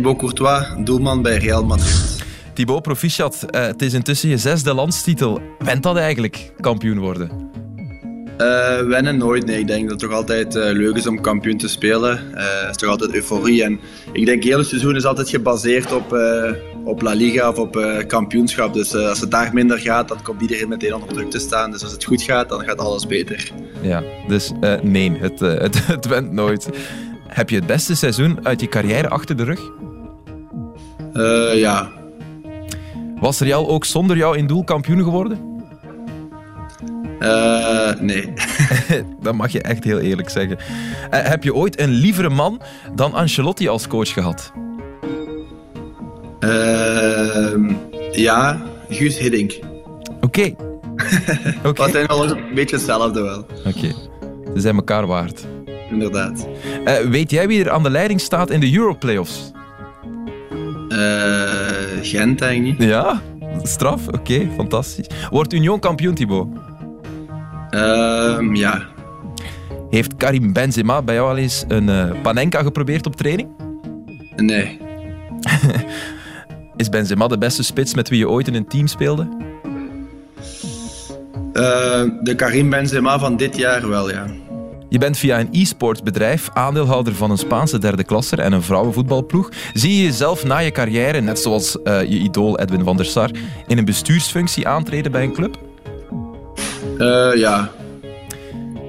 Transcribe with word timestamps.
Thibaut 0.00 0.18
Courtois, 0.18 0.84
doelman 0.84 1.22
bij 1.22 1.36
Real 1.36 1.64
Madrid. 1.64 2.24
Thibaut, 2.52 2.82
proficiat. 2.82 3.46
Uh, 3.50 3.60
het 3.60 3.82
is 3.82 3.92
intussen 3.92 4.28
je 4.28 4.38
zesde 4.38 4.74
landstitel. 4.74 5.40
Went 5.58 5.82
dat 5.82 5.96
eigenlijk, 5.96 6.52
kampioen 6.60 6.98
worden? 6.98 7.30
Uh, 8.38 8.80
wennen 8.80 9.16
nooit. 9.16 9.46
Nee, 9.46 9.58
ik 9.58 9.66
denk 9.66 9.82
dat 9.82 9.90
het 9.90 10.10
toch 10.10 10.18
altijd 10.18 10.56
uh, 10.56 10.62
leuk 10.62 10.96
is 10.96 11.06
om 11.06 11.20
kampioen 11.20 11.56
te 11.56 11.68
spelen. 11.68 12.18
Het 12.34 12.70
is 12.70 12.76
toch 12.76 12.88
altijd 12.88 13.14
euforie. 13.14 13.64
En 13.64 13.80
ik 14.12 14.26
denk, 14.26 14.42
het 14.42 14.52
hele 14.52 14.64
seizoen 14.64 14.96
is 14.96 15.04
altijd 15.04 15.28
gebaseerd 15.28 15.92
op, 15.92 16.18
op 16.84 17.02
La 17.02 17.12
Liga 17.12 17.48
of 17.48 17.58
op 17.58 18.04
kampioenschap. 18.06 18.74
Dus 18.74 18.94
als 18.94 19.20
het 19.20 19.30
daar 19.30 19.54
minder 19.54 19.78
gaat, 19.78 20.08
dan 20.08 20.22
komt 20.22 20.40
iedereen 20.40 20.68
meteen 20.68 20.94
onder 20.94 21.08
druk 21.08 21.30
te 21.30 21.38
staan. 21.38 21.70
Dus 21.70 21.82
als 21.82 21.92
het 21.92 22.04
goed 22.04 22.22
gaat, 22.22 22.48
dan 22.48 22.64
gaat 22.64 22.78
alles 22.78 23.06
beter. 23.06 23.52
Ja, 23.80 24.02
dus 24.28 24.52
nee, 24.82 25.12
het, 25.18 25.40
het, 25.64 25.86
het 25.86 26.06
went 26.06 26.32
nooit. 26.32 26.68
Heb 27.26 27.50
je 27.50 27.56
het 27.56 27.66
beste 27.66 27.96
seizoen 27.96 28.38
uit 28.42 28.60
je 28.60 28.68
carrière 28.68 29.08
achter 29.08 29.36
de 29.36 29.44
rug? 29.44 29.60
Ja, 31.54 31.90
was 33.20 33.40
Real 33.40 33.68
ook 33.68 33.84
zonder 33.84 34.16
jou 34.16 34.36
in 34.36 34.46
doel 34.46 34.64
kampioen 34.64 35.02
geworden? 35.02 35.50
Uh, 37.20 37.92
nee. 38.00 38.32
dat 39.22 39.34
mag 39.34 39.52
je 39.52 39.62
echt 39.62 39.84
heel 39.84 39.98
eerlijk 39.98 40.28
zeggen. 40.28 40.58
Uh, 40.58 40.60
heb 41.10 41.42
je 41.42 41.54
ooit 41.54 41.80
een 41.80 41.90
lievere 41.90 42.28
man 42.28 42.60
dan 42.94 43.12
Ancelotti 43.12 43.68
als 43.68 43.86
coach 43.86 44.12
gehad? 44.12 44.52
Uh, 46.40 47.70
ja, 48.12 48.62
Guus 48.88 49.18
Hiddink. 49.18 49.58
Oké. 50.20 50.54
Okay. 51.00 51.56
okay. 51.64 51.72
Dat 51.72 51.90
zijn 51.90 52.06
wel 52.06 52.30
een 52.30 52.54
beetje 52.54 52.76
hetzelfde 52.76 53.22
wel. 53.22 53.38
Oké. 53.38 53.68
Okay. 53.68 53.94
Ze 54.54 54.60
zijn 54.60 54.74
elkaar 54.74 55.06
waard. 55.06 55.46
Inderdaad. 55.90 56.46
Eh, 56.84 56.96
weet 56.96 57.30
jij 57.30 57.48
wie 57.48 57.64
er 57.64 57.70
aan 57.70 57.82
de 57.82 57.90
leiding 57.90 58.20
staat 58.20 58.50
in 58.50 58.60
de 58.60 58.74
Europlayoffs? 58.74 59.52
Eh 60.90 61.70
Gent, 62.02 62.38
denk 62.38 62.66
ik. 62.66 62.82
Ja, 62.82 63.20
straf. 63.62 64.08
Oké, 64.08 64.48
fantastisch. 64.56 65.06
Wordt 65.30 65.52
Union 65.52 65.80
kampioen, 65.80 66.14
Thibaut? 66.14 66.48
Um, 67.70 68.54
ja. 68.54 68.82
Heeft 69.90 70.16
Karim 70.16 70.52
Benzema 70.52 71.02
bij 71.02 71.14
jou 71.14 71.28
al 71.28 71.36
eens 71.36 71.64
een 71.68 71.88
uh, 71.88 72.10
panenka 72.22 72.62
geprobeerd 72.62 73.06
op 73.06 73.16
training? 73.16 73.48
Nee. 74.36 74.78
Is 76.76 76.88
Benzema 76.88 77.26
de 77.26 77.38
beste 77.38 77.62
spits 77.62 77.94
met 77.94 78.08
wie 78.08 78.18
je 78.18 78.28
ooit 78.28 78.48
in 78.48 78.54
een 78.54 78.68
team 78.68 78.86
speelde? 78.86 79.28
Uh, 81.52 82.02
de 82.22 82.34
Karim 82.36 82.70
Benzema 82.70 83.18
van 83.18 83.36
dit 83.36 83.56
jaar 83.56 83.88
wel, 83.88 84.10
ja. 84.10 84.26
Je 84.90 84.98
bent 84.98 85.18
via 85.18 85.40
een 85.40 85.48
e-sports 85.52 86.02
bedrijf 86.02 86.48
aandeelhouder 86.52 87.14
van 87.14 87.30
een 87.30 87.38
Spaanse 87.38 87.78
derde 87.78 88.04
klasser 88.04 88.38
en 88.38 88.52
een 88.52 88.62
vrouwenvoetbalploeg. 88.62 89.48
Zie 89.72 89.96
je 89.96 90.02
jezelf 90.02 90.44
na 90.44 90.58
je 90.58 90.70
carrière, 90.70 91.20
net 91.20 91.38
zoals 91.38 91.76
uh, 91.84 92.02
je 92.02 92.18
idool 92.18 92.58
Edwin 92.58 92.84
van 92.84 92.96
der 92.96 93.06
Sar, 93.06 93.30
in 93.66 93.78
een 93.78 93.84
bestuursfunctie 93.84 94.68
aantreden 94.68 95.12
bij 95.12 95.22
een 95.22 95.32
club? 95.32 95.58
Uh, 96.98 97.30
ja. 97.34 97.70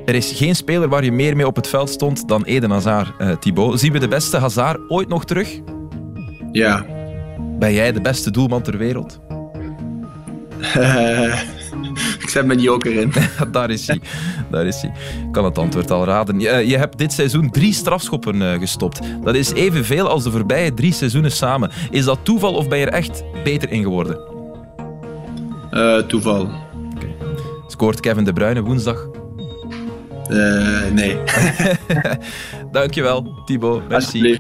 Er 0.06 0.16
is 0.16 0.32
geen 0.32 0.56
speler 0.56 0.90
waar 0.90 1.04
je 1.04 1.12
meer 1.12 1.36
mee 1.36 1.48
op 1.48 1.56
het 1.56 1.68
veld 1.68 1.90
stond 1.90 2.28
dan 2.28 2.44
Eden 2.44 2.72
Hazard, 2.72 3.12
uh, 3.20 3.32
Thibaut. 3.32 3.80
Zien 3.80 3.92
we 3.92 4.00
de 4.00 4.08
beste 4.08 4.38
Hazard 4.38 4.80
ooit 4.88 5.08
nog 5.08 5.26
terug? 5.26 5.60
Ja. 6.52 6.86
Ben 7.60 7.74
jij 7.74 7.92
de 7.92 8.02
beste 8.02 8.32
doelman 8.32 8.62
ter 8.62 8.78
wereld? 8.78 9.20
ik 12.32 12.38
zet 12.38 12.46
mijn 12.46 12.60
joker 12.60 12.94
in. 12.96 13.14
Daar 13.52 13.70
is 13.70 13.88
hij. 13.88 14.02
Daar 14.52 14.66
is 14.66 14.82
hij. 14.82 14.92
Ik 15.26 15.32
kan 15.32 15.46
het 15.46 15.58
antwoord 15.58 15.92
al 15.92 16.06
raden. 16.06 16.40
Je, 16.40 16.68
je 16.68 16.78
hebt 16.78 16.98
dit 16.98 17.14
seizoen 17.14 17.50
drie 17.50 17.74
strafschoppen 17.74 18.36
uh, 18.36 18.52
gestopt. 18.52 19.00
Dat 19.24 19.36
is 19.36 19.52
evenveel 19.52 20.08
als 20.08 20.24
de 20.24 20.32
voorbije 20.32 20.74
drie 20.74 20.94
seizoenen 20.94 21.32
samen. 21.32 21.72
Is 21.90 22.06
dat 22.06 22.20
toeval 22.24 22.54
of 22.54 22.68
ben 22.68 22.78
je 22.78 22.86
er 22.86 22.94
echt 22.94 23.24
beter 23.44 23.72
in 23.72 23.84
geworden? 23.84 24.20
Uh, 25.72 25.98
toeval. 25.98 26.42
Okay. 26.96 27.16
Scoort 27.68 28.00
Kevin 28.00 28.24
De 28.24 28.34
Bruyne 28.34 28.62
woensdag? 28.62 29.10
Uh, 30.30 30.92
nee. 30.92 31.18
Dankjewel, 32.72 33.42
Thibaut. 33.46 33.88
Merci. 33.90 34.40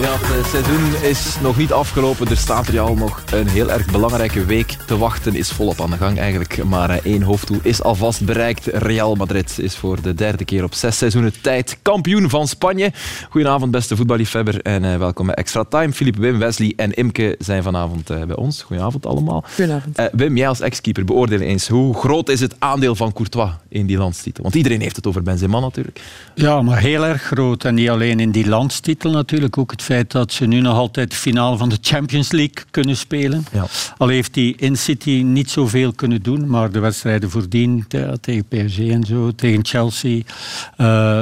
Ja, 0.00 0.16
het 0.18 0.46
seizoen 0.46 1.08
is 1.08 1.36
nog 1.42 1.56
niet 1.56 1.72
afgelopen. 1.72 2.28
Er 2.28 2.36
staat 2.36 2.68
er 2.68 2.80
al 2.80 2.94
nog 2.94 3.22
een 3.32 3.48
heel 3.48 3.70
erg 3.70 3.90
belangrijke 3.90 4.44
week 4.44 4.76
te 4.86 4.98
wachten. 4.98 5.34
Is 5.34 5.50
volop 5.50 5.80
aan 5.80 5.90
de 5.90 5.96
gang 5.96 6.18
eigenlijk. 6.18 6.64
Maar 6.64 6.90
eh, 6.90 6.96
één 7.04 7.22
hoofddoel 7.22 7.58
is 7.62 7.82
alvast 7.82 8.24
bereikt. 8.24 8.66
Real 8.66 9.14
Madrid 9.14 9.58
is 9.58 9.76
voor 9.76 10.02
de 10.02 10.14
derde 10.14 10.44
keer 10.44 10.64
op 10.64 10.74
zes 10.74 10.98
seizoenen 10.98 11.32
tijd 11.40 11.78
kampioen 11.82 12.30
van 12.30 12.48
Spanje. 12.48 12.92
Goedenavond, 13.30 13.70
beste 13.70 13.96
voetballiefhebber. 13.96 14.62
En 14.62 14.84
uh, 14.84 14.96
welkom 14.96 15.26
bij 15.26 15.34
Extra 15.34 15.64
Time. 15.64 15.92
Filip, 15.92 16.16
Wim, 16.16 16.38
Wesley 16.38 16.72
en 16.76 16.92
Imke 16.92 17.34
zijn 17.38 17.62
vanavond 17.62 18.10
uh, 18.10 18.22
bij 18.22 18.36
ons. 18.36 18.62
Goedenavond 18.62 19.06
allemaal. 19.06 19.44
Goedenavond. 19.54 19.98
Uh, 19.98 20.06
Wim, 20.12 20.36
jij 20.36 20.48
als 20.48 20.60
ex-keeper, 20.60 21.04
beoordeel 21.04 21.40
eens. 21.40 21.68
Hoe 21.68 21.94
groot 21.94 22.28
is 22.28 22.40
het 22.40 22.54
aandeel 22.58 22.94
van 22.94 23.12
Courtois 23.12 23.50
in 23.68 23.86
die 23.86 23.96
landstitel? 23.96 24.42
Want 24.42 24.54
iedereen 24.54 24.80
heeft 24.80 24.96
het 24.96 25.06
over 25.06 25.22
Benzema 25.22 25.60
natuurlijk. 25.60 26.00
Ja, 26.34 26.62
maar 26.62 26.78
heel 26.78 27.06
erg 27.06 27.22
groot. 27.22 27.64
En 27.64 27.74
niet 27.74 27.88
alleen 27.88 28.20
in 28.20 28.30
die 28.30 28.48
landstitel 28.48 29.10
natuurlijk. 29.10 29.58
Ook 29.58 29.70
het 29.70 29.82
feit 29.90 30.10
dat 30.10 30.32
ze 30.32 30.46
nu 30.46 30.60
nog 30.60 30.76
altijd 30.76 31.10
de 31.10 31.16
finale 31.16 31.56
van 31.56 31.68
de 31.68 31.78
Champions 31.80 32.32
League 32.32 32.64
kunnen 32.70 32.96
spelen. 32.96 33.44
Ja. 33.52 33.66
Al 33.96 34.08
heeft 34.08 34.34
hij 34.34 34.54
in 34.56 34.76
City 34.76 35.22
niet 35.24 35.50
zoveel 35.50 35.92
kunnen 35.92 36.22
doen, 36.22 36.48
maar 36.48 36.70
de 36.70 36.78
wedstrijden 36.78 37.30
voordien 37.30 37.86
tegen 38.20 38.44
PSG 38.48 38.78
en 38.78 39.04
zo, 39.04 39.34
tegen 39.34 39.64
Chelsea, 39.64 40.16
uh, 40.16 40.26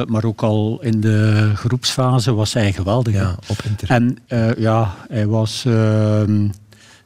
maar 0.05 0.25
ook 0.25 0.43
al 0.43 0.79
in 0.83 1.01
de 1.01 1.51
groepsfase 1.55 2.35
was 2.35 2.53
hij 2.53 2.73
geweldig. 2.73 3.15
Ja, 3.15 3.35
op 3.47 3.63
Inter. 3.65 3.91
En 3.91 4.19
uh, 4.29 4.55
ja, 4.55 4.95
hij 5.09 5.27
was 5.27 5.65
uh, 5.67 6.21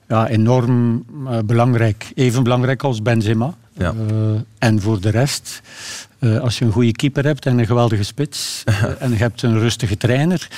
ja, 0.09 0.29
enorm 0.29 1.05
belangrijk. 1.45 2.13
Even 2.15 2.43
belangrijk 2.43 2.83
als 2.83 3.03
Benzema. 3.03 3.55
Ja. 3.73 3.95
en 4.59 4.81
voor 4.81 5.01
de 5.01 5.11
rest 5.11 5.63
uh, 6.23 6.41
als 6.41 6.59
je 6.59 6.65
een 6.65 6.73
goede 6.73 6.93
keeper 6.93 7.25
hebt 7.25 7.47
en 7.47 7.59
een 7.59 7.67
geweldige 7.67 8.03
spits 8.03 8.65
uh, 8.69 8.85
en 9.03 9.11
je 9.11 9.17
hebt 9.17 9.43
een 9.43 9.59
rustige 9.59 9.97
trainer, 9.97 10.49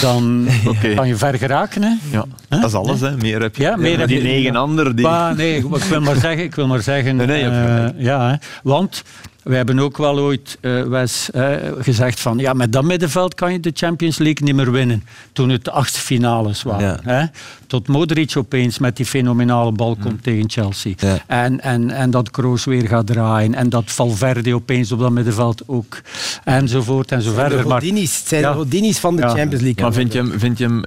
dan 0.00 0.48
okay. 0.66 0.94
kan 0.94 1.08
je 1.08 1.16
ver 1.16 1.34
geraken. 1.34 1.82
Hè? 1.82 1.94
Ja, 2.10 2.24
huh? 2.48 2.60
dat 2.60 2.70
is 2.70 2.74
alles. 2.74 3.00
Hè? 3.00 3.16
Meer 3.16 3.40
heb 3.40 3.56
je. 3.56 3.62
Ja, 3.62 3.76
meer 3.76 3.92
ja, 3.92 3.98
heb 3.98 4.08
die 4.08 4.16
je. 4.16 4.22
negen 4.22 4.56
anderen. 4.56 4.96
Die... 4.96 5.06
Nee, 5.36 5.56
ik 5.56 5.62
wil 5.88 6.00
maar 6.00 6.16
zeggen, 6.16 6.42
ik 6.42 6.54
wil 6.54 6.66
maar 6.66 6.82
zeggen 6.82 7.16
nee, 7.16 7.26
nee, 7.26 7.44
uh, 7.44 7.86
ja, 7.96 8.30
hè? 8.30 8.36
want 8.62 9.02
we 9.42 9.56
hebben 9.56 9.78
ook 9.78 9.96
wel 9.96 10.18
ooit 10.18 10.58
uh, 10.60 10.82
Wes, 10.82 11.30
uh, 11.34 11.50
gezegd 11.78 12.20
van 12.20 12.38
ja, 12.38 12.52
met 12.52 12.72
dat 12.72 12.84
middenveld 12.84 13.34
kan 13.34 13.52
je 13.52 13.60
de 13.60 13.70
Champions 13.74 14.18
League 14.18 14.46
niet 14.46 14.54
meer 14.54 14.72
winnen. 14.72 15.04
Toen 15.32 15.48
het 15.48 15.64
de 15.64 15.70
achtste 15.70 16.00
finales 16.00 16.62
waren. 16.62 17.00
Ja. 17.04 17.12
Hè? 17.12 17.26
Tot 17.66 17.88
Modric 17.88 18.36
opeens 18.36 18.78
met 18.78 18.96
die 18.96 19.06
fenomenale 19.06 19.72
bal 19.72 19.94
komt 19.94 20.06
hmm. 20.06 20.20
tegen 20.20 20.50
Chelsea. 20.50 20.92
Ja. 20.96 21.18
En, 21.26 21.60
en, 21.60 21.90
en 21.90 22.10
dat 22.10 22.30
Kroos 22.30 22.64
weer 22.64 22.88
gaat 22.88 23.06
draaien. 23.06 23.54
En 23.54 23.68
dat 23.68 23.84
Valverde 23.86 24.54
opeens 24.54 24.92
op 24.92 24.98
dat 24.98 25.10
middenveld 25.10 25.62
ook. 25.66 26.00
Enzovoort 26.44 27.12
en 27.12 27.22
zo 27.22 27.32
verder. 27.32 27.72
Het 27.72 28.08
zijn 28.08 28.40
ja. 28.40 28.50
de 28.50 28.56
Hodinis 28.56 28.98
van 28.98 29.16
de 29.16 29.22
ja. 29.22 29.28
Champions 29.28 29.62
League. 29.62 29.82
Maar 29.82 29.92
vind 29.92 30.12
je, 30.12 30.18
hem, 30.18 30.38
vind 30.38 30.58
je 30.58 30.64
hem... 30.64 30.82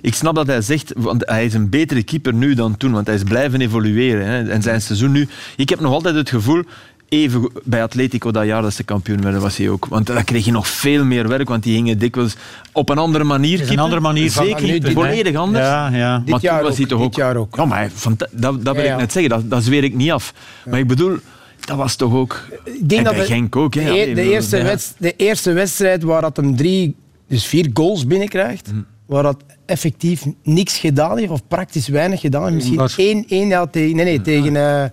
Ik 0.00 0.14
snap 0.14 0.34
dat 0.34 0.46
hij 0.46 0.62
zegt, 0.62 0.92
want 0.96 1.22
hij 1.26 1.44
is 1.44 1.54
een 1.54 1.68
betere 1.68 2.02
keeper 2.02 2.34
nu 2.34 2.54
dan 2.54 2.76
toen. 2.76 2.92
Want 2.92 3.06
hij 3.06 3.16
is 3.16 3.22
blijven 3.22 3.60
evolueren. 3.60 4.26
Hè? 4.26 4.50
En 4.50 4.62
zijn 4.62 4.82
seizoen 4.82 5.12
nu... 5.12 5.28
Ik 5.56 5.68
heb 5.68 5.80
nog 5.80 5.92
altijd 5.92 6.14
het 6.14 6.28
gevoel 6.28 6.62
even 7.08 7.50
bij 7.64 7.82
Atletico 7.82 8.30
dat 8.30 8.44
jaar 8.44 8.62
dat 8.62 8.74
ze 8.74 8.84
kampioen 8.84 9.22
werden, 9.22 9.40
was 9.40 9.56
hij 9.56 9.68
ook. 9.68 9.86
Want 9.86 10.06
dan 10.06 10.24
kreeg 10.24 10.44
je 10.44 10.52
nog 10.52 10.68
veel 10.68 11.04
meer 11.04 11.28
werk, 11.28 11.48
want 11.48 11.62
die 11.62 11.74
gingen 11.74 11.98
dikwijls 11.98 12.36
op 12.72 12.88
een 12.88 12.98
andere 12.98 13.24
manier. 13.24 13.70
Een 13.70 13.78
andere 13.78 14.00
manier 14.00 14.30
van 14.30 14.44
Zeker, 14.44 14.62
nu, 14.62 14.92
volledig 14.92 15.36
anders. 15.36 15.64
Ja, 15.64 15.88
ja. 15.88 16.22
Dit 16.24 16.40
jaar 16.40 16.62
was 16.62 16.76
hij 16.76 16.86
toch 16.86 17.00
ook. 17.00 17.14
Jaar 17.14 17.36
ook. 17.36 17.56
Ja, 17.56 17.64
maar 17.64 17.90
van, 17.94 18.16
dat, 18.16 18.64
dat 18.64 18.74
wil 18.74 18.74
ja, 18.74 18.82
ja. 18.82 18.92
ik 18.92 19.00
net 19.00 19.12
zeggen, 19.12 19.30
dat, 19.30 19.50
dat 19.50 19.64
zweer 19.64 19.84
ik 19.84 19.94
niet 19.94 20.10
af. 20.10 20.32
Ja. 20.64 20.70
Maar 20.70 20.80
ik 20.80 20.86
bedoel, 20.86 21.18
dat 21.60 21.76
was 21.76 21.96
toch 21.96 22.12
ook. 22.12 22.48
Ik 22.64 22.88
denk 22.88 23.00
en 23.00 23.04
dat 23.04 23.16
bij 23.16 23.26
Genk 23.26 23.56
ook. 23.56 23.74
Hè, 23.74 24.04
de, 24.06 24.12
de, 24.14 24.30
eerste 24.30 24.62
wedst, 24.62 24.94
de 24.98 25.16
eerste 25.16 25.52
wedstrijd 25.52 26.02
waar 26.02 26.20
dat 26.20 26.36
hem 26.36 26.56
drie, 26.56 26.96
dus 27.28 27.46
vier 27.46 27.70
goals 27.72 28.06
binnenkrijgt, 28.06 28.68
hm. 28.68 28.80
waar 29.06 29.22
dat 29.22 29.36
effectief 29.66 30.24
niks 30.42 30.78
gedaan 30.78 31.18
heeft, 31.18 31.30
of 31.30 31.40
praktisch 31.48 31.88
weinig 31.88 32.20
gedaan. 32.20 32.54
Misschien 32.54 32.88
één, 32.96 33.24
één 33.28 33.48
ja, 33.48 33.66
tegen, 33.66 33.96
nee, 33.96 34.04
nee, 34.04 34.20
tegen, 34.20 34.54
uh, 34.54 34.84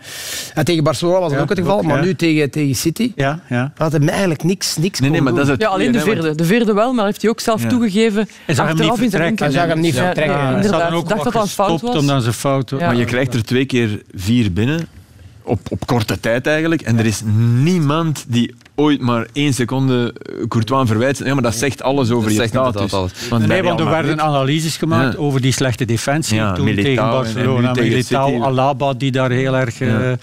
ja, 0.56 0.63
tegen 0.63 0.83
Barcelona 0.83 1.19
was 1.19 1.29
dat 1.29 1.38
ja, 1.38 1.44
ook 1.44 1.50
het 1.50 1.57
geval, 1.57 1.77
ook, 1.77 1.83
maar 1.83 1.97
ja. 1.97 2.03
nu 2.03 2.15
tegen, 2.15 2.51
tegen 2.51 2.75
City 2.75 3.12
ja, 3.15 3.39
ja. 3.50 3.71
had 3.75 3.91
hem 3.91 4.09
eigenlijk 4.09 4.44
niks, 4.44 4.77
niks 4.77 5.00
nee, 5.00 5.09
nee, 5.09 5.21
maar 5.21 5.33
dat 5.33 5.44
is 5.44 5.50
het 5.50 5.62
Ja, 5.62 5.68
alleen 5.68 5.91
de 5.91 6.00
vierde. 6.00 6.35
De 6.35 6.45
vierde 6.45 6.73
wel, 6.73 6.94
maar 6.94 7.06
heeft 7.06 7.21
hij 7.21 7.31
ook 7.31 7.39
zelf 7.39 7.65
toegegeven. 7.65 8.29
Hij 8.45 8.56
zag 8.56 8.68
hem 8.68 8.75
niet 8.75 8.94
vertrekken. 8.97 9.45
Hij 9.45 9.53
zag 9.53 9.68
hem 9.68 9.79
niet 9.79 9.95
vertrekken. 9.95 10.35
Hij 10.35 10.91
ook 10.91 11.09
dacht 11.09 11.24
dat 11.24 11.33
dat 11.33 11.41
een 11.41 11.50
fout 11.50 11.81
was. 11.81 11.95
Omdat 11.95 12.24
ze 12.24 12.33
fout 12.33 12.69
was. 12.69 12.79
Maar 12.79 12.95
je 12.95 13.06
krijgt 13.06 13.33
er 13.33 13.44
twee 13.44 13.65
keer 13.65 14.01
vier 14.13 14.53
binnen. 14.53 14.88
Op, 15.44 15.59
op 15.69 15.85
korte 15.85 16.19
tijd 16.19 16.47
eigenlijk. 16.47 16.81
En 16.81 16.97
er 16.97 17.06
is 17.06 17.21
niemand 17.56 18.25
die 18.27 18.56
ooit 18.81 19.01
maar 19.01 19.27
één 19.33 19.53
seconde 19.53 20.13
Courtois 20.47 20.87
verwijt. 20.87 21.17
Ja, 21.17 21.33
maar 21.33 21.43
dat 21.43 21.55
zegt 21.55 21.81
alles 21.83 22.11
over 22.11 22.29
Dat 22.29 22.41
je 22.41 22.47
status. 22.47 22.93
alles. 22.93 23.11
Want 23.29 23.47
Nee, 23.47 23.63
want 23.63 23.79
er 23.79 23.89
werden 23.89 24.21
analyses 24.21 24.77
gemaakt 24.77 25.13
Ja. 25.13 25.19
over 25.19 25.41
die 25.41 25.51
slechte 25.51 25.85
defensie 25.85 26.35
Ja, 26.35 26.53
toen 26.53 26.65
Militao 26.65 26.83
tegen 26.93 27.03
en- 27.03 27.09
en 27.09 27.23
Barcelona. 27.23 27.67
nu 27.67 27.73
tegen 27.73 27.89
Militao, 27.89 28.27
City. 28.29 28.41
Alaba, 28.41 28.93
die 28.93 29.11
daar 29.11 29.29
heel 29.31 29.55
erg 29.55 29.81
eh, 29.81 29.87
Ja. 29.89 30.17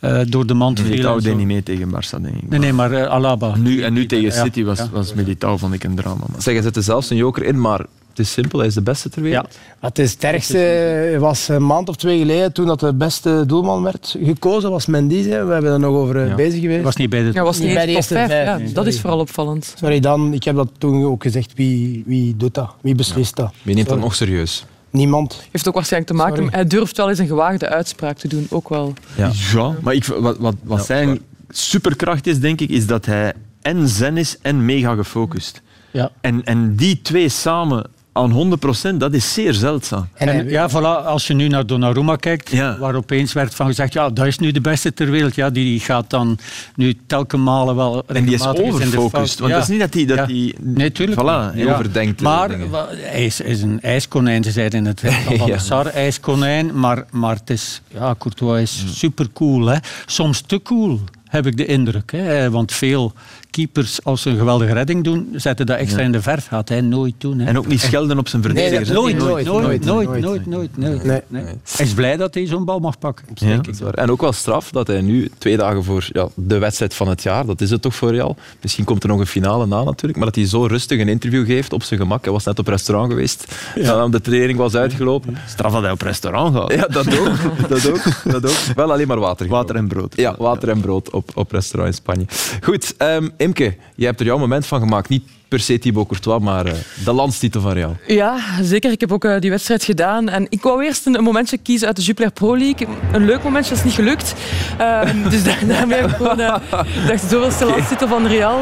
eh, 0.00 0.20
door 0.28 0.46
de 0.46 0.54
mand 0.54 0.80
viel. 0.80 0.88
Militao 0.88 1.16
en 1.16 1.22
deed 1.22 1.36
niet 1.36 1.46
mee 1.46 1.62
tegen 1.62 1.88
Barça, 1.90 2.20
denk 2.22 2.36
ik. 2.42 2.48
Nee, 2.48 2.58
nee, 2.58 2.72
maar 2.72 2.92
eh, 2.92 3.06
Alaba. 3.10 3.56
Nu, 3.56 3.82
en 3.82 3.92
nu 3.92 4.06
tegen 4.06 4.24
Ja, 4.24 4.42
City 4.44 4.64
was, 4.64 4.78
ja. 4.78 4.88
was 4.92 5.14
Militao, 5.14 5.56
vond 5.56 5.74
ik, 5.74 5.84
een 5.84 5.94
drama. 5.94 6.24
Man. 6.30 6.42
Zeg, 6.42 6.54
hij 6.54 6.62
zet 6.62 6.76
er 6.76 6.82
zelfs 6.82 7.10
een 7.10 7.16
joker 7.16 7.44
in, 7.44 7.60
maar 7.60 7.80
het 8.16 8.26
is 8.26 8.32
simpel. 8.32 8.58
Hij 8.58 8.68
is 8.68 8.74
de 8.74 8.82
beste 8.82 9.08
ter 9.08 9.22
wereld. 9.22 9.58
Het 9.80 9.98
is 9.98 10.10
sterkste 10.10 11.16
was 11.20 11.48
een 11.48 11.66
maand 11.66 11.88
of 11.88 11.96
twee 11.96 12.18
geleden 12.18 12.52
toen 12.52 12.66
dat 12.66 12.80
de 12.80 12.94
beste 12.94 13.44
doelman 13.46 13.82
werd 13.82 14.16
gekozen, 14.22 14.70
was 14.70 14.86
Mendy. 14.86 15.28
hè. 15.28 15.44
We 15.44 15.52
hebben 15.52 15.72
er 15.72 15.78
nog 15.80 15.94
over 15.96 16.22
eh, 16.22 16.28
Ja. 16.28 16.34
bezig 16.34 16.60
geweest. 16.60 16.82
was 16.82 16.96
niet 16.96 17.10
bij 17.10 17.22
de 17.22 17.30
Ja, 17.32 17.42
was 17.42 17.56
niet 17.58 17.66
Niet 17.66 17.74
bij 17.76 17.82
de 17.86 17.90
top 17.92 17.96
eerste 18.00 18.14
5. 18.14 18.28
vijf, 18.28 18.46
Ja, 18.46 18.56
nee. 18.56 18.72
dat 18.72 18.86
is 18.86 19.00
vooral 19.00 19.18
opvallend. 19.18 19.74
Sorry 19.78 20.00
dan, 20.00 20.32
ik 20.32 20.44
heb 20.44 20.56
dat 20.56 20.68
toen 20.78 21.04
ook 21.04 21.22
gezegd. 21.22 21.52
Wie, 21.54 22.02
wie 22.06 22.36
doet 22.36 22.54
dat? 22.54 22.74
Wie 22.80 22.94
beslist 22.94 23.36
dat? 23.36 23.52
Wie 23.62 23.74
neemt 23.74 23.88
dat 23.88 23.98
nog 23.98 24.14
serieus? 24.14 24.64
Niemand. 24.90 25.42
Heeft 25.50 25.68
ook 25.68 25.74
waarschijnlijk 25.74 26.12
te 26.12 26.16
maken 26.18 26.36
Sorry. 26.36 26.50
met... 26.50 26.60
Hij 26.60 26.78
durft 26.78 26.96
wel 26.96 27.08
eens 27.08 27.18
een 27.18 27.26
gewaagde 27.26 27.68
uitspraak 27.68 28.18
te 28.18 28.28
doen, 28.28 28.46
ook 28.50 28.68
wel. 28.68 28.92
Ja. 29.16 29.30
Ja, 29.52 29.74
maar 29.82 29.94
ik, 29.94 30.04
wat, 30.04 30.38
wat, 30.38 30.54
wat 30.62 30.86
zijn 30.86 31.20
superkracht 31.48 32.26
is, 32.26 32.40
denk 32.40 32.60
ik, 32.60 32.70
is 32.70 32.86
dat 32.86 33.06
hij 33.06 33.32
en 33.62 33.88
zen 33.88 34.16
is 34.16 34.38
en 34.42 34.64
mega 34.64 34.94
gefocust. 34.94 35.62
Ja. 35.90 36.10
En, 36.20 36.44
en 36.44 36.74
die 36.76 37.02
twee 37.02 37.28
samen 37.28 37.86
aan 38.16 38.58
100%, 38.92 38.96
dat 38.96 39.12
is 39.14 39.32
zeer 39.32 39.54
zeldzaam. 39.54 40.08
En 40.14 40.48
ja, 40.48 40.70
voilà, 40.70 41.04
als 41.06 41.26
je 41.26 41.34
nu 41.34 41.48
naar 41.48 41.66
Donnarumma 41.66 42.16
kijkt, 42.16 42.50
Ja. 42.50 42.78
waar 42.78 42.94
opeens 42.94 43.32
werd 43.32 43.54
van 43.54 43.66
gezegd, 43.66 43.92
ja, 43.92 44.10
dat 44.10 44.26
is 44.26 44.38
nu 44.38 44.50
de 44.52 44.60
beste 44.60 44.94
ter 44.94 45.10
wereld. 45.10 45.34
Ja, 45.34 45.50
die 45.50 45.80
gaat 45.80 46.10
dan 46.10 46.38
nu 46.74 46.94
telkens 47.06 47.42
malen 47.42 47.76
wel 47.76 48.02
En 48.06 48.24
die 48.24 48.34
is 48.34 48.46
overfocust. 48.46 49.38
Want 49.38 49.50
Ja. 49.50 49.58
dat 49.58 49.68
is 49.68 49.68
niet 49.68 49.80
dat 49.80 49.94
hij... 49.94 50.04
Dat 50.04 50.16
Ja. 50.16 50.26
die, 50.26 50.54
Nee, 50.60 50.92
tuurlijk. 50.92 51.20
Voilà, 51.20 51.54
Hij 51.54 51.72
overdenkt 51.74 52.20
eh, 52.20 52.26
Maar 52.26 52.50
hij 52.90 53.24
is, 53.24 53.40
is 53.40 53.62
een 53.62 53.80
ijskonijn, 53.82 54.44
ze 54.44 54.50
zeiden 54.50 54.78
in 54.78 54.86
het 54.86 55.00
verhaal 55.00 55.36
van 55.36 55.46
Ja. 55.46 55.56
de 55.56 55.62
Sar, 55.62 55.86
ijskonijn. 55.86 56.78
Maar, 56.78 57.04
maar 57.10 57.34
het 57.36 57.50
is, 57.50 57.82
ja, 57.88 58.14
Courtois 58.18 58.62
is 58.62 58.98
super 58.98 59.26
cool. 59.32 59.66
Hè. 59.66 59.76
Soms 60.06 60.40
te 60.40 60.62
cool, 60.62 61.00
heb 61.28 61.46
ik 61.46 61.56
de 61.56 61.66
indruk. 61.66 62.12
Hè. 62.12 62.50
Want 62.50 62.72
veel 62.72 63.12
keepers, 63.50 64.04
als 64.04 64.22
ze 64.22 64.30
een 64.30 64.36
geweldige 64.36 64.72
redding 64.72 65.04
doen, 65.04 65.28
zetten 65.34 65.66
dat 65.66 65.78
extra 65.78 66.02
in 66.02 66.12
de 66.12 66.22
verf. 66.22 66.46
Gaat 66.46 66.68
hij 66.68 66.80
nooit 66.80 67.14
doen. 67.18 67.38
Hè. 67.38 67.46
en 67.46 67.58
ook 67.58 67.66
niet 67.66 67.80
schelden 67.80 68.18
op 68.18 68.28
zijn 68.28 68.42
verdedigers. 68.42 68.88
Nee. 68.88 68.98
Nooit, 68.98 69.16
nooit, 69.16 69.46
nooit, 69.46 69.84
nooit, 69.84 69.84
nooit. 69.84 70.20
nooit, 70.20 70.46
nooit, 70.46 70.76
nooit, 70.76 71.04
Nee. 71.04 71.20
nee. 71.28 71.44
Hij 71.76 71.86
is 71.86 71.94
blij 71.94 72.16
dat 72.16 72.34
hij 72.34 72.46
zo'n 72.46 72.64
bal 72.64 72.78
mag 72.78 72.98
pakken. 72.98 73.26
Ja. 73.34 73.60
En 73.94 74.10
ook 74.10 74.20
wel 74.20 74.32
straf 74.32 74.70
dat 74.70 74.86
hij 74.86 75.00
nu, 75.00 75.30
twee 75.38 75.56
dagen 75.56 75.84
voor 75.84 76.08
ja, 76.12 76.28
de 76.34 76.58
wedstrijd 76.58 76.94
van 76.94 77.08
het 77.08 77.22
jaar, 77.22 77.46
dat 77.46 77.60
is 77.60 77.70
het 77.70 77.82
toch 77.82 77.94
voor 77.94 78.10
Real. 78.10 78.36
Misschien 78.62 78.84
komt 78.84 79.02
er 79.02 79.08
nog 79.08 79.20
een 79.20 79.26
finale 79.26 79.66
na 79.66 79.82
natuurlijk, 79.82 80.16
maar 80.16 80.26
dat 80.26 80.34
hij 80.34 80.46
zo 80.46 80.66
rustig 80.66 81.00
een 81.00 81.08
interview 81.08 81.46
geeft 81.46 81.72
op 81.72 81.82
zijn 81.82 82.00
gemak. 82.00 82.24
Hij 82.24 82.32
was 82.32 82.44
net 82.44 82.58
op 82.58 82.66
restaurant 82.66 83.10
geweest, 83.10 83.54
ja. 83.74 84.08
de 84.08 84.20
training 84.20 84.58
was 84.58 84.74
uitgelopen. 84.74 85.36
Straf 85.46 85.72
dat 85.72 85.82
hij 85.82 85.90
op 85.90 86.00
restaurant 86.00 86.56
gaat. 86.56 86.72
Ja, 86.72 86.86
dat 86.86 87.18
ook. 87.18 87.68
Dat 87.68 87.90
ook, 87.90 88.02
dat 88.32 88.46
ook. 88.46 88.74
Wel 88.76 88.92
alleen 88.92 89.06
maar 89.06 89.20
water. 89.20 89.48
Water 89.48 89.76
en 89.76 89.88
brood. 89.88 90.16
Ja, 90.16 90.34
water 90.38 90.68
en 90.68 90.80
brood 90.80 91.12
op, 91.16 91.30
op 91.34 91.52
restaurant 91.52 91.94
in 91.94 92.00
Spanje. 92.02 92.26
Goed, 92.62 92.94
ehm, 92.96 93.28
Imke, 93.36 93.76
jij 93.94 94.06
hebt 94.06 94.20
er 94.20 94.26
jouw 94.26 94.38
moment 94.38 94.66
van 94.66 94.80
gemaakt. 94.80 95.08
Niet 95.08 95.24
per 95.48 95.60
se 95.60 95.78
Thibaut 95.78 96.06
Courtois, 96.06 96.42
maar 96.42 96.66
eh, 96.66 96.72
de 97.04 97.12
landstitel 97.12 97.60
van 97.60 97.72
Real. 97.72 97.96
Ja, 98.06 98.36
zeker. 98.62 98.90
Ik 98.90 99.00
heb 99.00 99.12
ook 99.12 99.24
eh, 99.24 99.40
die 99.40 99.50
wedstrijd 99.50 99.84
gedaan. 99.84 100.28
En 100.28 100.46
ik 100.48 100.62
wou 100.62 100.84
eerst 100.84 101.06
een, 101.06 101.14
een 101.14 101.24
momentje 101.24 101.58
kiezen 101.58 101.86
uit 101.86 101.96
de 101.96 102.02
Jupiler 102.02 102.32
Pro 102.32 102.56
League. 102.58 102.86
Een 103.12 103.24
leuk 103.24 103.42
momentje, 103.42 103.70
dat 103.70 103.78
is 103.78 103.84
niet 103.84 103.94
gelukt. 103.94 104.34
Ehm, 104.78 105.28
dus 105.28 105.42
da- 105.44 105.56
daarmee 105.74 106.00
heb 106.00 106.10
ik 106.10 106.16
gewoon... 106.16 106.40
ik 106.40 107.06
dacht, 107.06 107.30
zoveelste 107.30 107.64
landstitel 107.64 108.08
van 108.08 108.26
Real. 108.26 108.60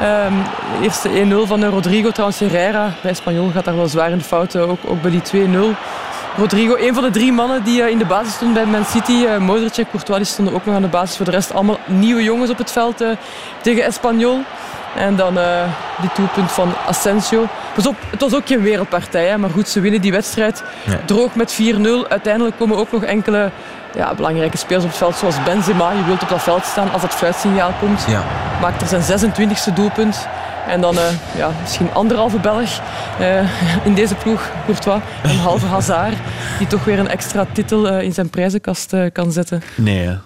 Ehm 0.00 0.34
eerste 0.82 1.08
1-0 1.44 1.46
van 1.48 1.64
Rodrigo, 1.64 2.10
trouwens 2.10 2.40
Herrera. 2.40 2.94
Bij 3.02 3.10
Espanyol 3.10 3.50
gaat 3.50 3.64
daar 3.64 3.76
wel 3.76 3.88
zwaar 3.88 4.10
in 4.10 4.18
de 4.18 4.24
fouten, 4.24 4.68
ook, 4.68 4.78
ook 4.86 5.02
bij 5.02 5.10
die 5.10 5.46
2-0. 5.46 5.50
Rodrigo, 6.36 6.76
een 6.76 6.94
van 6.94 7.02
de 7.02 7.10
drie 7.10 7.32
mannen 7.32 7.64
die 7.64 7.82
eh, 7.82 7.90
in 7.90 7.98
de 7.98 8.04
basis 8.04 8.34
stonden 8.34 8.62
bij 8.62 8.72
Man 8.72 8.84
City. 8.84 9.24
Eh, 9.24 9.38
Modric 9.38 9.76
en 9.76 9.86
Courtois 9.90 10.18
die 10.18 10.26
stonden 10.26 10.54
ook 10.54 10.64
nog 10.64 10.74
aan 10.74 10.82
de 10.82 10.88
basis. 10.88 11.16
Voor 11.16 11.24
de 11.24 11.30
rest 11.30 11.52
allemaal 11.52 11.78
nieuwe 11.86 12.22
jongens 12.22 12.50
op 12.50 12.58
het 12.58 12.72
veld 12.72 13.00
eh, 13.00 13.08
tegen 13.60 13.84
Espanyol. 13.84 14.40
En 14.96 15.16
dan 15.16 15.38
eh 15.38 15.62
die 16.00 16.10
doelpunt 16.14 16.52
van 16.52 16.72
Asensio. 16.86 17.46
Pas 17.74 17.86
op, 17.86 17.96
het 18.10 18.20
was 18.20 18.34
ook 18.34 18.46
geen 18.46 18.62
wereldpartij, 18.62 19.26
hè, 19.26 19.38
maar 19.38 19.50
goed, 19.50 19.68
ze 19.68 19.80
winnen 19.80 20.00
die 20.00 20.12
wedstrijd. 20.12 20.62
Droog 21.04 21.34
met 21.34 21.52
4-0. 21.52 22.08
Uiteindelijk 22.08 22.56
komen 22.58 22.76
ook 22.76 22.92
nog 22.92 23.04
enkele 23.04 23.50
ja, 23.94 24.14
belangrijke 24.14 24.56
spelers 24.56 24.84
op 24.84 24.90
het 24.90 24.98
veld, 24.98 25.16
zoals 25.16 25.42
Benzema. 25.42 25.90
Je 25.90 26.04
wilt 26.04 26.22
op 26.22 26.28
dat 26.28 26.42
veld 26.42 26.64
staan 26.64 26.92
als 26.92 27.02
dat 27.02 27.14
fluitsignaal 27.14 27.72
komt. 27.80 28.04
Ja. 28.08 28.22
Maakt 28.60 28.82
er 28.82 29.02
zijn 29.02 29.32
26e 29.32 29.74
doelpunt. 29.74 30.28
En 30.68 30.80
dan 30.80 30.98
eh, 30.98 31.04
ja, 31.36 31.50
misschien 31.60 31.90
anderhalve 31.92 32.38
Belg 32.38 32.80
eh, 33.18 33.48
in 33.86 33.94
deze 33.94 34.14
ploeg, 34.14 34.50
Courtois. 34.64 35.00
Een 35.22 35.36
halve 35.36 35.66
Hazard, 35.66 36.16
die 36.58 36.66
toch 36.66 36.84
weer 36.84 36.98
een 36.98 37.08
extra 37.08 37.46
titel 37.52 37.88
eh, 37.88 38.02
in 38.04 38.12
zijn 38.12 38.30
prijzenkast 38.30 38.94
kan 39.12 39.32
zetten. 39.32 39.62
Nee, 39.76 39.98
hè. 39.98 40.16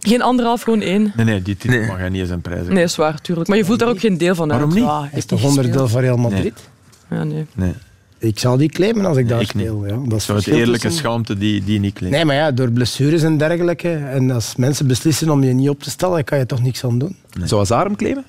Geen 0.00 0.22
anderhalf, 0.22 0.62
gewoon 0.62 0.80
één. 0.80 1.12
nee, 1.16 1.24
nee, 1.26 1.42
die 1.42 1.56
titel 1.56 1.78
Nee. 1.78 1.86
mag 1.88 1.96
hij 1.98 2.08
niet 2.08 2.20
eens 2.20 2.30
een 2.30 2.40
prijs 2.40 2.66
Nee, 2.68 2.82
is 2.84 2.96
waar, 2.96 3.20
tuurlijk. 3.20 3.48
Maar 3.48 3.56
je 3.56 3.64
voelt 3.64 3.78
daar 3.78 3.88
ook 3.88 4.00
geen 4.00 4.18
deel 4.18 4.34
van 4.34 4.48
Waarom 4.48 4.68
uit. 4.68 4.78
niet? 4.78 4.84
Ja, 4.88 5.00
Hij 5.00 5.18
is 5.18 5.24
toch 5.24 5.38
niet 5.40 5.48
onderdeel 5.48 5.88
van 5.88 6.00
Real 6.00 6.16
Madrid? 6.16 6.68
Ja, 7.10 7.24
nee. 7.24 7.46
Nee. 7.54 7.72
Ik 8.18 8.38
zou 8.38 8.58
die 8.58 8.68
claimen 8.68 9.04
als 9.06 9.16
ik 9.16 9.28
daar 9.28 9.40
ik 9.40 9.54
niet. 9.54 9.66
speel. 9.66 9.86
Ja. 9.86 9.96
Dat 10.04 10.18
is 10.18 10.24
Zo 10.24 10.34
het 10.34 10.46
eerlijke 10.46 10.70
tussen- 10.80 10.92
schaamte 10.92 11.38
die, 11.38 11.64
die 11.64 11.80
niet 11.80 11.94
klinkt. 11.94 12.16
Nee, 12.16 12.24
maar 12.24 12.34
ja, 12.36 12.50
door 12.52 12.70
blessures 12.70 13.22
en 13.22 13.36
dergelijke. 13.38 13.92
En 13.94 14.30
als 14.30 14.56
mensen 14.56 14.86
beslissen 14.86 15.30
om 15.30 15.42
je 15.42 15.52
niet 15.52 15.68
op 15.68 15.82
te 15.82 15.90
stellen, 15.90 16.14
dan 16.14 16.24
kan 16.24 16.38
je 16.38 16.46
toch 16.46 16.62
niks 16.62 16.84
aan 16.84 16.98
doen. 16.98 17.16
Zou 17.44 17.60
Hazard 17.60 17.84
hem 17.86 17.96
claimen? 17.96 18.24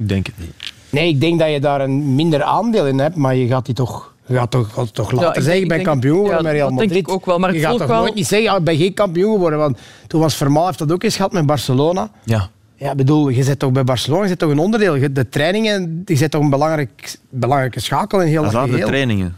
Ik 0.00 0.08
denk 0.08 0.26
het 0.26 0.34
niet. 0.38 0.72
Nee, 0.90 1.08
ik 1.08 1.20
denk 1.20 1.38
dat 1.38 1.50
je 1.50 1.60
daar 1.60 1.80
een 1.80 2.14
minder 2.14 2.42
aandeel 2.42 2.86
in 2.86 2.98
hebt, 2.98 3.16
maar 3.16 3.34
je 3.34 3.46
gaat 3.46 3.64
die 3.66 3.74
toch, 3.74 4.12
je 4.26 4.34
gaat 4.34 4.50
toch, 4.50 4.72
gaat 4.72 4.94
toch 4.94 5.10
later 5.12 5.26
ik 5.28 5.34
denk- 5.34 5.44
zeggen, 5.44 5.56
ik 5.56 5.62
ik 5.62 5.68
ben 5.68 5.82
kampioen 5.82 6.14
geworden 6.16 6.36
ja, 6.36 6.42
met 6.42 6.52
Real 6.52 6.68
dat 6.68 6.78
denk 6.78 6.88
Madrid. 6.90 7.08
ik 7.08 7.14
ook 7.14 7.26
wel, 7.26 7.38
maar 7.38 7.48
ik 7.50 7.56
je 7.56 7.62
gaat 7.62 7.78
toch 7.78 7.86
wel- 7.86 8.00
nooit 8.00 8.14
niet 8.14 8.26
zeggen, 8.26 8.50
ja, 8.50 8.56
ik 8.56 8.64
ben 8.64 8.76
geen 8.76 8.94
kampioen 8.94 9.32
geworden. 9.32 9.58
Want 9.58 9.78
toen 10.06 10.20
was 10.20 10.34
Vermaal 10.36 10.66
heeft 10.66 10.78
dat 10.78 10.92
ook 10.92 11.02
eens 11.02 11.16
gehad 11.16 11.32
met 11.32 11.46
Barcelona. 11.46 12.10
Ja. 12.24 12.48
Ja, 12.76 12.90
ik 12.90 12.96
bedoel, 12.96 13.28
je 13.28 13.42
zit 13.42 13.58
toch 13.58 13.72
bij 13.72 13.84
Barcelona, 13.84 14.22
je 14.22 14.28
zit 14.28 14.38
toch 14.38 14.50
een 14.50 14.58
onderdeel. 14.58 14.94
Je- 14.94 15.12
De 15.12 15.28
trainingen, 15.28 16.02
je 16.04 16.16
zit 16.16 16.30
toch 16.30 16.42
een 16.42 16.50
belangrijk, 16.50 17.16
belangrijke 17.30 17.80
schakel 17.80 18.20
in 18.20 18.26
heel 18.26 18.42
Dat 18.42 18.44
dat 18.44 18.52
zijn 18.52 18.64
de 18.64 18.70
geheel. 18.72 18.86
trainingen. 18.88 19.34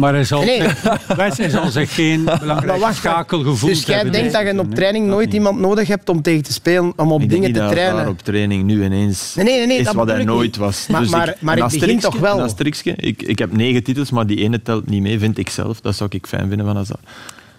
Maar 0.00 0.12
hij 0.14 0.24
zal, 0.24 0.42
Nee. 0.42 0.60
Hij 1.16 1.48
zal 1.50 1.68
zich 1.70 1.94
geen 1.94 2.22
Maar 2.22 2.38
belangrijk 2.40 2.94
schakelgevoel 2.94 3.68
Dus 3.68 3.84
jij 3.84 4.10
denkt 4.10 4.32
dat 4.32 4.42
je 4.42 4.58
op 4.58 4.74
training 4.74 5.06
nooit 5.06 5.32
iemand 5.32 5.58
nodig 5.60 5.88
hebt 5.88 6.08
om 6.08 6.22
tegen 6.22 6.42
te 6.42 6.52
spelen, 6.52 6.92
om 6.96 7.12
op 7.12 7.20
Ik 7.22 7.28
denk 7.28 7.42
dingen 7.42 7.46
niet 7.46 7.54
te 7.54 7.60
dat 7.60 7.70
trainen? 7.70 8.08
op 8.08 8.18
training 8.22 8.64
nu 8.64 8.84
ineens 8.84 9.34
Nee, 9.34 9.44
nee, 9.44 9.56
nee, 9.58 9.66
nee, 9.66 9.78
is 9.78 9.84
dat 9.84 9.94
wat 9.94 10.08
hij 10.08 10.24
nooit 10.24 10.42
niet. 10.46 10.56
was. 10.56 10.86
Maar- 10.86 11.00
Dus 11.00 11.10
maar- 11.10 11.28
ik, 11.28 11.34
maar 11.40 11.56
een 11.56 11.62
het 11.62 11.72
begint 11.72 11.92
asterixje- 12.04 12.10
toch 12.10 12.36
wel? 12.84 12.94
Een. 12.96 13.06
Ik, 13.08 13.22
ik 13.22 13.38
heb 13.38 13.56
negen 13.56 13.82
titels, 13.82 14.10
maar 14.10 14.26
die 14.26 14.38
ene 14.38 14.62
telt 14.62 14.88
niet 14.90 15.02
mee, 15.02 15.18
vind 15.18 15.38
ik 15.38 15.50
zelf. 15.50 15.80
Dat 15.80 15.94
zou 15.96 16.10
ik 16.12 16.26
fijn 16.26 16.48
vinden 16.48 16.66
van 16.66 16.76
Hazard. 16.76 17.00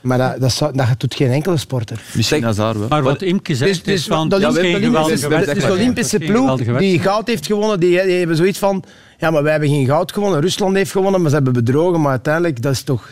Maar 0.02 0.18
dat, 0.18 0.40
dat, 0.40 0.52
zou- 0.52 0.74
dat 0.78 0.88
doet 0.98 1.16
geen 1.16 1.32
enkele 1.32 1.58
sporter. 1.58 2.02
Misschien 2.16 2.44
Hazard 2.44 2.78
wel. 2.78 2.88
Maar 2.88 3.04
wat 3.04 3.22
Imke 3.22 3.56
zegt 3.56 3.72
Dus, 3.72 3.84
dus 3.84 3.94
is 3.94 4.08
van... 4.08 4.30
de, 4.30 4.36
het 4.36 4.44
is 4.44 4.50
Olympische- 4.50 4.72
geen 4.72 4.82
de 4.82 4.86
geweldige 4.88 5.72
Olympische- 5.72 6.18
dus 6.20 6.28
de 6.28 6.34
ploeg 6.34 6.78
die 6.80 7.00
goud 7.00 7.28
heeft 7.28 7.46
gewonnen, 7.46 7.80
die, 7.80 8.02
die 8.04 8.18
hebben 8.18 8.36
zoiets 8.36 8.60
van... 8.60 8.84
Ja, 9.20 9.32
maar 9.32 9.44
wij 9.44 9.52
hebben 9.52 9.70
geen 9.70 9.86
goud 9.86 10.12
gewonnen. 10.12 10.42
Rusland 10.42 10.76
heeft 10.76 10.92
gewonnen, 10.92 11.20
maar 11.22 11.30
ze 11.30 11.36
hebben 11.36 11.54
bedrogen. 11.54 12.02
Maar 12.02 12.12
uiteindelijk, 12.12 12.62
dat 12.62 12.72
is 12.72 12.82
toch... 12.84 13.10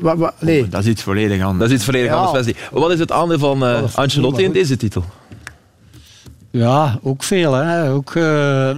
Wa- 0.00 0.16
wa- 0.16 0.34
nee. 0.40 0.68
Dat 0.68 0.80
is 0.82 0.86
iets 0.88 1.02
volledig 1.02 1.42
anders. 1.42 1.58
Dat 1.58 1.68
is 1.68 1.74
iets 1.74 1.84
volledig 1.84 2.08
Ja. 2.10 2.14
anders, 2.16 2.32
Wesley. 2.46 2.54
Wat 2.80 2.92
is 2.92 2.98
het 2.98 3.12
aandeel 3.12 3.38
van 3.38 3.66
eh, 3.66 3.82
is 3.84 3.96
Ancelotti 3.96 4.42
in 4.42 4.52
deze 4.52 4.76
titel? 4.76 5.04
Ja, 6.50 6.98
ook 7.02 7.22
veel. 7.22 7.52
Hè. 7.54 7.90
Ook, 7.92 8.14
eh, 8.14 8.70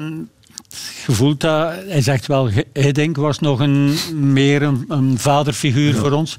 gevoeld 1.04 1.40
dat 1.40 1.72
hij 1.88 2.02
zegt 2.02 2.26
wel, 2.26 2.48
Hiddink 2.72 3.16
was 3.16 3.38
nog 3.38 3.60
een, 3.60 3.94
meer 4.14 4.62
een, 4.62 4.84
een 4.88 5.18
vaderfiguur 5.18 5.94
voor 5.94 6.10
ons. 6.12 6.38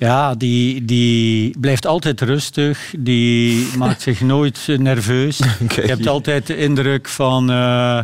Ja, 0.00 0.34
die, 0.34 0.84
die 0.84 1.58
blijft 1.58 1.86
altijd 1.86 2.20
rustig, 2.20 2.94
die 2.98 3.66
maakt 3.76 4.02
zich 4.02 4.20
nooit 4.20 4.68
nerveus. 4.78 5.38
Je 5.74 5.80
hebt 5.80 6.06
altijd 6.06 6.46
de 6.46 6.56
indruk 6.56 7.08
van, 7.08 7.50
eh 7.50 7.98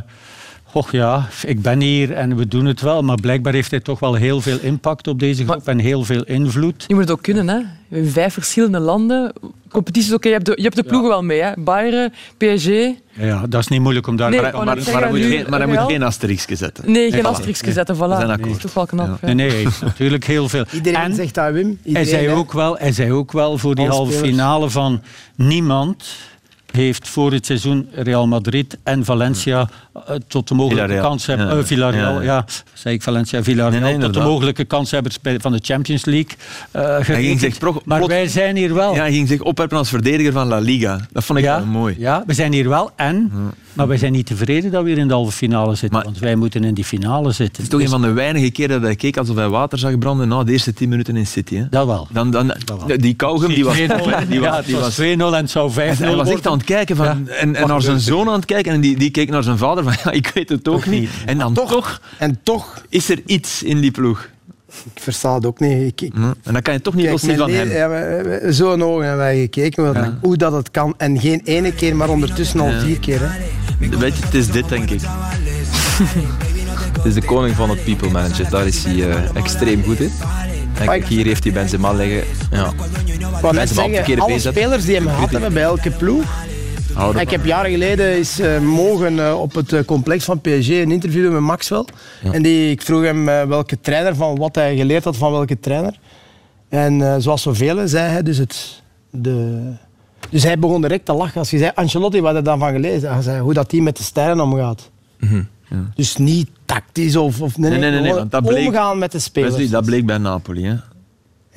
och 0.72 0.92
ja, 0.92 1.28
ik 1.46 1.62
ben 1.62 1.80
hier 1.80 2.12
en 2.12 2.36
we 2.36 2.48
doen 2.48 2.64
het 2.64 2.80
wel. 2.80 3.02
Maar 3.02 3.16
blijkbaar 3.20 3.52
heeft 3.52 3.70
hij 3.70 3.80
toch 3.80 3.98
wel 4.00 4.14
heel 4.14 4.40
veel 4.40 4.58
impact 4.62 5.08
op 5.08 5.18
deze 5.18 5.44
groep 5.44 5.68
en 5.68 5.78
heel 5.78 6.04
veel 6.04 6.24
invloed. 6.24 6.84
Je 6.86 6.94
moet 6.94 7.02
het 7.02 7.12
ook 7.12 7.22
kunnen, 7.22 7.48
hè. 7.48 7.58
In 7.96 8.06
vijf 8.08 8.32
verschillende 8.32 8.78
landen. 8.78 9.32
Competities, 9.68 10.12
oké, 10.12 10.26
je 10.28 10.34
hebt 10.34 10.46
de, 10.46 10.52
je 10.56 10.62
hebt 10.62 10.76
de 10.76 10.82
ploegen 10.82 11.08
wel 11.08 11.22
mee, 11.22 11.42
hè. 11.42 11.50
Bayern, 11.58 12.12
PSG. 12.36 12.68
Ja, 13.12 13.46
dat 13.48 13.60
is 13.60 13.68
niet 13.68 13.80
moeilijk 13.80 14.06
om 14.06 14.16
daar... 14.16 14.30
Nee, 14.30 14.40
Maar, 14.40 14.52
maar, 14.52 14.64
maar, 14.64 15.02
hij 15.02 15.10
moet 15.10 15.20
geen, 15.20 15.44
maar 15.48 15.58
hij 15.60 15.68
moet 15.68 15.90
geen 15.90 16.02
asterixje 16.02 16.56
zetten. 16.56 16.92
Nee, 16.92 17.10
geen 17.10 17.22
Nee, 17.22 17.30
asterixje 17.30 17.72
zetten, 17.72 17.96
voilà. 17.96 17.98
zijn 17.98 18.28
Dat 18.28 18.46
is 18.46 18.58
toch 18.58 18.74
wel 18.74 18.86
knap. 18.86 19.06
Ja. 19.20 19.26
Nee, 19.26 19.34
nee, 19.34 19.48
hij 19.48 19.58
heeft 19.58 19.82
natuurlijk 19.82 20.24
heel 20.24 20.48
veel. 20.48 20.64
Iedereen 20.72 21.00
En- 21.00 21.14
zegt 21.14 21.34
dat, 21.34 21.52
Wim. 21.52 21.66
Hij 21.66 21.76
Iedereen, 21.82 22.08
zei, 22.08 22.26
hè. 22.26 22.34
ook 22.34 22.52
wel, 22.52 22.76
hij 22.78 22.92
zei 22.92 23.12
ook 23.12 23.32
wel 23.32 23.58
voor 23.58 23.74
die 23.74 23.86
halve 23.88 24.12
finale 24.12 24.70
van 24.70 25.02
niemand 25.34 26.04
heeft 26.76 27.08
voor 27.08 27.32
het 27.32 27.46
seizoen 27.46 27.88
Real 27.92 28.26
Madrid 28.26 28.78
en 28.82 29.04
Valencia 29.04 29.68
uh, 29.96 30.02
tot 30.28 30.48
de 30.48 30.54
mogelijke 30.54 30.82
Villarreal. 30.84 31.08
kans 31.10 31.26
hebben. 31.26 31.46
Ja. 31.46 31.54
Uh, 31.56 31.64
Villarreal, 31.64 32.22
Ja. 32.22 32.44
Zei 32.72 32.94
ik 32.94 33.02
Valencia, 33.02 33.42
Villarreal. 33.42 33.80
Nee, 33.82 33.92
nee, 33.96 34.04
tot 34.04 34.14
de 34.14 34.20
mogelijke 34.20 34.64
kanshebber 34.64 35.12
van 35.38 35.52
de 35.52 35.58
Champions 35.62 36.04
League. 36.04 36.30
uh, 36.76 36.82
Hij 37.06 37.22
ging 37.22 37.40
zich 37.40 37.58
pro- 37.58 37.80
maar 37.84 37.98
plot- 37.98 38.10
wij 38.10 38.28
zijn 38.28 38.56
hier 38.56 38.74
wel. 38.74 38.94
Ja, 38.94 39.00
hij 39.00 39.12
ging 39.12 39.28
zich 39.28 39.40
opwerpen 39.40 39.78
als 39.78 39.88
verdediger 39.88 40.32
van 40.32 40.46
La 40.46 40.58
Liga. 40.58 41.00
Dat 41.12 41.24
vond 41.24 41.38
ik 41.38 41.44
Ja, 41.44 41.56
wel 41.56 41.66
mooi. 41.66 41.94
Ja, 41.98 42.22
we 42.26 42.34
zijn 42.34 42.52
hier 42.52 42.68
wel 42.68 42.90
en, 42.96 43.32
maar 43.72 43.88
wij 43.88 43.96
zijn 43.96 44.12
niet 44.12 44.26
tevreden 44.26 44.70
dat 44.70 44.82
we 44.82 44.88
hier 44.88 44.98
in 44.98 45.08
de 45.08 45.14
halve 45.14 45.32
finale 45.32 45.70
zitten. 45.74 45.90
Maar- 45.92 46.04
want 46.04 46.18
wij 46.18 46.34
moeten 46.36 46.64
in 46.64 46.74
die 46.74 46.84
finale 46.84 47.32
zitten. 47.32 47.62
Het 47.62 47.62
is 47.62 47.68
toch 47.68 47.80
een 47.80 47.88
van 47.88 48.02
de 48.02 48.12
weinige 48.12 48.50
keren 48.50 48.74
dat 48.76 48.82
hij 48.82 48.96
keek 48.96 49.16
alsof 49.16 49.36
hij 49.36 49.48
water 49.48 49.78
zag 49.78 49.98
branden 49.98 50.28
na 50.28 50.44
de 50.44 50.52
eerste 50.52 50.72
tien 50.72 50.88
minuten 50.88 51.16
in 51.16 51.26
City. 51.26 51.56
Hè? 51.56 51.68
Dat 51.70 51.86
wel. 51.86 52.08
Dan, 52.10 52.30
dan, 52.30 52.52
wel. 52.66 52.98
die 52.98 53.14
kauwgum 53.14 53.48
die 53.54 53.64
was, 53.64 53.76
2-0. 53.76 53.78
die 54.28 54.40
ja, 54.40 54.48
was, 54.48 54.56
het 54.56 54.66
die 54.66 54.74
was 54.74 54.82
was 54.84 54.94
2-0 54.98 55.34
en 55.34 55.42
het 55.42 55.50
zou 55.50 55.70
5-0 55.70 55.74
Hij 55.76 55.88
was 55.90 56.18
echt 56.18 56.26
worden. 56.28 56.50
aan 56.50 56.56
het 56.58 56.65
kijken 56.66 56.96
van, 56.96 57.06
Ja. 57.06 57.16
en, 57.32 57.54
en 57.56 57.68
naar 57.68 57.82
zijn 57.82 58.00
zoon 58.00 58.28
aan 58.28 58.34
het 58.34 58.44
kijken 58.44 58.72
en 58.72 58.80
die, 58.80 58.96
die 58.98 59.10
keek 59.10 59.30
naar 59.30 59.42
zijn 59.42 59.58
vader 59.58 59.84
van 59.84 59.92
ja, 60.04 60.10
ik 60.10 60.30
weet 60.34 60.48
het 60.48 60.68
ook 60.68 60.86
niet. 60.86 61.10
En 61.26 61.38
dan 61.38 61.54
toch. 61.54 62.00
En 62.18 62.38
toch, 62.42 62.82
is 62.88 63.08
er 63.08 63.18
iets 63.26 63.62
in 63.62 63.80
die 63.80 63.90
ploeg. 63.90 64.28
ik 64.94 65.02
versta 65.02 65.34
het 65.34 65.46
ook 65.46 65.60
niet. 65.60 65.82
Ik, 65.92 66.00
ik, 66.00 66.12
Hm? 66.14 66.22
En 66.42 66.52
dan 66.52 66.62
kan 66.62 66.74
je 66.74 66.80
toch 66.80 66.94
niet 66.94 67.10
loszien 67.10 67.28
mijn 67.28 67.40
van 67.40 67.50
hem. 67.50 67.70
ja, 67.70 68.52
Zo'n 68.52 68.82
ogen 68.82 69.04
hebben 69.06 69.24
wij 69.24 69.38
gekeken, 69.40 69.92
wat- 69.94 70.12
hoe 70.20 70.36
dat 70.36 70.52
het 70.52 70.70
kan. 70.70 70.94
En 70.96 71.20
geen 71.20 71.40
ene 71.44 71.72
keer, 71.72 71.96
maar 71.96 72.08
ondertussen 72.08 72.60
al 72.60 72.70
vier 72.80 72.98
keer. 72.98 73.20
Hè. 73.20 73.28
Weet 73.98 74.16
je, 74.16 74.24
het 74.24 74.34
is 74.34 74.50
dit 74.50 74.68
denk 74.68 74.90
ik. 74.90 75.00
Het 76.96 77.04
is 77.04 77.14
de 77.14 77.22
koning 77.26 77.54
van 77.56 77.70
het 77.70 77.84
people 77.84 78.10
managen. 78.10 78.50
Daar 78.50 78.66
is 78.66 78.84
hij 78.84 79.10
eh, 79.10 79.36
extreem 79.36 79.82
goed 79.84 80.00
in. 80.00 80.10
En 80.78 80.86
kijk, 80.86 81.06
hier 81.06 81.24
heeft 81.26 81.44
hij 81.44 81.52
Benzema 81.52 81.92
liggen. 81.92 82.22
Ja. 82.50 82.72
Mensen 83.42 83.60
op 83.60 83.66
zeggen, 83.68 83.94
verkeerde 83.94 84.22
alle 84.22 84.38
spelers 84.38 84.84
die 84.84 84.94
hem 84.94 85.04
gehad 85.04 85.30
hebben 85.30 85.52
bij 85.52 85.62
elke 85.62 85.90
ploeg. 85.90 86.24
Houden 86.96 87.22
Ik 87.22 87.30
heb 87.30 87.44
jaren 87.44 87.70
geleden 87.70 88.18
is, 88.18 88.38
eh, 88.38 88.60
mogen 88.60 89.26
eh, 89.26 89.40
op 89.40 89.54
het 89.54 89.72
eh, 89.72 89.84
complex 89.84 90.24
van 90.24 90.40
PSG 90.40 90.68
een 90.68 90.90
interview 90.90 91.22
doen 91.22 91.32
met 91.32 91.40
Maxwell. 91.40 91.84
En 92.32 92.42
die, 92.42 92.70
ik 92.70 92.82
vroeg 92.82 93.02
hem 93.02 93.24
welke 93.24 93.80
trainer, 93.80 94.14
van 94.14 94.36
wat 94.36 94.54
hij 94.54 94.76
geleerd 94.76 95.04
had 95.04 95.16
van 95.16 95.32
welke 95.32 95.60
trainer. 95.60 95.98
En 96.68 97.22
zoals 97.22 97.42
zoveel 97.42 97.88
zei 97.88 98.10
hij 98.10 98.22
dus 98.22 98.38
het... 98.38 98.82
De, 99.10 99.60
dus 100.30 100.42
hij 100.42 100.58
begon 100.58 100.80
direct 100.80 101.04
te 101.04 101.12
lachen 101.12 101.38
als 101.38 101.50
je 101.50 101.58
zei, 101.58 101.70
Ancelotti, 101.74 102.20
wat 102.20 102.34
had 102.34 102.44
hij 102.46 102.52
dan 102.52 102.58
van 102.58 102.72
gelezen? 102.72 103.12
Hij 103.12 103.22
zei 103.22 103.40
hoe 103.40 103.54
dat 103.54 103.70
die 103.70 103.82
met 103.82 103.96
de 103.96 104.02
sterren 104.02 104.40
omgaat. 104.40 104.90
Dus 105.94 106.16
niet 106.16 106.48
tactisch 106.64 107.16
of... 107.16 107.40
of 107.40 107.58
nee, 107.58 107.70
Nee, 107.70 107.78
nee, 107.80 107.90
nee, 107.90 108.00
nee, 108.00 108.08
gewoon 108.08 108.18
want 108.18 108.30
dat 108.30 108.46
bleek- 108.46 108.66
omgaan 108.66 108.98
met 108.98 109.12
de 109.12 109.18
spelers. 109.18 109.54
Wesley, 109.54 109.70
dat 109.70 109.84
bleek 109.84 110.06
bij 110.06 110.18
Napoli. 110.18 110.64
Hè. 110.64 110.74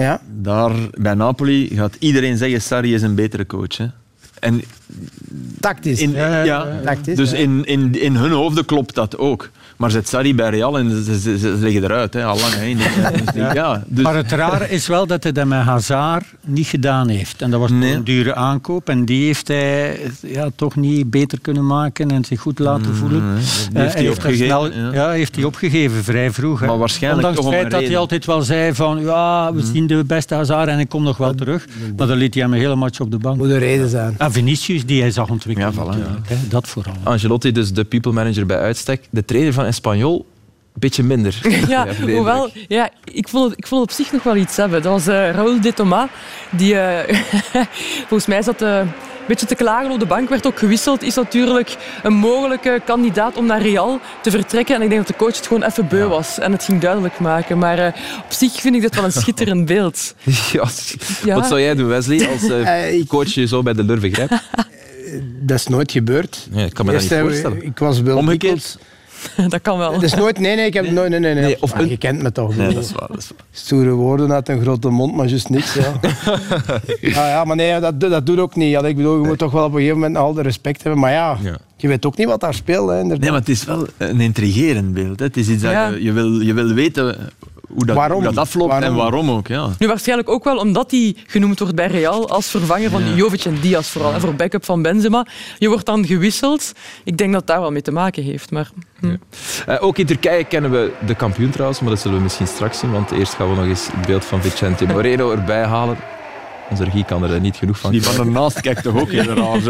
Ja? 0.03 0.21
Daar, 0.41 0.71
bij 0.93 1.13
Napoli 1.13 1.69
gaat 1.73 1.95
iedereen 1.99 2.37
zeggen 2.37 2.61
Sarri 2.61 2.93
is 2.93 3.01
een 3.01 3.15
betere 3.15 3.45
coach. 3.45 3.77
Hè. 3.77 3.85
En 4.39 4.61
Tactisch. 5.59 5.99
in, 5.99 6.11
ja, 6.11 6.79
Tactisch, 6.83 7.15
dus 7.15 7.31
ja. 7.31 7.37
in, 7.37 7.65
in, 7.65 8.01
in 8.01 8.15
hun 8.15 8.31
hoofden 8.31 8.65
klopt 8.65 8.95
dat 8.95 9.17
ook. 9.17 9.49
Maar 9.79 9.91
zet 9.91 10.07
Sarri 10.07 10.35
bij 10.35 10.49
Real 10.49 10.77
en 10.77 10.89
ze, 10.89 11.03
ze, 11.03 11.19
ze- 11.19 11.37
ze 11.37 11.47
liggen 11.59 11.83
eruit, 11.83 12.13
hè, 12.13 12.23
al 12.25 12.39
lang. 12.39 12.53
Hè, 12.53 12.73
League. 12.73 13.53
ja, 13.53 13.83
dus, 13.87 14.03
Maar 14.03 14.15
het 14.15 14.31
rare 14.31 14.69
is 14.69 14.87
wel 14.87 15.07
dat 15.07 15.23
hij 15.23 15.31
dat 15.31 15.45
met 15.45 15.59
Hazard 15.61 16.25
niet 16.45 16.67
gedaan 16.67 17.07
heeft. 17.07 17.41
En 17.41 17.51
dat 17.51 17.59
was 17.59 17.71
Nee. 17.71 17.93
een 17.93 18.03
dure 18.03 18.35
aankoop. 18.35 18.89
En 18.89 19.05
die 19.05 19.25
heeft 19.25 19.47
hij 19.47 19.99
ja, 20.21 20.49
toch 20.55 20.75
niet 20.75 21.09
beter 21.09 21.39
kunnen 21.41 21.65
maken 21.65 22.11
en 22.11 22.25
zich 22.25 22.41
goed 22.41 22.59
laten 22.59 22.95
voelen. 22.95 23.35
die 23.35 23.43
Eh, 23.77 23.81
heeft 23.81 23.93
hij 23.93 24.09
opgegeven, 24.09 24.45
snel- 24.45 24.71
ja. 24.73 24.93
ja. 24.93 25.09
heeft 25.09 25.35
hij 25.35 25.43
opgegeven, 25.43 26.03
vrij 26.03 26.31
vroeg. 26.31 26.59
hè. 26.59 26.65
Maar 26.67 26.77
waarschijnlijk 26.77 27.27
Ondanks 27.27 27.45
toch 27.45 27.53
het 27.59 27.69
feit 27.69 27.81
dat 27.81 27.89
hij 27.89 27.97
altijd 27.97 28.25
wel 28.25 28.41
zei 28.41 28.73
van 28.75 29.01
ja, 29.01 29.53
we 29.53 29.65
zien 29.73 29.87
de 29.87 30.03
beste 30.03 30.33
Hazard 30.35 30.67
en 30.69 30.79
ik 30.79 30.89
kom 30.89 31.03
nog 31.03 31.17
wel 31.17 31.35
terug. 31.35 31.65
Maar 31.97 32.07
dan 32.07 32.17
liet 32.17 32.33
hij 32.33 32.43
hem 32.43 32.53
een 32.53 32.59
hele 32.59 32.75
match 32.75 32.99
op 32.99 33.11
de 33.11 33.17
bank. 33.17 33.37
Moet 33.37 33.49
een 33.49 33.59
reden 33.59 33.89
zijn. 33.89 34.15
En 34.17 34.31
Vinicius, 34.31 34.85
die 34.85 35.01
hij 35.01 35.11
zag 35.11 35.29
ontwikkelen. 35.29 35.73
Ja, 35.73 35.83
voilà. 35.83 36.47
Dat 36.49 36.67
vooral. 36.67 36.93
Angelotti, 37.03 37.51
dus 37.51 37.73
de 37.73 37.83
people 37.83 38.11
manager 38.11 38.45
bij 38.45 38.57
uitstek. 38.59 39.07
De 39.09 39.25
trainer 39.25 39.53
van 39.53 39.67
Espanyol, 39.69 40.25
een 40.73 40.79
beetje 40.79 41.03
minder. 41.03 41.39
Ja, 41.67 41.87
hoewel, 42.01 42.49
ja, 42.67 42.89
ik, 43.03 43.27
vond 43.27 43.49
het, 43.49 43.57
ik 43.59 43.67
vond 43.67 43.81
het 43.81 43.89
op 43.89 43.95
zich 44.05 44.13
nog 44.13 44.23
wel 44.23 44.35
iets 44.35 44.57
hebben. 44.57 44.81
Dat 44.81 44.91
was 44.91 45.07
eh 45.07 45.31
Raoul 45.31 45.61
de 45.61 45.73
Thomas, 45.73 46.09
die 46.49 46.79
eh, 46.79 47.15
volgens 48.07 48.25
mij 48.25 48.41
zat 48.41 48.61
eh, 48.61 48.77
een 48.77 49.35
beetje 49.35 49.45
te 49.45 49.55
klagen 49.55 49.91
op 49.91 49.99
de 49.99 50.05
bank, 50.05 50.29
werd 50.29 50.47
ook 50.47 50.59
gewisseld. 50.59 51.03
Is 51.03 51.15
natuurlijk 51.15 51.75
een 52.03 52.13
mogelijke 52.13 52.81
kandidaat 52.85 53.37
om 53.37 53.45
naar 53.45 53.61
Real 53.61 53.99
te 54.21 54.31
vertrekken. 54.31 54.75
En 54.75 54.81
ik 54.81 54.89
denk 54.89 55.07
dat 55.07 55.17
de 55.17 55.23
coach 55.23 55.35
het 55.35 55.47
gewoon 55.47 55.63
even 55.63 55.87
beu 55.87 56.07
was 56.07 56.39
en 56.39 56.51
het 56.51 56.63
ging 56.63 56.81
duidelijk 56.81 57.19
maken. 57.19 57.57
Maar 57.57 57.79
eh, 57.79 57.93
op 58.25 58.31
zich 58.31 58.51
vind 58.53 58.75
ik 58.75 58.81
dit 58.81 58.95
wel 58.95 59.03
een 59.03 59.11
schitterend 59.21 59.65
beeld. 59.65 60.15
Ja. 60.51 60.67
Ja. 61.23 61.35
Wat 61.35 61.47
zou 61.47 61.61
jij 61.61 61.75
doen, 61.75 61.87
Wesley, 61.87 62.29
als 62.29 63.07
coach 63.07 63.27
je 63.27 63.47
zo 63.47 63.63
bij 63.63 63.73
de 63.73 63.83
lurven 63.83 64.13
grijpt? 64.13 64.33
Dat 65.41 65.57
is 65.57 65.67
nooit 65.67 65.91
gebeurd. 65.91 66.47
Ja, 66.51 66.63
ik 66.63 66.73
kan 66.73 66.85
me 66.85 66.91
dat 66.91 67.01
niet 67.01 67.13
voorstellen. 67.13 67.63
Ik 67.63 67.79
was 67.79 68.01
wel 68.01 68.17
Omgekeerd? 68.17 68.77
Dat 69.49 69.61
kan 69.61 69.77
wel. 69.77 69.91
Dat 69.91 70.03
is 70.03 70.13
nooit, 70.13 70.39
nee, 70.39 70.55
nee, 70.55 70.65
ik 70.65 70.73
heb 70.73 70.91
nooit, 70.91 71.09
nee, 71.09 71.19
nee, 71.19 71.33
nee. 71.33 71.43
Nee, 71.43 71.61
of 71.61 71.73
een- 71.79 71.89
Je 71.89 71.97
kent 71.97 72.21
me 72.21 72.31
toch. 72.31 72.55
Nee, 72.55 72.73
dat 72.73 72.83
is 72.83 72.91
waar. 72.91 73.07
Dat 73.07 73.17
is 73.17 73.27
waar. 73.37 73.45
Stoere 73.51 73.89
woorden 73.91 74.31
uit 74.33 74.49
een 74.49 74.61
grote 74.61 74.89
mond, 74.89 75.15
maar 75.15 75.25
juist 75.27 75.49
niks. 75.49 75.73
Ja. 75.73 75.93
ja, 77.01 77.27
ja, 77.29 77.43
maar 77.43 77.55
nee, 77.55 77.79
dat, 77.79 77.99
dat 77.99 78.25
doet 78.25 78.39
ook 78.39 78.55
niet. 78.55 78.69
Ja, 78.69 78.81
ik 78.83 78.95
bedoel, 78.95 79.21
je 79.21 79.27
moet 79.27 79.37
toch 79.37 79.51
wel 79.51 79.63
op 79.65 79.71
een 79.71 79.77
gegeven 79.77 79.97
moment 79.99 80.17
al 80.17 80.33
de 80.33 80.41
respect 80.41 80.83
hebben. 80.83 81.01
Maar 81.01 81.11
ja, 81.11 81.37
Ja. 81.41 81.57
je 81.77 81.87
weet 81.87 82.05
ook 82.05 82.17
niet 82.17 82.27
wat 82.27 82.39
daar 82.39 82.53
speelt. 82.53 82.89
Hè, 82.89 82.95
inderdaad. 82.99 83.19
Nee, 83.19 83.29
maar 83.29 83.39
het 83.39 83.49
is 83.49 83.63
wel 83.65 83.87
een 83.97 84.19
intrigerend 84.21 84.93
beeld. 84.93 85.19
Hè. 85.19 85.25
Het 85.25 85.37
is 85.37 85.47
iets 85.49 85.63
dat 85.63 85.73
je, 85.99 86.11
wil, 86.11 86.39
je 86.39 86.53
wil 86.53 86.73
weten 86.73 87.29
hoe 87.73 87.85
dat, 87.85 87.95
Waarom? 87.95 88.23
hoe 88.23 88.33
dat 88.33 88.37
afloopt 88.37 88.83
en 88.83 88.95
Waarom? 88.95 89.31
ook. 89.31 89.47
Ja. 89.47 89.69
Nu 89.79 89.87
waarschijnlijk 89.87 90.29
ook 90.29 90.43
wel 90.43 90.57
omdat 90.57 90.91
hij 90.91 91.15
genoemd 91.27 91.59
wordt 91.59 91.75
bij 91.75 91.87
Real 91.87 92.29
als 92.29 92.47
vervanger 92.47 92.89
van 92.89 93.15
Jovic 93.15 93.45
en 93.45 93.57
Diaz 93.61 93.87
vooral. 93.89 94.13
En 94.13 94.21
voor 94.21 94.35
backup 94.35 94.65
van 94.65 94.81
Benzema. 94.81 95.25
Je 95.57 95.67
wordt 95.69 95.85
dan 95.85 96.05
gewisseld. 96.05 96.71
Ik 97.03 97.17
denk 97.17 97.31
dat 97.31 97.39
het 97.39 97.49
daar 97.49 97.59
wel 97.61 97.71
mee 97.71 97.81
te 97.81 97.91
maken 97.91 98.23
heeft. 98.23 98.51
Maar, 98.51 98.69
hm. 98.99 99.15
Eh, 99.65 99.83
ook 99.83 99.97
in 99.97 100.05
Turkije 100.05 100.43
kennen 100.43 100.71
we 100.71 100.91
de 101.05 101.15
kampioen 101.15 101.49
trouwens, 101.49 101.79
maar 101.79 101.89
dat 101.89 101.99
zullen 101.99 102.17
we 102.17 102.23
misschien 102.23 102.47
straks 102.47 102.79
zien. 102.79 102.91
Want 102.91 103.11
eerst 103.11 103.33
gaan 103.33 103.49
we 103.49 103.55
nog 103.55 103.65
eens 103.65 103.87
het 103.91 104.05
beeld 104.05 104.25
van 104.25 104.41
Vicente 104.41 104.85
Moreno 104.85 105.31
erbij 105.31 105.63
halen. 105.63 105.97
Onze 106.69 106.83
regie 106.83 107.05
kan 107.05 107.23
er 107.23 107.39
niet 107.39 107.55
genoeg 107.55 107.79
van 107.79 107.91
Die 107.91 108.03
van 108.03 108.25
ernaast 108.25 108.61
kijkt 108.61 108.83
toch 108.83 108.99
ook 109.01 109.11
heel 109.11 109.23
raar. 109.23 109.61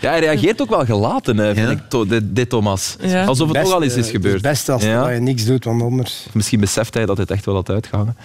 Ja, 0.00 0.10
hij 0.10 0.20
reageert 0.20 0.60
ook 0.62 0.68
wel 0.68 0.84
gelaten, 0.84 1.36
vind 1.36 1.56
Ja. 1.56 1.70
ik, 1.70 1.78
to- 1.88 2.06
dit, 2.06 2.22
dit 2.26 2.48
Thomas. 2.50 2.96
Ja. 3.00 3.24
Alsof 3.24 3.48
het 3.48 3.52
Best, 3.56 3.64
toch 3.64 3.74
al 3.74 3.82
eens 3.82 3.94
is 3.94 4.10
gebeurd. 4.10 4.34
Het 4.34 4.44
is 4.44 4.50
best 4.50 4.68
als 4.68 4.82
Ja. 4.82 5.02
dat 5.04 5.12
je 5.14 5.20
niks 5.20 5.44
doet, 5.44 5.64
want 5.64 5.82
anders... 5.82 6.26
Misschien 6.32 6.60
beseft 6.60 6.94
hij 6.94 7.06
dat 7.06 7.18
het 7.18 7.30
echt 7.30 7.44
wel 7.44 7.54
had 7.54 7.70
uitgehangen. 7.70 8.16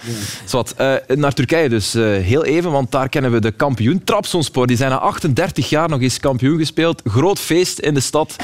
Zwat, 0.44 0.74
eh, 0.76 0.92
naar 1.14 1.32
Turkije 1.32 1.68
dus 1.68 1.94
eh, 1.94 2.02
heel 2.02 2.44
even, 2.44 2.70
want 2.70 2.90
daar 2.90 3.08
kennen 3.08 3.32
we 3.32 3.40
de 3.40 3.50
kampioen. 3.50 4.04
Trabzonspor, 4.04 4.66
die 4.66 4.76
zijn 4.76 4.90
na 4.90 4.96
38 4.98 5.68
jaar 5.68 5.88
nog 5.88 6.00
eens 6.00 6.18
kampioen 6.20 6.58
gespeeld. 6.58 7.02
Groot 7.04 7.38
feest 7.38 7.78
in 7.78 7.94
de 7.94 8.00
stad 8.00 8.36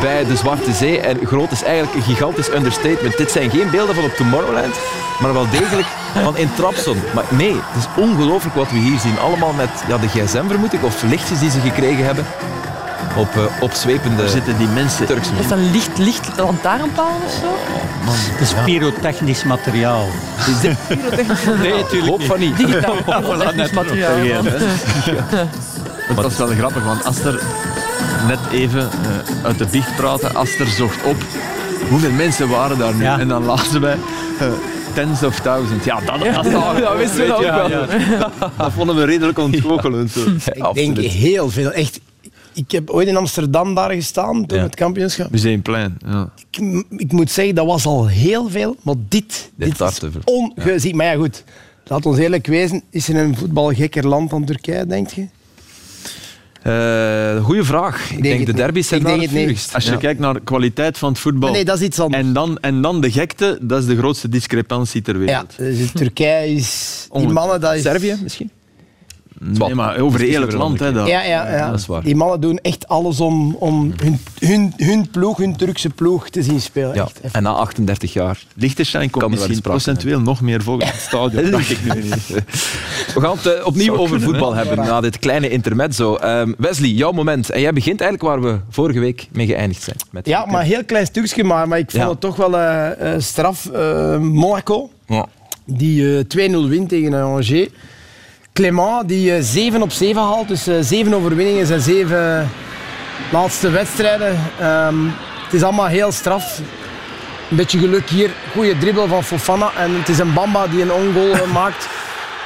bij 0.00 0.24
de 0.24 0.36
Zwarte 0.36 0.72
Zee. 0.72 0.98
En 0.98 1.26
groot 1.26 1.50
is 1.52 1.62
eigenlijk 1.62 1.94
een 1.96 2.02
gigantisch 2.02 2.48
understatement. 2.54 3.16
Dit 3.16 3.30
zijn 3.30 3.50
geen 3.50 3.70
beelden 3.70 3.94
van 3.94 4.04
op 4.04 4.10
Tomorrowland, 4.16 4.74
maar 5.20 5.32
wel 5.32 5.50
degelijk 5.50 5.86
van 6.22 6.36
in 6.36 6.50
Trabzon. 6.54 7.02
Maar 7.14 7.24
nee, 7.28 7.54
het 7.54 7.82
is 7.82 8.02
ongelooflijk 8.02 8.54
wat 8.54 8.70
we 8.70 8.78
hier 8.78 8.98
zien. 8.98 9.18
Allemaal 9.18 9.52
met 9.52 9.70
ja, 9.88 9.98
de 9.98 10.08
gsm, 10.08 10.46
vermoed 10.48 10.72
ik, 10.72 10.84
of 10.84 11.02
lichtjes 11.02 11.38
die 11.38 11.50
ze 11.50 11.60
gekregen 11.60 12.04
hebben. 12.04 12.24
Op 13.16 13.34
uh, 13.36 13.42
opzwepende 13.60 14.16
Daar 14.16 14.28
zitten 14.28 14.58
die 14.58 14.66
mensen... 14.66 15.06
Turks 15.06 15.28
Is 15.38 15.48
dat 15.48 15.58
licht, 15.58 15.98
licht 15.98 16.28
lantaarnpaal 16.36 17.20
of 17.24 17.32
zo? 17.32 17.46
Het 18.10 18.40
is 18.40 18.54
pyrotechnisch 18.64 19.44
materiaal. 19.44 20.08
Nee, 21.62 21.74
natuurlijk 21.74 22.10
hoop 22.10 22.22
van 22.22 22.38
niet. 22.38 22.56
Digitaal 22.56 22.96
pyrotechnisch 23.04 23.70
materiaal. 23.70 24.42
Want 26.06 26.22
dat 26.22 26.30
is 26.30 26.36
wel 26.36 26.46
grappig, 26.46 26.84
want 26.84 27.04
Aster, 27.04 27.40
net 28.26 28.38
even 28.50 28.80
eh, 28.80 29.46
uit 29.46 29.58
de 29.58 29.66
biecht 29.66 29.96
praten, 29.96 30.34
Aster 30.34 30.66
zocht 30.66 31.02
op 31.02 31.16
hoeveel 31.88 32.10
mensen 32.10 32.48
waren 32.48 32.78
daar 32.78 32.94
nu. 32.94 33.02
Ja. 33.02 33.18
En 33.18 33.28
dan 33.28 33.44
lazen 33.44 33.80
wij 33.80 33.98
eh, 34.38 34.46
tens 34.94 35.22
of 35.22 35.40
thousands. 35.40 35.84
Ja, 35.84 36.00
dat, 36.00 36.18
dat, 36.18 36.44
Ja, 36.44 36.74
dat 36.80 36.96
wisten 36.96 37.26
we 37.26 37.34
ook 37.34 37.40
wel. 37.68 37.86
dat 38.58 38.72
vonden 38.72 38.96
we 38.96 39.04
redelijk 39.04 39.38
ontgoochelend. 39.38 40.10
zo. 40.10 40.20
Ik 40.52 40.74
denk 40.74 40.96
heel 40.98 41.50
veel. 41.50 41.72
Echt, 41.72 42.00
ik 42.52 42.70
heb 42.70 42.90
ooit 42.90 43.08
in 43.08 43.16
Amsterdam 43.16 43.74
daar 43.74 43.90
gestaan 43.90 44.46
toen 44.46 44.58
Ja. 44.58 44.64
het 44.64 44.74
kampioenschap. 44.74 45.30
Museumplein. 45.30 45.96
Ja. 46.06 46.28
Ik, 46.50 46.84
ik 46.96 47.12
moet 47.12 47.30
zeggen, 47.30 47.54
dat 47.54 47.66
was 47.66 47.86
al 47.86 48.06
heel 48.06 48.48
veel. 48.48 48.76
Maar 48.82 48.94
dit, 49.08 49.50
dit, 49.54 49.80
is 49.80 50.00
ongezien. 50.24 50.96
Maar 50.96 51.06
ja, 51.06 51.14
goed. 51.14 51.44
Laat 51.86 52.06
ons 52.06 52.18
eerlijk 52.18 52.46
wezen. 52.46 52.82
Is 52.90 53.08
er 53.08 53.16
een 53.16 53.36
voetbalgekker 53.36 54.06
land 54.08 54.30
dan 54.30 54.44
Turkije, 54.44 54.86
denk 54.86 55.08
je? 55.08 55.26
Uh, 56.66 57.44
goeie 57.44 57.62
vraag. 57.62 58.10
Ik 58.10 58.22
denk, 58.22 58.46
de 58.46 58.52
derbies 58.52 58.88
zijn 58.88 59.02
daar 59.02 59.12
het 59.12 59.20
het 59.20 59.30
vurigst. 59.30 59.74
Als 59.74 59.84
je 59.84 59.90
Ja. 59.90 59.96
kijkt 59.96 60.20
naar 60.20 60.34
de 60.34 60.40
kwaliteit 60.40 60.98
van 60.98 61.08
het 61.08 61.18
voetbal 61.18 61.52
Nee, 61.52 61.64
dat 61.64 61.76
is 61.80 61.82
iets 61.86 62.00
anders. 62.00 62.22
en, 62.22 62.32
dan, 62.32 62.58
en 62.60 62.82
dan 62.82 63.00
de 63.00 63.10
gekte, 63.10 63.58
dat 63.60 63.80
is 63.80 63.86
de 63.86 63.96
grootste 63.96 64.28
discrepantie 64.28 65.02
ter 65.02 65.14
Ja, 65.14 65.20
wereld. 65.20 65.56
dus 65.56 65.90
Turkije 65.92 66.46
is... 66.54 67.08
Die 67.12 67.28
mannen, 67.28 67.60
dat 67.60 67.74
is... 67.74 67.82
Servië 67.82 68.16
misschien? 68.22 68.50
Nee, 69.40 69.74
maar 69.74 69.98
over 69.98 70.20
heel 70.20 70.40
het 70.40 70.52
land. 70.52 70.80
Hè, 70.80 70.92
dat. 70.92 71.06
Ja, 71.06 71.22
ja, 71.22 71.56
ja. 71.56 71.70
dat 71.70 71.78
is 71.80 71.86
waar. 71.86 72.02
Die 72.02 72.16
mannen 72.16 72.40
doen 72.40 72.58
echt 72.58 72.88
alles 72.88 73.20
om, 73.20 73.54
om 73.54 73.92
hun, 74.02 74.18
hun, 74.38 74.72
hun 74.76 75.10
ploeg, 75.10 75.36
hun 75.36 75.56
Turkse 75.56 75.90
ploeg 75.90 76.28
te 76.28 76.42
zien 76.42 76.60
spelen. 76.60 76.94
Ja. 76.94 77.08
Echt. 77.22 77.34
En 77.34 77.42
na 77.42 77.50
38 77.52 78.12
jaar. 78.12 78.42
Liechtenstein 78.54 79.10
komt 79.10 79.30
misschien 79.30 79.60
procentueel 79.60 80.20
nog 80.20 80.40
meer 80.40 80.62
volgens 80.62 80.90
het 80.90 81.00
stadion. 81.08 81.50
dacht 81.50 81.70
ik 81.70 81.94
nu 81.94 82.02
niet. 82.02 82.26
We 83.14 83.20
gaan 83.20 83.36
het 83.36 83.46
eh, 83.46 83.66
opnieuw 83.66 83.84
Zou 83.84 83.98
over 83.98 84.10
kunnen, 84.18 84.28
voetbal 84.28 84.54
hè? 84.54 84.64
hebben 84.66 84.84
na 84.86 85.00
dit 85.00 85.18
kleine 85.18 85.48
intermezzo. 85.48 86.16
Ehm, 86.16 86.52
Wesley, 86.58 86.88
jouw 86.90 87.12
moment. 87.12 87.50
En 87.50 87.60
jij 87.60 87.72
begint 87.72 88.00
eigenlijk 88.00 88.30
waar 88.42 88.52
we 88.52 88.60
vorige 88.70 88.98
week 89.00 89.28
mee 89.32 89.46
geëindigd 89.46 89.82
zijn. 89.82 89.96
Met 90.10 90.26
Ja, 90.26 90.44
maar 90.46 90.60
een 90.60 90.66
heel 90.66 90.84
klein 90.84 91.06
stukje, 91.06 91.44
maar, 91.44 91.68
maar 91.68 91.78
ik 91.78 91.90
vond 91.90 92.02
Ja. 92.02 92.08
het 92.10 92.20
toch 92.20 92.36
wel 92.36 92.58
eh, 92.58 93.14
eh, 93.14 93.20
straf. 93.20 93.66
Eh, 93.66 94.18
Monaco, 94.18 94.90
Ja. 95.06 95.26
die 95.64 96.18
eh, 96.18 96.50
2-0 96.50 96.68
wint 96.68 96.88
tegen 96.88 97.14
Angers. 97.22 97.52
Clément, 98.58 99.08
die 99.08 99.34
eh, 99.34 99.42
7 99.42 99.82
op 99.82 99.92
7 99.92 100.22
haalt, 100.22 100.48
dus 100.48 100.66
eh 100.66 100.76
7 100.80 101.14
overwinningen 101.14 101.66
zijn 101.66 101.80
7 101.80 102.50
laatste 103.32 103.70
wedstrijden. 103.70 104.38
Ehm, 104.60 104.94
het 105.44 105.52
is 105.52 105.62
allemaal 105.62 105.86
heel 105.86 106.12
straf. 106.12 106.58
Een 107.50 107.56
beetje 107.56 107.78
geluk 107.78 108.08
hier, 108.08 108.30
goede 108.52 108.78
dribbel 108.78 109.06
van 109.08 109.24
Fofana 109.24 109.70
en 109.76 109.94
het 109.98 110.08
is 110.08 110.18
een 110.18 110.32
Bamba 110.32 110.66
die 110.66 110.82
een 110.82 110.92
ongoal 110.92 111.32
eh, 111.32 111.52
maakt. 111.60 111.88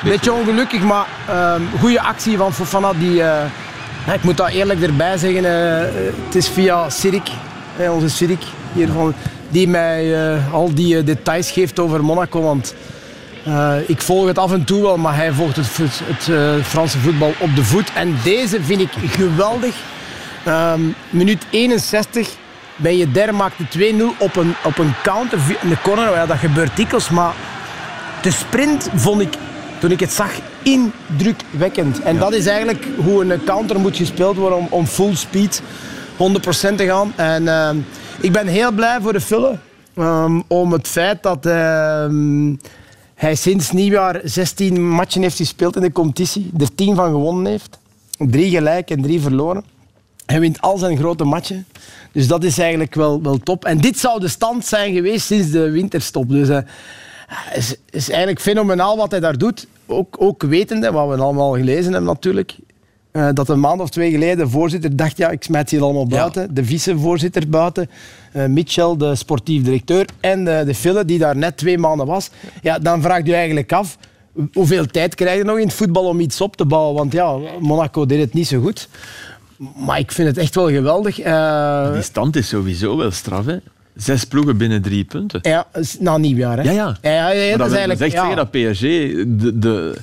Beetje 0.05 0.33
ongelukkig, 0.33 0.83
maar 0.83 1.07
ehm 1.29 1.63
goede 1.81 2.01
actie 2.01 2.37
van 2.37 2.53
Fofana. 2.55 2.93
Die, 2.93 3.23
eh, 3.23 4.15
ik 4.15 4.23
moet 4.23 4.37
dat 4.37 4.49
eerlijk 4.49 4.83
erbij 4.83 5.17
zeggen, 5.17 5.45
eh, 5.45 5.83
eh, 5.83 6.15
het 6.27 6.35
is 6.35 6.49
via 6.49 6.91
Sirik, 6.91 7.29
eh, 7.77 7.95
onze 7.95 8.09
Sirik 8.09 8.43
hiervan, 8.73 9.15
die 9.49 9.69
mij 9.69 10.15
eh, 10.35 10.55
al 10.55 10.75
die 10.75 10.99
eh, 10.99 11.07
details 11.07 11.51
geeft 11.51 11.79
over 11.79 12.05
Monaco. 12.05 12.43
Want 12.43 12.75
eh, 13.45 13.75
ik 13.87 14.01
volg 14.01 14.27
het 14.27 14.39
af 14.39 14.53
en 14.53 14.65
toe 14.65 14.83
wel, 14.83 14.97
maar 14.97 15.17
hij 15.17 15.33
volgt 15.33 15.57
het, 15.57 15.69
het 16.03 16.29
eh, 16.29 16.65
Franse 16.65 16.99
voetbal 16.99 17.33
op 17.39 17.55
de 17.55 17.65
voet. 17.65 17.93
En 17.95 18.17
deze 18.25 18.63
vind 18.63 18.81
ik 18.81 18.91
geweldig. 19.07 19.77
Ehm, 20.45 20.81
minuut 21.11 21.47
61 21.51 22.29
ben 22.77 22.97
je 22.97 23.11
der, 23.11 23.35
maakt 23.35 23.59
de 23.59 23.69
2-0 23.69 24.19
op 24.19 24.37
een, 24.37 24.55
op 24.65 24.79
een 24.79 24.95
counter, 25.03 25.39
de 25.69 25.81
corner. 25.83 26.11
Ja, 26.13 26.27
dat 26.27 26.39
gebeurt 26.39 26.77
dikwijls, 26.77 27.11
maar 27.11 27.35
de 28.23 28.31
sprint 28.31 28.89
vond 28.95 29.21
ik, 29.21 29.35
toen 29.79 29.91
ik 29.91 30.01
het 30.01 30.13
zag, 30.13 30.31
indrukwekkend. 30.63 32.03
En 32.03 32.19
dat 32.19 32.33
is 32.33 32.47
eigenlijk 32.47 32.87
hoe 32.97 33.25
een 33.25 33.45
counter 33.45 33.81
moet 33.81 33.97
gespeeld 33.97 34.37
worden 34.37 34.59
om, 34.59 34.67
om 34.71 34.87
full 34.87 35.15
speed 35.15 35.63
100% 36.13 36.75
te 36.77 36.87
gaan. 36.87 37.13
En 37.17 37.49
ehm, 37.49 37.77
ik 38.21 38.33
ben 38.33 38.47
heel 38.47 38.73
blij 38.73 38.99
voor 39.03 39.13
de 39.13 39.21
Fulle. 39.21 39.59
ehm, 39.97 40.41
om 40.49 40.73
het 40.73 40.89
feit 40.89 41.23
dat 41.23 41.47
hij 43.19 43.35
sinds 43.35 43.71
nieuwjaar 43.73 44.21
16 44.25 44.89
matchen 44.89 45.23
heeft 45.23 45.37
gespeeld 45.37 45.77
in 45.77 45.83
de 45.83 45.93
competitie. 45.93 46.51
Er 46.59 46.75
10 46.75 46.95
van 46.95 47.11
gewonnen 47.11 47.47
heeft. 47.47 47.79
Drie 48.19 48.51
gelijk 48.51 48.91
en 48.91 49.03
drie 49.03 49.21
verloren. 49.21 49.65
Hij 50.27 50.41
wint 50.41 50.61
al 50.61 50.79
zijn 50.79 50.97
grote 50.97 51.25
matchen. 51.25 51.67
Dus 52.13 52.27
dat 52.27 52.45
is 52.45 52.59
eigenlijk 52.59 52.95
wel, 52.95 53.23
wel 53.23 53.39
top. 53.39 53.65
En 53.65 53.79
dit 53.79 53.99
zou 53.99 54.21
de 54.21 54.29
stand 54.29 54.67
zijn 54.67 54.95
geweest 54.95 55.27
sinds 55.27 55.51
de 55.51 55.71
winterstop. 55.71 56.29
Dus 56.29 56.49
het 56.49 56.67
is, 57.55 57.75
is 57.91 58.09
eigenlijk 58.09 58.41
fenomenaal 58.41 58.97
wat 58.97 59.11
hij 59.11 59.21
daar 59.21 59.39
doet. 59.39 59.67
Ook, 59.87 60.17
ook 60.19 60.43
wetende, 60.43 60.91
wat 60.91 61.09
we 61.09 61.23
allemaal 61.23 61.53
gelezen 61.53 61.93
hebben 61.93 62.11
natuurlijk, 62.13 62.57
eh, 63.13 63.29
dat 63.35 63.49
een 63.49 63.61
maand 63.61 63.81
of 63.81 63.91
twee 63.91 64.11
geleden 64.11 64.37
de 64.37 64.49
voorzitter 64.49 64.97
dacht, 64.97 65.17
ja, 65.17 65.31
ik 65.31 65.43
smijt 65.43 65.71
hier 65.71 65.83
allemaal 65.83 66.07
buiten. 66.07 66.55
De 66.55 66.65
vicevoorzitter 66.65 67.49
buiten, 67.49 67.91
eh, 68.33 68.47
Mitchell, 68.47 68.95
de 68.97 69.15
sportief 69.15 69.63
directeur, 69.63 70.07
en 70.21 70.45
de, 70.45 70.63
de 70.67 70.75
Fille, 70.75 71.05
die 71.05 71.19
daar 71.19 71.37
net 71.37 71.57
twee 71.57 71.79
maanden 71.79 72.07
was. 72.07 72.31
Ja, 72.63 72.79
dan 72.79 73.03
vraagt 73.03 73.29
u 73.29 73.33
eigenlijk 73.33 73.73
af, 73.73 73.99
hoeveel 74.53 74.87
tijd 74.87 75.15
krijg 75.15 75.39
je 75.39 75.45
nog 75.45 75.59
in 75.59 75.67
het 75.67 75.75
voetbal 75.75 76.05
om 76.05 76.21
iets 76.21 76.41
op 76.41 76.57
te 76.57 76.65
bouwen? 76.67 76.95
Want 76.95 77.13
ja, 77.13 77.37
Monaco 77.61 78.07
deed 78.07 78.21
het 78.21 78.35
niet 78.35 78.47
zo 78.47 78.61
goed. 78.61 78.89
Maar 79.87 79.99
ik 79.99 80.13
vind 80.13 80.29
het 80.29 80.39
echt 80.39 80.55
wel 80.55 80.69
geweldig. 80.71 81.19
Eh, 81.21 81.93
Die 81.93 82.03
stand 82.03 82.37
is 82.37 82.49
sowieso 82.49 82.97
wel 82.97 83.11
straf. 83.11 83.47
Hè. 83.47 83.57
Zes 83.97 84.25
ploegen 84.25 84.57
binnen 84.57 84.83
drie 84.83 85.05
punten. 85.05 85.41
ja, 85.43 85.67
na 86.01 86.17
nieuwjaar, 86.17 86.57
hè? 86.57 86.63
Ja, 86.63 86.73
ja. 86.73 86.97
ja, 87.03 87.31
ja, 87.31 87.43
ja, 87.43 87.51
dat 87.51 87.59
dat 87.59 87.67
is 87.67 87.73
eigenlijk... 87.73 88.01
echt 88.01 88.13
ja. 88.13 88.35
dat 88.35 88.51
PSG 88.51 88.81
de, 88.81 89.59
de, 89.59 89.99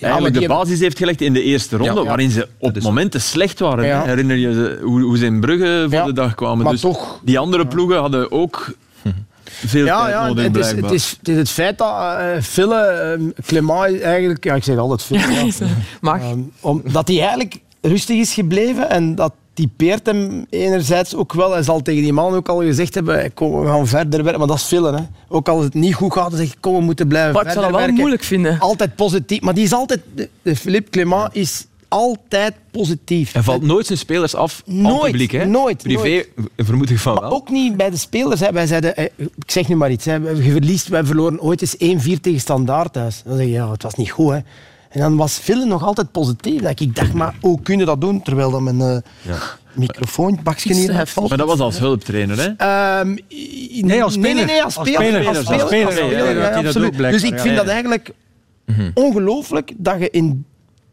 eigenlijk 0.00 0.34
de 0.34 0.40
hebben- 0.40 0.58
basis 0.58 0.80
heeft 0.80 0.98
gelegd 0.98 1.20
in 1.20 1.32
de 1.32 1.42
eerste 1.42 1.76
ronde, 1.76 2.00
Ja. 2.00 2.06
waarin 2.06 2.30
ze 2.30 2.48
op 2.58 2.80
momenten 2.82 3.20
slecht 3.20 3.58
waren. 3.58 3.86
Ja. 3.86 4.04
Herinner 4.04 4.36
je 4.36 4.52
ze 4.52 4.78
hoe, 4.82 5.00
hoe 5.02 5.18
ze 5.18 5.24
in 5.24 5.40
Brugge 5.40 5.82
voor 5.88 5.98
Ja. 5.98 6.04
de 6.04 6.12
dag 6.12 6.34
kwamen? 6.34 6.62
Maar 6.64 6.72
dus 6.72 6.80
toch- 6.80 7.20
Die 7.24 7.38
andere 7.38 7.66
ploegen 7.66 7.98
hadden 7.98 8.32
ook 8.32 8.74
veel 9.44 9.84
Ja, 9.84 10.00
tijd 10.02 10.14
ja 10.14 10.26
nodig, 10.26 10.44
het, 10.44 10.56
is, 10.56 10.60
blijkbaar. 10.60 10.90
het, 10.90 11.00
is, 11.00 11.16
het 11.18 11.28
is 11.28 11.36
het 11.36 11.48
feit 11.50 11.78
dat 11.78 11.88
uh, 11.88 12.26
Fille, 12.42 12.76
eh, 12.76 13.20
Clément 13.46 14.00
eigenlijk... 14.00 14.44
Ja, 14.44 14.54
ik 14.54 14.64
zeg 14.64 14.76
altijd 14.78 15.02
Fille. 15.02 15.44
ja. 15.44 15.66
Mag. 16.00 16.20
Ehm, 16.20 16.38
omdat 16.60 17.08
hij 17.08 17.18
eigenlijk 17.20 17.60
rustig 17.80 18.16
is 18.18 18.34
gebleven 18.34 18.90
en 18.90 19.14
dat 19.14 19.32
typeert 19.54 20.06
hem 20.06 20.46
enerzijds 20.50 21.14
ook 21.14 21.32
wel. 21.32 21.52
Hij 21.52 21.62
zal 21.62 21.82
tegen 21.82 22.02
die 22.02 22.12
man 22.12 22.34
ook 22.34 22.48
al 22.48 22.60
gezegd 22.62 22.94
hebben, 22.94 23.14
"Hey, 23.14 23.30
kom, 23.30 23.60
we 23.60 23.66
gaan 23.66 23.86
verder 23.86 24.22
werken. 24.22 24.38
Maar 24.38 24.48
dat 24.48 24.56
is. 24.56 24.70
Hè. 24.70 25.04
Ook 25.28 25.48
als 25.48 25.64
het 25.64 25.74
niet 25.74 25.94
goed 25.94 26.12
gaat, 26.12 26.30
dan 26.30 26.38
zeg 26.38 26.48
je, 26.48 26.56
kom, 26.60 26.74
we 26.74 26.80
moeten 26.80 27.08
blijven 27.08 27.32
Maar 27.32 27.42
ik 27.42 27.48
verder 27.48 27.62
zou 27.62 27.72
dat 27.72 27.80
wel 27.80 27.80
werken. 27.86 28.00
moeilijk 28.00 28.22
vinden. 28.24 28.58
Altijd 28.60 28.96
positief. 28.96 29.40
Maar 29.40 29.54
die 29.54 29.64
is 29.64 29.72
altijd... 29.72 30.00
De, 30.42 30.56
Philippe 30.56 30.90
Clément 30.90 31.28
is 31.34 31.66
altijd 31.88 32.54
positief. 32.70 33.32
Hij 33.32 33.42
valt 33.42 33.62
nooit 33.62 33.86
zijn 33.86 33.98
spelers 33.98 34.34
af 34.34 34.62
aan 34.68 34.80
Nooit, 34.80 34.94
het 35.02 35.10
publiek. 35.10 35.30
Hè? 35.32 35.44
nooit, 35.46 35.82
Privé 35.82 36.08
nooit. 36.08 36.28
vermoed 36.56 36.90
ik 36.90 36.98
van 36.98 37.12
Maar 37.14 37.22
wel. 37.22 37.32
ook 37.32 37.50
niet 37.50 37.76
bij 37.76 37.90
de 37.90 37.96
spelers. 37.96 38.40
Hè. 38.40 38.52
Wij 38.52 38.66
zeiden, 38.66 38.96
eh, 38.96 39.04
ik 39.16 39.50
zeg 39.50 39.68
nu 39.68 39.76
maar 39.76 39.90
iets, 39.90 40.04
hè. 40.04 40.14
je 40.14 40.50
verliest, 40.52 40.88
wij 40.88 41.04
verloren 41.04 41.40
ooit 41.40 41.60
eens 41.60 41.76
1-4 41.78 42.20
tegen 42.20 42.40
Standaard 42.40 42.92
thuis. 42.92 43.22
Dan 43.24 43.36
zeg 43.36 43.46
je, 43.46 43.52
ja, 43.52 43.70
het 43.70 43.82
was 43.82 43.94
niet 43.94 44.10
goed. 44.10 44.32
Hè. 44.32 44.38
En 44.94 45.00
dan 45.00 45.16
was 45.16 45.38
Phil 45.38 45.66
nog 45.66 45.82
altijd 45.84 46.10
positief. 46.12 46.60
Dat 46.60 46.80
ik 46.80 46.94
dacht, 46.96 47.12
maar 47.12 47.34
hoe 47.40 47.62
kun 47.62 47.78
je 47.78 47.84
dat 47.84 48.00
doen? 48.00 48.22
Terwijl 48.22 48.50
dan 48.50 48.62
mijn 48.62 48.80
eh 48.80 49.34
microfoon, 49.72 50.38
bakje 50.42 50.68
Iets 50.70 50.84
te 50.86 50.92
hier 50.92 51.06
valt. 51.06 51.28
Maar 51.28 51.38
dat 51.38 51.46
was 51.46 51.58
als 51.58 51.78
hulptrainer, 51.78 52.38
hè? 52.38 52.48
Ehm, 52.56 53.16
Nee, 53.80 54.02
als 54.02 54.16
Nee, 54.16 54.34
nee, 54.34 54.42
speler. 54.42 54.46
nee, 54.46 54.62
als 54.64 54.76
Als 54.78 54.88
speler. 54.88 55.06
speler, 55.12 55.28
Als 55.28 55.38
speler, 55.46 55.66
speler, 55.66 55.86
als 55.86 55.94
ja, 55.94 56.00
speler, 56.06 56.18
ja, 56.24 56.28
ja, 56.30 56.40
dat 56.40 56.54
dat 56.54 56.64
absoluut. 56.64 56.98
Dus 56.98 57.22
ik 57.22 57.34
ja. 57.36 57.38
vind 57.42 57.56
dat 57.56 57.66
eigenlijk 57.66 58.10
ongelooflijk 58.94 59.72
dat 59.76 59.98
je 60.00 60.10
in 60.10 60.44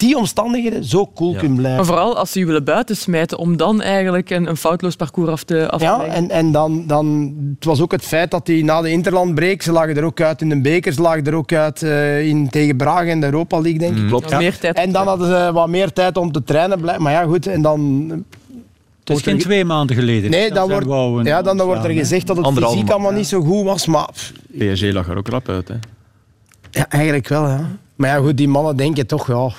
die 0.02 0.18
omstandigheden 0.18 0.84
zo 0.84 1.10
cool 1.16 1.32
kunt 1.36 1.52
Maar 1.52 1.60
blijven. 1.62 1.86
vooral 1.86 2.18
als 2.18 2.32
ze 2.32 2.40
je 2.40 2.46
willen 2.46 2.64
buitensmijten, 2.64 3.38
om 3.38 3.58
dan 3.58 3.82
eigenlijk 3.82 4.30
een, 4.30 4.48
een 4.50 4.58
foutloos 4.58 4.96
parcours 4.96 5.30
af 5.32 5.44
te, 5.44 5.70
af 5.70 5.80
te 5.80 5.86
Ja, 5.86 5.98
leggen. 5.98 6.16
en, 6.16 6.30
en 6.30 6.52
dan, 6.52 6.88
dan, 6.88 7.36
het 7.56 7.66
was 7.66 7.82
ook 7.82 7.92
het 7.92 8.04
feit 8.04 8.32
dat 8.32 8.48
hij 8.48 8.62
na 8.62 8.82
de 8.82 8.90
Interlandbreak, 8.92 9.62
ze 9.62 9.72
lagen 9.72 9.98
er 9.98 10.04
ook 10.04 10.22
uit 10.22 10.42
in 10.42 10.50
de 10.50 10.62
beker, 10.62 10.94
ze 10.94 11.02
lagen 11.02 11.26
er 11.26 11.34
ook 11.34 11.54
uit 11.54 11.84
eh, 11.84 12.28
in, 12.28 12.50
tegen 12.50 12.78
Braga 12.78 13.02
in 13.02 13.20
de 13.20 13.26
Europa 13.26 13.60
League, 13.62 13.80
denk 13.80 13.98
ik. 13.98 14.08
Klopt. 14.08 14.30
Ja, 14.30 14.38
Meer 14.38 14.58
tijd. 14.58 14.76
En 14.78 14.92
dan 14.92 15.08
hadden 15.08 15.28
ze 15.28 15.50
wat 15.54 15.68
meer 15.68 15.94
tijd 15.94 16.18
om 16.18 16.32
te 16.32 16.44
trainen. 16.44 16.82
blijk- 16.82 17.00
Maar 17.00 17.12
ja, 17.12 17.24
goed, 17.24 17.48
en 17.48 17.62
dan... 17.62 18.10
Het 19.04 19.18
is 19.18 19.22
geen 19.24 19.38
twee 19.38 19.66
maanden 19.66 19.96
geleden. 19.96 20.32
Nee, 20.32 20.52
dan 20.52 20.70
wordt, 20.70 21.28
ja, 21.28 21.42
dan, 21.42 21.58
dan 21.58 21.66
wordt 21.68 21.84
er 21.84 21.92
gezegd 21.92 22.28
dat 22.28 22.38
het 22.38 22.46
Anderhalve 22.46 22.76
fysiek 22.78 22.92
allemaal 22.94 23.12
niet 23.12 23.28
zo 23.28 23.42
goed 23.42 23.64
was, 23.64 23.86
maar 23.86 24.10
PSG 24.58 24.92
lag 24.92 25.10
er 25.10 25.18
ook 25.18 25.28
rap 25.28 25.50
uit, 25.50 25.68
hè? 25.68 25.74
ja, 26.72 26.86
eigenlijk 26.90 27.28
wel. 27.28 27.48
Ja. 27.48 27.70
Maar 27.96 28.10
ja, 28.10 28.16
goed, 28.24 28.38
die 28.38 28.48
mannen 28.48 28.76
denken 28.78 29.08
toch, 29.08 29.28
ja, 29.28 29.50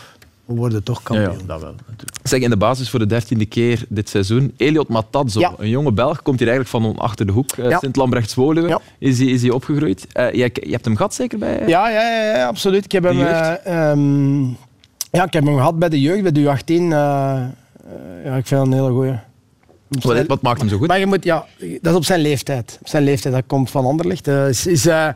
we 0.44 0.54
worden 0.54 0.82
toch 0.82 1.02
Ja, 1.08 1.14
ja, 1.20 1.24
kampioen. 1.26 1.46
dat 1.46 1.60
wel. 1.60 1.74
Natuurlijk. 1.88 2.18
Zeg, 2.22 2.40
in 2.40 2.50
de 2.50 2.56
basis 2.56 2.90
voor 2.90 2.98
de 2.98 3.06
dertiende 3.06 3.46
keer 3.46 3.84
dit 3.88 4.08
seizoen. 4.08 4.54
Eliot 4.56 4.88
Matazzo, 4.88 5.40
Ja. 5.40 5.52
een 5.58 5.68
jonge 5.68 5.92
Belg, 5.92 6.22
komt 6.22 6.38
hier 6.38 6.48
eigenlijk 6.48 6.84
van 6.84 6.98
achter 6.98 7.26
de 7.26 7.32
hoek. 7.32 7.50
eh, 7.52 7.68
Ja. 7.70 7.78
Sint-Lambrechts-Woluwe. 7.78 8.68
Ja. 8.68 8.80
Is, 8.98 9.18
hij, 9.18 9.26
is 9.28 9.42
hij 9.42 9.50
opgegroeid? 9.50 10.06
Eh, 10.12 10.32
jij, 10.32 10.50
je 10.52 10.70
hebt 10.72 10.84
hem 10.84 10.96
gehad 10.96 11.14
zeker 11.14 11.38
bij... 11.38 11.62
Ja, 11.66 11.88
ja, 11.90 12.00
ja, 12.16 12.36
ja, 12.36 12.46
absoluut. 12.46 12.84
Ik 12.84 12.92
heb, 12.92 13.02
hem, 13.04 13.20
eh, 13.20 13.66
ehm, 13.90 14.42
ja, 15.10 15.24
ik 15.24 15.32
heb 15.32 15.44
hem 15.44 15.54
gehad 15.56 15.78
bij 15.78 15.88
de 15.88 16.00
jeugd, 16.00 16.22
bij 16.22 16.32
de 16.32 16.40
U18. 16.40 16.92
eh, 16.92 17.32
eh, 17.42 17.44
ja, 18.24 18.36
ik 18.36 18.46
vind 18.46 18.60
dat 18.60 18.66
een 18.66 18.72
hele 18.72 18.90
goeie. 18.90 19.14
Wat, 19.88 20.26
wat 20.26 20.42
maakt 20.42 20.60
hem 20.60 20.68
zo 20.68 20.76
goed? 20.78 20.88
Maar 20.88 20.98
je 20.98 21.06
moet, 21.06 21.24
ja, 21.24 21.46
dat 21.80 21.92
is 21.92 21.98
op 21.98 22.04
zijn 22.04 22.20
leeftijd. 22.20 22.76
Op 22.80 22.88
zijn 22.88 23.04
leeftijd, 23.04 23.34
dat 23.34 23.44
komt 23.46 23.70
van 23.70 23.84
Anderlecht. 23.84 24.28
Eh, 24.28 24.48
is 24.48 24.66
is, 24.66 24.86
eh, 24.86 25.08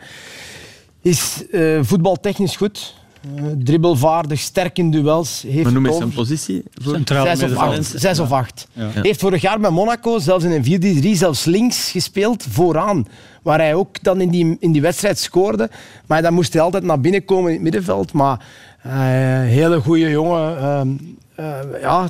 is 1.03 1.45
eh, 1.51 1.79
voetbaltechnisch 1.83 2.57
goed. 2.57 2.95
Eh, 3.37 3.45
dribbelvaardig, 3.59 4.41
sterk 4.41 4.79
in 4.79 4.91
duels. 4.91 5.45
Heeft 5.49 5.65
Maar 5.65 5.73
noem 5.73 5.87
eens 5.87 5.97
zijn 5.97 6.13
positie. 6.13 6.63
Voor... 6.83 6.95
Centrale 6.95 7.27
Zes 7.27 7.43
of 7.43 7.49
middenveld. 7.49 7.79
acht. 7.79 8.01
Zes 8.01 8.19
of 8.19 8.33
acht. 8.33 8.69
Ja. 8.73 8.91
Heeft 8.93 9.21
vorig 9.21 9.43
jaar 9.43 9.61
bij 9.61 9.71
Monaco 9.71 10.19
zelfs 10.19 10.45
in 10.45 10.51
een 10.51 11.15
4-3 11.15 11.17
zelfs 11.17 11.45
links 11.45 11.91
gespeeld 11.91 12.47
vooraan. 12.51 13.07
Waar 13.43 13.59
hij 13.59 13.75
ook 13.75 14.03
dan 14.03 14.21
in 14.21 14.29
die, 14.29 14.57
in 14.61 14.73
die 14.73 14.83
wedstrijd 14.83 15.19
scoorde. 15.19 15.71
Maar 16.07 16.23
dan 16.23 16.35
moest 16.35 16.53
hij 16.53 16.63
altijd 16.63 16.85
naar 16.85 17.01
binnen 17.01 17.25
komen 17.25 17.47
in 17.47 17.55
het 17.55 17.63
middenveld. 17.63 18.13
Maar 18.13 18.45
eh, 18.83 18.93
hele 19.41 19.81
goede 19.81 20.11
jongen. 20.11 20.59
Ehm, 20.59 20.89
eh, 21.37 21.81
ja, 21.81 22.09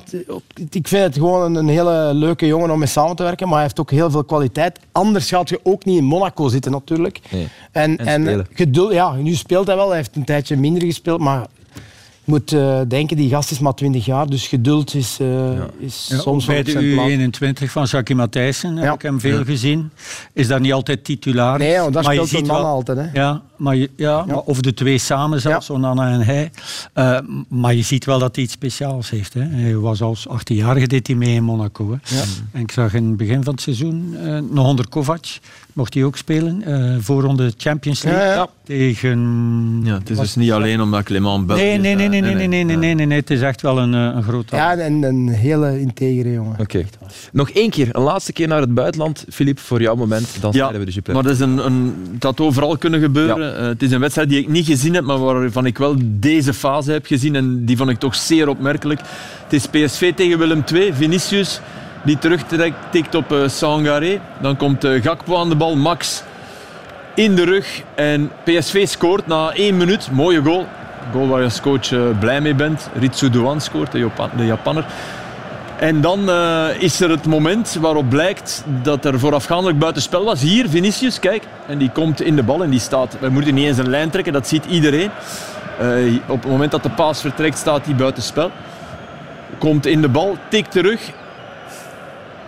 ik 0.71 0.89
vind 0.89 1.03
het 1.03 1.15
gewoon 1.15 1.55
een, 1.55 1.69
hele 1.69 2.15
leuke 2.15 2.47
jongen 2.47 2.71
om 2.71 2.79
mee 2.79 2.89
samen 2.89 3.17
te 3.17 3.23
werken. 3.23 3.47
Maar 3.47 3.55
hij 3.55 3.65
heeft 3.65 3.81
ook 3.81 3.91
heel 3.91 4.11
veel 4.11 4.25
kwaliteit. 4.25 4.81
Anders 4.93 5.29
gaat 5.29 5.49
je 5.49 5.61
ook 5.63 5.85
niet 5.85 5.99
in 5.99 6.05
Monaco 6.05 6.49
zitten 6.49 6.71
natuurlijk. 6.73 7.21
Nee. 7.31 7.49
En, 7.73 7.97
En 7.97 8.27
en, 8.27 8.47
geduld, 8.53 8.93
ja, 8.93 9.13
nu 9.13 9.35
speelt 9.35 9.67
hij 9.67 9.77
wel. 9.77 9.89
Hij 9.89 9.97
heeft 9.97 10.17
een 10.17 10.25
tijdje 10.25 10.57
minder 10.57 10.83
gespeeld. 10.83 11.21
Maar 11.21 11.47
moet 12.27 12.53
eh, 12.53 12.81
denken, 12.89 13.17
die 13.17 13.29
gast 13.31 13.51
is 13.51 13.59
maar 13.59 13.75
20 13.75 14.05
jaar. 14.05 14.27
Dus 14.27 14.47
geduld 14.47 14.95
is, 14.95 15.17
eh, 15.21 15.51
is 15.79 16.07
Ja, 16.11 16.19
soms 16.19 16.47
wel 16.47 16.63
bij 16.63 16.73
de 16.73 17.29
U21 17.61 17.71
van 17.71 17.85
Jackie 17.85 18.15
Matthijssen 18.17 18.77
heb 18.77 18.85
Ja. 18.85 18.93
ik 18.93 19.03
hem 19.03 19.21
veel 19.21 19.45
gezien. 19.45 19.91
Is 20.33 20.47
dat 20.49 20.61
niet 20.61 20.73
altijd 20.73 21.05
titulaar? 21.05 21.59
Nee, 21.59 21.79
want 21.81 21.93
daar 21.95 22.03
Maar 22.03 22.15
je 22.15 22.19
speelt 22.27 22.33
een 22.33 22.39
ziet 22.39 22.47
man 22.55 22.63
wel- 22.63 22.71
altijd. 22.73 22.99
Hè. 22.99 23.21
Ja, 23.21 23.43
maar 23.57 23.77
je, 23.77 23.91
ja, 23.97 24.25
Maar 24.25 24.39
of 24.39 24.61
de 24.61 24.75
twee 24.75 24.99
samen 24.99 25.41
zelfs, 25.41 25.71
Onana 25.71 26.11
en 26.13 26.21
hij. 26.21 26.51
Uh, 26.95 27.19
maar 27.49 27.75
je 27.75 27.83
ziet 27.83 28.05
wel 28.05 28.19
dat 28.19 28.35
hij 28.35 28.45
iets 28.45 28.53
speciaals 28.53 29.11
heeft. 29.11 29.35
Hè. 29.35 29.41
Hij 29.43 29.77
was 29.77 30.03
als 30.03 30.27
18-jarige 30.29 30.87
deed 30.87 31.07
hij 31.07 31.17
mee 31.17 31.35
in 31.35 31.43
Monaco. 31.45 31.91
Hè. 32.03 32.17
Ja. 32.17 32.23
En 32.53 32.61
ik 32.61 32.71
zag 32.73 32.95
in 32.95 33.05
het 33.09 33.17
begin 33.17 33.45
van 33.45 33.53
het 33.53 33.63
seizoen 33.63 34.17
uh, 34.23 34.39
nog 34.51 34.67
onder 34.67 34.89
Kovac 34.89 35.25
mocht 35.77 35.95
hij 35.95 36.05
ook 36.05 36.17
spelen. 36.17 36.63
Uh, 36.67 36.97
voorronde 37.01 37.53
Champions 37.57 38.03
League 38.03 38.23
ja, 38.23 38.35
ja. 38.35 38.49
tegen... 38.63 39.81
Ja, 39.85 39.95
het 39.99 40.11
is 40.11 40.19
dus 40.19 40.35
niet 40.35 40.53
alleen 40.53 40.81
omdat 40.81 41.03
Clement 41.03 41.47
België 41.47 41.63
nee 41.63 41.79
nee 41.79 41.95
nee 41.95 42.09
nee, 42.09 42.21
nee, 42.21 42.35
nee, 42.35 42.47
nee, 42.47 42.65
nee, 42.65 42.77
nee, 42.77 42.95
nee, 42.95 43.07
nee, 43.07 43.19
Het 43.19 43.31
is 43.31 43.41
echt 43.41 43.63
wel 43.63 43.79
een, 43.79 43.93
een 43.93 44.23
groot... 44.23 44.51
Ja, 44.51 44.77
en 44.77 45.03
een 45.03 45.29
hele 45.29 45.81
integere 45.81 46.33
jongen. 46.33 46.53
Oké. 46.53 46.63
Okay. 46.63 46.87
Nog 47.33 47.51
één 47.51 47.71
keer, 47.71 47.89
een 47.93 48.03
laatste 48.03 48.33
keer 48.33 48.49
naar 48.49 48.61
het 48.61 48.75
buitenland. 48.75 49.25
Filip, 49.29 49.59
voor 49.59 49.81
jouw 49.81 49.95
moment, 49.95 50.37
dan 50.41 50.53
ja, 50.53 50.73
we 50.73 50.85
de 50.85 50.91
Jupiler. 50.91 51.15
maar 51.15 51.23
dat, 51.23 51.33
is 51.33 51.41
een, 51.41 51.67
een, 51.67 51.95
dat 52.19 52.41
overal 52.41 52.77
kunnen 52.77 53.01
gebeuren. 53.01 53.61
Uh, 53.61 53.67
het 53.67 53.83
is 53.83 53.91
een 53.91 54.01
wedstrijd 54.01 54.29
die 54.29 54.39
ik 54.39 54.49
niet 54.49 54.67
gezien 54.67 54.95
heb, 54.95 55.05
maar 55.05 55.19
waarvan 55.19 55.67
ik 55.67 55.79
wel 55.79 55.97
deze 56.01 56.55
fase 56.55 56.93
heb 56.93 57.07
gezien. 57.07 57.35
En 57.35 57.65
die 57.65 57.77
vond 57.77 57.91
ik 57.91 57.99
toch 57.99 58.15
zeer 58.15 58.49
opmerkelijk. 58.49 59.01
Het 59.49 59.53
is 59.53 59.67
PSV 59.67 60.15
tegen 60.15 60.39
Willem 60.39 60.65
II. 60.73 60.93
Vinicius 60.95 61.61
die 62.07 62.19
terugtikt 62.19 63.15
op 63.15 63.33
uh, 63.33 63.49
Sangaré. 63.49 64.21
Dan 64.41 64.57
komt 64.57 64.85
uh, 64.85 65.03
Gakpo 65.03 65.37
aan 65.37 65.49
de 65.49 65.55
bal, 65.55 65.77
Max 65.77 66.23
in 67.15 67.35
de 67.35 67.45
rug. 67.45 67.83
En 67.95 68.31
PSV 68.45 68.89
scoort 68.89 69.27
na 69.27 69.51
één 69.51 69.77
minuut. 69.77 70.09
Mooie 70.13 70.43
goal. 70.43 70.67
Goal 71.13 71.29
waar 71.29 71.39
je 71.39 71.45
als 71.45 71.61
coach 71.61 71.91
uh, 71.91 72.01
blij 72.21 72.41
mee 72.41 72.55
bent. 72.55 72.89
Ritsu 72.99 73.31
Douan 73.31 73.61
scoort, 73.61 73.93
de, 73.93 73.99
Japan 73.99 74.31
de 74.37 74.47
Japanner. 74.47 74.85
En 75.79 76.01
dan 76.01 76.31
is 76.79 77.01
er 77.01 77.11
het 77.11 77.27
moment 77.27 77.77
waarop 77.81 78.09
blijkt 78.09 78.65
dat 78.83 79.05
er 79.05 79.19
voorafgaandelijk 79.19 79.79
buitenspel 79.79 80.25
was. 80.25 80.41
Hier, 80.41 80.69
Vinicius, 80.69 81.19
kijk. 81.19 81.43
En 81.67 81.79
die 81.79 81.91
komt 81.91 82.21
in 82.23 82.37
de 82.37 82.43
bal 82.43 82.63
en 82.63 82.71
die 82.71 82.81
staat... 82.81 83.17
We 83.21 83.29
moeten 83.29 83.55
niet 83.55 83.67
eens 83.67 83.79
een 83.79 83.91
lijn 83.91 84.11
trekken, 84.11 84.33
dat 84.33 84.49
ziet 84.49 84.65
iedereen. 84.65 85.11
Op 86.27 86.43
het 86.43 86.51
moment 86.51 86.71
dat 86.71 86.83
de 86.83 86.91
paas 86.91 87.21
vertrekt, 87.21 87.59
staat 87.59 87.85
hij 87.85 87.95
buitenspel. 87.95 88.51
Komt 89.59 89.87
in 89.87 90.01
de 90.01 90.09
bal, 90.09 90.37
tikt 90.49 90.71
terug 90.71 91.01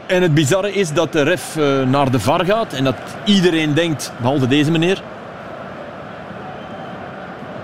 en 0.08 0.22
het 0.22 0.34
bizarre 0.34 0.72
is 0.72 0.92
dat 0.92 1.12
de 1.12 1.22
ref 1.22 1.56
uh, 1.56 1.82
naar 1.82 2.10
de 2.10 2.20
VAR 2.20 2.44
gaat 2.44 2.72
en 2.72 2.84
dat 2.84 2.96
iedereen 3.24 3.74
denkt, 3.74 4.12
behalve 4.16 4.46
deze 4.46 4.70
meneer. 4.70 5.02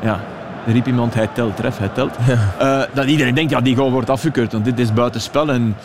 Ja, 0.02 0.20
er 0.66 0.72
riep 0.72 0.86
iemand, 0.86 1.14
hij 1.14 1.28
telt, 1.32 1.58
ref, 1.58 1.78
hij 1.78 1.88
telt. 1.88 2.16
Ja. 2.26 2.54
Uh, 2.60 2.94
dat 2.94 3.06
iedereen 3.06 3.34
denkt, 3.34 3.50
ja, 3.50 3.60
die 3.60 3.76
goal 3.76 3.90
wordt 3.90 4.10
afgekeurd, 4.10 4.52
want 4.52 4.64
dit 4.64 4.78
is 4.78 4.92
buitenspel. 4.92 5.50
En, 5.50 5.76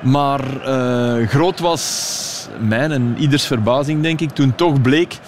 maar 0.00 0.40
uh, 0.66 1.28
groot 1.28 1.60
was 1.60 2.48
mijn 2.58 2.92
en 2.92 3.14
ieders 3.18 3.46
verbazing, 3.46 4.02
denk 4.02 4.20
ik, 4.20 4.30
toen 4.30 4.54
toch 4.54 4.80
bleek 4.82 5.18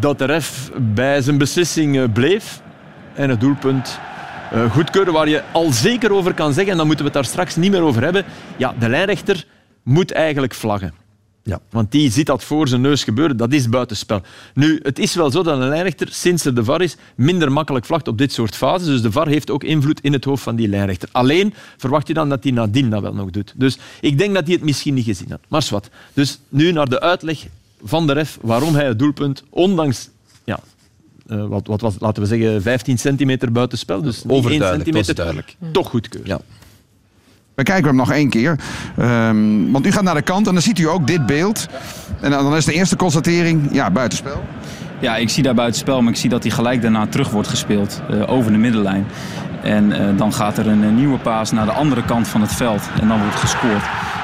dat 0.00 0.18
de 0.18 0.24
ref 0.24 0.70
bij 0.76 1.20
zijn 1.20 1.38
beslissing 1.38 2.12
bleef 2.12 2.60
en 3.14 3.30
het 3.30 3.40
doelpunt 3.40 3.98
goedkeuren, 4.70 5.12
waar 5.12 5.28
je 5.28 5.42
al 5.52 5.70
zeker 5.70 6.12
over 6.12 6.34
kan 6.34 6.52
zeggen, 6.52 6.72
en 6.72 6.78
dan 6.78 6.86
moeten 6.86 7.04
we 7.04 7.10
het 7.10 7.20
daar 7.22 7.30
straks 7.30 7.56
niet 7.56 7.70
meer 7.70 7.82
over 7.82 8.02
hebben, 8.02 8.24
ja, 8.56 8.74
de 8.78 8.88
lijnrechter 8.88 9.44
moet 9.82 10.12
eigenlijk 10.12 10.54
vlaggen. 10.54 10.92
Ja. 11.44 11.60
Want 11.70 11.90
die 11.90 12.10
ziet 12.10 12.26
dat 12.26 12.44
voor 12.44 12.68
zijn 12.68 12.80
neus 12.80 13.04
gebeuren. 13.04 13.36
Dat 13.36 13.52
is 13.52 13.68
buitenspel. 13.68 14.20
Nu, 14.54 14.80
het 14.82 14.98
is 14.98 15.14
wel 15.14 15.30
zo 15.30 15.42
dat 15.42 15.58
een 15.60 15.68
lijnrechter, 15.68 16.08
sinds 16.10 16.44
er 16.44 16.54
de 16.54 16.64
VAR 16.64 16.82
is, 16.82 16.96
minder 17.14 17.52
makkelijk 17.52 17.84
vlagt 17.84 18.08
op 18.08 18.18
dit 18.18 18.32
soort 18.32 18.56
fases. 18.56 18.86
Dus 18.86 19.02
de 19.02 19.12
VAR 19.12 19.26
heeft 19.28 19.50
ook 19.50 19.64
invloed 19.64 20.00
in 20.00 20.12
het 20.12 20.24
hoofd 20.24 20.42
van 20.42 20.56
die 20.56 20.68
lijnrechter. 20.68 21.08
Alleen 21.12 21.54
verwacht 21.76 22.08
je 22.08 22.14
dan 22.14 22.28
dat 22.28 22.42
hij 22.42 22.52
nadien 22.52 22.90
dat 22.90 23.02
wel 23.02 23.14
nog 23.14 23.30
doet. 23.30 23.52
Dus 23.56 23.78
ik 24.00 24.18
denk 24.18 24.34
dat 24.34 24.44
hij 24.44 24.54
het 24.54 24.64
misschien 24.64 24.94
niet 24.94 25.04
gezien 25.04 25.30
had. 25.30 25.40
Maar 25.48 25.66
wat. 25.70 25.88
Dus 26.12 26.38
nu 26.48 26.72
naar 26.72 26.88
de 26.88 27.00
uitleg 27.00 27.46
van 27.84 28.06
de 28.06 28.12
ref 28.12 28.38
waarom 28.40 28.74
hij 28.74 28.86
het 28.86 28.98
doelpunt, 28.98 29.42
ondanks 29.50 30.08
ja, 30.44 30.60
uh, 31.26 31.46
wat, 31.46 31.66
wat 31.66 31.80
was, 31.80 31.94
laten 31.98 32.22
we 32.22 32.28
zeggen, 32.28 32.62
15 32.62 32.98
centimeter 32.98 33.52
buitenspel, 33.52 34.02
dus 34.02 34.22
Overduidelijk, 34.26 34.74
centimeter, 34.84 35.14
duidelijk. 35.14 35.56
toch 35.72 35.88
goedkeurt. 35.88 36.26
Ja. 36.26 36.40
We 37.54 37.62
kijken 37.62 37.86
hem 37.86 37.96
nog 37.96 38.12
één 38.12 38.28
keer. 38.28 38.58
Um, 38.98 39.72
want 39.72 39.86
u 39.86 39.92
gaat 39.92 40.02
naar 40.02 40.14
de 40.14 40.22
kant 40.22 40.46
en 40.46 40.52
dan 40.52 40.62
ziet 40.62 40.78
u 40.78 40.88
ook 40.88 41.06
dit 41.06 41.26
beeld. 41.26 41.66
En 42.20 42.30
dan 42.30 42.56
is 42.56 42.64
de 42.64 42.72
eerste 42.72 42.96
constatering, 42.96 43.68
ja, 43.72 43.90
buitenspel. 43.90 44.42
Ja, 45.00 45.16
ik 45.16 45.28
zie 45.28 45.42
daar 45.42 45.54
buitenspel, 45.54 46.02
maar 46.02 46.12
ik 46.12 46.18
zie 46.18 46.30
dat 46.30 46.42
hij 46.42 46.52
gelijk 46.52 46.82
daarna 46.82 47.06
terug 47.06 47.30
wordt 47.30 47.48
gespeeld 47.48 48.02
uh, 48.10 48.30
over 48.30 48.52
de 48.52 48.58
middenlijn. 48.58 49.06
En 49.62 49.90
uh, 49.90 50.18
dan 50.18 50.32
gaat 50.32 50.58
er 50.58 50.66
een, 50.66 50.82
een 50.82 50.94
nieuwe 50.94 51.18
paas 51.18 51.52
naar 51.52 51.64
de 51.64 51.72
andere 51.72 52.04
kant 52.04 52.28
van 52.28 52.40
het 52.40 52.54
veld 52.54 52.82
en 53.00 53.08
dan 53.08 53.20
wordt 53.20 53.36
gescoord. 53.36 53.82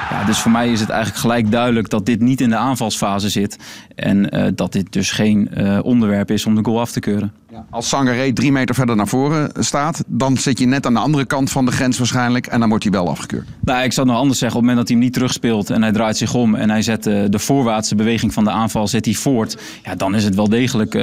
Ja, 0.09 0.23
dus 0.25 0.39
voor 0.39 0.51
mij 0.51 0.71
is 0.71 0.79
het 0.79 0.89
eigenlijk 0.89 1.21
gelijk 1.21 1.51
duidelijk 1.51 1.89
dat 1.89 2.05
dit 2.05 2.21
niet 2.21 2.41
in 2.41 2.49
de 2.49 2.55
aanvalsfase 2.55 3.29
zit. 3.29 3.57
En 3.95 4.51
dat 4.55 4.71
dit 4.71 4.91
dus 4.91 5.11
geen 5.11 5.49
onderwerp 5.83 6.31
is 6.31 6.45
om 6.45 6.55
de 6.55 6.63
goal 6.63 6.79
af 6.79 6.91
te 6.91 6.99
keuren. 6.99 7.33
Als 7.69 7.89
Sangaré 7.89 8.33
drie 8.33 8.51
meter 8.51 8.75
verder 8.75 8.95
naar 8.95 9.07
voren 9.07 9.51
staat, 9.59 10.03
dan 10.07 10.37
zit 10.37 10.59
je 10.59 10.65
net 10.65 10.85
aan 10.85 10.93
de 10.93 10.99
andere 10.99 11.25
kant 11.25 11.51
van 11.51 11.65
de 11.65 11.71
grens 11.71 11.97
waarschijnlijk 11.97 12.47
en 12.47 12.59
dan 12.59 12.69
wordt 12.69 12.83
hij 12.83 12.93
wel 12.93 13.09
afgekeurd. 13.09 13.47
Nou, 13.61 13.83
ik 13.83 13.91
zou 13.91 14.07
nog 14.07 14.17
anders 14.17 14.39
zeggen, 14.39 14.59
op 14.59 14.65
het 14.65 14.75
moment 14.75 14.77
dat 14.77 14.87
hij 14.87 14.97
hem 14.97 15.05
niet 15.05 15.13
terugspeelt 15.13 15.69
en 15.69 15.81
hij 15.81 15.91
draait 15.91 16.17
zich 16.17 16.33
om 16.33 16.55
en 16.55 16.69
hij 16.69 16.81
zet 16.81 17.07
uh, 17.07 17.23
de 17.29 17.39
voorwaartse 17.39 17.95
beweging 17.95 18.33
van 18.33 18.43
de 18.43 18.49
aanval 18.49 18.87
zet 18.87 19.05
hij 19.05 19.13
voort, 19.13 19.57
ja, 19.83 19.95
dan 19.95 20.15
is 20.15 20.23
het 20.23 20.35
wel 20.35 20.49
degelijk 20.49 20.93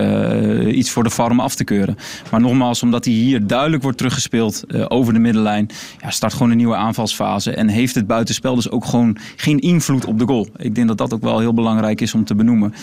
iets 0.67 0.91
voor 0.91 1.03
de 1.03 1.11
farm 1.11 1.41
af 1.41 1.55
te 1.55 1.65
keuren. 1.65 1.97
Maar 2.31 2.41
nogmaals, 2.41 2.83
omdat 2.83 3.05
hij 3.05 3.15
hier 3.15 3.47
duidelijk 3.47 3.83
wordt 3.83 3.99
teruggespeeld 3.99 4.65
over 4.91 5.13
de 5.13 5.19
middenlijn, 5.19 5.69
ja, 5.99 6.11
start 6.11 6.33
gewoon 6.33 6.51
een 6.51 6.57
nieuwe 6.57 6.77
aanvalsfase 6.77 7.51
en 7.51 7.69
heeft 7.69 7.95
het 7.95 8.07
buitenspel 8.07 8.55
dus 8.55 8.71
ook 8.71 8.85
gewoon 8.85 9.17
geen 9.37 9.59
invloed 9.59 10.05
op 10.05 10.19
de 10.19 10.27
goal. 10.27 10.49
Ik 10.57 10.75
denk 10.75 10.89
dat 10.89 10.99
dat 10.99 11.15
ook 11.15 11.23
wel 11.23 11.39
heel 11.39 11.55
belangrijk 11.55 12.01
is 12.01 12.15
om 12.15 12.25
te 12.25 12.35
benoemen. 12.35 12.75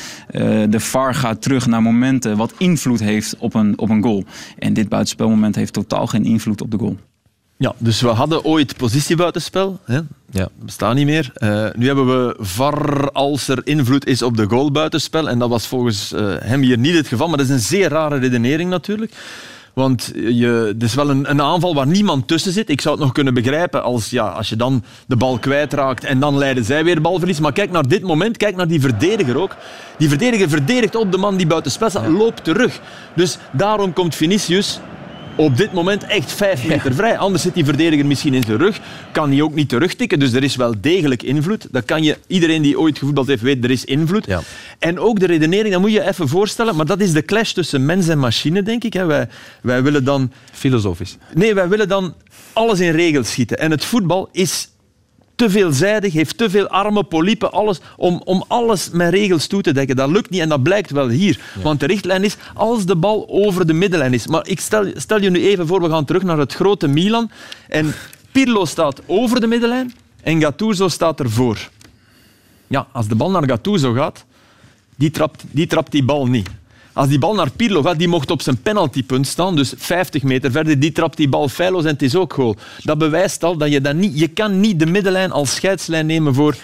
De 0.69 0.79
VAR 0.79 1.15
gaat 1.15 1.41
terug 1.41 1.67
naar 1.67 1.81
momenten 1.81 2.37
wat 2.37 2.53
invloed 2.57 2.99
heeft 2.99 3.35
op 3.37 3.52
een, 3.53 3.79
op 3.79 3.89
een 3.89 4.03
goal. 4.03 4.23
En 4.59 4.73
dit 4.73 4.89
buitenspelmoment 4.89 5.55
heeft 5.55 5.73
totaal 5.73 6.07
geen 6.07 6.25
invloed 6.25 6.61
op 6.61 6.71
de 6.71 6.77
goal. 6.77 6.97
Ja, 7.57 7.73
dus 7.77 8.01
we 8.01 8.07
hadden 8.07 8.43
ooit 8.43 8.77
positiebuitenspel. 8.77 9.79
Hè? 9.85 9.99
Ja. 10.31 10.49
Bestaat 10.63 10.95
niet 10.95 11.05
meer. 11.05 11.31
Uh, 11.37 11.67
nu 11.75 11.85
hebben 11.85 12.05
we 12.05 12.35
VAR 12.39 13.11
als 13.11 13.47
er 13.47 13.61
invloed 13.63 14.05
is 14.05 14.21
op 14.21 14.37
de 14.37 14.45
goal 14.49 14.71
buitenspel. 14.71 15.29
En 15.29 15.39
dat 15.39 15.49
was 15.49 15.67
volgens 15.67 16.13
uh, 16.13 16.35
hem 16.39 16.61
hier 16.61 16.77
niet 16.77 16.95
het 16.95 17.07
geval. 17.07 17.27
Maar 17.27 17.37
dat 17.37 17.45
is 17.45 17.53
een 17.53 17.59
zeer 17.59 17.89
rare 17.89 18.17
redenering 18.17 18.69
natuurlijk. 18.69 19.13
Want 19.73 20.11
je, 20.13 20.65
het 20.73 20.83
is 20.83 20.93
wel 20.93 21.09
een, 21.09 21.29
een, 21.29 21.41
aanval 21.41 21.75
waar 21.75 21.87
niemand 21.87 22.27
tussen 22.27 22.51
zit. 22.51 22.69
Ik 22.69 22.81
zou 22.81 22.95
het 22.95 23.03
nog 23.03 23.13
kunnen 23.13 23.33
begrijpen 23.33 23.83
als, 23.83 24.09
ja, 24.09 24.27
als 24.27 24.49
je 24.49 24.55
dan 24.55 24.83
de 25.07 25.15
bal 25.15 25.39
kwijtraakt 25.39 26.03
en 26.03 26.19
dan 26.19 26.37
leiden 26.37 26.63
zij 26.63 26.83
weer 26.83 27.01
balverlies. 27.01 27.39
Maar 27.39 27.53
kijk 27.53 27.71
naar 27.71 27.87
dit 27.87 28.01
moment, 28.01 28.37
kijk 28.37 28.55
naar 28.55 28.67
die 28.67 28.81
verdediger 28.81 29.41
ook. 29.41 29.55
Die 29.97 30.09
verdediger 30.09 30.49
verdedigt 30.49 30.95
op 30.95 31.11
de 31.11 31.17
man 31.17 31.37
die 31.37 31.47
buiten 31.47 31.71
spel 31.71 31.89
staat, 31.89 32.07
loopt 32.07 32.43
terug. 32.43 32.79
Dus 33.15 33.37
daarom 33.51 33.93
komt 33.93 34.15
Vinicius 34.15 34.79
op 35.35 35.57
dit 35.57 35.73
moment 35.73 36.03
echt 36.03 36.31
vijf 36.31 36.65
meter 36.65 36.93
vrij. 36.93 37.17
Anders 37.17 37.43
zit 37.43 37.53
die 37.53 37.65
verdediger 37.65 38.05
misschien 38.05 38.33
in 38.33 38.43
zijn 38.43 38.57
rug. 38.57 38.79
Kan 39.11 39.31
hij 39.31 39.41
ook 39.41 39.53
niet 39.53 39.69
terugtikken. 39.69 40.19
Dus 40.19 40.33
er 40.33 40.43
is 40.43 40.55
wel 40.55 40.73
degelijk 40.81 41.23
invloed. 41.23 41.67
Dat 41.71 41.85
kan 41.85 42.03
je, 42.03 42.17
iedereen 42.27 42.61
die 42.61 42.79
ooit 42.79 42.97
gevoetbald 42.97 43.27
heeft 43.27 43.41
weet, 43.41 43.63
er 43.63 43.71
is 43.71 43.85
invloed. 43.85 44.25
Ja. 44.25 44.41
En 44.79 44.99
ook 44.99 45.19
de 45.19 45.25
redenering, 45.25 45.73
dat 45.73 45.81
moet 45.81 45.91
je 45.91 46.07
even 46.07 46.27
voorstellen. 46.27 46.75
Maar 46.75 46.85
dat 46.85 47.01
is 47.01 47.11
de 47.11 47.25
clash 47.25 47.51
tussen 47.51 47.85
mens 47.85 48.07
en 48.07 48.19
machine, 48.19 48.63
denk 48.63 48.83
ik. 48.83 48.93
Wij, 48.93 49.27
wij 49.61 49.83
willen 49.83 50.03
dan... 50.03 50.31
Filosofisch. 50.51 51.17
Nee, 51.33 51.53
wij 51.53 51.69
willen 51.69 51.87
dan 51.87 52.13
alles 52.53 52.79
in 52.79 52.91
regels 52.91 53.31
schieten. 53.31 53.59
En 53.59 53.71
het 53.71 53.85
voetbal 53.85 54.29
is 54.31 54.69
te 55.35 55.49
veelzijdig, 55.49 56.13
heeft 56.13 56.37
te 56.37 56.49
veel 56.49 56.67
armen, 56.67 57.07
polypen, 57.07 57.51
alles, 57.51 57.79
om, 57.97 58.21
om 58.25 58.43
alles 58.47 58.89
met 58.89 59.13
regels 59.13 59.47
toe 59.47 59.61
te 59.61 59.73
dekken. 59.73 59.95
Dat 59.95 60.09
lukt 60.09 60.29
niet 60.29 60.41
en 60.41 60.49
dat 60.49 60.63
blijkt 60.63 60.91
wel 60.91 61.07
hier. 61.07 61.39
Want 61.63 61.79
de 61.79 61.85
richtlijn 61.85 62.23
is 62.23 62.35
als 62.53 62.85
de 62.85 62.95
bal 62.95 63.25
over 63.29 63.67
de 63.67 63.73
middenlijn 63.73 64.13
is. 64.13 64.27
Maar 64.27 64.47
ik 64.47 64.59
stel, 64.59 64.85
stel 64.95 65.21
je 65.21 65.29
nu 65.29 65.47
even 65.47 65.67
voor, 65.67 65.81
we 65.81 65.89
gaan 65.89 66.05
terug 66.05 66.23
naar 66.23 66.37
het 66.37 66.53
grote 66.53 66.87
Milan. 66.87 67.31
En 67.67 67.93
Pirlo 68.31 68.65
staat 68.65 69.01
over 69.05 69.39
de 69.39 69.47
middenlijn 69.47 69.93
en 70.23 70.41
Gattuso 70.41 70.87
staat 70.87 71.19
ervoor. 71.19 71.69
Ja, 72.67 72.87
als 72.91 73.07
de 73.07 73.15
bal 73.15 73.31
naar 73.31 73.47
Gattuso 73.47 73.93
gaat, 73.93 74.25
die 74.95 75.11
trapt 75.11 75.43
die, 75.51 75.67
trapt 75.67 75.91
die 75.91 76.03
bal 76.03 76.27
niet. 76.27 76.49
Als 76.93 77.07
die 77.07 77.19
bal 77.19 77.33
naar 77.33 77.51
Pirlo 77.51 77.81
gaat, 77.81 77.97
die 77.97 78.07
mocht 78.07 78.31
op 78.31 78.41
zijn 78.41 78.61
penaltypunt 78.61 79.27
staan, 79.27 79.55
dus 79.55 79.73
50 79.77 80.23
meter 80.23 80.51
verder, 80.51 80.79
die 80.79 80.91
trapt 80.91 81.17
die 81.17 81.29
bal 81.29 81.49
feilloos 81.49 81.83
en 81.83 81.89
het 81.89 82.01
is 82.01 82.15
ook 82.15 82.33
goal. 82.33 82.55
Dat 82.83 82.97
bewijst 82.97 83.43
al 83.43 83.57
dat 83.57 83.71
je 83.71 83.81
dat 83.81 83.95
niet... 83.95 84.19
Je 84.19 84.27
kan 84.27 84.59
niet 84.59 84.79
de 84.79 84.85
middenlijn 84.85 85.31
als 85.31 85.55
scheidslijn 85.55 86.05
nemen 86.05 86.33
voor 86.33 86.55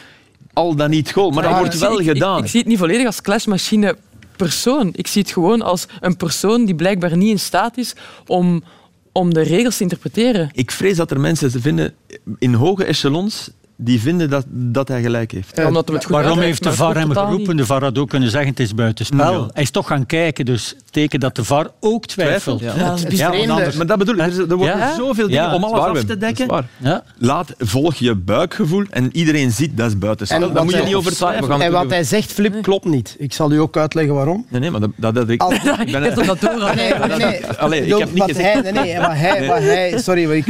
al 0.53 0.75
dan 0.75 0.89
niet 0.89 1.11
goal. 1.11 1.31
Maar 1.31 1.43
dat 1.43 1.57
wordt 1.57 1.77
wel 1.77 1.97
gedaan. 1.97 2.37
Ik, 2.37 2.43
ik, 2.43 2.49
zie 2.49 2.59
het 2.59 2.69
niet 2.69 2.77
volledig 2.77 3.05
als 3.05 3.21
clashmachine 3.21 3.97
persoon. 4.35 4.89
Ik 4.91 5.07
zie 5.07 5.21
het 5.21 5.31
gewoon 5.31 5.61
als 5.61 5.85
een 5.99 6.17
persoon 6.17 6.65
die 6.65 6.75
blijkbaar 6.75 7.17
niet 7.17 7.29
in 7.29 7.39
staat 7.39 7.77
is 7.77 7.93
om, 8.25 8.63
om 9.11 9.33
de 9.33 9.41
regels 9.41 9.77
te 9.77 9.83
interpreteren. 9.83 10.49
Ik 10.53 10.71
vrees 10.71 10.97
dat 10.97 11.11
er 11.11 11.19
mensen 11.19 11.61
vinden 11.61 11.93
in 12.39 12.53
hoge 12.53 12.85
echelons 12.85 13.49
die 13.81 13.99
vinden 14.01 14.29
dat, 14.29 14.45
dat 14.47 14.87
hij 14.87 15.01
gelijk 15.01 15.31
heeft. 15.31 15.57
Ja, 15.57 15.67
omdat 15.67 15.87
het 15.89 16.05
goed 16.05 16.15
Waarom 16.15 16.39
heeft 16.39 16.63
de 16.63 16.67
maar 16.69 16.77
VAR 16.77 16.87
het 16.95 16.97
hem 16.97 17.11
geroepen? 17.15 17.57
De 17.57 17.65
VAR 17.65 17.83
had 17.83 17.97
ook 17.97 18.09
kunnen 18.09 18.29
zeggen 18.29 18.49
het 18.49 18.59
is 18.59 18.73
buitenspel. 18.75 19.33
Ja. 19.33 19.47
Hij 19.53 19.63
is 19.63 19.71
toch 19.71 19.87
gaan 19.87 20.05
kijken, 20.05 20.45
dus 20.45 20.75
teken 20.91 21.19
dat 21.19 21.35
de 21.35 21.43
VAR 21.43 21.67
ook 21.79 22.05
twijfelt. 22.05 22.57
Twijfelt, 22.59 22.81
Ja, 22.81 22.89
dat 22.89 23.11
is 23.11 23.21
Het 23.21 23.49
anders- 23.49 23.75
Maar 23.75 23.85
dat 23.85 23.97
bedoel 23.97 24.15
ik, 24.15 24.21
er, 24.21 24.27
is- 24.27 24.37
er 24.37 24.55
worden 24.55 24.77
Ja? 24.77 24.95
zoveel 24.95 25.27
dingen 25.27 25.43
Ja, 25.43 25.55
om 25.55 25.63
alles 25.63 25.91
is 25.93 25.99
af 26.01 26.03
te 26.07 26.17
dekken. 26.17 26.47
Is. 26.49 26.63
Ja. 26.77 27.03
Laat, 27.17 27.53
volg 27.57 27.95
je 27.95 28.15
buikgevoel 28.15 28.83
en 28.89 29.09
iedereen 29.15 29.51
ziet 29.51 29.77
dat 29.77 29.87
is 29.87 29.97
buitenspel. 29.97 30.37
En 30.37 30.43
Daar 30.43 30.53
wat 30.53 30.63
moet 30.63 30.71
je 30.71 30.77
hij- 30.79 30.87
niet 30.87 30.95
over 30.95 31.09
we 31.11 31.15
twijfelen. 31.17 31.49
gaan 31.49 31.59
En 31.61 31.65
het 31.65 31.75
wat 31.75 31.89
hij 31.89 32.03
zegt, 32.03 32.31
Flip, 32.31 32.61
klopt 32.61 32.85
niet. 32.85 33.15
Ik 33.17 33.33
zal 33.33 33.51
u 33.51 33.57
ook 33.59 33.77
uitleggen 33.77 34.13
waarom. 34.15 34.45
Nee, 34.49 34.61
nee, 34.61 34.71
maar 34.71 34.79
dat, 34.79 34.89
dat, 34.95 35.15
dat 35.15 35.29
ik... 35.29 35.41
Als- 35.41 35.53
ik 35.85 35.91
ben, 35.91 36.15
dat 36.25 36.39
door. 36.41 36.75
Nee, 36.75 36.93
nee, 36.93 37.17
nee. 37.17 37.45
Allee, 37.45 37.85
ik 37.85 37.97
heb 37.97 38.09
niet 38.09 38.17
wat 38.19 38.27
gezegd- 38.31 38.53
Hij, 38.53 38.71
nee, 38.71 38.83
nee, 38.83 38.99
wat 38.99 39.11
hij, 39.13 39.47
wat 39.47 39.57
hij, 39.59 39.97
sorry, 39.97 40.27
wat 40.27 40.35
ik, 40.35 40.47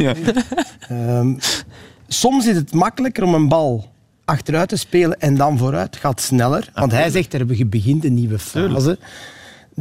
Ehm, 0.88 1.32
soms 2.12 2.46
is 2.46 2.56
het 2.56 2.72
makkelijker 2.72 3.22
om 3.22 3.34
een 3.34 3.48
bal 3.48 3.88
achteruit 4.24 4.68
te 4.68 4.76
spelen 4.76 5.20
en 5.20 5.34
dan 5.34 5.58
vooruit. 5.58 5.94
Het 5.94 6.02
gaat 6.02 6.20
sneller. 6.20 6.70
Want 6.74 6.92
hij 6.92 7.10
zegt, 7.10 7.34
er 7.34 7.46
begint 7.68 8.04
een 8.04 8.14
nieuwe 8.14 8.38
fase. 8.38 8.98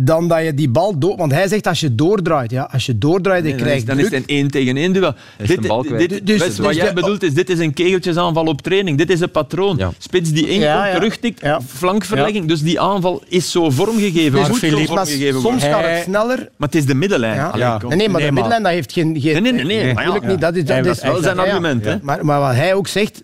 Dan 0.02 0.28
dat 0.28 0.44
je 0.44 0.54
die 0.54 0.70
bal 0.70 1.00
door... 1.00 1.18
Want 1.18 1.32
hij 1.32 1.48
zegt, 1.48 1.68
als 1.68 1.80
je 1.80 1.96
doordraait, 1.96 2.52
ja, 2.52 2.70
als 2.72 2.86
je 2.86 2.98
doordraait, 2.98 3.44
Nee, 3.44 3.52
dan 3.52 3.60
is, 3.62 3.66
krijgt 3.68 3.88
dan 3.88 4.00
is 4.00 4.06
druk. 4.08 4.20
het 4.20 4.30
een 4.30 4.36
één 4.36 4.52
tegen 4.52 4.78
één 4.78 4.94
duel. 4.94 5.14
is 5.38 5.48
Dit, 5.48 5.62
dit- 6.10 6.28
Dus- 6.28 6.58
wat 6.58 6.68
dus 6.68 6.76
jij 6.76 6.88
de- 6.88 6.94
bedoelt 6.94 7.24
is, 7.24 7.34
dit 7.34 7.50
is 7.50 7.60
een 7.60 7.74
kegeltjesaanval 7.74 8.46
op 8.46 8.62
training. 8.62 8.98
Dit 8.98 9.10
is 9.10 9.20
een 9.20 9.32
patroon. 9.32 9.78
Ja. 9.78 9.92
Spits 9.98 10.32
die 10.32 10.44
inkomt, 10.48 10.62
Ja, 10.64 10.86
ja. 10.88 10.94
terugtikt, 10.96 11.42
Ja. 11.42 11.62
flankverlegging. 11.68 12.48
Dus 12.48 12.62
die 12.62 12.80
aanval 12.80 13.22
is 13.28 13.52
zo 13.52 13.70
vormgegeven. 13.70 14.40
Maar 14.40 14.50
moet 14.50 14.58
Philippe- 14.58 14.86
zo 14.86 14.94
Maar 14.94 15.06
vormgegeven 15.08 15.42
soms 15.42 15.64
gaat 15.64 15.84
het 15.86 16.04
sneller. 16.04 16.38
Maar 16.38 16.68
het 16.70 16.76
is 16.76 16.86
de 16.86 16.96
middenlijn. 16.96 17.40
Allee. 17.40 17.68
Nee, 17.88 17.98
nee, 17.98 18.10
maar 18.10 18.18
Nee, 18.20 18.26
de 18.28 18.34
middenlijn 18.34 18.64
dat 18.64 18.72
heeft 18.72 18.92
geen... 18.94 19.20
geen 19.22 19.44
Nee, 19.44 19.52
nee, 19.54 19.64
nee. 19.66 19.94
Maar 19.94 20.26
niet. 20.28 20.42
Dat 20.42 20.56
is, 20.56 20.66
dat 20.66 21.02
wel 21.02 21.22
zijn 21.22 21.40
argument. 21.40 21.86
Hè? 21.86 21.96
Maar, 22.02 22.26
maar 22.26 22.40
wat 22.40 22.54
hij 22.54 22.74
ook 22.74 22.88
zegt, 22.88 23.24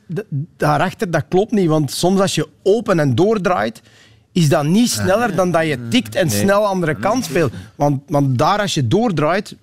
daarachter, 0.58 1.12
dat 1.12 1.24
klopt 1.30 1.52
niet. 1.52 1.68
Want 1.68 1.92
soms 1.92 2.20
als 2.20 2.36
je 2.36 2.48
open 2.64 3.00
en 3.00 3.16
doordraait, 3.16 3.82
is 4.36 4.50
dat 4.50 4.64
niet 4.66 4.90
sneller 4.90 5.36
dan 5.36 5.52
dat 5.52 5.66
je 5.68 5.88
tikt 5.90 6.16
en 6.16 6.30
snel 6.30 6.66
andere 6.66 6.96
kant 6.96 7.26
speelt. 7.26 7.54
Want, 7.76 8.02
want 8.08 8.38
daar 8.38 8.60
als 8.60 8.74
je 8.74 8.88
doordraait, 8.88 9.56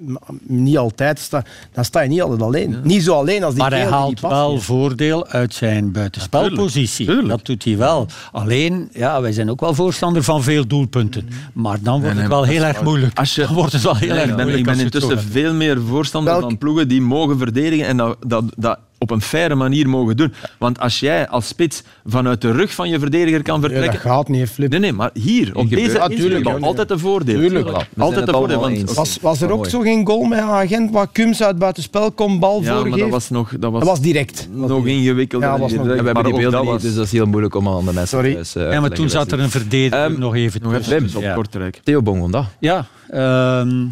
niet 0.46 0.78
altijd, 0.78 1.18
sta, 1.18 1.44
dan 1.72 1.84
sta 1.84 2.00
je 2.00 2.08
niet 2.08 2.22
altijd 2.22 2.42
alleen. 2.42 2.76
Niet 2.82 3.02
zo 3.02 3.14
alleen 3.14 3.44
als 3.44 3.54
die 3.54 3.62
Maar 3.62 3.72
hij 3.72 3.84
haalt 3.86 4.20
die 4.20 4.28
wel 4.28 4.60
voordeel 4.60 5.26
uit 5.26 5.54
zijn 5.54 5.92
buitenspelpositie. 5.92 7.26
Dat 7.26 7.46
doet 7.46 7.64
hij 7.64 7.76
wel. 7.76 8.06
Alleen, 8.32 8.88
ja, 8.92 9.20
wij 9.20 9.32
zijn 9.32 9.50
ook 9.50 9.60
wel 9.60 9.74
voorstander 9.74 10.22
van 10.22 10.42
veel 10.42 10.66
doelpunten. 10.66 11.28
Maar 11.52 11.78
dan 11.82 12.00
wordt 12.00 12.14
nee, 12.14 12.22
het 12.24 12.32
wel 12.32 12.44
heel 12.44 12.62
erg 12.62 12.82
moeilijk. 12.82 13.18
Als 13.18 13.34
je- 13.34 13.40
Dan 13.44 13.54
wordt 13.54 13.72
het 13.72 13.82
wel 13.82 13.96
heel 13.96 14.08
Nee, 14.08 14.18
erg 14.18 14.30
ik 14.30 14.36
ben, 14.36 14.44
moeilijk. 14.46 14.68
ik 14.68 14.76
ben 14.76 14.84
intussen 14.84 15.20
veel 15.20 15.54
meer 15.54 15.80
voorstander 15.88 16.32
Welk- 16.32 16.44
van 16.44 16.58
ploegen 16.58 16.88
die 16.88 17.00
mogen 17.00 17.38
verdedigen 17.38 17.86
en 17.86 17.96
dat, 17.96 18.16
dat, 18.26 18.44
dat 18.56 18.78
op 19.02 19.10
een 19.10 19.20
faire 19.20 19.54
manier 19.54 19.88
mogen 19.88 20.16
doen. 20.16 20.32
Want 20.58 20.80
als 20.80 21.00
jij 21.00 21.28
als 21.28 21.46
spits 21.48 21.82
vanuit 22.06 22.40
de 22.40 22.50
rug 22.52 22.74
van 22.74 22.88
je 22.88 22.98
verdediger 22.98 23.42
kan 23.42 23.54
Ja, 23.54 23.60
dat 23.60 23.70
vertrekken... 23.70 24.00
gaat 24.00 24.28
niet, 24.28 24.48
Flip. 24.48 24.70
Nee, 24.70 24.80
nee, 24.80 24.92
maar 24.92 25.10
hier, 25.14 25.56
op 25.56 25.70
deze 25.70 26.00
Ah, 26.00 26.06
tuurlijk, 26.08 26.32
inspelbal, 26.34 26.60
ja. 26.60 26.66
altijd 26.66 26.90
een 26.90 26.98
voordeel. 26.98 27.38
Tuurlijk. 27.38 27.68
Altijd 27.98 28.28
een 28.28 28.34
voordeel. 28.34 28.60
Want. 28.60 28.94
Was, 28.94 29.18
was 29.20 29.40
er 29.40 29.50
ook 29.50 29.56
mooi. 29.56 29.70
zo 29.70 29.80
geen 29.80 30.06
goal 30.06 30.22
met 30.24 30.38
een 30.38 30.44
agent 30.44 30.90
waar 30.90 31.06
Kums 31.12 31.42
uit 31.42 31.58
buitenspel 31.58 32.12
komt, 32.12 32.40
bal 32.40 32.62
ja, 32.62 32.66
maar 32.72 32.76
voorgeeft? 32.80 32.98
dat 32.98 33.10
was 33.10 33.30
nog, 33.30 33.50
dat 33.58 33.70
was, 33.70 33.80
Dat 33.80 33.88
was 33.88 34.00
direct. 34.00 34.48
nog 34.52 34.86
ingewikkelder. 34.86 35.48
Ja, 35.48 35.58
was 35.58 35.72
nog- 35.72 35.80
Ja, 35.80 35.88
we 35.88 35.94
hebben 35.94 36.12
Maar 36.14 36.22
die 36.22 36.32
beelden 36.32 36.50
dat 36.52 36.62
niet, 36.62 36.70
was- 36.70 36.82
dus 36.82 36.94
dat 36.94 37.04
is 37.04 37.12
heel 37.12 37.26
moeilijk 37.26 37.54
om 37.54 37.68
aan 37.68 37.78
de 37.78 37.84
mensen 37.84 38.06
Sorry. 38.08 38.32
thuis, 38.34 38.54
eh, 38.56 38.72
Ja, 38.72 38.80
maar 38.80 38.90
toen 38.90 39.08
zat 39.10 39.32
er 39.32 39.40
een 39.40 39.50
verdediger 39.50 40.04
Ehm, 40.04 40.18
nog 40.18 40.34
even 40.34 40.60
Nog 40.62 40.72
tussen. 40.74 41.04
even 41.04 41.28
op. 41.28 41.34
Kortrijk. 41.34 41.80
Theo 41.84 42.02
Bongonda, 42.02 42.48
Ja, 42.58 42.86
ehm, 43.10 43.84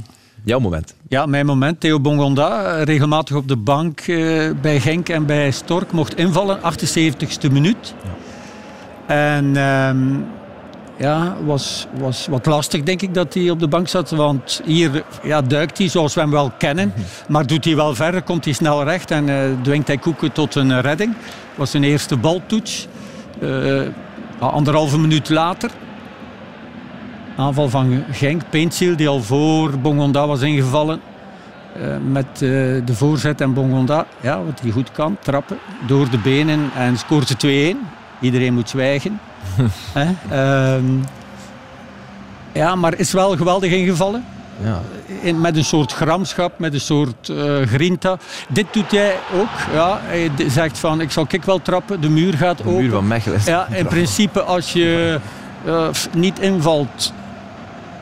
jouw 0.45 0.59
moment. 0.59 0.95
ja, 1.09 1.27
mijn 1.27 1.47
moment. 1.47 1.81
Theo 1.81 2.01
Bongonda, 2.01 2.83
regelmatig 2.83 3.37
op 3.37 3.49
de 3.49 3.57
bank 3.57 4.01
eh, 4.01 4.51
bij 4.61 4.81
Genk 4.81 5.09
en 5.09 5.27
bij 5.27 5.51
Stork, 5.51 5.93
mocht 5.93 6.17
invallen, 6.17 6.59
78ste 6.59 7.53
minuut. 7.53 7.95
En 9.07 9.57
ehm, 9.57 9.99
ja, 10.99 11.37
was, 11.45 11.87
was 11.99 12.27
wat 12.27 12.47
lastig 12.47 12.83
denk 12.83 13.03
ik 13.03 13.15
dat 13.15 13.35
hij 13.35 13.51
op 13.51 13.61
de 13.61 13.69
bank 13.69 13.89
zat. 13.89 14.11
Want 14.11 14.61
hier 14.65 15.05
ja, 15.23 15.43
duikt 15.43 15.79
hij 15.79 15.89
zoals 15.89 16.15
we 16.15 16.21
hem 16.21 16.31
wel 16.31 16.53
kennen. 16.59 16.93
Maar 17.29 17.47
doet 17.47 17.65
hij 17.65 17.77
wel 17.77 17.95
verder, 17.95 18.23
komt 18.23 18.45
hij 18.45 18.55
snel 18.55 18.85
recht 18.85 19.11
en 19.11 19.29
eh, 19.29 19.37
dwingt 19.63 19.87
hij 19.87 19.99
Koeken 19.99 20.33
tot 20.33 20.55
een 20.55 20.71
eh, 20.71 20.81
redding. 20.81 21.15
was 21.55 21.71
zijn 21.71 21.85
eerste 21.85 22.17
baltoets. 22.17 22.89
Anderhalve 24.39 24.99
minuut 24.99 25.29
later. 25.29 25.71
Aanval 27.41 27.69
van 27.69 28.05
Genk, 28.11 28.43
Paintziel, 28.51 28.97
die 28.97 29.09
al 29.09 29.23
voor 29.23 29.79
Bongonda 29.79 30.27
was 30.27 30.41
ingevallen. 30.41 31.01
Eh, 31.75 31.83
met 32.11 32.27
eh, 32.33 32.41
de 32.85 32.93
voorzet 32.93 33.41
en 33.41 33.53
Bongonda, 33.53 34.07
ja, 34.21 34.45
wat 34.45 34.61
hij 34.61 34.71
goed 34.71 34.93
kan, 34.93 35.17
trappen 35.21 35.59
door 35.87 36.11
de 36.11 36.19
benen 36.19 36.71
en 36.77 36.99
scoort 36.99 37.29
ze 37.29 37.75
2-1. 37.77 37.79
Iedereen 38.21 38.55
moet 38.55 38.69
zwijgen. 38.69 39.21
Ehm, 40.31 40.85
ja, 42.53 42.75
maar 42.75 42.99
is 42.99 43.13
wel 43.13 43.37
geweldig 43.37 43.73
ingevallen. 43.73 44.25
Ja. 44.63 44.81
In, 45.21 45.41
met 45.41 45.57
een 45.57 45.65
soort 45.65 45.93
gramschap, 45.93 46.59
met 46.59 46.75
een 46.75 46.81
soort 46.81 47.29
eh, 47.29 47.57
grinta. 47.67 48.19
Dit 48.49 48.67
doet 48.73 48.91
jij 48.91 49.15
ook. 49.41 49.75
Ja. 49.75 50.01
Hij 50.03 50.31
zegt 50.49 50.79
van, 50.79 51.01
ik 51.01 51.11
zal 51.11 51.27
kik 51.27 51.45
wel 51.45 51.63
trappen, 51.63 52.01
de 52.01 52.09
muur 52.09 52.35
gaat 52.35 52.57
De 52.59 52.65
open. 52.65 52.81
muur 52.83 52.91
van 52.91 53.07
Mechelen. 53.07 53.41
Ja, 53.45 53.67
in 53.73 53.87
principe 53.87 54.43
als 54.43 54.73
je 54.73 55.19
niet 56.15 56.39
invalt 56.39 57.13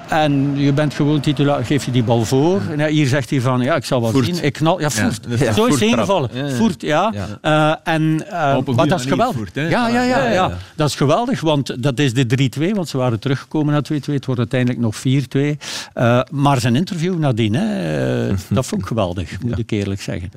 en 0.09 0.53
je 0.57 0.73
bent 0.73 0.95
gewoon 0.95 1.21
titulaar, 1.21 1.65
geef 1.65 1.85
je 1.85 1.91
die 1.91 2.03
bal 2.03 2.25
voor. 2.25 2.61
Ja, 2.77 2.87
hier 2.87 3.07
zegt 3.07 3.31
hij 3.31 3.41
van, 3.41 3.61
ja, 3.61 3.75
ik 3.77 3.85
zal 3.85 4.01
wel 4.01 4.11
Voert. 4.11 4.25
zien. 4.25 4.45
Ik 4.45 4.53
knal, 4.53 4.81
ja, 4.81 4.91
voert. 4.91 5.21
Zo 5.29 5.37
is 5.37 5.55
voertrap. 5.55 5.81
ingevallen. 5.81 6.31
Ja, 6.33 6.47
ja. 6.47 6.55
Voert, 6.55 6.83
ja. 6.83 7.13
Ja. 7.15 7.39
Eh, 7.85 7.95
en, 7.95 8.25
eh, 8.31 8.55
Op 8.57 8.69
een 8.69 8.75
maar 8.75 8.85
goede 8.85 8.89
dat 8.89 9.01
is 9.01 9.07
geweldig. 9.07 9.37
voert, 9.37 9.55
ja, 9.55 9.63
ja, 9.63 9.89
ja, 9.89 10.03
Ja, 10.03 10.05
ja, 10.05 10.25
ja, 10.25 10.31
ja. 10.33 10.57
dat 10.77 10.89
is 10.89 10.95
geweldig, 10.95 11.41
want 11.41 11.83
dat 11.83 11.99
is 11.99 12.15
de 12.15 12.27
3-2, 12.27 12.75
want 12.75 12.89
ze 12.89 12.97
waren 12.97 13.21
teruggekomen 13.21 13.73
naar 13.73 13.83
2-2. 13.83 14.15
Het 14.15 14.25
wordt 14.25 14.41
uiteindelijk 14.41 14.81
nog 14.81 14.97
4-2. 14.97 15.59
Eh, 15.95 16.21
maar 16.31 16.61
zijn 16.61 16.77
interview 16.77 17.19
nadien, 17.19 17.55
hè, 17.55 18.29
dat 18.49 18.67
vond 18.67 18.81
ik 18.83 18.87
geweldig, 18.87 19.41
moet 19.43 19.59
ik 19.59 19.71
eerlijk 19.71 20.01
zeggen. 20.03 20.31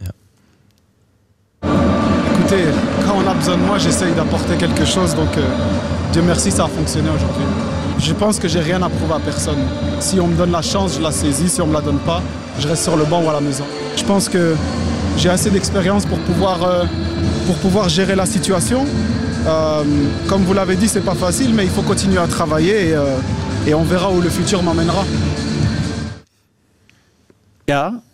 Écoutez, 2.32 2.74
quand 3.06 3.22
on 3.24 3.28
a 3.28 3.34
besoin 3.34 3.60
de 3.60 3.66
moi, 3.66 3.80
j'essaye 3.80 4.14
d'apporter 4.16 4.56
quelque 4.58 4.86
chose. 4.86 5.16
Donc, 5.16 5.36
euh, 5.38 5.44
Dieu 6.12 6.22
merci, 6.24 6.52
ça 6.52 6.64
a 6.64 6.68
fonctionné 6.68 7.10
aujourd'hui. 7.10 7.46
Je 8.02 8.14
pense 8.14 8.40
que 8.40 8.48
j'ai 8.48 8.60
rien 8.60 8.82
à 8.82 8.90
prouver 8.90 9.14
à 9.14 9.20
personne. 9.20 9.60
Si 10.00 10.20
on 10.20 10.28
me 10.28 10.36
donne 10.36 10.52
la 10.52 10.64
chance, 10.64 10.96
je 10.98 11.02
la 11.02 11.12
saisis. 11.12 11.50
Si 11.50 11.62
on 11.62 11.68
me 11.68 11.74
la 11.74 11.82
donne 11.82 12.00
pas, 12.00 12.22
je 12.60 12.68
reste 12.68 12.84
sur 12.84 12.98
le 12.98 13.06
banc 13.06 13.24
ou 13.24 13.30
à 13.30 13.34
la 13.34 13.42
maison. 13.42 13.64
Je 13.96 14.04
pense 14.04 14.28
que 14.28 14.56
j'ai 15.18 15.30
assez 15.30 15.52
d'expérience 15.52 16.06
pour 16.08 16.18
pouvoir, 16.20 16.64
euh, 16.64 16.86
pour 17.46 17.56
pouvoir 17.58 17.90
gérer 17.90 18.16
la 18.16 18.26
situation. 18.26 18.86
Euh, 19.46 19.84
comme 20.28 20.44
vous 20.44 20.54
l'avez 20.54 20.76
dit, 20.76 20.88
c'est 20.88 21.06
pas 21.06 21.14
facile, 21.14 21.54
mais 21.54 21.64
il 21.64 21.70
faut 21.70 21.84
continuer 21.84 22.18
à 22.18 22.28
travailler 22.28 22.90
et, 22.90 22.94
euh, 22.94 23.16
on 23.76 23.84
verra 23.84 24.12
où 24.12 24.20
le 24.20 24.30
futur 24.30 24.64
m'emmènera. 24.64 25.06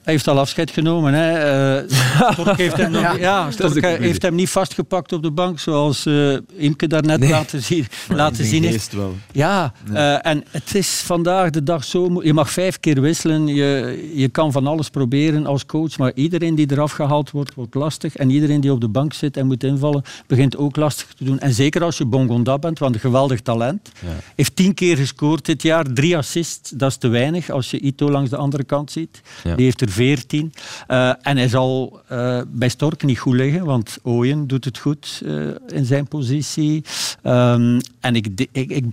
Heeft 0.08 0.28
al 0.28 0.40
afscheid 0.40 0.72
genomen. 0.72 1.14
Hè. 1.14 1.32
Eh, 1.78 1.84
Stork 2.32 2.58
heeft 2.58 2.78
hem, 2.78 2.92
nog, 2.92 3.18
ja. 3.20 3.52
Stork 3.52 3.86
heeft 3.86 4.22
hem 4.22 4.36
niet 4.36 4.50
vastgepakt 4.50 5.14
op 5.14 5.24
de 5.24 5.32
bank, 5.32 5.60
zoals 5.60 6.06
eh 6.06 6.38
Imke 6.56 6.88
daarnet 6.88 7.20
Nee. 7.20 7.30
laten 7.30 7.62
zien, 7.64 7.86
laten 8.16 8.46
zien 8.46 8.64
heeft. 8.64 8.94
Wel. 8.94 9.16
Ja, 9.32 9.74
eh, 9.94 10.26
en 10.26 10.44
het 10.52 10.76
is 10.76 11.02
vandaag 11.06 11.50
de 11.50 11.64
dag 11.64 11.84
zo... 11.84 12.22
Je 12.24 12.34
mag 12.34 12.52
vijf 12.52 12.80
keer 12.80 13.02
wisselen, 13.02 13.48
je, 13.48 14.12
je 14.16 14.30
kan 14.30 14.52
van 14.52 14.68
alles 14.68 14.90
proberen 14.90 15.46
als 15.46 15.66
coach, 15.66 15.98
maar 15.98 16.12
iedereen 16.16 16.56
die 16.56 16.72
eraf 16.72 16.92
gehaald 16.92 17.32
wordt, 17.32 17.54
wordt 17.54 17.76
lastig. 17.76 18.16
En 18.16 18.30
iedereen 18.30 18.62
die 18.62 18.72
op 18.72 18.82
de 18.82 18.88
bank 18.88 19.14
zit 19.14 19.38
en 19.38 19.48
moet 19.48 19.64
invallen, 19.64 20.04
begint 20.28 20.58
ook 20.58 20.76
lastig 20.76 21.14
te 21.14 21.24
doen. 21.24 21.40
En 21.40 21.54
zeker 21.54 21.84
als 21.84 21.98
je 21.98 22.06
Bongonda 22.06 22.58
bent, 22.58 22.80
want 22.80 22.94
een 22.96 23.02
geweldig 23.02 23.42
talent. 23.42 23.92
Heeft 24.36 24.56
tien 24.56 24.74
keer 24.74 24.98
gescoord 24.98 25.46
dit 25.46 25.62
jaar, 25.62 25.86
drie 25.94 26.18
assists, 26.18 26.70
dat 26.70 26.90
is 26.90 26.98
te 26.98 27.08
weinig 27.08 27.50
als 27.50 27.72
je 27.72 27.80
Ito 27.80 28.12
langs 28.12 28.30
de 28.30 28.38
andere 28.38 28.64
kant 28.64 28.92
ziet. 28.92 29.22
Die 29.56 29.66
heeft 29.66 29.82
er 29.82 29.90
veertien. 29.98 30.54
Eh, 30.88 31.10
en 31.22 31.38
hij 31.38 31.48
zal 31.48 32.00
eh, 32.08 32.42
bij 32.48 32.70
Stork 32.70 33.04
niet 33.04 33.20
goed 33.20 33.36
liggen, 33.36 33.66
want 33.66 33.98
Ooyen 34.04 34.48
doet 34.48 34.66
het 34.66 34.78
goed 34.78 35.22
eh, 35.26 35.48
in 35.68 35.86
zijn 35.86 36.08
positie. 36.08 36.84
Ehm, 37.22 37.80
en 38.00 38.16
ik, 38.16 38.28
ik, 38.52 38.70
ik, 38.72 38.86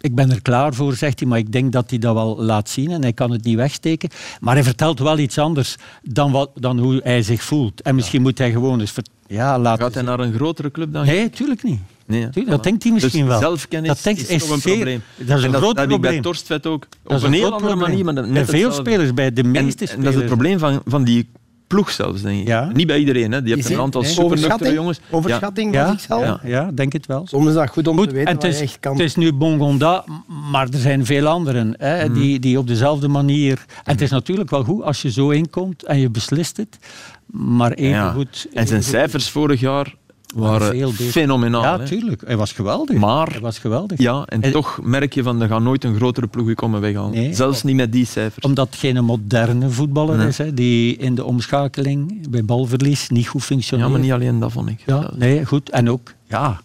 ik 0.00 0.14
ben 0.14 0.30
er 0.30 0.42
klaar 0.42 0.74
voor, 0.74 0.94
zegt 0.94 1.18
hij, 1.18 1.28
maar 1.28 1.38
ik 1.38 1.52
denk 1.52 1.72
dat 1.72 1.90
hij 1.90 1.98
dat 1.98 2.14
wel 2.14 2.42
laat 2.42 2.68
zien 2.68 2.90
en 2.90 3.02
hij 3.02 3.12
kan 3.12 3.30
het 3.30 3.44
niet 3.44 3.56
wegsteken. 3.56 4.08
Maar 4.40 4.54
hij 4.54 4.64
vertelt 4.64 4.98
wel 4.98 5.18
iets 5.18 5.38
anders 5.38 5.76
dan, 6.02 6.32
wat, 6.32 6.50
dan 6.54 6.78
hoe 6.78 7.00
hij 7.02 7.22
zich 7.22 7.42
voelt. 7.42 7.82
En 7.82 7.94
misschien 7.94 8.22
moet 8.22 8.38
hij 8.38 8.50
gewoon 8.50 8.80
eens... 8.80 8.90
ver- 8.90 9.04
ja, 9.26 9.58
laten 9.58 9.82
Gaat 9.84 9.94
hij 9.94 10.02
naar 10.02 10.20
een 10.20 10.32
grotere 10.32 10.70
club 10.70 10.92
dan 10.92 11.06
Nee, 11.06 11.30
tuurlijk 11.30 11.62
niet. 11.62 11.80
Nee, 12.06 12.20
ja. 12.20 12.44
Dat 12.46 12.62
denkt 12.62 12.82
hij 12.82 12.92
misschien 12.92 13.20
dus 13.20 13.28
wel. 13.28 13.38
zelfkennis 13.38 13.88
Dat 13.88 14.02
denkt- 14.02 14.20
is, 14.20 14.26
is 14.28 14.42
toch 14.42 14.50
een 14.50 14.60
zeer- 14.60 14.74
probleem. 14.74 15.02
dat 15.16 15.38
is 15.38 15.44
een 15.44 15.52
En 15.54 15.58
groot 15.60 15.74
dat 15.74 15.82
ik 15.84 15.88
bij 15.90 15.98
probleem. 15.98 16.22
Torstvet 16.22 16.66
ook. 16.66 16.86
Dat 17.02 17.12
is 17.12 17.18
op 17.18 17.26
een 17.26 17.32
heel 17.32 17.52
andere 17.52 17.76
probleem. 17.76 18.04
manier, 18.04 18.32
maar 18.32 18.44
veel 18.44 18.72
spelers, 18.72 19.14
bij 19.14 19.32
de 19.32 19.44
meeste 19.44 19.80
en 19.80 19.88
spelers. 19.88 20.04
dat 20.04 20.12
is 20.12 20.14
het 20.18 20.26
probleem 20.26 20.58
van, 20.58 20.82
van 20.86 21.04
die 21.04 21.28
ploeg 21.66 21.90
zelfs, 21.90 22.22
denk 22.22 22.40
ik. 22.40 22.46
Ja. 22.46 22.70
Niet 22.74 22.86
bij 22.86 22.98
iedereen, 22.98 23.32
hè. 23.32 23.42
die 23.42 23.54
heeft 23.54 23.70
een 23.70 23.78
aantal 23.80 24.00
Nee, 24.02 24.10
supernuchtere 24.10 24.72
jongens. 24.72 25.00
Overschatting 25.10 25.74
Ja, 25.74 25.84
van 25.86 25.94
zichzelf? 25.98 26.22
ja, 26.24 26.40
ja, 26.44 26.70
denk 26.74 26.92
het 26.92 27.06
wel. 27.06 27.26
Soms 27.26 27.46
is 27.48 27.54
dat 27.54 27.68
goed 27.68 27.86
om 27.88 27.96
Goed, 27.98 28.08
te 28.08 28.14
weten 28.14 28.28
en 28.28 28.34
het 28.34 28.42
wat 28.42 28.52
is, 28.52 28.58
je 28.58 28.64
echt 28.64 28.80
kan. 28.80 28.92
het 28.92 29.00
is 29.02 29.14
nu 29.16 29.32
Bongonda, 29.32 30.04
maar 30.50 30.68
er 30.68 30.78
zijn 30.78 31.06
veel 31.06 31.26
anderen 31.26 31.74
hè, 31.78 32.04
Mhm. 32.04 32.14
die, 32.14 32.38
die 32.38 32.58
op 32.58 32.66
dezelfde 32.66 33.08
manier... 33.08 33.64
En 33.84 33.92
het 33.92 34.00
is 34.00 34.10
natuurlijk 34.10 34.50
wel 34.50 34.64
goed 34.64 34.82
als 34.82 35.02
je 35.02 35.10
zo 35.10 35.30
inkomt 35.30 35.82
en 35.84 35.98
je 35.98 36.10
beslist 36.10 36.56
het, 36.56 36.78
maar 37.26 37.72
even 37.72 37.90
Ja. 37.90 38.10
goed... 38.12 38.46
En 38.52 38.66
zijn 38.66 38.82
goed- 38.82 38.90
cijfers 38.90 39.28
vorig 39.30 39.60
jaar 39.60 39.94
waren 40.34 40.92
fenomenaal. 40.92 41.62
Ja, 41.62 41.78
hè. 41.78 41.86
tuurlijk. 41.86 42.22
Hij 42.26 42.36
was 42.36 42.52
geweldig. 42.52 42.96
Maar- 42.96 43.30
Hij 43.30 43.40
was 43.40 43.58
geweldig. 43.58 43.98
Ja, 43.98 44.22
en 44.26 44.42
En- 44.42 44.52
toch 44.52 44.80
merk 44.82 45.14
je 45.14 45.22
van, 45.22 45.42
er 45.42 45.48
gaan 45.48 45.62
nooit 45.62 45.84
een 45.84 45.96
grotere 45.96 46.26
ploeg 46.26 46.54
komen 46.54 46.80
weghalen. 46.80 47.10
Nee. 47.10 47.34
Zelfs 47.34 47.62
niet 47.62 47.76
met 47.76 47.92
die 47.92 48.06
cijfers. 48.06 48.44
Omdat 48.44 48.66
het 48.66 48.76
geen 48.76 49.04
moderne 49.04 49.70
voetballer 49.70 50.16
Nee. 50.16 50.26
is, 50.26 50.38
hè, 50.38 50.54
die 50.54 50.96
in 50.96 51.14
de 51.14 51.24
omschakeling 51.24 52.28
bij 52.30 52.44
balverlies 52.44 53.08
niet 53.08 53.28
goed 53.28 53.40
Ja, 53.40 53.46
functioneert. 53.46 53.90
maar 53.90 54.00
niet 54.00 54.12
alleen 54.12 54.38
dat 54.38 54.52
vond 54.52 54.68
ik. 54.68 54.82
Ja, 54.86 55.10
nee, 55.16 55.44
goed. 55.46 55.70
En 55.70 55.90
ook, 55.90 56.12
ja, 56.28 56.60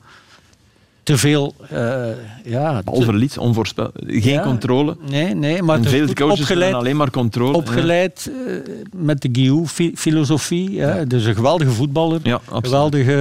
te 1.10 1.18
veel... 1.18 1.54
eh 1.70 2.08
ja, 2.44 2.82
onvoorspelbaar. 3.40 3.92
Geen 4.06 4.34
Ja. 4.34 4.44
controle. 4.44 4.98
Nee, 5.10 5.34
nee, 5.36 5.62
maar 5.64 5.80
veel 5.82 6.14
coaches 6.14 6.40
opgeleid, 6.40 6.74
alleen 6.74 6.96
maar 6.98 7.10
controle. 7.12 7.54
opgeleid 7.58 8.32
eh, 8.48 8.54
met 8.96 9.22
de 9.22 9.30
Guillou-filosofie. 9.32 10.82
hè. 10.82 11.08
Dus 11.08 11.26
een 11.26 11.36
geweldige 11.36 11.72
voetballer. 11.72 12.20
Ja. 12.24 12.42
Geweldige 12.52 13.14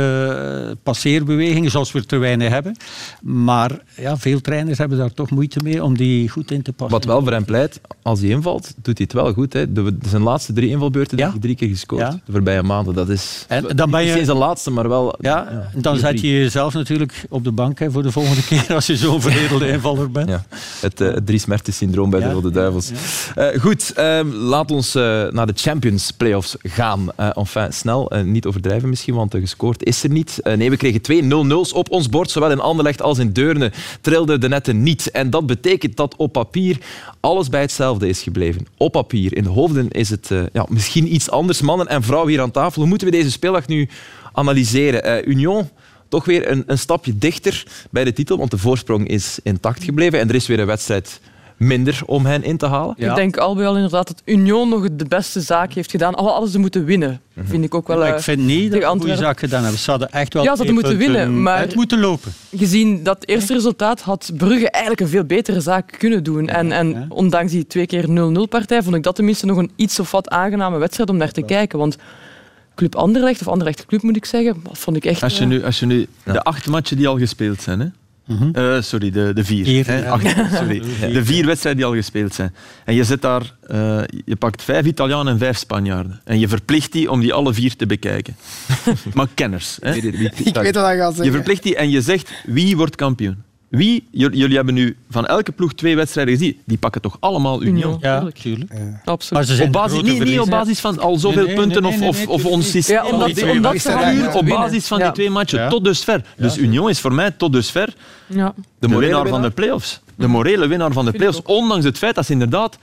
eh, 0.69 0.75
passeerbewegingen, 0.83 1.71
zoals 1.71 1.93
we 1.93 1.99
er 1.99 2.07
te 2.07 2.17
weinig 2.17 2.49
hebben. 2.49 2.77
Maar 3.23 3.79
ja, 3.97 4.17
veel 4.17 4.41
trainers 4.41 4.79
hebben 4.79 4.99
daar 4.99 5.15
toch 5.15 5.31
moeite 5.31 5.61
mee 5.63 5.85
om 5.85 5.97
die 5.97 6.29
goed 6.29 6.51
in 6.51 6.63
te 6.63 6.73
passen. 6.73 6.97
Wat 6.99 7.07
wel 7.07 7.23
voor 7.23 7.33
hem 7.33 7.45
pleit, 7.45 7.81
als 8.03 8.21
hij 8.21 8.29
invalt, 8.29 8.75
doet 8.83 8.99
hij 8.99 9.07
het 9.11 9.13
wel 9.13 9.33
goed. 9.33 9.53
Hè. 9.53 9.73
De, 9.73 9.97
zijn 10.09 10.23
laatste 10.23 10.53
drie 10.53 10.69
invalbeurten 10.71 11.17
Ja. 11.19 11.23
heeft 11.23 11.33
hij 11.37 11.43
drie 11.43 11.57
keer 11.57 11.69
gescoord. 11.69 12.01
Ja. 12.03 12.11
De 12.27 12.33
voorbije 12.33 12.63
maanden. 12.63 12.95
Dat 12.95 13.09
is 13.09 13.45
En 13.49 13.65
dan 13.77 13.91
ben 13.91 14.01
je- 14.01 14.07
niet 14.07 14.17
eens 14.17 14.27
zijn 14.27 14.39
laatste, 14.39 14.71
maar 14.71 14.89
wel... 14.89 15.15
Ja, 15.21 15.69
dan 15.75 15.97
zet 15.97 16.21
je 16.21 16.29
jezelf 16.29 16.75
natuurlijk 16.75 17.27
op 17.29 17.45
de 17.45 17.53
bank 17.53 17.78
hè, 17.79 17.91
voor 17.91 18.03
de 18.03 18.13
volgende 18.13 18.45
keer 18.45 18.75
als 18.75 18.87
je 18.87 18.97
zo'n 18.97 19.21
veredelde 19.21 19.69
invaller 19.69 20.11
bent. 20.11 20.29
Ja, 20.29 20.45
het, 20.81 21.01
eh, 21.01 21.15
het 21.15 21.27
Dries 21.27 21.45
syndroom 21.63 22.11
bij 22.11 22.21
Ja. 22.21 22.27
de 22.27 22.33
Rode 22.33 22.51
Duivels. 22.51 22.91
Eh, 23.35 23.61
goed, 23.61 23.93
ehm, 23.93 24.29
laat 24.29 24.71
ons 24.71 24.95
eh, 24.95 25.03
naar 25.31 25.47
de 25.47 25.53
Champions 25.57 26.11
Playoffs 26.11 26.57
gaan. 26.63 27.09
Enfin, 27.17 27.73
snel, 27.73 28.13
niet 28.25 28.47
overdrijven 28.47 28.89
misschien, 28.89 29.15
want 29.15 29.35
gescoord 29.35 29.85
is 29.85 30.03
er 30.03 30.11
niet. 30.11 30.41
Nee, 30.43 30.71
we 30.71 30.77
kregen 30.77 31.01
twee 31.01 31.23
0-0's 31.23 31.73
op 31.73 31.91
ons 31.91 32.09
bord. 32.09 32.31
Zowel 32.31 32.51
in 32.51 32.61
Anderlecht 32.61 33.03
als 33.03 33.19
in 33.19 33.33
Deurne 33.33 33.73
trilden 34.01 34.41
de 34.41 34.49
netten 34.49 34.83
niet. 34.83 35.11
En 35.11 35.31
dat 35.31 35.47
betekent 35.47 35.97
dat 35.97 36.17
op 36.17 36.33
papier 36.33 36.79
alles 37.21 37.49
bij 37.49 37.61
hetzelfde 37.61 38.09
is 38.09 38.23
gebleven. 38.23 38.67
Op 38.77 38.93
papier. 38.93 39.37
In 39.37 39.43
de 39.43 39.49
hoofden 39.49 39.91
is 39.91 40.11
het 40.11 40.31
ja, 40.53 40.67
misschien 40.69 41.15
iets 41.15 41.31
anders. 41.31 41.61
Mannen 41.61 41.87
en 41.87 42.03
vrouwen 42.03 42.31
hier 42.31 42.41
aan 42.41 42.51
tafel. 42.51 42.81
Hoe 42.81 42.91
moeten 42.91 43.09
we 43.11 43.17
deze 43.17 43.31
speeldag 43.31 43.67
nu 43.67 43.89
analyseren? 44.33 45.31
Union 45.31 45.69
toch 46.09 46.25
weer 46.25 46.51
een, 46.51 46.63
een 46.67 46.79
stapje 46.79 47.19
dichter 47.19 47.65
bij 47.91 48.05
de 48.05 48.13
titel, 48.13 48.39
want 48.39 48.51
de 48.51 48.59
voorsprong 48.59 49.09
is 49.09 49.39
intact 49.43 49.85
gebleven 49.85 50.19
en 50.19 50.29
er 50.29 50.35
is 50.35 50.47
weer 50.47 50.61
een 50.61 50.67
wedstrijd 50.67 51.21
minder 51.57 52.01
om 52.07 52.27
hen 52.27 52.43
in 52.43 52.57
te 52.57 52.67
halen. 52.67 52.95
Ja. 52.99 53.11
Ik 53.11 53.17
denk 53.17 53.37
al 53.37 53.55
bij 53.55 53.67
al 53.67 53.75
inderdaad 53.75 54.07
dat 54.07 54.23
Union 54.25 54.69
nog 54.69 54.87
de 54.93 55.05
beste 55.05 55.41
zaak 55.41 55.73
heeft 55.73 55.91
gedaan. 55.91 56.15
Alle 56.15 56.31
hadden 56.31 56.51
ze 56.51 56.59
moeten 56.59 56.85
winnen, 56.85 57.21
vind 57.45 57.65
ik 57.65 57.75
ook 57.75 57.87
wel. 57.87 58.05
Eh, 58.05 58.15
ik 58.15 58.21
vind 58.21 58.41
niet 58.41 58.73
dat 58.73 58.83
ze 58.83 58.89
een 58.89 58.99
goede 58.99 59.17
zaak 59.17 59.39
gedaan 59.39 59.63
hebben. 59.63 59.81
Ze 59.81 59.91
hadden 59.91 60.11
echt 60.11 60.35
wel 60.35 60.43
Ja, 60.43 60.51
ze 60.51 60.57
hadden 60.57 60.75
moeten 60.75 60.97
winnen, 60.97 61.43
maar- 61.43 61.57
uit 61.57 61.75
moeten 61.75 62.01
lopen. 62.01 62.33
Gezien 62.57 63.03
dat 63.03 63.27
eerste 63.27 63.53
resultaat 63.53 64.01
had 64.01 64.31
Brugge 64.37 64.71
eigenlijk 64.71 65.03
een 65.03 65.09
veel 65.09 65.25
betere 65.25 65.61
zaak 65.61 65.95
kunnen 65.99 66.23
doen. 66.25 66.49
En, 66.49 66.67
Ja. 66.67 66.73
en 66.73 67.07
ondanks 67.09 67.53
die 67.53 67.67
twee 67.67 67.87
keer 67.87 68.09
0-0 68.11 68.47
partij 68.49 68.83
vond 68.83 68.97
ik 68.97 69.03
dat 69.03 69.15
tenminste 69.15 69.47
nog 69.47 69.57
een 69.57 69.71
iets 69.77 70.01
of 70.01 70.11
wat 70.11 70.29
aangename 70.29 70.79
wedstrijd 70.79 71.11
om 71.11 71.17
naar 71.17 71.33
te 71.33 71.43
kijken. 71.43 71.79
Want 71.79 71.97
Club 72.79 72.95
Anderlecht, 72.95 73.41
of 73.41 73.49
Anderlecht 73.49 73.87
Club 73.87 74.03
moet 74.03 74.17
ik 74.17 74.25
zeggen, 74.25 74.57
dat 74.63 74.79
vond 74.79 74.97
ik 74.97 75.05
echt... 75.05 75.23
Als 75.23 75.37
je 75.37 75.43
eh, 75.43 75.49
nu, 75.49 75.65
als 75.65 75.81
je 75.81 75.87
nu 75.87 76.07
de 76.25 76.43
acht 76.43 76.67
matchen 76.67 76.97
die 76.97 77.09
al 77.09 77.19
gespeeld 77.19 77.63
zijn, 77.63 77.81
hè? 77.81 77.87
Eh, 78.53 78.83
sorry, 78.83 79.11
de, 79.11 79.33
de 79.35 79.45
vier. 79.45 79.65
Vier, 79.65 79.87
hè? 79.87 79.99
ja. 79.99 80.11
Acht, 80.11 80.55
sorry. 80.55 80.83
De 81.13 81.25
vier 81.25 81.47
wedstrijden 81.47 81.83
die 81.83 81.91
al 81.91 81.97
gespeeld 81.97 82.35
zijn. 82.35 82.55
En 82.85 82.95
je 82.95 83.05
zit 83.05 83.23
daar, 83.23 83.55
eh, 83.67 84.01
je 84.25 84.37
pakt 84.37 84.63
vijf 84.63 84.87
Italianen 84.87 85.33
en 85.33 85.39
vijf 85.39 85.57
Spanjaarden. 85.57 86.21
En 86.25 86.39
je 86.39 86.49
verplicht 86.49 86.93
die 86.93 87.11
om 87.11 87.21
die 87.21 87.33
alle 87.33 87.55
vier 87.55 87.77
te 87.77 87.87
bekijken. 87.87 88.37
maar 89.15 89.27
kenners. 89.35 89.79
Hè? 89.81 89.95
Ik 89.95 90.35
weet 90.55 90.55
wat 90.55 90.85
hij 90.85 90.97
gaat 90.97 91.11
Je 91.11 91.17
zeggen. 91.17 91.33
verplicht 91.33 91.63
die 91.63 91.77
en 91.77 91.91
je 91.91 92.01
zegt 92.01 92.31
wie 92.47 92.77
wordt 92.77 92.97
kampioen. 92.97 93.43
Wie, 93.69 94.09
jullie 94.11 94.57
hebben 94.57 94.75
nu 94.75 94.97
van 95.11 95.27
elke 95.27 95.53
ploeg 95.53 95.75
twee 95.75 95.97
wedstrijden 95.97 96.37
gezien. 96.37 96.61
Die 96.65 96.79
pakken 96.79 97.01
toch 97.01 97.17
allemaal 97.21 97.63
Union? 97.63 97.99
Ja, 98.01 98.17
tuurlijk. 98.17 98.39
tuurlijk. 98.39 98.73
Absoluut. 99.05 99.31
Maar 99.31 99.45
ze 99.45 99.55
zijn 99.55 99.67
Op 99.67 99.73
basis, 99.73 100.03
niet, 100.03 100.25
niet 100.25 100.41
op 100.41 100.51
basis 100.51 100.81
van 100.81 100.99
al 100.99 101.17
zoveel 101.17 101.45
Nee, 101.45 101.47
nee, 101.47 101.65
punten 101.65 101.83
nee, 101.83 102.09
of, 102.29 102.45
ons 102.45 102.71
systeem. 102.71 102.97
Ja, 102.97 103.07
omdat, 103.11 103.35
Die 103.35 103.51
omdat 103.51 103.79
ze 103.79 103.89
gaan 103.91 104.03
eigenlijk 104.03 104.31
Puur 104.33 104.41
op 104.41 104.47
basis 104.49 104.87
van 104.87 104.99
Ja. 104.99 105.05
die 105.05 105.13
twee 105.13 105.31
matchen, 105.31 105.59
Ja. 105.59 105.69
tot 105.69 105.85
dusver. 105.85 106.25
Dus 106.37 106.59
Union 106.59 106.89
is 106.89 107.01
voor 107.01 107.13
mij 107.13 107.31
tot 107.31 107.53
dusver 107.53 107.95
Ja. 108.27 108.55
de 108.79 108.89
winnaar 108.89 109.29
van 109.29 109.43
de 109.43 109.51
play-offs. 109.51 110.01
De 110.19 110.27
morele 110.27 110.67
winnaar 110.67 110.93
van 110.93 111.05
de 111.05 111.11
play-offs. 111.13 111.43
Ondanks 111.43 111.85
het 111.85 111.99
feit 111.99 112.15
dat 112.15 112.27
ze 112.27 112.33
inderdaad... 112.33 112.79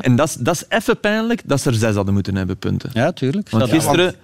En 0.00 0.16
dat 0.16 0.28
is, 0.28 0.34
dat 0.34 0.54
is 0.54 0.64
even 0.68 1.00
pijnlijk 1.00 1.40
dat 1.44 1.60
ze 1.60 1.68
er 1.68 1.74
zes 1.74 1.94
hadden 1.94 2.14
moeten 2.14 2.36
hebben, 2.36 2.56
punten. 2.56 2.90
Ja, 2.92 3.12
tuurlijk. 3.12 3.50
Want 3.50 3.70
gisteren 3.70 4.14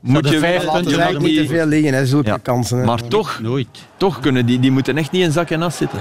moet 0.00 0.28
je... 0.28 0.38
vijf 0.38 0.64
laten 0.64 0.84
punten 0.84 1.22
niet 1.22 1.36
te 1.36 1.46
veel 1.46 1.66
liggen, 1.66 1.94
hè, 1.94 2.06
zulke 2.06 2.28
Ja. 2.28 2.36
kansen. 2.36 2.78
hè. 2.78 2.84
Maar 2.84 3.08
toch, 3.08 3.38
Nooit. 3.42 3.68
toch 3.96 4.20
kunnen 4.20 4.46
die, 4.46 4.60
die 4.60 4.70
moeten 4.70 4.96
echt 4.98 5.10
niet 5.10 5.22
in 5.22 5.32
zak 5.32 5.50
en 5.50 5.62
as 5.62 5.76
zitten. 5.76 5.98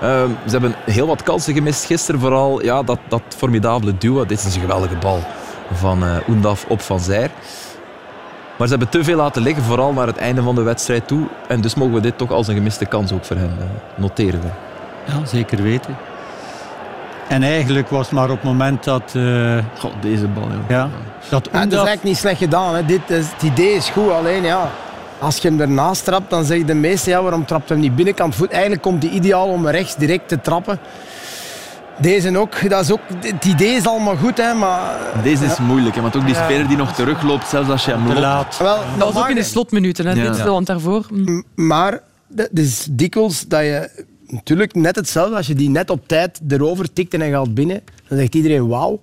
Ehm, 0.00 0.28
ze 0.44 0.50
hebben 0.50 0.74
heel 0.86 1.06
wat 1.06 1.22
kansen 1.22 1.54
gemist 1.54 1.84
gisteren. 1.84 2.20
Vooral 2.20 2.62
ja, 2.64 2.82
dat, 2.82 2.98
dat 3.08 3.22
formidabele 3.36 3.94
duo. 3.98 4.26
Dit 4.26 4.38
is 4.44 4.54
een 4.54 4.60
geweldige 4.60 4.96
bal 4.96 5.24
van 5.72 6.04
eh 6.04 6.28
Oendaf 6.28 6.64
op 6.68 6.80
Van 6.80 7.00
Zijr. 7.00 7.30
Maar 8.58 8.68
ze 8.68 8.74
hebben 8.74 8.88
te 8.88 9.04
veel 9.04 9.16
laten 9.16 9.42
liggen, 9.42 9.62
vooral 9.64 9.92
naar 9.92 10.06
het 10.06 10.16
einde 10.16 10.42
van 10.42 10.54
de 10.54 10.62
wedstrijd 10.62 11.08
toe. 11.08 11.26
En 11.48 11.60
dus 11.60 11.74
mogen 11.74 11.94
we 11.94 12.00
dit 12.00 12.18
toch 12.18 12.30
als 12.30 12.48
een 12.48 12.54
gemiste 12.54 12.84
kans 12.86 13.12
ook 13.12 13.24
voor 13.24 13.36
hen 13.36 13.56
eh, 13.58 13.64
noteren. 14.00 14.40
Ja, 15.18 15.26
zeker 15.26 15.62
weten. 15.62 15.96
En 17.28 17.42
eigenlijk 17.42 17.88
was 17.88 18.04
het 18.06 18.14
maar 18.14 18.30
op 18.30 18.36
het 18.36 18.44
moment 18.44 18.84
dat... 18.84 19.02
eh, 19.14 19.58
God, 19.78 19.92
deze 20.00 20.26
bal, 20.26 20.42
joh. 20.48 20.68
ja, 20.68 20.88
dat 21.28 21.48
Ja, 21.52 21.58
het 21.58 21.68
is 21.68 21.74
eigenlijk 21.74 22.02
niet 22.02 22.16
slecht 22.16 22.38
gedaan. 22.38 22.74
Hè. 22.74 22.84
Dit 22.84 23.00
is, 23.10 23.24
het 23.32 23.42
idee 23.42 23.72
is 23.74 23.88
goed, 23.88 24.10
alleen 24.10 24.42
ja, 24.42 24.70
als 25.18 25.36
je 25.36 25.48
hem 25.48 25.60
ernaast 25.60 26.04
trapt, 26.04 26.30
dan 26.30 26.44
zeggen 26.44 26.66
de 26.66 26.74
meesten, 26.74 27.12
ja, 27.12 27.22
waarom 27.22 27.44
trapt 27.46 27.68
hem 27.68 27.78
niet 27.80 27.96
binnenkant 27.96 28.34
voet? 28.34 28.50
Eigenlijk 28.50 28.82
komt 28.82 29.02
hij 29.02 29.12
ideaal 29.12 29.46
om 29.48 29.68
rechts 29.68 29.96
direct 29.96 30.28
te 30.28 30.40
trappen. 30.40 30.78
Deze 31.98 32.38
ook, 32.38 32.68
dat 32.70 32.80
is 32.84 32.92
ook, 32.92 33.00
het 33.20 33.44
idee 33.44 33.74
is 33.74 33.86
allemaal 33.86 34.16
goed, 34.16 34.36
hè, 34.36 34.54
maar... 34.54 34.96
Deze 35.22 35.44
is 35.44 35.58
moeilijk, 35.58 35.94
hè, 35.94 36.00
want 36.00 36.16
ook 36.16 36.26
die 36.26 36.34
speler 36.34 36.68
die 36.68 36.76
nog 36.76 36.92
terugloopt, 36.92 37.48
zelfs 37.48 37.68
als 37.68 37.84
je 37.84 37.90
hem 37.90 38.06
loopt. 38.06 38.18
laat. 38.18 38.58
Wel, 38.58 38.78
Dat 38.98 39.12
was 39.12 39.22
ook 39.22 39.28
in 39.28 39.34
de 39.34 39.42
slotminuten, 39.42 40.06
hè, 40.06 40.12
Ja. 40.12 40.30
dit 40.30 40.42
want 40.42 40.66
daarvoor... 40.66 41.06
mm. 41.10 41.44
Maar 41.54 42.00
het 42.36 42.48
is 42.58 42.86
dikwijls 42.90 43.46
dat 43.46 43.60
je... 43.60 44.04
Natuurlijk 44.30 44.74
net 44.74 44.96
hetzelfde, 44.96 45.36
als 45.36 45.46
je 45.46 45.54
die 45.54 45.70
net 45.70 45.90
op 45.90 46.08
tijd 46.08 46.40
erover 46.48 46.92
tikt 46.92 47.14
en 47.14 47.20
hij 47.20 47.30
gaat 47.30 47.54
binnen, 47.54 47.80
dan 48.08 48.18
zegt 48.18 48.34
iedereen 48.34 48.68
wauw. 48.68 49.00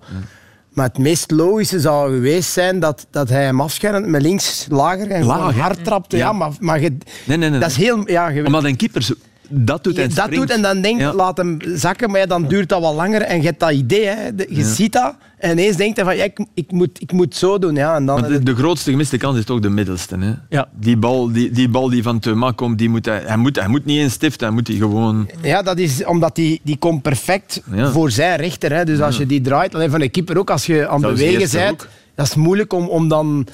Maar 0.72 0.86
het 0.86 0.98
meest 0.98 1.30
logische 1.30 1.80
zou 1.80 2.12
geweest 2.14 2.50
zijn 2.50 2.80
dat, 2.80 3.06
dat 3.10 3.28
hij 3.28 3.44
hem 3.44 3.60
afschermt 3.60 4.06
met 4.06 4.22
links 4.22 4.66
lager 4.70 5.10
en 5.10 5.24
Lager. 5.24 5.60
hard 5.60 5.84
trapte. 5.84 6.16
Ja. 6.16 6.24
Ja. 6.26 6.32
maar, 6.32 6.52
maar 6.60 6.80
je, 6.80 6.96
Nee, 7.24 7.36
nee, 7.36 7.50
nee. 7.50 7.60
dat 7.60 7.70
is 7.70 7.76
heel... 7.76 8.08
Ja, 8.10 8.28
je, 8.28 8.44
Omdat 8.46 8.64
een 8.64 8.76
keeper 8.76 9.08
dat 9.50 9.84
doet 9.84 9.98
en 9.98 10.10
dat 10.14 10.30
doet 10.30 10.50
en 10.50 10.62
dan 10.62 10.80
denk 10.80 10.96
je, 10.98 11.04
Ja. 11.04 11.14
laat 11.14 11.36
hem 11.36 11.58
zakken, 11.74 12.10
maar 12.10 12.20
ja, 12.20 12.26
dan 12.26 12.46
duurt 12.48 12.68
dat 12.68 12.80
wat 12.80 12.94
langer 12.94 13.22
en 13.22 13.36
je 13.36 13.46
hebt 13.46 13.60
dat 13.60 13.70
idee. 13.70 14.06
Hè. 14.06 14.26
Je 14.48 14.64
ziet 14.64 14.92
dat 14.92 15.14
en 15.38 15.50
ineens 15.50 15.76
denkt 15.76 15.96
hij 15.96 16.04
van, 16.04 16.16
ja, 16.16 16.24
ik, 16.24 16.46
ik, 16.54 16.72
moet, 16.72 17.00
ik 17.00 17.12
moet 17.12 17.34
zo 17.36 17.58
doen. 17.58 17.74
Ja, 17.74 17.96
en 17.96 18.06
dan, 18.06 18.20
Want 18.20 18.32
de, 18.32 18.42
de 18.42 18.54
grootste 18.54 18.90
gemiste 18.90 19.16
kans 19.16 19.38
is 19.38 19.44
toch 19.44 19.60
de 19.60 19.68
middelste. 19.68 20.16
Hè? 20.18 20.32
Ja. 20.48 20.68
Die, 20.80 20.96
bal, 20.96 21.32
die, 21.32 21.50
die 21.50 21.68
bal 21.68 21.88
die 21.90 22.02
van 22.02 22.18
Thuma 22.18 22.50
komt, 22.52 22.78
die 22.78 22.88
moet 22.88 23.04
hij, 23.04 23.22
hij, 23.24 23.36
moet, 23.36 23.56
hij 23.56 23.68
moet 23.68 23.84
niet 23.84 23.98
eens 23.98 24.12
stiften, 24.12 24.46
hij 24.46 24.54
moet 24.56 24.66
die 24.66 24.78
gewoon... 24.78 25.28
Ja, 25.42 25.62
dat 25.62 25.78
is 25.78 26.04
omdat 26.04 26.34
die, 26.34 26.60
die 26.64 26.76
komt 26.76 27.02
perfect 27.02 27.62
Ja. 27.72 27.90
voor 27.90 28.10
zijn 28.10 28.36
rechter. 28.40 28.72
Hè. 28.72 28.84
Dus 28.84 29.00
als 29.00 29.16
je 29.16 29.26
die 29.26 29.40
draait, 29.40 29.74
alleen 29.74 29.90
van 29.90 30.00
de 30.00 30.08
keeper 30.08 30.38
ook, 30.38 30.50
als 30.50 30.66
je 30.66 30.88
aan 30.88 31.02
het 31.04 31.14
bewegen 31.14 31.58
bent, 31.58 31.86
dat 32.14 32.26
is 32.26 32.34
moeilijk 32.34 32.72
om, 32.72 32.88
om 32.88 33.08
dan... 33.08 33.46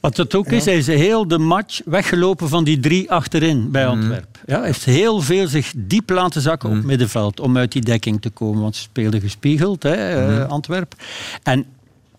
Wat 0.00 0.16
het 0.16 0.34
ook 0.34 0.46
is, 0.46 0.64
hij 0.64 0.76
is 0.76 0.86
heel 0.86 1.28
de 1.28 1.38
match 1.38 1.80
weggelopen 1.84 2.48
van 2.48 2.64
die 2.64 2.80
drie 2.80 3.10
achterin 3.10 3.70
bij 3.70 3.86
Antwerpen. 3.86 4.40
Ja, 4.46 4.56
hij 4.56 4.66
heeft 4.66 4.84
heel 4.84 5.20
veel 5.20 5.48
zich 5.48 5.72
diep 5.76 6.10
laten 6.10 6.40
zakken 6.40 6.68
op 6.68 6.74
het 6.74 6.84
middenveld 6.84 7.40
om 7.40 7.56
uit 7.56 7.72
die 7.72 7.82
dekking 7.82 8.20
te 8.22 8.30
komen. 8.30 8.62
Want 8.62 8.76
ze 8.76 8.82
speelden 8.82 9.20
gespiegeld, 9.20 9.82
hè, 9.82 9.94
eh, 9.94 10.48
Antwerpen. 10.48 10.98
En 11.42 11.64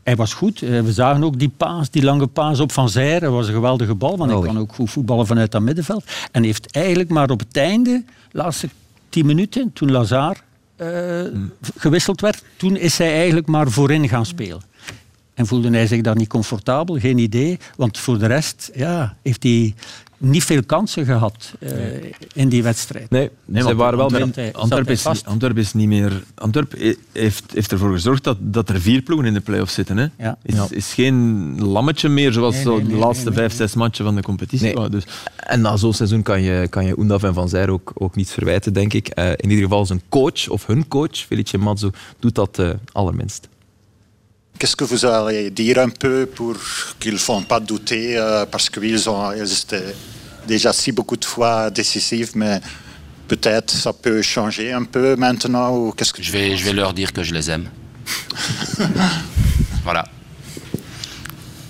hij 0.04 0.16
was 0.16 0.34
goed. 0.34 0.62
Eh, 0.62 0.82
We 0.82 0.94
zagen 0.94 1.24
ook 1.24 1.40
die 1.40 1.52
paas, 1.58 1.90
die 1.90 2.04
lange 2.04 2.28
paas 2.28 2.60
op 2.60 2.72
Van 2.72 2.90
Zijr. 2.90 3.20
Dat 3.20 3.32
was 3.32 3.48
een 3.48 3.54
geweldige 3.54 3.96
bal, 3.96 4.10
want 4.18 4.20
hij 4.32 4.40
Geweldig. 4.40 4.52
kan 4.54 4.62
ook 4.62 4.74
goed 4.76 4.90
voetballen 4.90 5.28
vanuit 5.28 5.52
dat 5.52 5.62
middenveld. 5.62 6.04
En 6.32 6.44
heeft 6.44 6.72
eigenlijk 6.72 7.10
maar 7.10 7.30
op 7.30 7.40
het 7.40 7.58
einde, 7.58 8.04
de 8.32 8.38
laatste 8.38 8.70
tien 9.10 9.26
minuten, 9.26 9.74
toen 9.74 9.92
Lazar 9.92 10.38
eh, 10.76 10.88
gewisseld 11.78 12.22
werd, 12.22 12.44
toen 12.58 12.76
is 12.78 12.98
hij 12.98 13.14
eigenlijk 13.16 13.48
maar 13.48 13.70
voorin 13.72 14.10
gaan 14.10 14.26
spelen. 14.26 14.62
En 15.40 15.48
voelde 15.48 15.70
hij 15.70 15.88
zich 15.88 16.02
daar 16.02 16.16
niet 16.16 16.28
comfortabel? 16.28 17.00
Geen 17.00 17.18
idee. 17.18 17.58
Want 17.76 17.98
voor 17.98 18.18
de 18.18 18.26
rest 18.26 18.72
ja, 18.76 19.16
heeft 19.22 19.44
hij 19.44 19.74
niet 20.18 20.44
veel 20.44 20.64
kansen 20.64 21.06
gehad 21.06 21.54
eh, 21.60 21.72
in 22.34 22.50
die 22.50 22.64
wedstrijd. 22.64 23.10
Nee, 23.10 23.30
Nee, 23.46 23.64
ze 23.64 23.76
waren 23.76 23.98
wel 23.98 24.12
hij 24.12 24.82
is, 24.86 25.02
vast. 25.02 25.26
Antwerpen 25.26 25.62
is 25.62 25.74
niet 25.74 25.88
meer... 25.88 26.24
Antwerpen 26.36 26.96
heeft, 27.12 27.44
heeft 27.54 27.72
ervoor 27.72 27.92
gezorgd 27.92 28.24
dat, 28.24 28.38
dat 28.40 28.70
er 28.70 28.82
vier 28.82 29.02
ploegen 29.02 29.28
in 29.28 29.34
de 29.34 29.40
play-offs 29.40 29.74
zitten. 29.74 29.98
Hè? 29.98 30.06
Ja. 30.18 30.38
Is, 30.44 30.70
is 30.70 30.94
geen 30.94 31.56
lammetje 31.62 32.10
meer 32.10 32.34
zoals 32.34 32.54
Nee, 32.56 32.64
zo 32.64 32.76
nee, 32.76 32.84
de 32.84 32.92
nee, 32.92 33.00
laatste 33.00 33.26
nee, 33.26 33.34
vijf, 33.34 33.54
zes 33.54 33.74
matchen 33.74 34.06
van 34.06 34.16
de 34.16 34.22
competitie. 34.22 34.76
Nee. 34.76 34.90
Dus, 34.90 35.04
En 35.36 35.62
na 35.62 35.78
zo'n 35.78 35.94
seizoen 35.94 36.22
kan 36.24 36.42
je, 36.42 36.68
kan 36.70 36.86
je 36.86 36.98
Oendaf 36.98 37.24
en 37.24 37.34
Van 37.34 37.50
Zijr 37.50 37.70
ook, 37.70 37.92
ook 37.94 38.16
niets 38.16 38.32
verwijten, 38.32 38.74
denk 38.74 38.94
ik. 38.94 39.08
Eh, 39.08 39.30
in 39.30 39.50
ieder 39.50 39.64
geval 39.64 39.86
zijn 39.86 40.02
coach, 40.10 40.48
of 40.48 40.66
hun 40.66 40.88
coach, 40.88 41.18
Felice 41.18 41.58
Mazzo, 41.58 41.90
doet 42.20 42.36
dat 42.36 42.60
eh, 42.60 42.70
allerminst. 42.92 43.48
Qu'est-ce 44.60 44.76
que 44.76 44.84
vous 44.84 45.06
allez 45.06 45.52
dire 45.52 45.80
un 45.80 45.88
peu 45.88 46.26
pour 46.26 46.54
qu'ils 47.00 47.14
ne 47.14 47.18
font 47.18 47.42
pas 47.44 47.62
douter 47.62 48.18
euh, 48.18 48.46
Parce 48.46 48.70
qu'ils 48.70 49.10
ont 49.10 49.32
ils 49.32 49.54
étaient 49.54 49.96
déjà 50.46 50.74
si 50.74 50.92
beaucoup 50.92 51.16
de 51.16 51.24
fois 51.24 51.70
décisifs, 51.70 52.36
mais 52.36 52.60
peut-être 53.30 53.72
ça 53.72 53.94
peut 53.94 54.22
changer 54.22 54.74
un 54.74 54.84
peu 54.84 55.16
maintenant 55.16 55.74
ou 55.74 55.94
qu'est-ce 55.94 56.12
que 56.12 56.22
je 56.22 56.32
vais, 56.34 56.58
je 56.58 56.66
vais 56.66 56.74
leur 56.74 56.94
dire 56.94 57.14
que 57.14 57.24
je 57.24 57.34
les 57.34 57.50
aime. 57.50 57.70
voilà. 59.86 60.04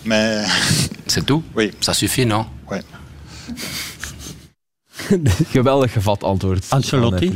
Mais. 0.06 0.44
C'est 1.08 1.26
tout? 1.26 1.44
Oui. 1.56 1.72
Ça 1.82 1.94
suffit, 1.94 2.26
non? 2.26 2.48
Ouais. 2.72 2.82
Geweldig 5.54 5.92
gevat 5.92 6.24
antwoord. 6.24 6.66
Ancelotti? 6.70 7.32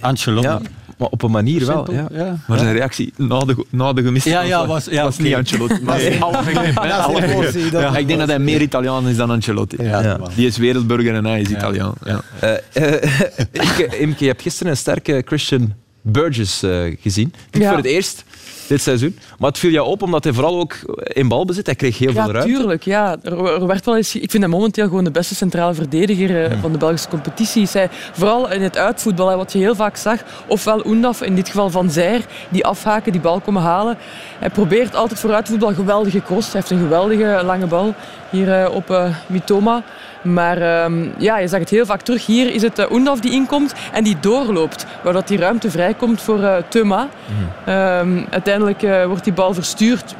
Ancelotti? 0.00 0.46
Ja, 0.46 0.60
maar 0.98 1.08
op 1.08 1.22
een 1.22 1.30
manier 1.30 1.66
wel. 1.66 1.92
Ja. 1.92 2.08
ja. 2.12 2.36
Maar 2.46 2.58
zijn 2.58 2.72
reactie 2.72 3.12
na 3.16 3.38
de, 3.38 3.64
na 3.70 3.92
de 3.92 4.02
gemiste 4.02 4.28
Ja, 4.28 4.40
ja, 4.40 4.66
was- 4.66 4.84
ja, 4.84 5.02
was 5.02 5.18
niet 5.18 5.34
Ancelotti. 5.34 5.82
Maar 5.82 5.96
Nee. 6.08 6.18
Ja, 6.72 7.08
is 7.42 7.54
Ik 7.96 8.06
denk 8.06 8.18
dat 8.18 8.28
hij 8.28 8.38
meer 8.38 8.60
Italiaan 8.60 9.08
is 9.08 9.16
dan 9.16 9.30
Ancelotti. 9.30 9.76
Die 10.34 10.46
is 10.46 10.56
wereldburger 10.56 11.14
en 11.14 11.24
hij 11.24 11.40
is 11.40 11.48
Italiaan. 11.48 11.94
Ja. 12.04 12.20
Eh, 12.40 12.54
eh, 12.72 13.02
Imke, 13.52 13.98
Imke, 13.98 14.24
je 14.24 14.30
hebt 14.30 14.42
gisteren 14.42 14.72
een 14.72 14.78
sterke 14.78 15.22
Christian 15.26 15.74
Burgess 16.02 16.62
eh, 16.62 16.96
gezien. 17.00 17.32
Niet 17.50 17.62
Ja. 17.62 17.68
voor 17.68 17.76
het 17.76 17.86
eerst 17.86 18.24
dit 18.68 18.82
seizoen. 18.82 19.18
Maar 19.38 19.48
het 19.48 19.58
viel 19.58 19.70
jou 19.70 19.86
op 19.88 20.02
omdat 20.02 20.24
hij 20.24 20.32
vooral 20.32 20.60
ook 20.60 20.74
in 21.02 21.28
balbezit. 21.28 21.66
Hij 21.66 21.74
kreeg 21.74 21.98
heel 21.98 22.12
veel 22.12 22.30
ruimte. 22.30 22.52
tuurlijk. 22.54 22.82
Ja. 22.82 23.16
Er, 23.22 23.44
er 23.44 23.66
werd 23.66 23.84
wel 23.84 23.96
eens, 23.96 24.14
ik 24.14 24.30
vind 24.30 24.42
hem 24.42 24.52
momenteel 24.52 24.86
gewoon 24.86 25.04
de 25.04 25.10
beste 25.10 25.34
centrale 25.34 25.74
verdediger 25.74 26.44
eh, 26.44 26.60
van 26.60 26.72
de 26.72 26.78
Belgische 26.78 27.08
competitie. 27.08 27.66
Hij, 27.72 27.88
vooral 28.12 28.52
in 28.52 28.62
het 28.62 28.76
uitvoetbal, 28.78 29.36
wat 29.36 29.52
je 29.52 29.58
heel 29.58 29.74
vaak 29.74 29.96
zag. 29.96 30.20
Ofwel 30.46 30.86
Oendaf, 30.86 31.22
in 31.22 31.34
dit 31.34 31.48
geval 31.48 31.70
Van 31.70 31.90
Zijr, 31.90 32.24
die 32.48 32.64
afhaken, 32.64 33.12
die 33.12 33.20
bal 33.20 33.40
komen 33.40 33.62
halen. 33.62 33.96
Hij 34.38 34.50
probeert 34.50 34.94
altijd 34.94 35.20
voor 35.20 35.32
uitvoetbal 35.32 35.74
geweldige 35.74 36.22
cross. 36.22 36.52
Hij 36.52 36.60
heeft 36.60 36.70
een 36.72 36.78
geweldige 36.78 37.40
lange 37.44 37.66
bal 37.66 37.94
hier 38.30 38.52
eh, 38.62 38.74
op 38.74 38.90
eh, 38.90 39.14
Mitoma. 39.26 39.84
Maar 40.22 40.62
ehm, 40.62 41.06
ja, 41.18 41.38
je 41.38 41.48
zag 41.48 41.60
het 41.60 41.70
heel 41.70 41.86
vaak 41.86 42.00
terug. 42.00 42.26
Hier 42.26 42.54
is 42.54 42.62
het 42.62 42.78
uh, 42.78 42.90
Oendaf 42.90 43.20
die 43.20 43.32
inkomt 43.32 43.74
en 43.92 44.04
die 44.04 44.16
doorloopt. 44.20 44.86
Waardoor 45.02 45.22
die 45.26 45.38
ruimte 45.38 45.70
vrijkomt 45.70 46.22
voor 46.22 46.42
eh 46.42 46.56
Thuma. 46.68 47.08
Ehm, 47.64 48.24
uiteindelijk 48.30 48.82
eh, 48.82 49.04
wordt 49.04 49.24
die 49.24 49.32
bal 49.32 49.54
verstuurd 49.54 50.14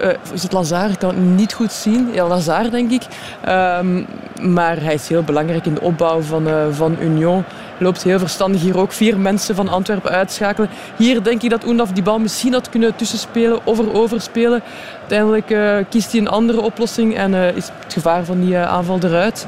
eh, 0.00 0.08
is 0.32 0.42
het 0.42 0.52
Lazare? 0.52 0.92
Ik 0.92 0.98
kan 0.98 1.08
het 1.08 1.18
niet 1.18 1.52
goed 1.52 1.72
zien. 1.72 2.08
Ja, 2.12 2.26
Lazare, 2.26 2.68
denk 2.68 2.90
ik. 2.90 3.02
Ehm, 3.40 4.02
maar 4.40 4.82
hij 4.82 4.94
is 4.94 5.08
heel 5.08 5.22
belangrijk 5.22 5.66
in 5.66 5.74
de 5.74 5.80
opbouw 5.80 6.20
van, 6.20 6.48
eh, 6.48 6.54
van 6.70 6.96
Union. 7.00 7.44
Loopt 7.82 8.02
heel 8.02 8.18
verstandig 8.18 8.60
hier 8.60 8.78
ook 8.78 8.92
vier 8.92 9.18
mensen 9.18 9.54
van 9.54 9.68
Antwerpen 9.68 10.10
uitschakelen. 10.10 10.70
Hier 10.96 11.22
denk 11.22 11.42
ik 11.42 11.50
dat 11.50 11.66
Oendaf 11.66 11.92
die 11.92 12.02
bal 12.02 12.18
misschien 12.18 12.52
had 12.52 12.68
kunnen 12.68 12.96
tussenspelen 12.96 13.60
of 13.64 13.78
erover 13.78 14.20
spelen. 14.20 14.62
Uiteindelijk 15.00 15.50
eh, 15.50 15.76
kiest 15.88 16.12
hij 16.12 16.20
een 16.20 16.28
andere 16.28 16.60
oplossing 16.60 17.16
en 17.16 17.34
eh, 17.34 17.56
is 17.56 17.70
het 17.82 17.92
gevaar 17.92 18.24
van 18.24 18.40
die 18.40 18.56
eh, 18.56 18.68
aanval 18.68 18.98
eruit. 19.02 19.46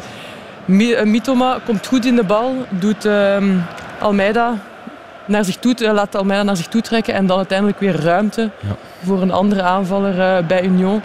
Mi- 0.64 1.05
Mitoma 1.05 1.59
komt 1.64 1.87
goed 1.87 2.05
in 2.07 2.16
de 2.16 2.24
bal, 2.24 2.55
doet 2.68 3.05
ehm, 3.05 3.57
Almeida 4.01 4.55
naar 5.24 5.45
zich 5.45 5.57
toe, 5.57 5.93
laat 5.93 6.14
Almeida 6.14 6.43
naar 6.43 6.57
zich 6.57 6.66
toe 6.68 6.80
trekken 6.80 7.14
en 7.14 7.26
dan 7.26 7.37
uiteindelijk 7.37 7.80
weer 7.80 8.01
ruimte 8.01 8.51
voor 9.05 9.22
een 9.22 9.33
andere 9.33 9.62
aanvaller 9.62 10.47
bij 10.47 10.64
Union. 10.64 11.03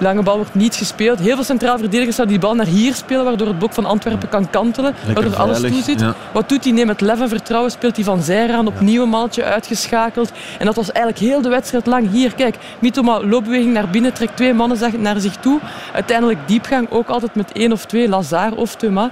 Lange 0.00 0.22
bal 0.22 0.36
wordt 0.36 0.54
niet 0.54 0.74
gespeeld. 0.74 1.18
Heel 1.18 1.34
veel 1.34 1.44
centraal 1.44 1.78
verdedigers 1.78 2.16
zouden 2.16 2.38
die 2.38 2.46
bal 2.46 2.56
naar 2.56 2.66
hier 2.66 2.94
spelen, 2.94 3.24
waardoor 3.24 3.46
het 3.46 3.58
blok 3.58 3.72
van 3.72 3.84
Antwerpen 3.84 4.28
kan 4.28 4.50
kantelen. 4.50 4.94
waardoor 5.14 5.36
alles 5.36 5.58
veilig, 5.58 5.78
toezit. 5.78 6.00
ja. 6.00 6.14
Wat 6.32 6.48
doet 6.48 6.64
hij? 6.64 6.72
Neemt 6.72 6.86
met 6.86 7.00
lef 7.00 7.20
en 7.20 7.28
vertrouwen, 7.28 7.70
speelt 7.70 7.96
hij 7.96 8.04
van 8.04 8.22
Zijr 8.22 8.52
aan, 8.52 8.66
opnieuw 8.66 9.02
een 9.02 9.08
maaltje 9.08 9.44
uitgeschakeld. 9.44 10.32
En 10.58 10.66
dat 10.66 10.76
was 10.76 10.92
eigenlijk 10.92 11.24
heel 11.24 11.42
de 11.42 11.48
wedstrijd 11.48 11.86
lang. 11.86 12.10
Hier, 12.10 12.34
kijk, 12.34 12.56
Mitoma 12.80 13.24
loopbeweging 13.24 13.72
naar 13.72 13.90
binnen, 13.90 14.12
trekt 14.12 14.36
twee 14.36 14.54
mannen 14.54 14.78
naar 15.02 15.20
zich 15.20 15.36
toe. 15.36 15.60
Uiteindelijk 15.92 16.38
diepgang, 16.48 16.90
ook 16.90 17.08
altijd 17.08 17.34
met 17.34 17.52
één 17.52 17.72
of 17.72 17.86
twee, 17.86 18.08
Lazar 18.08 18.52
of 18.52 18.74
Thuma. 18.76 19.10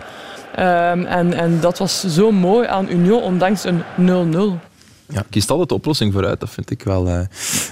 Ehm, 0.55 1.05
en, 1.05 1.32
en 1.32 1.61
dat 1.61 1.78
was 1.78 2.05
zo 2.07 2.30
mooi 2.30 2.66
aan 2.66 2.89
Union, 2.91 3.22
ondanks 3.22 3.64
een 3.64 3.82
0-0. 3.97 4.59
Ja, 5.09 5.24
kiest 5.30 5.51
altijd 5.51 5.68
de 5.68 5.74
oplossing 5.74 6.12
vooruit. 6.12 6.41
Dat 6.41 6.51
vind 6.51 6.70
ik 6.70 6.82
wel, 6.82 7.09
eh, 7.09 7.20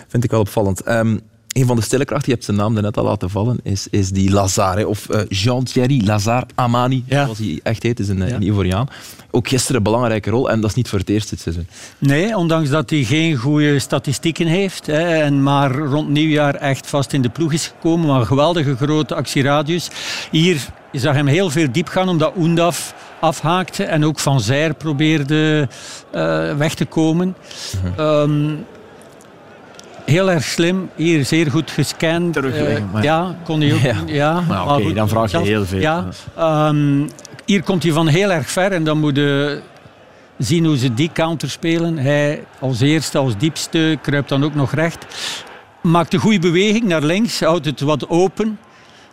vind 0.08 0.24
ik 0.24 0.30
wel 0.30 0.40
opvallend. 0.40 0.82
Ehm, 0.82 1.16
een 1.56 1.66
van 1.66 1.76
de 1.76 1.82
stille 1.82 2.04
krachten, 2.04 2.26
je 2.28 2.32
hebt 2.32 2.44
zijn 2.44 2.56
naam 2.56 2.72
net 2.72 2.96
al 2.96 3.04
laten 3.04 3.30
vallen, 3.30 3.58
is, 3.62 3.86
is 3.90 4.10
die 4.10 4.30
Lazare, 4.30 4.88
of 4.88 5.08
eh, 5.08 5.20
Jean-Thierry 5.28 6.06
Lazare 6.06 6.46
Amani, 6.54 7.04
zoals 7.08 7.38
hij 7.38 7.60
echt 7.62 7.82
heet, 7.82 8.00
is 8.00 8.08
een, 8.08 8.20
een 8.34 8.42
Ivoriaan. 8.42 8.88
Ook 9.30 9.48
gisteren 9.48 9.76
een 9.76 9.82
belangrijke 9.82 10.30
rol, 10.30 10.50
en 10.50 10.60
dat 10.60 10.70
is 10.70 10.76
niet 10.76 10.88
voor 10.88 10.98
het 10.98 11.08
eerst 11.08 11.30
dit 11.30 11.40
seizoen. 11.40 11.66
Nee, 11.98 12.36
ondanks 12.36 12.70
dat 12.70 12.90
hij 12.90 13.02
geen 13.02 13.36
goede 13.36 13.78
statistieken 13.78 14.46
heeft. 14.46 14.86
Hè, 14.86 15.22
en 15.22 15.42
maar 15.42 15.74
rond 15.74 16.08
nieuwjaar 16.08 16.54
echt 16.54 16.86
vast 16.86 17.12
in 17.12 17.22
de 17.22 17.28
ploeg 17.28 17.52
is 17.52 17.66
gekomen. 17.66 18.06
Maar 18.06 18.20
een 18.20 18.26
geweldige 18.26 18.76
grote 18.76 19.14
actieradius. 19.14 19.88
Hier 20.30 20.66
je 20.96 21.02
zag 21.02 21.14
hem 21.14 21.26
heel 21.26 21.50
veel 21.50 21.72
diep 21.72 21.88
gaan 21.88 22.08
omdat 22.08 22.32
Oendaf 22.36 22.94
afhaakte. 23.20 23.84
En 23.84 24.04
ook 24.04 24.18
Van 24.18 24.40
Zijr 24.40 24.74
probeerde 24.74 25.68
eh, 26.10 26.56
weg 26.56 26.74
te 26.74 26.84
komen. 26.84 27.36
Ehm, 27.96 28.54
heel 30.06 30.30
erg 30.30 30.44
slim. 30.44 30.90
Hier 30.94 31.24
zeer 31.24 31.50
goed 31.50 31.70
gescand. 31.70 32.32
Terugleggen, 32.32 32.88
Eh, 32.94 33.02
ja, 33.02 33.36
kon 33.44 33.60
hij 33.60 33.72
ook. 33.74 33.80
Ja. 34.06 34.42
Ja, 34.48 34.74
oké, 34.76 34.92
dan 34.92 35.08
vraag 35.08 35.30
je 35.30 35.38
heel 35.38 35.64
veel. 35.66 35.80
Ja, 35.80 36.08
Ehm, 36.36 37.06
hier 37.44 37.62
komt 37.62 37.82
hij 37.82 37.92
van 37.92 38.06
heel 38.06 38.32
erg 38.32 38.50
ver 38.50 38.72
en 38.72 38.84
dan 38.84 38.98
moet 38.98 39.16
je 39.16 39.60
zien 40.38 40.64
hoe 40.64 40.76
ze 40.78 40.94
die 40.94 41.10
counter 41.12 41.50
spelen. 41.50 41.98
Hij 41.98 42.44
als 42.58 42.80
eerste, 42.80 43.18
als 43.18 43.36
diepste, 43.36 43.98
kruipt 44.02 44.28
dan 44.28 44.44
ook 44.44 44.54
nog 44.54 44.72
recht. 44.72 45.06
Maakt 45.82 46.14
een 46.14 46.20
goede 46.20 46.38
beweging 46.38 46.84
naar 46.84 47.02
links, 47.02 47.40
houdt 47.40 47.66
het 47.66 47.80
wat 47.80 48.08
open. 48.08 48.58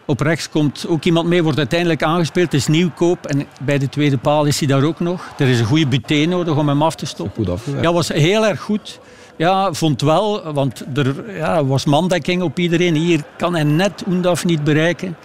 Op 0.05 0.19
rechts 0.19 0.49
komt 0.49 0.85
ook 0.87 1.03
iemand 1.03 1.27
mee, 1.27 1.43
wordt 1.43 1.57
uiteindelijk 1.57 2.03
aangespeeld. 2.03 2.51
Het 2.51 2.61
is 2.61 2.67
nieuwkoop 2.67 3.25
en 3.25 3.45
bij 3.61 3.77
de 3.77 3.89
tweede 3.89 4.17
paal 4.17 4.45
is 4.45 4.59
hij 4.59 4.67
daar 4.67 4.83
ook 4.83 4.99
nog. 4.99 5.33
Er 5.37 5.47
is 5.47 5.59
een 5.59 5.65
goede 5.65 5.87
buté 5.87 6.25
nodig 6.25 6.55
om 6.55 6.67
hem 6.67 6.81
af 6.81 6.95
te 6.95 7.05
stoppen. 7.05 7.45
Goed. 7.47 7.59
Ja, 7.81 7.93
was 7.93 8.07
heel 8.07 8.45
erg 8.45 8.59
goed. 8.59 8.99
Ja, 9.37 9.73
vond 9.73 10.01
wel, 10.01 10.53
want 10.53 10.83
er 10.95 11.35
ja, 11.37 11.65
was 11.65 11.85
mandekking 11.85 12.41
op 12.41 12.59
iedereen. 12.59 12.95
Hier 12.95 13.23
kan 13.37 13.53
hij 13.53 13.63
net 13.63 14.03
Oendaf 14.07 14.45
niet 14.45 14.63
bereiken, 14.63 15.15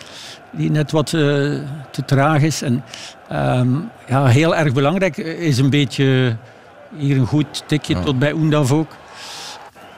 die 0.50 0.70
net 0.70 0.90
wat 0.90 1.06
eh, 1.06 1.20
te 1.90 2.04
traag 2.06 2.42
is. 2.42 2.62
En, 2.62 2.84
ehm, 3.28 3.68
ja, 4.08 4.26
heel 4.26 4.56
erg 4.56 4.72
belangrijk 4.72 5.16
is 5.16 5.58
een 5.58 5.70
beetje 5.70 6.36
hier 6.96 7.16
een 7.16 7.26
goed 7.26 7.62
tikje 7.66 8.00
tot 8.00 8.18
bij 8.18 8.32
Oendaf 8.32 8.72
ook. 8.72 8.96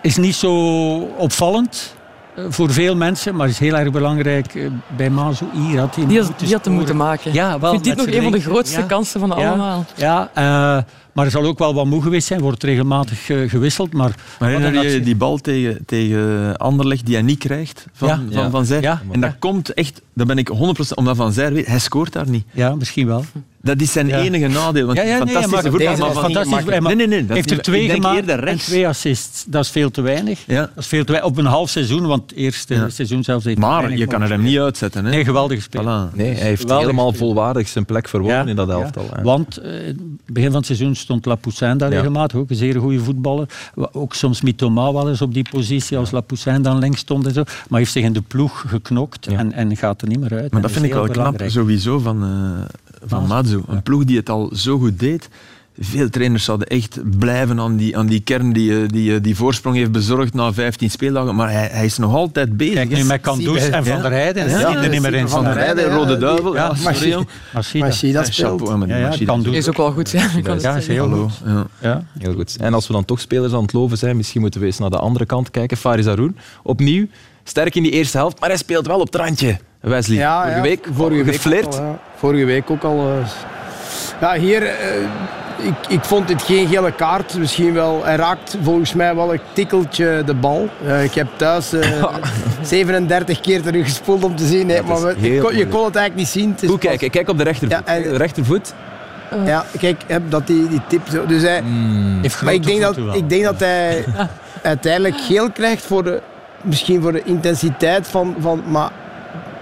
Is 0.03 0.17
niet 0.17 0.35
zo 0.35 0.55
opvallend 0.99 1.95
eh, 2.35 2.45
voor 2.49 2.71
veel 2.73 2.97
mensen, 2.97 3.37
maar 3.37 3.49
is 3.49 3.59
heel 3.59 3.77
erg 3.77 3.91
belangrijk 3.91 4.55
eh, 4.55 4.67
bij 4.97 5.11
Mazo. 5.11 5.47
Hier 5.53 5.79
had 5.81 5.95
hij 5.95 6.07
Die 6.07 6.21
had, 6.23 6.33
die 6.37 6.53
had 6.53 6.65
hem 6.65 6.75
moeten 6.75 6.97
maken. 6.97 7.33
Ja, 7.33 7.59
wel, 7.59 7.75
ik 7.75 7.83
vind 7.83 7.97
dit 7.97 8.07
nog 8.07 8.15
een 8.17 8.23
van 8.23 8.33
de 8.33 8.41
grootste 8.41 8.81
Ja. 8.81 8.87
kansen 8.87 9.21
van 9.21 9.29
Ja. 9.29 9.35
allemaal. 9.49 9.85
Ja, 9.95 10.31
eh, 10.35 10.83
maar 11.15 11.25
hij 11.25 11.33
zal 11.33 11.45
ook 11.45 11.59
wel 11.59 11.75
wat 11.75 11.87
moe 11.87 12.03
geweest 12.03 12.27
zijn. 12.27 12.41
Wordt 12.41 12.63
regelmatig 12.63 13.31
eh, 13.31 13.49
gewisseld. 13.51 13.93
Maar, 13.93 14.15
Maar 14.39 14.49
herinner 14.49 14.73
je 14.73 14.79
hij 14.79 14.89
je 14.91 14.95
had- 14.97 15.05
die 15.05 15.17
bal 15.17 15.39
tegen, 15.39 15.85
tegen 15.87 16.57
Anderlecht 16.57 17.07
die 17.07 17.15
hij 17.15 17.25
niet 17.25 17.39
krijgt 17.39 17.87
van 17.93 18.09
Ja. 18.09 18.21
Van, 18.31 18.51
van 18.51 18.65
Zijr? 18.65 18.83
Ja. 18.83 19.03
En 19.11 19.21
dat 19.21 19.35
komt 19.39 19.75
echt, 19.75 20.03
daar 20.15 20.27
ben 20.27 20.39
ik 20.39 20.49
100% 20.49 20.53
omdat 20.95 21.17
Van 21.17 21.33
Zijr 21.33 21.53
weet, 21.53 21.67
hij 21.67 21.79
scoort 21.79 22.13
daar 22.13 22.29
niet. 22.31 22.45
Ja, 22.53 22.75
misschien 22.75 23.07
wel. 23.07 23.25
Dat 23.63 23.81
is 23.81 23.93
zijn 23.93 24.07
Ja. 24.07 24.19
enige 24.21 24.47
nadeel. 24.47 24.87
Want 24.87 24.99
Ja, 24.99 25.05
ja, 25.05 25.25
nee, 25.25 25.35
fantastische 25.35 25.71
voetbal, 25.71 25.97
maar 25.97 26.13
fantastisch. 26.23 26.51
makkelijk. 26.53 26.81
maar 26.83 26.97
Nee, 26.97 27.07
nee, 27.07 27.17
nee, 27.19 27.27
dat 27.27 27.37
heeft 27.37 27.51
er 27.51 27.63
twee 27.63 27.89
gemaakt 27.91 28.29
en 28.29 28.59
twee 28.59 28.89
assists. 28.89 29.45
Dat 29.49 29.65
is 29.65 29.71
veel 29.71 29.91
te 29.91 30.01
weinig. 30.01 30.41
Ja. 30.47 30.61
Dat 30.61 30.71
is 30.77 30.87
veel 30.87 31.05
te 31.05 31.13
weinig. 31.13 31.31
Op 31.33 31.39
een 31.39 31.45
half 31.47 31.71
seizoen, 31.71 32.07
want 32.07 32.31
het 32.31 32.39
eerste 32.39 32.75
Ja. 32.75 32.89
seizoen 32.89 33.25
zelfs 33.25 33.45
heeft 33.45 33.59
hij 33.59 33.69
Maar 33.69 33.97
je 33.97 34.07
kan 34.07 34.23
er 34.23 34.29
hem 34.29 34.43
niet 34.43 34.59
uitzetten. 34.59 35.05
Hè? 35.05 35.11
Nee, 35.11 35.25
geweldig. 35.25 35.67
Voilà. 35.67 36.15
Nee, 36.15 36.35
hij 36.35 36.47
heeft 36.47 36.61
Geweldig 36.61 36.85
helemaal 36.87 37.09
gespeeld. 37.09 37.17
volwaardig 37.33 37.69
zijn 37.69 37.85
plek 37.85 38.09
verworven 38.09 38.49
in 38.49 38.57
dat 38.57 38.69
elftal. 38.69 39.05
Want 39.23 39.57
eh, 39.57 39.73
in 39.87 39.87
het 39.87 40.33
begin 40.35 40.49
van 40.51 40.57
het 40.59 40.67
seizoen 40.67 40.95
stond 40.95 41.27
Lapoussin 41.27 41.79
daar 41.79 41.91
Ja. 41.91 41.97
regelmatig, 41.97 42.39
ook 42.39 42.51
een 42.51 42.57
zeer 42.57 42.81
goede 42.81 42.99
voetballer. 43.01 43.49
Ook 43.93 44.15
soms 44.15 44.41
Mitoma 44.41 44.93
wel 44.93 45.09
eens 45.09 45.23
op 45.23 45.35
die 45.35 45.47
positie, 45.51 45.97
als 45.99 46.11
Lapoussin 46.11 46.63
dan 46.63 46.79
links 46.79 47.01
stond 47.01 47.27
en 47.27 47.33
zo. 47.33 47.43
Maar 47.69 47.79
heeft 47.79 47.93
zich 47.93 48.05
in 48.05 48.13
de 48.13 48.23
ploeg 48.23 48.65
geknokt 48.69 49.27
en, 49.27 49.53
en 49.53 49.77
gaat 49.77 50.03
er 50.03 50.09
niet 50.09 50.21
meer 50.21 50.33
uit. 50.35 50.53
Maar 50.53 50.63
dat 50.63 50.71
vind 50.71 50.85
ik 50.85 50.93
wel 50.93 51.09
knap, 51.09 51.43
sowieso, 51.47 51.99
van, 51.99 52.23
eh 52.23 52.90
van 53.07 53.27
Mazzu. 53.27 53.61
Een 53.69 53.83
ploeg 53.83 54.05
die 54.05 54.17
het 54.17 54.29
al 54.29 54.51
zo 54.55 54.79
goed 54.79 54.99
deed. 54.99 55.29
Veel 55.83 56.09
trainers 56.11 56.45
zouden 56.45 56.67
echt 56.67 57.19
blijven 57.19 57.61
aan 57.61 57.77
die, 57.77 57.97
aan 57.97 58.07
die 58.07 58.21
kern 58.21 58.53
die, 58.53 58.83
eh, 58.83 58.89
die 58.89 59.15
eh, 59.15 59.23
die 59.23 59.37
voorsprong 59.37 59.77
heeft 59.77 59.93
bezorgd 59.93 60.35
na 60.35 60.53
15 60.53 60.91
speeldagen. 60.91 61.35
Maar 61.35 61.53
hij, 61.53 61.69
hij 61.73 61.85
is 61.85 61.99
nog 61.99 62.15
altijd 62.15 62.57
bezig. 62.57 62.75
Kijk 62.75 62.91
nu 62.91 63.05
met 63.05 63.21
Kandus 63.21 63.69
en 63.69 63.85
Van 63.85 64.03
der 64.03 64.11
Heijden, 64.11 64.49
Ja, 64.49 64.59
ja, 64.59 64.83
er 64.83 64.89
niet 64.89 65.01
meer 65.01 65.15
in 65.15 65.29
Van 65.29 65.45
der. 65.45 65.57
Heijden, 65.57 65.93
Rode 65.93 66.19
Duivel. 66.19 66.55
Ja, 66.55 66.75
Ja, 66.83 66.93
sorry, 66.93 67.11
jong. 67.11 67.29
Machida. 67.53 67.87
Machida 67.87 68.19
Ja, 68.19 68.25
speelt. 68.25 69.45
Ja, 69.45 69.53
is 69.53 69.69
ook 69.69 69.77
wel 69.77 69.93
goed. 69.93 70.11
Ja, 70.11 70.31
Ja, 70.61 70.77
is 70.77 70.87
heel 70.87 71.09
goed. 71.11 71.33
Ja. 71.45 71.67
Ja. 71.81 72.05
Heel 72.19 72.35
goed. 72.35 72.57
En 72.61 72.75
als 72.75 72.87
we 72.87 72.93
dan 72.93 73.05
toch 73.05 73.21
spelers 73.21 73.53
aan 73.53 73.63
het 73.63 73.73
loven 73.73 73.99
zijn, 73.99 74.17
misschien 74.17 74.41
moeten 74.41 74.61
we 74.61 74.67
eens 74.67 74.79
naar 74.79 74.91
de 74.91 74.99
andere 74.99 75.27
kant 75.27 75.51
kijken. 75.51 75.77
Faris 75.77 76.07
Haroun, 76.07 76.37
opnieuw 76.63 77.07
sterk 77.45 77.75
in 77.75 77.83
die 77.83 77.93
eerste 77.93 78.17
helft, 78.17 78.41
maar 78.41 78.49
hij 78.49 78.59
speelt 78.59 78.87
wel 78.87 78.99
op 79.01 79.07
het 79.07 79.15
randje. 79.15 79.59
Wesley, 79.81 80.27
vorige 80.27 80.61
week 80.61 80.87
vorige 80.93 81.25
week 81.25 81.35
geflirt. 81.35 81.67
ook 81.67 81.73
al, 81.75 81.85
ja. 81.85 81.99
Vorige 82.17 82.45
week 82.45 82.71
ook 82.71 82.83
al. 82.83 82.99
eh. 82.99 83.27
ja, 84.21 84.35
hier, 84.35 84.63
eh, 84.63 84.75
ik, 85.67 85.75
ik 85.89 86.05
vond 86.05 86.29
dit 86.29 86.43
geen 86.43 86.69
gele 86.69 86.93
kaart. 86.93 87.39
Misschien 87.39 87.73
wel, 87.75 88.05
hij 88.05 88.17
raakt 88.17 88.57
volgens 88.63 88.95
mij 88.95 89.15
wel 89.15 89.33
een 89.33 89.41
tikkeltje 89.53 90.23
de 90.27 90.35
bal. 90.35 90.69
Eh, 90.87 91.05
ik 91.05 91.15
heb 91.15 91.27
thuis 91.37 91.73
eh, 91.73 92.05
37 92.63 93.41
keer 93.41 93.63
teruggespoeld 93.63 94.25
om 94.25 94.37
te 94.37 94.47
zien. 94.47 94.67
Nee, 94.67 94.83
maar 94.83 95.01
we- 95.03 95.15
ik 95.21 95.41
kon- 95.41 95.57
je 95.57 95.67
kon 95.67 95.85
het 95.85 95.97
eigenlijk 95.97 96.15
niet 96.15 96.29
zien. 96.29 96.55
Goed 96.59 96.69
pas- 96.69 96.79
kijken, 96.89 97.11
kijk 97.11 97.29
op 97.29 97.39
de 97.39 97.45
rechtervoet. 97.45 97.83
Ja, 97.87 97.93
en- 97.95 98.03
de 98.03 98.17
rechtervoet. 98.17 98.75
Ja, 99.45 99.65
kijk, 99.79 100.01
dat 100.29 100.47
die, 100.47 100.69
die 100.69 100.81
tip 100.87 101.09
zo. 101.11 101.27
Dus 101.27 101.43
hij, 101.43 101.63
Heeft 102.23 102.43
maar 102.43 102.53
ik 102.55 102.65
denk, 102.67 102.81
dat, 102.81 102.97
wel. 102.97 103.15
ik 103.15 103.29
denk 103.29 103.45
dat 103.45 103.61
hij 103.61 104.05
uiteindelijk 104.63 105.17
geel 105.21 105.51
krijgt 105.51 105.85
voor 105.85 106.05
de, 106.05 106.21
misschien 106.63 107.03
voor 107.03 107.13
de 107.13 107.23
intensiteit 107.25 108.09
van. 108.09 108.35
van 108.41 108.63
maar 108.67 108.91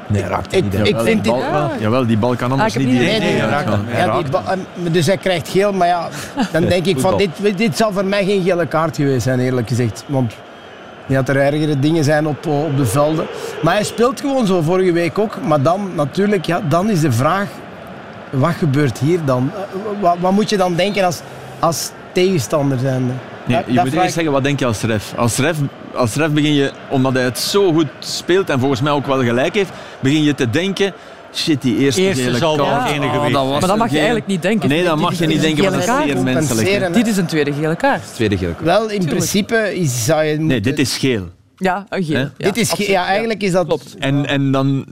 Nee, 0.08 0.20
hij 0.22 0.30
raakt 0.30 0.54
ik, 0.54 0.62
niet. 0.64 0.74
ik 0.88 0.96
vind 1.00 1.22
die 1.24 1.32
bal, 1.32 1.50
wel. 1.52 1.70
Jawel, 1.80 2.06
die 2.06 2.16
bal 2.18 2.36
kan 2.36 2.50
anders 2.52 2.74
Ah, 2.76 2.80
niet 2.80 2.90
direct 2.90 3.10
Nee, 3.10 3.20
nee, 3.20 3.30
hij 3.30 3.48
gaan. 3.48 3.50
raakt- 3.50 3.78
Hij 3.86 4.06
ja, 4.06 4.06
raakt. 4.06 4.48
en- 4.84 4.92
dus 4.92 5.06
hij 5.06 5.16
krijgt 5.16 5.48
geel, 5.48 5.72
maar 5.72 5.86
ja, 5.88 6.08
dan 6.52 6.64
denk 6.64 6.86
ik 6.86 7.00
van 7.00 7.16
dit, 7.16 7.30
dit 7.56 7.76
zal 7.76 7.92
voor 7.92 8.04
mij 8.04 8.24
geen 8.24 8.42
gele 8.42 8.66
kaart 8.66 8.96
geweest 8.96 9.22
zijn, 9.22 9.40
eerlijk 9.40 9.68
gezegd. 9.68 10.04
Want 10.06 10.34
ja, 11.06 11.22
dat 11.22 11.36
er 11.36 11.42
ergere 11.42 11.78
dingen 11.78 12.04
zijn 12.04 12.26
op, 12.26 12.46
eh, 12.46 12.62
op 12.64 12.76
de 12.76 12.86
velden. 12.86 13.26
Maar 13.62 13.74
hij 13.74 13.84
speelt 13.84 14.20
gewoon 14.20 14.46
zo, 14.46 14.62
vorige 14.62 14.92
week 14.92 15.18
ook. 15.18 15.38
Maar 15.46 15.62
dan 15.62 15.90
natuurlijk, 15.94 16.46
ja, 16.46 16.60
dan 16.68 16.90
is 16.90 17.00
de 17.00 17.12
vraag, 17.12 17.48
wat 18.30 18.52
gebeurt 18.58 18.98
hier 18.98 19.18
dan? 19.24 19.50
Eh, 19.54 19.60
Wat, 20.00 20.16
wat 20.20 20.32
moet 20.32 20.50
je 20.50 20.56
dan 20.56 20.74
denken 20.74 21.04
als, 21.04 21.20
als 21.58 21.90
tegenstander 22.12 22.78
zijnde? 22.78 23.12
Nee, 23.44 23.56
Dat- 23.56 23.66
je 23.66 23.72
dat 23.72 23.82
moet 23.84 23.92
vraag 23.92 24.02
eerst 24.02 24.14
zeggen, 24.14 24.32
wat 24.32 24.42
denk 24.42 24.58
je 24.58 24.66
als 24.66 24.82
ref? 24.82 25.12
Als 25.16 25.36
ref, 25.36 25.56
als 25.98 26.14
ref 26.14 26.30
begin 26.30 26.54
je, 26.54 26.70
omdat 26.90 27.12
hij 27.12 27.22
het 27.22 27.38
zo 27.38 27.72
goed 27.72 27.86
speelt 27.98 28.50
en 28.50 28.58
volgens 28.60 28.80
mij 28.80 28.92
ook 28.92 29.06
wel 29.06 29.22
gelijk 29.22 29.54
heeft, 29.54 29.70
begin 30.00 30.22
je 30.22 30.34
te 30.34 30.50
denken, 30.50 30.92
shit, 31.34 31.62
die 31.62 31.76
eerste, 31.78 32.00
Eerste 32.00 32.22
gele 32.22 32.36
zal 32.36 32.56
kaart, 32.56 32.90
gene 32.90 33.06
oh, 33.06 33.32
dat 33.32 33.32
Maar 33.50 33.60
dat 33.60 33.68
mag 33.76 33.78
je 33.78 33.84
gele- 33.86 33.96
eigenlijk 33.98 34.26
niet 34.26 34.42
denken. 34.42 34.68
Nee, 34.68 34.84
dat 34.84 34.98
mag 34.98 35.18
je 35.18 35.26
niet 35.26 35.40
denken, 35.40 35.62
want 35.64 35.86
dat 35.86 35.98
is 35.98 36.04
zeer 36.12 36.22
menselijk. 36.22 36.94
Dit 36.94 37.06
is 37.06 37.16
een 37.16 37.26
tweede 37.26 37.52
gele 37.52 37.76
kaart. 37.76 38.14
Tweede 38.14 38.36
gele 38.38 38.52
kaart. 38.52 38.64
Wel, 38.64 38.90
in 38.90 39.04
principe 39.04 39.74
is, 39.76 40.04
zou 40.04 40.22
je 40.24 40.30
Nee, 40.34 40.40
moeten- 40.42 40.62
dit 40.62 40.78
is 40.78 40.96
geel. 40.96 41.28
Ja, 41.56 41.86
een 41.88 42.04
geel. 42.04 42.16
Ja, 42.18 42.30
dit 42.36 42.56
is 42.56 42.66
ge- 42.66 42.70
absoluut, 42.72 42.90
ja, 42.90 43.06
eigenlijk 43.06 43.42
is 43.42 43.52
dat... 43.52 43.66
Klopt. 43.66 43.94
En, 43.98 44.26
en 44.26 44.52
dan, 44.52 44.86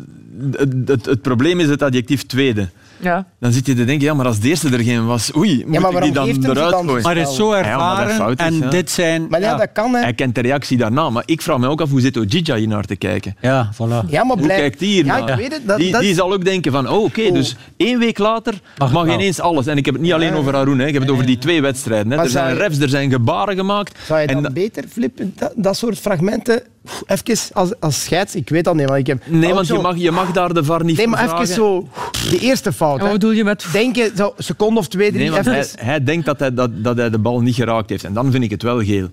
het, 0.53 0.75
het, 0.87 1.07
het 1.07 1.23
probleem 1.23 1.61
is 1.61 1.69
het 1.69 1.83
adjectief 1.83 2.23
tweede. 2.27 2.69
Ja. 3.01 3.27
Dan 3.41 3.53
zit 3.53 3.67
je 3.67 3.75
te 3.75 3.85
denken, 3.85 4.07
ja, 4.07 4.15
maar 4.15 4.27
als 4.27 4.41
de 4.41 4.49
eerste 4.49 4.69
er 4.71 4.79
geen 4.83 5.07
was, 5.07 5.37
oei, 5.37 5.65
moet 5.67 5.79
maar 5.81 5.93
ik 5.95 6.03
die 6.03 6.13
dan 6.13 6.29
eruit 6.29 6.71
dan? 6.71 6.87
gooien? 6.89 7.03
Maar 7.03 7.15
hij 7.15 7.23
is 7.23 7.35
zo 7.37 7.51
Ja, 7.55 7.59
ervaren 7.59 8.15
fout 8.15 8.41
is, 8.41 8.47
en 8.47 8.55
ja. 8.59 8.69
dit 8.71 8.91
zijn... 8.91 9.27
Maar 9.29 9.41
ja, 9.41 9.57
dat 9.57 9.69
kan, 9.73 9.95
hè. 9.95 10.01
Hij 10.01 10.13
kent 10.15 10.35
de 10.35 10.41
reactie 10.41 10.77
daarna, 10.77 11.11
maar 11.11 11.23
ik 11.27 11.43
vraag 11.43 11.59
me 11.59 11.69
ook 11.69 11.81
af, 11.81 11.91
hoe 11.91 12.01
zit 12.01 12.17
Ojija 12.17 12.55
hier 12.57 12.69
naar 12.69 12.85
te 12.85 12.97
kijken? 12.97 13.37
Ja, 13.41 13.71
voilà. 13.75 14.09
Ja, 14.09 14.25
maar 14.25 14.37
Hoe 14.39 14.47
kijkt 14.47 14.79
die 14.79 14.89
hier 14.93 15.05
Ja, 15.05 15.29
ik 15.29 15.35
weet 15.37 15.53
het. 15.53 15.63
Dat, 15.67 15.79
die, 15.79 15.93
dat 15.93 16.01
die 16.01 16.15
zal 16.15 16.33
ook 16.33 16.45
denken 16.45 16.73
van, 16.73 16.89
oh, 16.89 17.03
oké, 17.05 17.33
dus 17.33 17.57
één 17.77 17.99
week 17.99 18.19
later 18.19 18.55
Mag 18.79 18.93
mag, 18.93 19.05
het 19.05 19.15
ineens 19.15 19.41
alles. 19.41 19.67
En 19.67 19.77
ik 19.77 19.85
heb 19.85 19.95
het 19.95 20.03
niet 20.03 20.13
alleen 20.13 20.35
over 20.35 20.55
Haroun, 20.55 20.79
hè. 20.79 20.87
ik 20.87 20.93
heb 20.93 21.03
het 21.03 21.11
over 21.11 21.27
die 21.27 21.39
twee 21.39 21.63
wedstrijden. 21.63 22.13
Hè. 22.13 22.19
Er 22.19 22.29
zijn 22.29 22.57
refs, 22.57 22.79
er 22.79 22.89
zijn 22.89 23.11
gebaren 23.11 23.57
gemaakt. 23.57 23.99
Zou 24.07 24.21
je 24.21 24.27
En 24.27 24.35
dan 24.35 24.43
da- 24.43 24.51
beter 24.51 24.85
flippen, 24.89 25.33
dat, 25.37 25.53
dat 25.57 25.77
soort 25.77 25.99
fragmenten, 25.99 26.63
even 27.07 27.39
als, 27.53 27.81
als 27.81 28.03
scheids, 28.05 28.35
ik 28.35 28.49
weet 28.49 28.65
dat 28.65 28.75
niet, 28.75 28.87
want 28.89 28.99
ik 29.01 29.07
heb... 29.07 29.23
nee, 29.27 29.55
want 29.55 29.67
je 29.67 29.79
mag, 29.79 29.97
je 29.97 30.11
mag 30.11 30.33
daar 30.33 30.55
de 30.55 30.65
VAR 30.65 30.85
niet 30.85 30.97
Nee, 30.97 31.07
maar 31.07 31.19
even 31.19 31.31
vragen. 31.31 31.55
zo, 31.55 31.89
de 32.31 32.39
eerste 32.39 32.73
fout. 32.73 32.93
En 32.95 32.99
wat 33.03 33.07
hè. 33.07 33.13
bedoel 33.13 33.31
je 33.31 33.45
met... 33.45 33.67
Denken, 33.73 34.11
zo, 34.17 34.35
seconde 34.39 34.81
of 34.81 34.89
twee, 34.89 35.09
drie, 35.09 35.21
Nee, 35.21 35.31
want 35.31 35.47
even... 35.47 35.53
hij, 35.59 35.69
hij 35.87 36.05
denkt 36.05 36.27
dat 36.27 36.39
hij, 36.41 36.55
dat, 36.55 36.71
dat 36.85 36.97
hij 36.97 37.11
de 37.11 37.19
bal 37.19 37.41
niet 37.41 37.55
geraakt 37.55 37.91
heeft. 37.91 38.05
En 38.05 38.13
dan 38.13 38.31
vind 38.31 38.45
ik 38.45 38.51
het 38.51 38.63
wel 38.63 38.83
geel. 38.85 39.09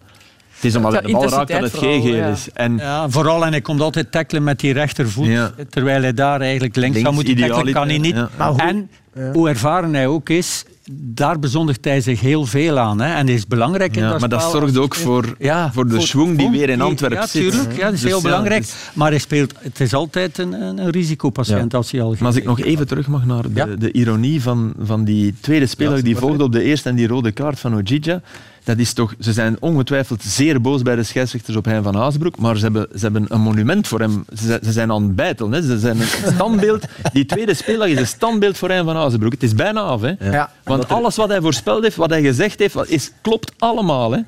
Het 0.55 0.63
is 0.71 0.75
omdat 0.75 0.91
hij 0.93 1.01
de 1.01 1.11
bal 1.11 1.29
raakt 1.29 1.51
dat 1.51 1.61
het 1.61 1.73
geen 1.77 2.01
geel 2.01 2.31
is. 2.31 2.47
En 2.53 2.77
Ja, 2.77 3.09
vooral 3.09 3.45
en 3.45 3.51
hij 3.51 3.61
komt 3.61 3.81
altijd 3.81 4.11
tackelen 4.11 4.43
met 4.43 4.59
die 4.59 4.73
rechtervoet, 4.73 5.25
Ja. 5.25 5.51
terwijl 5.69 6.01
hij 6.01 6.13
daar 6.13 6.41
eigenlijk 6.41 6.75
links, 6.75 6.95
Links 6.97 7.09
zou 7.11 7.13
moeten 7.25 7.47
tackelen, 7.47 7.73
kan 7.73 7.87
hij 7.87 7.97
niet. 7.97 8.05
idealiter, 8.05 8.37
ja. 8.37 8.51
Maar 8.51 8.67
hoe- 8.73 8.89
En 9.17 9.33
hoe 9.33 9.49
ervaren 9.49 9.93
hij 9.93 10.07
ook 10.07 10.29
is, 10.29 10.65
daar 10.91 11.39
bezondigt 11.39 11.85
hij 11.85 12.01
zich 12.01 12.19
heel 12.21 12.45
veel 12.45 12.79
aan. 12.79 13.01
Hè. 13.01 13.13
En 13.13 13.25
hij 13.25 13.35
is 13.35 13.47
belangrijk 13.47 13.95
in 13.95 14.01
Ja, 14.01 14.09
dat 14.09 14.19
maar 14.19 14.29
dat 14.29 14.51
zorgt 14.51 14.77
ook 14.77 14.95
voor, 14.95 15.35
Ja, 15.39 15.71
voor 15.73 15.87
de 15.87 16.01
schwung 16.01 16.37
die 16.37 16.49
weer 16.49 16.69
in 16.69 16.81
Antwerpen 16.81 17.19
ja, 17.19 17.27
zit. 17.27 17.51
tuurlijk, 17.51 17.75
ja, 17.75 17.83
dat 17.85 17.93
is 17.93 18.01
Dus 18.01 18.09
heel 18.09 18.21
belangrijk. 18.21 18.61
dus- 18.61 18.75
Maar 18.93 19.09
hij 19.09 19.19
speelt, 19.19 19.53
het 19.59 19.79
is 19.79 19.93
altijd 19.93 20.37
een, 20.37 20.53
een, 20.53 20.89
risicopatiënt 20.89 21.73
als 21.73 21.91
hij 21.91 22.01
al 22.01 22.09
Maar 22.09 22.27
als 22.27 22.35
ik 22.35 22.43
nog 22.45 22.59
even 22.59 22.87
terug 22.87 23.07
mag 23.07 23.25
naar 23.25 23.43
de, 23.53 23.77
de 23.77 23.91
ironie 23.91 24.41
van, 24.41 24.73
van 24.79 25.03
die 25.03 25.35
tweede 25.41 25.65
speler 25.65 26.03
die 26.03 26.17
volgde 26.17 26.43
op 26.43 26.51
de 26.51 26.63
eerste 26.63 26.89
en 26.89 26.95
die 26.95 27.07
rode 27.07 27.31
kaart 27.31 27.59
van 27.59 27.75
Ojija. 27.75 28.21
Dat 28.63 28.77
is 28.77 28.93
toch, 28.93 29.13
ze 29.19 29.33
zijn 29.33 29.57
ongetwijfeld 29.59 30.23
zeer 30.23 30.61
boos 30.61 30.81
bij 30.81 30.95
de 30.95 31.03
scheidsrechters 31.03 31.55
op 31.57 31.65
Hein 31.65 31.83
van 31.83 31.95
Haasbroek, 31.95 32.37
maar 32.37 32.57
ze 32.57 32.63
hebben, 32.63 32.87
ze 32.93 32.99
hebben 32.99 33.25
een 33.27 33.41
monument 33.41 33.87
voor 33.87 33.99
hem. 33.99 34.25
Ze, 34.37 34.45
zijn- 34.45 34.59
ze 34.63 34.71
zijn 34.71 34.91
aan 34.91 35.03
het 35.03 35.15
bijtelen. 35.15 35.51
Hè. 35.51 35.61
Ze 35.61 35.79
zijn 35.79 35.99
een 36.01 36.07
standbeeld. 36.33 36.85
Die 37.13 37.25
tweede 37.25 37.53
speler 37.53 37.87
is 37.87 37.99
een 37.99 38.07
standbeeld 38.07 38.57
voor 38.57 38.69
Hein 38.69 38.85
van 38.85 38.95
Haasbroek. 38.95 39.31
Het 39.31 39.43
is 39.43 39.55
bijna 39.55 39.81
af. 39.81 40.01
Hè. 40.01 40.13
Ja. 40.31 40.51
Want 40.63 40.89
alles 40.89 41.15
wat 41.15 41.29
hij 41.29 41.41
voorspeld 41.41 41.83
heeft, 41.83 41.95
wat 41.95 42.09
hij 42.09 42.21
gezegd 42.21 42.59
heeft, 42.59 42.75
is, 42.89 43.11
klopt 43.21 43.51
allemaal. 43.57 44.11
Hè. 44.11 44.19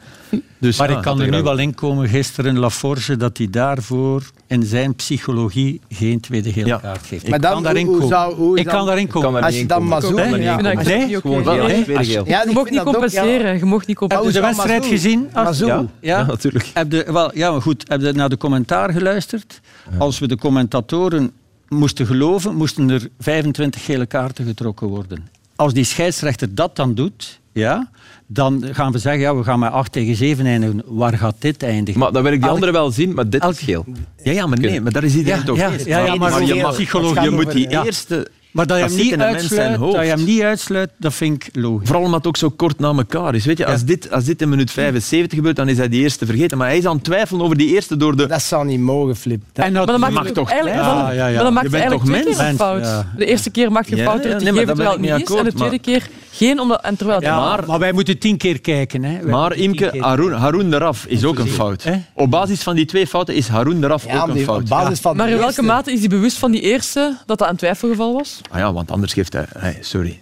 Dus, 0.58 0.78
Maar 0.78 0.90
ja, 0.90 0.96
ik 0.98 1.02
kan 1.04 1.22
er 1.22 1.30
nu 1.30 1.42
wel 1.44 1.58
in 1.58 1.74
komen 1.76 2.08
gisteren, 2.10 2.58
Laforge, 2.58 3.18
dat 3.18 3.38
hij 3.38 3.50
daarvoor 3.50 4.24
in 4.48 4.64
zijn 4.64 4.96
psychologie 4.96 5.82
geen 5.90 6.20
tweede 6.20 6.52
gele 6.52 6.66
Ja. 6.68 6.78
kaart 6.78 7.06
geeft. 7.06 7.28
Maar 7.28 7.36
ik 7.36 7.42
dan, 7.42 7.54
kan 7.54 7.64
daarin 7.64 7.86
hoe- 7.86 7.92
hoe 7.96 8.02
komen. 8.04 8.18
zou- 8.18 8.36
hoe 8.36 8.56
is 8.56 8.62
ik 8.64 8.68
kan 8.68 8.86
daarin 8.86 9.08
komen. 9.08 9.34
daar 9.34 9.42
Als 9.44 9.52
niet 9.52 9.62
je 9.62 9.68
dan 9.68 9.78
komen. 9.78 9.94
Mazou... 9.94 10.14
Nee, 10.16 10.26
ik 10.26 10.32
Nee? 10.62 11.86
Nee. 11.96 12.06
geel. 12.06 12.26
Ja, 12.28 12.42
Je 12.44 12.48
ik 12.50 12.54
mocht 12.56 12.70
niet 12.70 12.84
compenseren. 12.84 13.58
Je 13.58 13.66
mocht 13.66 13.88
niet 13.88 14.00
Heb 14.00 14.10
compenseren. 14.10 14.34
je 14.34 14.40
de 14.56 14.56
wedstrijd 14.56 14.86
gezien? 14.86 15.30
Als- 15.34 15.60
Ja? 15.60 15.86
ja, 16.02 16.26
natuurlijk. 16.26 16.72
Heb 16.74 16.92
je, 16.92 17.12
wel, 17.12 17.38
ja, 17.38 17.52
maar 17.52 17.62
goed. 17.62 17.84
Heb 17.88 18.02
je 18.02 18.12
naar 18.12 18.30
de 18.30 18.38
commentaar 18.38 18.92
geluisterd? 18.92 19.62
Als 19.98 20.20
we 20.20 20.28
de 20.28 20.38
commentatoren 20.38 21.32
moesten 21.70 22.06
geloven, 22.06 22.56
moesten 22.56 22.90
er 22.90 23.08
25 23.20 23.86
gele 23.86 24.06
kaarten 24.06 24.46
getrokken 24.46 24.88
worden. 24.88 25.28
Als 25.56 25.74
die 25.74 25.84
scheidsrechter 25.84 26.56
dat 26.56 26.76
dan 26.76 26.94
doet, 26.94 27.40
ja, 27.54 27.90
dan 28.28 28.64
gaan 28.72 28.92
we 28.92 28.98
zeggen, 28.98 29.22
ja, 29.22 29.36
we 29.36 29.44
gaan 29.44 29.60
met 29.60 29.72
8 29.72 29.92
tegen 29.92 30.16
7 30.16 30.46
eindigen. 30.46 30.82
Waar 30.86 31.18
gaat 31.18 31.36
dit 31.40 31.64
eindigen? 31.64 32.00
Maar 32.00 32.12
dan 32.12 32.24
wil 32.24 32.32
ik 32.32 32.38
die 32.38 32.46
Elk- 32.48 32.54
andere 32.54 32.72
wel 32.72 32.92
zien, 32.92 33.14
maar 33.14 33.30
dit 33.30 33.42
elk- 33.42 33.52
is 33.52 33.60
geel. 33.60 33.86
Ja, 34.24 34.32
ja, 34.32 34.48
maar 34.48 34.60
nee, 34.60 34.82
maar 34.82 34.92
daar 34.92 35.04
is 35.04 35.16
iedereen 35.16 35.40
Ja, 35.40 35.46
toch 35.46 35.58
ja, 35.58 35.72
eens. 35.72 35.84
ja, 35.84 35.98
ja, 36.00 36.16
maar 36.16 36.44
je, 36.46 36.56
mag, 36.62 37.24
je 37.24 37.30
moet 37.32 37.52
die 37.52 37.70
Ja. 37.70 37.84
eerste... 37.86 38.28
maar 38.52 38.68
dat 38.68 38.78
je, 38.78 38.84
dat 38.84 38.92
hem 38.94 39.00
niet 39.06 39.20
uitsluit, 39.22 39.80
dat 39.80 39.92
je 39.92 39.98
hem 40.10 40.24
niet 40.24 40.42
uitsluit, 40.42 40.90
dat 40.98 41.14
vind 41.14 41.44
ik 41.44 41.50
logisch. 41.56 41.86
Vooral 41.88 42.04
omdat 42.06 42.18
het 42.20 42.28
ook 42.28 42.38
zo 42.38 42.50
kort 42.50 42.80
na 42.80 42.88
elkaar 42.88 43.36
is. 43.36 43.46
Weet 43.46 43.58
je, 43.58 43.66
als, 43.66 43.84
dit, 43.84 44.12
als 44.12 44.24
dit 44.24 44.42
in 44.42 44.50
minuut 44.50 44.72
75 44.72 45.38
gebeurt, 45.38 45.56
dan 45.56 45.70
is 45.70 45.78
hij 45.78 45.90
die 45.90 46.02
eerste 46.02 46.26
vergeten. 46.26 46.58
Maar 46.58 46.68
hij 46.68 46.78
is 46.78 46.86
aan 46.86 46.96
het 46.96 47.04
twijfelen 47.04 47.42
over 47.42 47.58
die 47.58 47.68
eerste 47.74 47.98
door 47.98 48.16
de... 48.18 48.28
Dat 48.28 48.42
zou 48.42 48.66
niet 48.66 48.80
mogen, 48.80 49.16
Flip. 49.16 49.42
Dat- 49.54 49.66
En 49.66 49.74
Maar 49.74 49.86
dan 49.86 50.00
maakt 50.00 50.14
mag 50.14 50.26
je 50.28 50.32
toch 50.32 50.50
eigenlijk, 50.52 50.82
Ja, 50.82 50.96
maar 51.04 51.16
ja, 51.16 51.28
ja. 51.28 51.34
maar 51.36 51.44
dan 51.44 51.54
maakt 51.54 51.66
Je 51.66 51.72
bent 51.78 51.92
toch 51.92 52.06
twee 52.06 52.24
keer 52.24 52.32
een 52.32 52.38
mens? 52.46 52.58
fout. 52.58 52.82
Ja. 52.84 53.12
De 53.18 53.26
eerste 53.26 53.50
keer 53.50 53.72
maak 53.72 53.86
je 53.88 53.98
fout 53.98 54.24
nee, 54.24 54.34
maar 54.54 54.66
terwijl 54.66 54.90
het 54.90 54.96
ik 55.06 55.12
niet 55.18 55.30
is. 55.30 55.36
En 55.36 55.44
de 55.44 55.54
tweede 55.54 55.80
keer 55.80 56.08
geen, 56.36 56.60
omdat, 56.60 56.82
en 56.82 56.96
terwijl 56.96 57.22
Ja, 57.22 57.56
wel. 57.56 57.66
maar, 57.68 57.80
wij 57.80 57.92
moeten 57.92 58.18
tien 58.20 58.38
keer 58.38 58.62
kijken. 58.62 59.04
Hè. 59.04 59.20
Wij 59.22 59.32
Maar 59.32 59.56
Imke, 59.56 59.92
Haroun, 60.00 60.32
Haroun 60.32 60.74
eraf 60.74 61.06
is 61.06 61.24
ook 61.24 61.40
een 61.40 61.48
fout. 61.48 61.86
Op 62.14 62.30
basis 62.30 62.64
van 62.64 62.76
die 62.76 62.86
twee 62.86 63.08
fouten 63.08 63.36
is 63.36 63.48
Haroun 63.48 63.84
eraf 63.84 64.06
Ja, 64.06 64.22
ook 64.22 64.28
een 64.28 64.40
fout. 64.40 64.62
op 64.62 64.68
basis 64.70 65.00
van 65.00 65.16
Maar 65.16 65.30
in 65.30 65.38
welke 65.38 65.62
mate 65.62 65.92
is 65.92 66.00
hij 66.00 66.10
bewust 66.10 66.38
van 66.38 66.52
die 66.52 66.62
eerste 66.62 67.18
dat 67.26 67.38
dat 67.38 67.50
een 67.50 67.56
twijfelgeval 67.56 68.14
was? 68.14 68.42
Ah 68.52 68.60
ja, 68.60 68.74
want 68.74 68.92
anders 68.92 69.14
geeft 69.14 69.34
hij... 69.34 69.46
hey, 69.58 69.78
sorry. 69.82 70.20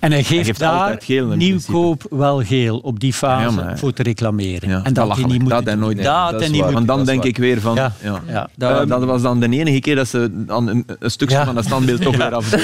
En 0.00 0.10
hij 0.12 0.22
geeft, 0.24 0.46
geeft 0.46 0.58
daar 0.58 0.96
geel 1.02 1.26
nieuwkoop 1.26 2.06
wel 2.10 2.42
geel 2.44 2.78
op 2.78 3.00
die 3.00 3.12
fase 3.12 3.44
Ja, 3.56 3.62
maar- 3.64 3.78
voor 3.78 3.92
te 3.92 4.02
reclameren. 4.02 4.68
Ja, 4.68 4.80
en 4.82 4.92
dat 4.92 5.16
hij 5.16 5.24
niet 5.24 5.40
moet 5.42 5.50
Dat 5.50 5.64
hij 5.64 5.74
nooit- 5.74 5.96
nee, 5.96 6.04
dat 6.06 6.40
is 6.40 6.50
niet 6.50 6.60
Want 6.60 6.86
dan 6.86 6.96
dat 6.96 7.06
denk 7.06 7.18
waar. 7.18 7.26
ik 7.28 7.36
weer 7.38 7.60
van... 7.60 7.74
Ja. 7.74 7.92
Ja. 8.02 8.22
Ja, 8.26 8.42
Eh, 8.42 8.76
dat- 8.76 8.88
dat 8.88 9.04
was 9.04 9.22
dan 9.22 9.40
de 9.40 9.48
enige 9.48 9.80
keer 9.80 9.94
dat 9.96 10.08
ze 10.08 10.28
dan 10.32 10.68
een, 10.68 10.84
een 10.98 11.10
stukje 11.10 11.36
Ja. 11.36 11.44
van 11.44 11.54
dat 11.54 11.64
standbeeld 11.64 12.02
toch 12.02 12.16
weer 12.16 12.34
af. 12.34 12.52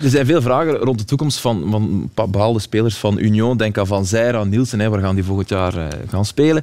Er 0.00 0.10
zijn 0.10 0.26
veel 0.26 0.42
vragen 0.42 0.74
rond 0.76 0.98
de 0.98 1.04
toekomst 1.04 1.38
van, 1.40 1.64
van 1.70 1.82
een 1.82 2.10
paar 2.14 2.30
bepaalde 2.30 2.58
spelers 2.60 2.96
van 2.96 3.18
Union. 3.18 3.56
Denk 3.56 3.78
aan 3.78 3.86
Van 3.86 4.06
Zijr, 4.06 4.36
aan 4.36 4.48
Nielsen. 4.48 4.80
Hè, 4.80 4.88
waar 4.88 5.00
gaan 5.00 5.14
die 5.14 5.24
volgend 5.24 5.48
jaar 5.48 5.76
eh, 5.76 5.86
gaan 6.08 6.24
spelen? 6.24 6.62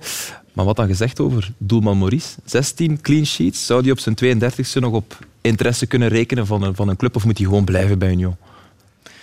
Maar 0.54 0.66
wat 0.66 0.76
dan 0.76 0.88
gezegd 0.88 1.20
over 1.20 1.52
doelman 1.58 1.98
Maurice? 1.98 2.28
16 2.46 3.02
clean 3.02 3.26
sheets. 3.26 3.66
Zou 3.66 3.82
die 3.82 3.92
op 3.92 4.00
zijn 4.00 4.16
32e 4.16 4.80
nog 4.80 4.92
op 4.94 5.18
interesse 5.42 5.86
kunnen 5.86 6.08
rekenen 6.08 6.46
van 6.48 6.64
een, 6.64 6.76
van 6.76 6.88
een 6.90 6.96
club? 6.96 7.16
Of 7.16 7.26
moet 7.26 7.38
hij 7.38 7.48
gewoon 7.48 7.64
blijven 7.64 8.00
bij 8.00 8.12
Union? 8.12 8.36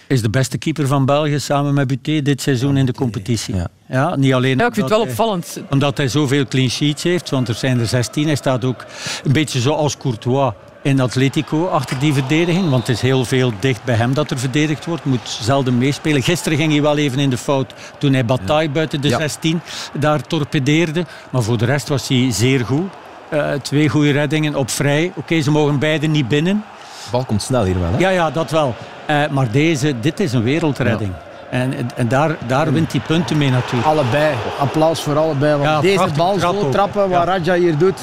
Is 0.09 0.23
de 0.23 0.31
beste 0.31 0.59
keeper 0.59 0.87
van 0.87 1.05
België 1.05 1.41
samen 1.41 1.75
met 1.75 1.87
Buté 1.87 2.23
dit 2.23 2.43
seizoen 2.43 2.77
in 2.77 2.87
de 2.87 2.93
competitie. 2.93 3.55
Ja. 3.55 3.67
Ja. 3.89 4.17
niet 4.17 4.33
alleen 4.35 4.59
Ja, 4.59 4.67
ik 4.67 4.75
vind 4.75 4.77
het 4.77 4.89
wel 4.89 5.01
omdat 5.01 5.17
hij- 5.17 5.25
opvallend. 5.27 5.61
Omdat 5.71 5.97
hij 5.97 6.09
zoveel 6.09 6.47
clean 6.47 6.69
sheets 6.71 7.03
heeft, 7.03 7.31
want 7.31 7.49
er 7.49 7.55
zijn 7.55 7.81
er 7.81 7.87
16. 7.87 8.27
Hij 8.27 8.35
staat 8.37 8.65
ook 8.65 8.85
een 9.25 9.33
beetje 9.33 9.61
zoals 9.61 9.97
Courtois 9.97 10.53
in 10.83 11.01
Atletico 11.01 11.67
achter 11.67 11.99
die 11.99 12.13
verdediging. 12.13 12.71
Want 12.71 12.87
het 12.87 12.97
is 12.97 13.03
heel 13.03 13.25
veel 13.25 13.53
dicht 13.61 13.85
bij 13.85 13.95
hem 13.95 14.15
dat 14.15 14.31
er 14.31 14.39
verdedigd 14.39 14.85
wordt. 14.85 15.05
Moet 15.05 15.21
zelden 15.41 15.79
meespelen. 15.79 16.23
Gisteren 16.23 16.59
ging 16.59 16.73
hij 16.73 16.83
wel 16.83 16.97
even 16.97 17.19
in 17.19 17.31
de 17.31 17.37
fout 17.39 17.73
toen 17.99 18.13
hij 18.13 18.25
Bataille 18.25 18.71
buiten 18.71 19.01
de 19.01 19.09
Ja. 19.09 19.19
16 19.19 19.61
daar 19.99 20.21
torpedeerde. 20.27 21.05
Maar 21.31 21.43
voor 21.43 21.59
de 21.59 21.65
rest 21.65 21.89
was 21.89 22.09
hij 22.09 22.27
zeer 22.31 22.65
goed. 22.65 22.91
Eh, 23.29 23.53
twee 23.53 23.89
goede 23.89 24.11
reddingen 24.11 24.55
op 24.55 24.71
vrij. 24.71 25.13
Oké, 25.17 25.41
ze 25.41 25.51
mogen 25.51 25.79
beide 25.79 26.07
niet 26.07 26.29
binnen. 26.29 26.65
De 27.05 27.11
bal 27.11 27.25
komt 27.25 27.43
snel 27.43 27.65
hier 27.65 27.81
wel. 27.81 27.93
Hè? 27.93 27.99
Ja, 27.99 28.09
ja, 28.11 28.31
dat 28.31 28.51
wel. 28.51 28.75
Eh, 29.07 29.23
maar 29.31 29.51
deze, 29.51 30.01
dit 30.01 30.21
is 30.21 30.33
een 30.33 30.43
wereldredding. 30.43 31.13
En, 31.51 31.73
en 31.97 32.09
daar, 32.09 32.37
daar 32.47 32.73
wint 32.73 32.93
hij 32.93 33.01
punten 33.07 33.39
mee 33.39 33.51
natuurlijk. 33.51 33.87
Allebei. 33.87 34.35
Applaus 34.59 35.03
voor 35.03 35.19
allebei. 35.19 35.53
Want 35.57 35.65
Ja, 35.65 35.81
deze 35.81 36.09
bal 36.17 36.39
zo 36.39 36.69
trappen, 36.69 37.01
wat 37.01 37.11
Ja. 37.11 37.25
Raja 37.25 37.55
hier 37.55 37.79
doet. 37.79 38.01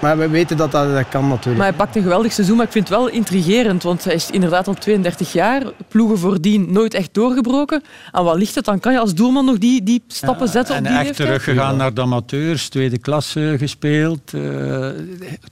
Maar 0.00 0.18
we 0.18 0.28
weten 0.28 0.56
dat 0.56 0.72
dat, 0.72 0.92
dat 0.94 1.08
kan 1.08 1.28
natuurlijk. 1.28 1.56
Maar 1.56 1.66
hij 1.66 1.76
pakt 1.76 1.96
een 1.96 2.02
geweldig 2.02 2.32
seizoen, 2.32 2.56
maar 2.56 2.66
ik 2.66 2.72
vind 2.72 2.88
het 2.88 2.98
wel 2.98 3.08
intrigerend. 3.08 3.82
Want 3.82 4.04
hij 4.04 4.14
is 4.14 4.30
inderdaad 4.30 4.66
al 4.68 4.74
32 4.74 5.32
jaar. 5.32 5.62
Ploegen 5.88 6.18
voordien 6.18 6.72
nooit 6.72 6.94
echt 6.94 7.14
doorgebroken. 7.14 7.82
Aan 8.10 8.24
wat 8.24 8.36
ligt 8.36 8.54
het? 8.54 8.64
Dan 8.64 8.80
kan 8.80 8.92
je 8.92 8.98
als 8.98 9.14
doelman 9.14 9.44
nog 9.44 9.58
die, 9.58 9.82
die 9.82 10.02
stappen 10.06 10.48
zetten 10.48 10.74
en 10.74 10.80
op 10.80 10.86
die 10.88 10.96
echt 10.96 11.06
leeftijd? 11.06 11.28
teruggegaan 11.28 11.76
naar 11.76 11.94
de 11.94 12.00
amateurs, 12.00 12.68
tweede 12.68 12.98
klasse 12.98 13.54
gespeeld. 13.58 14.34
eh, 14.34 14.88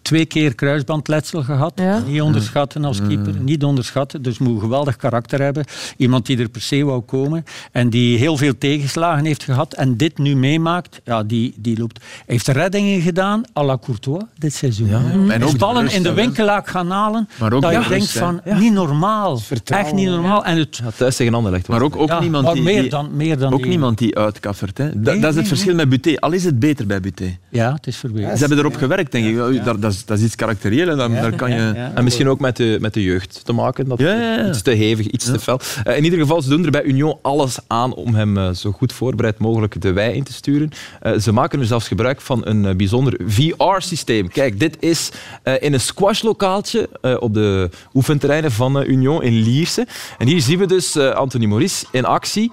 twee 0.02 0.26
keer 0.26 0.54
kruisbandletsel 0.54 1.42
gehad. 1.42 1.72
Ja. 1.74 1.98
Niet 2.06 2.20
onderschatten 2.20 2.84
als 2.84 3.00
keeper, 3.08 3.34
niet 3.40 3.64
onderschatten. 3.64 4.22
Dus 4.22 4.38
moet 4.38 4.54
een 4.54 4.60
geweldig 4.60 4.96
karakter 4.96 5.40
hebben. 5.42 5.64
Iemand 5.96 6.26
die 6.26 6.38
er 6.38 6.48
per 6.48 6.60
se 6.60 6.84
wou 6.84 7.00
komen. 7.00 7.44
En 7.72 7.90
die 7.90 8.18
heel 8.18 8.36
veel 8.36 8.58
tegenslagen 8.58 9.24
heeft 9.24 9.42
gehad. 9.42 9.74
En 9.74 9.96
dit 9.96 10.18
nu 10.18 10.36
meemaakt, 10.36 11.00
ja, 11.04 11.22
die, 11.22 11.54
die 11.56 11.78
loopt. 11.78 11.98
Hij 12.02 12.24
heeft 12.26 12.48
reddingen 12.48 13.00
gedaan 13.00 13.42
à 13.58 13.64
la 13.64 13.78
Courtois 13.78 14.22
dit 14.38 14.54
seizoen. 14.54 14.88
Ja. 14.88 15.00
En 15.28 15.44
ook 15.44 15.58
ballen 15.58 15.82
rust, 15.82 15.94
in 15.96 16.02
de 16.02 16.12
winkelaak 16.12 16.68
gaan 16.68 16.90
halen. 16.90 17.28
Maar 17.38 17.52
ook 17.52 17.62
dat 17.62 17.72
je 17.72 17.88
denkt 17.88 18.10
van, 18.10 18.40
Ja. 18.44 18.58
niet 18.58 18.72
normaal. 18.72 19.36
Vertrouwen, 19.38 19.88
Echt 19.90 19.98
niet 19.98 20.08
normaal. 20.08 20.44
En 20.44 20.58
het, 20.58 20.76
Ja, 20.76 20.90
thuis 20.96 21.16
tegen 21.16 21.34
Anderlecht. 21.34 21.66
was 21.66 21.76
Maar 21.76 21.86
ook, 21.86 21.96
ook 21.96 22.08
ja, 22.08 22.20
niemand 22.20 22.44
maar 22.44 22.54
die... 22.54 22.62
meer 22.62 22.90
dan, 22.90 23.08
meer 23.16 23.38
dan 23.38 23.52
ook 23.52 23.58
die- 23.60 23.68
niemand 23.68 23.98
die 23.98 24.16
uitkaffert. 24.18 24.78
Hè. 24.78 24.84
Dat, 24.84 24.94
Nee, 24.94 25.02
dat 25.04 25.14
is 25.14 25.22
het 25.24 25.34
nee, 25.34 25.44
verschil 25.46 25.74
met 25.74 25.88
Buté. 25.88 26.14
Al 26.16 26.32
is 26.32 26.44
het 26.44 26.58
beter 26.58 26.86
bij 26.86 27.00
Buté. 27.00 27.36
Ja, 27.48 27.72
het 27.72 27.86
is 27.86 27.96
verbeterd. 27.96 28.32
Ze 28.32 28.38
hebben 28.38 28.58
erop 28.58 28.76
gewerkt, 28.76 29.12
denk 29.12 29.26
ik. 29.26 29.64
Dat, 29.64 29.82
dat, 29.82 29.92
is, 29.92 30.04
dat 30.04 30.18
is 30.18 30.24
iets 30.24 30.34
karakterieel. 30.36 30.88
en 30.88 30.96
dan- 30.96 31.12
Daar 31.12 31.36
kan 31.36 31.50
je... 31.50 31.72
Ja. 31.74 31.92
En 31.94 32.04
misschien 32.04 32.28
ook 32.28 32.40
met 32.40 32.56
de, 32.56 32.78
met 32.80 32.94
de 32.94 33.02
jeugd 33.02 33.40
te 33.44 33.52
maken. 33.52 33.88
Dat 33.88 33.98
Ja, 33.98 34.12
ja, 34.14 34.34
ja. 34.36 34.48
Iets 34.48 34.62
te 34.62 34.70
hevig, 34.70 35.06
iets 35.06 35.24
te 35.24 35.38
fel. 35.38 35.60
Eh, 35.84 35.96
in 35.96 36.04
ieder 36.04 36.18
geval, 36.18 36.42
ze 36.42 36.48
doen 36.48 36.64
er 36.64 36.70
bij 36.70 36.82
Union 36.82 37.18
alles 37.22 37.58
aan 37.66 37.94
om 37.94 38.14
hem 38.14 38.36
eh, 38.38 38.50
zo 38.50 38.72
goed 38.72 38.92
voorbereid 38.92 39.38
mogelijk 39.38 39.80
de 39.80 39.92
wei 39.92 40.14
in 40.14 40.22
te 40.24 40.32
sturen. 40.32 40.70
Eh, 41.00 41.12
ze 41.18 41.32
maken 41.32 41.60
er 41.60 41.66
zelfs 41.66 41.88
gebruik 41.88 42.20
van 42.20 42.40
een 42.46 42.76
bijzonder 42.76 43.18
VR-systeem. 43.26 44.25
Kijk, 44.28 44.60
dit 44.60 44.76
is 44.80 45.10
eh, 45.42 45.54
in 45.60 45.72
een 45.72 45.80
squashlokaaltje 45.80 46.88
eh, 47.00 47.16
op 47.18 47.34
de 47.34 47.70
oefenterreinen 47.94 48.52
van 48.52 48.80
eh, 48.80 48.88
Union 48.88 49.22
in 49.22 49.32
Lierse. 49.32 49.86
En 50.18 50.26
hier 50.26 50.40
zien 50.40 50.58
we 50.58 50.66
dus 50.66 50.96
Anthony 50.96 51.46
Maurice 51.46 51.86
in 51.90 52.04
actie 52.04 52.52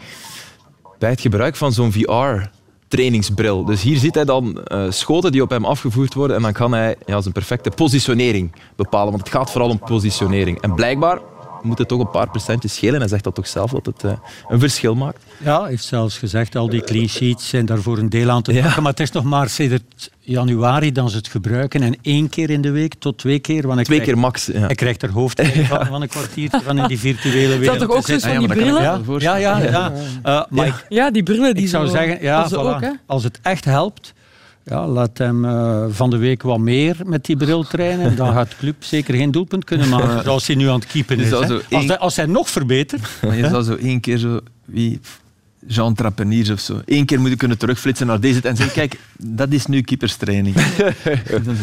bij 1.00 1.10
het 1.10 1.22
gebruik 1.22 1.56
van 1.56 1.72
zo'n 1.72 1.92
VR 1.92 2.50
trainingsbril. 2.88 3.66
Dus 3.66 3.82
hier 3.82 3.98
ziet 3.98 4.16
hij 4.16 4.26
dan 4.26 4.68
schoten 4.90 5.32
die 5.32 5.42
op 5.42 5.50
hem 5.50 5.66
afgevoerd 5.66 6.14
worden 6.14 6.36
en 6.36 6.42
dan 6.42 6.54
kan 6.54 6.72
hij 6.74 6.96
ja, 7.06 7.22
zijn 7.22 7.34
perfecte 7.34 7.70
positionering 7.70 8.52
bepalen. 8.76 9.12
Want 9.12 9.24
het 9.24 9.34
gaat 9.34 9.52
vooral 9.52 9.70
om 9.70 9.80
positionering. 9.80 10.62
En 10.62 10.74
blijkbaar 10.74 11.20
moet 11.64 11.78
het 11.78 11.88
toch 11.88 12.00
een 12.00 12.10
paar 12.10 12.30
procentjes 12.30 12.74
schelen. 12.76 13.00
Hij 13.00 13.08
zegt 13.10 13.24
dat 13.24 13.36
toch 13.36 13.48
zelf, 13.48 13.72
dat 13.72 13.86
het 13.86 14.04
eh, 14.04 14.12
een 14.48 14.60
verschil 14.60 14.96
maakt. 14.96 15.24
Ja, 15.44 15.60
hij 15.62 15.70
heeft 15.70 15.84
zelfs 15.86 16.18
gezegd, 16.18 16.56
al 16.56 16.70
die 16.70 16.84
clean 16.84 17.08
sheets 17.08 17.50
zijn 17.50 17.66
daarvoor 17.66 17.98
een 17.98 18.10
deel 18.10 18.30
aan 18.30 18.42
te 18.42 18.54
Ja. 18.54 18.62
pakken. 18.64 18.82
Maar 18.84 18.92
het 18.92 19.00
is 19.02 19.12
nog 19.12 19.24
maar 19.24 19.50
sinds 19.50 19.84
januari 20.20 20.92
dat 20.92 21.12
ze 21.12 21.18
het 21.18 21.28
gebruiken. 21.28 21.82
En 21.84 21.96
één 22.02 22.30
keer 22.30 22.50
in 22.50 22.62
de 22.62 22.72
week 22.72 22.94
tot 23.00 23.18
twee 23.18 23.40
keer. 23.40 23.62
Want 23.62 23.74
hij 23.76 23.84
Twee 23.84 24.00
krijgt- 24.00 24.14
keer 24.14 24.22
max. 24.22 24.46
Ja. 24.46 24.60
Hij 24.66 24.76
krijgt 24.76 25.02
er 25.04 25.10
hoofdpijn 25.12 25.66
van, 25.66 25.86
van 25.86 26.02
een 26.02 26.08
kwartiertje 26.08 26.62
van 26.62 26.78
in 26.78 26.88
die 26.88 27.00
virtuele 27.00 27.58
wereld. 27.58 27.80
toch 27.80 27.90
ook 27.90 28.08
zo 28.08 28.18
van 28.20 28.38
die 28.38 28.48
dat 28.48 28.58
brillen? 28.58 29.04
ik 29.16 29.22
Ja, 29.22 29.36
ja, 29.36 29.58
ja. 29.58 29.70
ja. 29.70 29.92
Eh, 30.24 30.42
maar 30.50 30.68
ik, 30.68 30.86
Ja, 30.90 31.12
die 31.12 31.24
brillen 31.24 31.54
die 31.56 31.64
ik 31.64 31.70
zou 31.70 31.86
zo- 31.86 31.92
zeggen, 31.92 32.22
ja, 32.22 32.40
dat 32.42 32.50
ze 32.50 32.56
voilà. 32.56 32.60
ook, 32.60 32.96
als 33.06 33.24
het 33.24 33.40
echt 33.42 33.66
helpt, 33.66 34.14
ja, 34.66 34.88
laat 34.88 35.18
hem 35.18 35.46
eh, 35.46 35.86
van 35.90 36.10
de 36.10 36.18
week 36.18 36.42
wat 36.42 36.60
meer 36.60 36.98
met 37.06 37.26
die 37.26 37.38
bril 37.38 37.64
trainen. 37.64 38.16
Dan 38.16 38.34
gaat 38.34 38.50
de 38.50 38.56
club 38.56 38.84
zeker 38.84 39.16
geen 39.16 39.32
doelpunt 39.32 39.64
kunnen 39.64 39.90
maken, 39.90 40.24
zoals 40.24 40.48
hij 40.48 40.56
nu 40.56 40.68
aan 40.68 40.80
het 40.80 40.88
keepen 40.88 41.20
is. 41.20 41.30
hè. 41.30 41.36
Als, 41.36 41.48
hij, 41.70 41.98
als 41.98 42.16
hij 42.16 42.26
nog 42.26 42.50
verbetert, 42.50 43.10
Maar 43.22 43.36
je 43.36 43.48
zou 43.48 43.64
zo 43.64 43.76
één 43.76 44.00
keer 44.00 44.18
zo... 44.18 44.40
Wie, 44.66 45.00
Jean 45.68 45.94
Trapeniers 45.94 46.50
of 46.50 46.60
zo. 46.60 46.82
Eén 46.86 47.06
keer 47.06 47.20
moeten 47.20 47.38
kunnen 47.38 47.58
terugflitsen 47.58 48.08
naar 48.08 48.20
deze 48.20 48.42
en 48.42 48.56
zeggen, 48.56 48.76
kijk, 48.76 49.00
dat 49.18 49.52
is 49.52 49.66
nu 49.66 49.82
keeperstraining. 49.82 50.56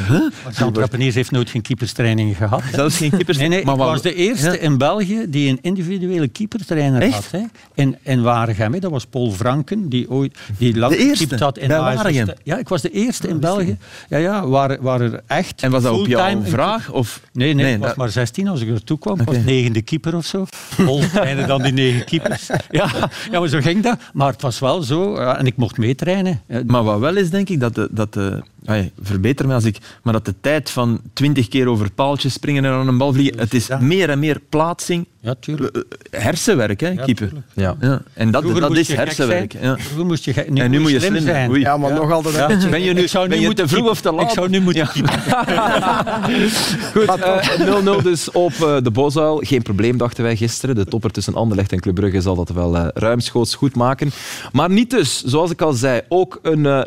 Huh? 0.08 0.30
Jean 0.58 0.72
Trapeniers 0.72 1.14
heeft 1.14 1.30
nooit 1.30 1.50
geen 1.50 1.62
keeperstraining 1.62 2.36
gehad. 2.36 2.62
Zelfs 2.74 2.96
geen 2.96 3.10
keepers. 3.10 3.36
Nee, 3.38 3.48
nee, 3.48 3.64
maar 3.64 3.74
ik 3.74 3.80
was 3.80 4.02
de 4.02 4.14
eerste 4.14 4.50
Ja. 4.50 4.58
in 4.58 4.78
België 4.78 5.24
die 5.28 5.48
een 5.48 5.58
individuele 5.62 6.28
keepertrainer 6.28 7.02
Echt? 7.02 7.12
had. 7.14 7.28
Hè. 7.30 7.40
In, 7.74 7.96
in 8.02 8.22
Waregem. 8.22 8.72
hè. 8.72 8.78
Dat 8.78 8.90
was 8.90 9.06
Paul 9.06 9.32
Franken, 9.32 9.88
die 9.88 10.10
ooit 10.10 10.38
die 10.58 10.76
lang 10.76 10.92
De 10.92 10.98
eerste? 10.98 11.22
gekiept 11.22 11.40
had 11.40 11.58
in. 11.58 11.68
Waregem? 11.68 12.28
Ja, 12.42 12.58
ik 12.58 12.68
was 12.68 12.82
de 12.82 12.90
eerste 12.90 13.28
in 13.28 13.40
België. 13.40 13.76
Ja, 14.08 14.18
ja, 14.18 14.46
waar, 14.46 14.76
waar 14.80 15.00
er 15.00 15.20
echt 15.26 15.62
En 15.62 15.70
was 15.70 15.82
dat 15.82 15.98
op 15.98 16.06
jouw 16.06 16.42
vraag? 16.44 16.90
Of? 16.92 17.20
Nee, 17.32 17.54
nee, 17.54 17.64
Nee, 17.64 17.72
ik 17.74 17.78
was 17.78 17.88
dat- 17.88 17.96
maar 17.96 18.08
16 18.10 18.48
als 18.48 18.60
ik 18.60 18.68
ertoe 18.68 18.98
kwam. 18.98 19.20
Ik 19.20 19.26
was 19.26 19.36
negende 19.44 19.82
keeper 19.82 20.16
of 20.16 20.26
zo. 20.26 20.44
Vol 20.50 21.02
trainen 21.12 21.46
dan 21.52 21.62
die 21.62 21.72
negen 21.72 22.04
keepers. 22.04 22.46
Ja, 22.70 22.90
ja, 23.30 23.38
maar 23.40 23.48
zo 23.48 23.60
ging 23.60 23.82
dat. 23.82 23.89
Maar 24.12 24.32
het 24.32 24.42
was 24.42 24.58
wel 24.58 24.82
zo. 24.82 25.14
En 25.14 25.46
ik 25.46 25.56
mocht 25.56 25.78
meetrainen. 25.78 26.40
Maar 26.66 26.82
wat 26.82 26.98
wel 26.98 27.16
is, 27.16 27.30
denk 27.30 27.48
ik, 27.48 27.60
dat 27.60 27.74
de... 27.74 27.88
Dat 27.90 28.12
de 28.12 28.42
ai, 28.70 28.90
verbeter 29.02 29.46
me 29.46 29.54
als 29.54 29.64
ik... 29.64 29.76
Maar 30.02 30.12
dat 30.12 30.24
de 30.24 30.34
tijd 30.40 30.70
van 30.70 31.00
twintig 31.12 31.48
keer 31.48 31.66
over 31.66 31.90
paaltjes 31.90 32.32
springen 32.32 32.64
en 32.64 32.70
aan 32.72 32.88
een 32.88 32.98
bal 32.98 33.12
vliegen, 33.12 33.38
het 33.38 33.54
is 33.54 33.66
Ja. 33.66 33.78
meer 33.80 34.10
en 34.10 34.18
meer 34.18 34.40
plaatsing, 34.48 35.06
Ja, 35.20 35.34
tuurlijk. 35.40 35.76
eh, 35.76 35.82
eh, 36.10 36.22
hersenwerk, 36.24 36.80
hè, 36.80 36.88
Ja, 36.88 37.04
keeper. 37.04 37.32
Ja. 37.54 37.76
Ja. 37.80 38.02
En 38.14 38.30
dat, 38.30 38.42
Vroeger 38.42 38.60
dat 38.62 38.76
is 38.76 38.88
hersenwerk. 38.92 39.52
Ja. 39.60 39.76
Vroeger 39.78 40.06
moest 40.06 40.24
je, 40.24 40.44
nu 40.48 40.60
En 40.60 40.70
nu 40.70 40.80
moet 40.80 40.90
je 40.90 40.98
slim 40.98 41.10
slim 41.12 41.24
zijn. 41.24 41.50
Oei. 41.50 41.60
Ja, 41.60 41.76
maar 41.76 41.92
nog 41.92 42.10
altijd 42.12 42.62
een. 42.64 42.70
Ben 42.70 42.82
je 42.82 42.92
nu 42.92 43.00
Ik 43.00 43.08
zou 43.08 43.24
nu 43.24 43.30
ben 43.30 43.40
je 43.40 43.46
moeten 43.46 43.66
te 43.66 43.74
vroeg 43.74 43.88
of 43.88 44.00
te 44.00 44.12
laat? 44.12 44.22
Ik 44.24 44.30
zou 44.30 44.48
nu 44.48 44.60
moeten 44.60 44.88
Ja. 44.94 45.02
Goed, 46.92 47.04
eh, 47.06 47.98
0-0 47.98 48.02
dus 48.02 48.30
op 48.30 48.52
eh, 48.52 48.76
de 48.82 48.90
Bosuil. 48.90 49.40
Geen 49.44 49.62
probleem, 49.62 49.96
dachten 49.96 50.24
wij 50.24 50.36
gisteren. 50.36 50.74
De 50.74 50.84
topper 50.84 51.10
tussen 51.10 51.34
Anderlecht 51.34 51.72
en 51.72 51.80
Club 51.80 51.94
Brugge 51.94 52.20
zal 52.20 52.34
dat 52.34 52.48
wel 52.48 52.76
eh, 52.76 52.86
ruimschoots 52.94 53.54
goed 53.54 53.74
maken. 53.76 54.10
Maar 54.52 54.70
niet 54.70 54.90
dus, 54.90 55.22
zoals 55.24 55.50
ik 55.50 55.62
al 55.62 55.72
zei, 55.72 56.00
ook 56.08 56.38
een 56.42 56.66
eh, 56.66 56.82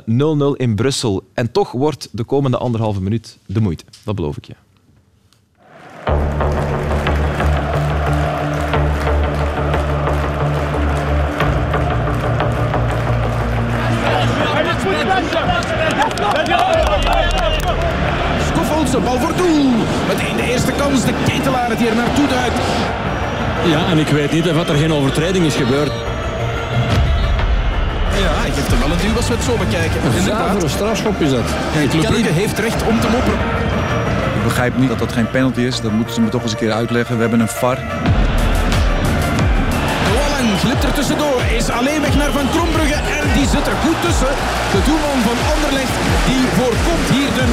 0-0 0.53 0.57
in 0.57 0.75
Brussel. 0.75 1.23
En 1.33 1.51
toch 1.51 1.71
wordt 1.73 2.07
de 2.11 2.23
komende 2.23 2.57
anderhalve 2.57 3.01
minuut 3.01 3.37
de 3.45 3.61
moeite. 3.61 3.83
Dat 4.03 4.15
beloof 4.15 4.37
ik 4.37 4.45
je. 4.45 4.55
Schoffels, 18.45 18.91
de 18.91 18.99
bal 18.99 19.19
voor 19.19 19.35
doel. 19.35 19.71
Meteen 20.07 20.35
de 20.35 20.43
eerste 20.51 20.71
kans, 20.71 21.05
de 21.05 21.13
ketelaar 21.27 21.69
het 21.69 21.79
hier 21.79 21.95
naartoe 21.95 22.27
duikt. 22.27 22.61
Ja, 23.65 23.89
en 23.89 23.97
ik 23.97 24.07
weet 24.07 24.31
niet 24.31 24.49
of 24.49 24.69
er 24.69 24.75
geen 24.75 24.93
overtreding 24.93 25.45
is 25.45 25.55
gebeurd. 25.55 25.91
Ja, 28.21 28.31
hij 28.41 28.51
geeft 28.51 28.67
hem 28.67 28.79
wel 28.79 28.91
een 28.91 28.97
duw 29.05 29.15
als 29.15 29.27
we 29.27 29.33
het 29.33 29.43
zo 29.43 29.55
bekijken. 29.57 29.99
Inderdaad. 30.03 30.39
Zuivere 30.39 30.69
strafschop 30.69 31.21
is 31.21 31.29
dat. 31.29 31.47
Club 31.89 32.05
Brugge 32.05 32.31
heeft 32.31 32.59
recht 32.59 32.81
om 32.83 32.99
te 32.99 33.07
mopperen. 33.15 33.39
Ik 34.37 34.43
begrijp 34.43 34.77
niet 34.77 34.89
dat 34.89 34.99
dat 34.99 35.11
geen 35.11 35.29
penalty 35.29 35.61
is. 35.61 35.81
Dat 35.81 35.91
moeten 35.91 36.13
ze 36.13 36.21
me 36.21 36.29
toch 36.29 36.41
eens 36.43 36.51
een 36.51 36.57
keer 36.57 36.71
uitleggen. 36.71 37.15
We 37.15 37.21
hebben 37.21 37.39
een 37.39 37.47
VAR. 37.47 37.77
Wallen 40.15 40.57
glipt 40.57 40.83
er 40.83 40.93
tussendoor, 40.93 41.41
is 41.57 41.69
alleen 41.69 42.01
weg 42.01 42.15
naar 42.15 42.31
Van 42.31 42.49
Krombrugge 42.49 42.93
en 42.93 43.25
die 43.37 43.47
zit 43.47 43.67
er 43.71 43.77
goed 43.85 43.99
tussen. 44.05 44.33
De 44.73 44.81
doelman 44.85 45.19
van 45.29 45.37
Anderlecht, 45.53 45.95
die 46.29 46.43
voorkomt 46.57 47.07
hier 47.15 47.29
de 47.39 47.45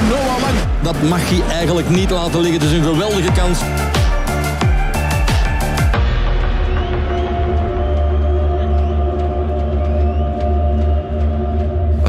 0-1, 0.00 0.08
Noah 0.08 0.38
Lang. 0.44 0.56
Dat 0.80 1.02
mag 1.02 1.22
hij 1.32 1.42
eigenlijk 1.58 1.88
niet 1.88 2.10
laten 2.10 2.40
liggen. 2.40 2.60
Het 2.60 2.70
is 2.70 2.76
een 2.76 2.84
geweldige 2.92 3.32
kans. 3.32 3.58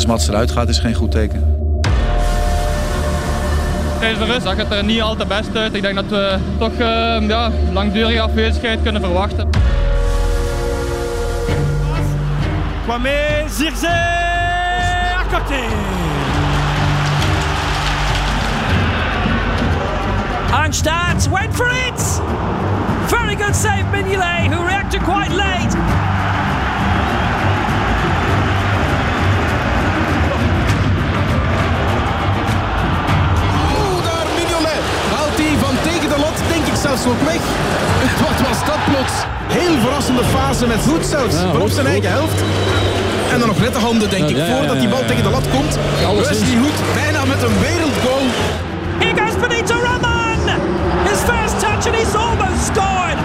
Als 0.03 0.11
Mats 0.11 0.27
eruit 0.27 0.51
gaat, 0.51 0.69
is 0.69 0.79
geen 0.79 0.93
goed 0.93 1.11
teken. 1.11 1.55
Tijdens 3.99 4.19
de 4.19 4.25
rust 4.25 4.41
zag 4.41 4.55
het 4.55 4.71
er 4.71 4.83
niet 4.83 5.01
al 5.01 5.15
te 5.15 5.25
best 5.25 5.55
uit. 5.55 5.73
Ik 5.73 5.81
denk 5.81 5.95
dat 5.95 6.05
we 6.05 6.37
toch 6.57 6.71
eh, 6.71 7.27
ja, 7.27 7.51
langdurige 7.71 8.21
afwezigheid 8.21 8.79
kunnen 8.83 9.01
verwachten. 9.01 9.49
Kwame 12.83 13.43
Zirze 13.49 13.87
à 15.17 15.23
côté. 15.31 15.63
Arnstadt 20.51 21.29
went 21.29 21.55
for 21.55 21.69
it. 21.87 22.21
Very 23.05 23.35
good 23.35 23.55
save, 23.55 23.83
Mignolet, 23.91 24.51
who 24.51 24.65
reacted 24.65 25.01
quite 25.01 25.35
late. 25.35 26.12
Zelfs 36.87 37.05
nog 37.05 37.19
weg. 37.31 37.41
Wat 38.27 38.39
was 38.47 38.59
dat 38.71 38.81
plots? 38.89 39.13
Heel 39.57 39.75
verrassende 39.85 40.23
fase 40.35 40.67
met 40.67 40.81
voet 40.87 41.05
zelfs, 41.15 41.35
Ja, 41.35 41.45
op 41.65 41.69
zijn 41.69 41.85
goed. 41.85 41.93
eigen 41.95 42.11
helft. 42.17 42.39
En 43.31 43.37
dan 43.39 43.47
nog 43.47 43.59
net 43.59 43.73
de 43.73 43.79
handen, 43.79 44.09
denk 44.09 44.29
ik, 44.29 44.35
Ja, 44.35 44.43
ja, 44.43 44.49
ja, 44.49 44.57
voordat 44.57 44.79
die 44.79 44.89
bal 44.89 45.05
tegen 45.11 45.23
de 45.23 45.29
lat 45.29 45.47
komt. 45.55 45.73
Alles 46.07 46.27
Wesley 46.27 46.57
Hoed 46.63 46.79
bijna 47.01 47.21
met 47.33 47.41
een 47.47 47.55
wereldgoal. 47.67 48.25
Here 49.03 49.15
goes 49.21 49.35
Benito 49.43 49.75
Raman. 49.87 50.41
His 51.09 51.19
first 51.29 51.55
touch 51.63 51.83
and 51.89 51.95
he's 51.99 52.13
almost 52.25 52.61
scored. 52.71 53.19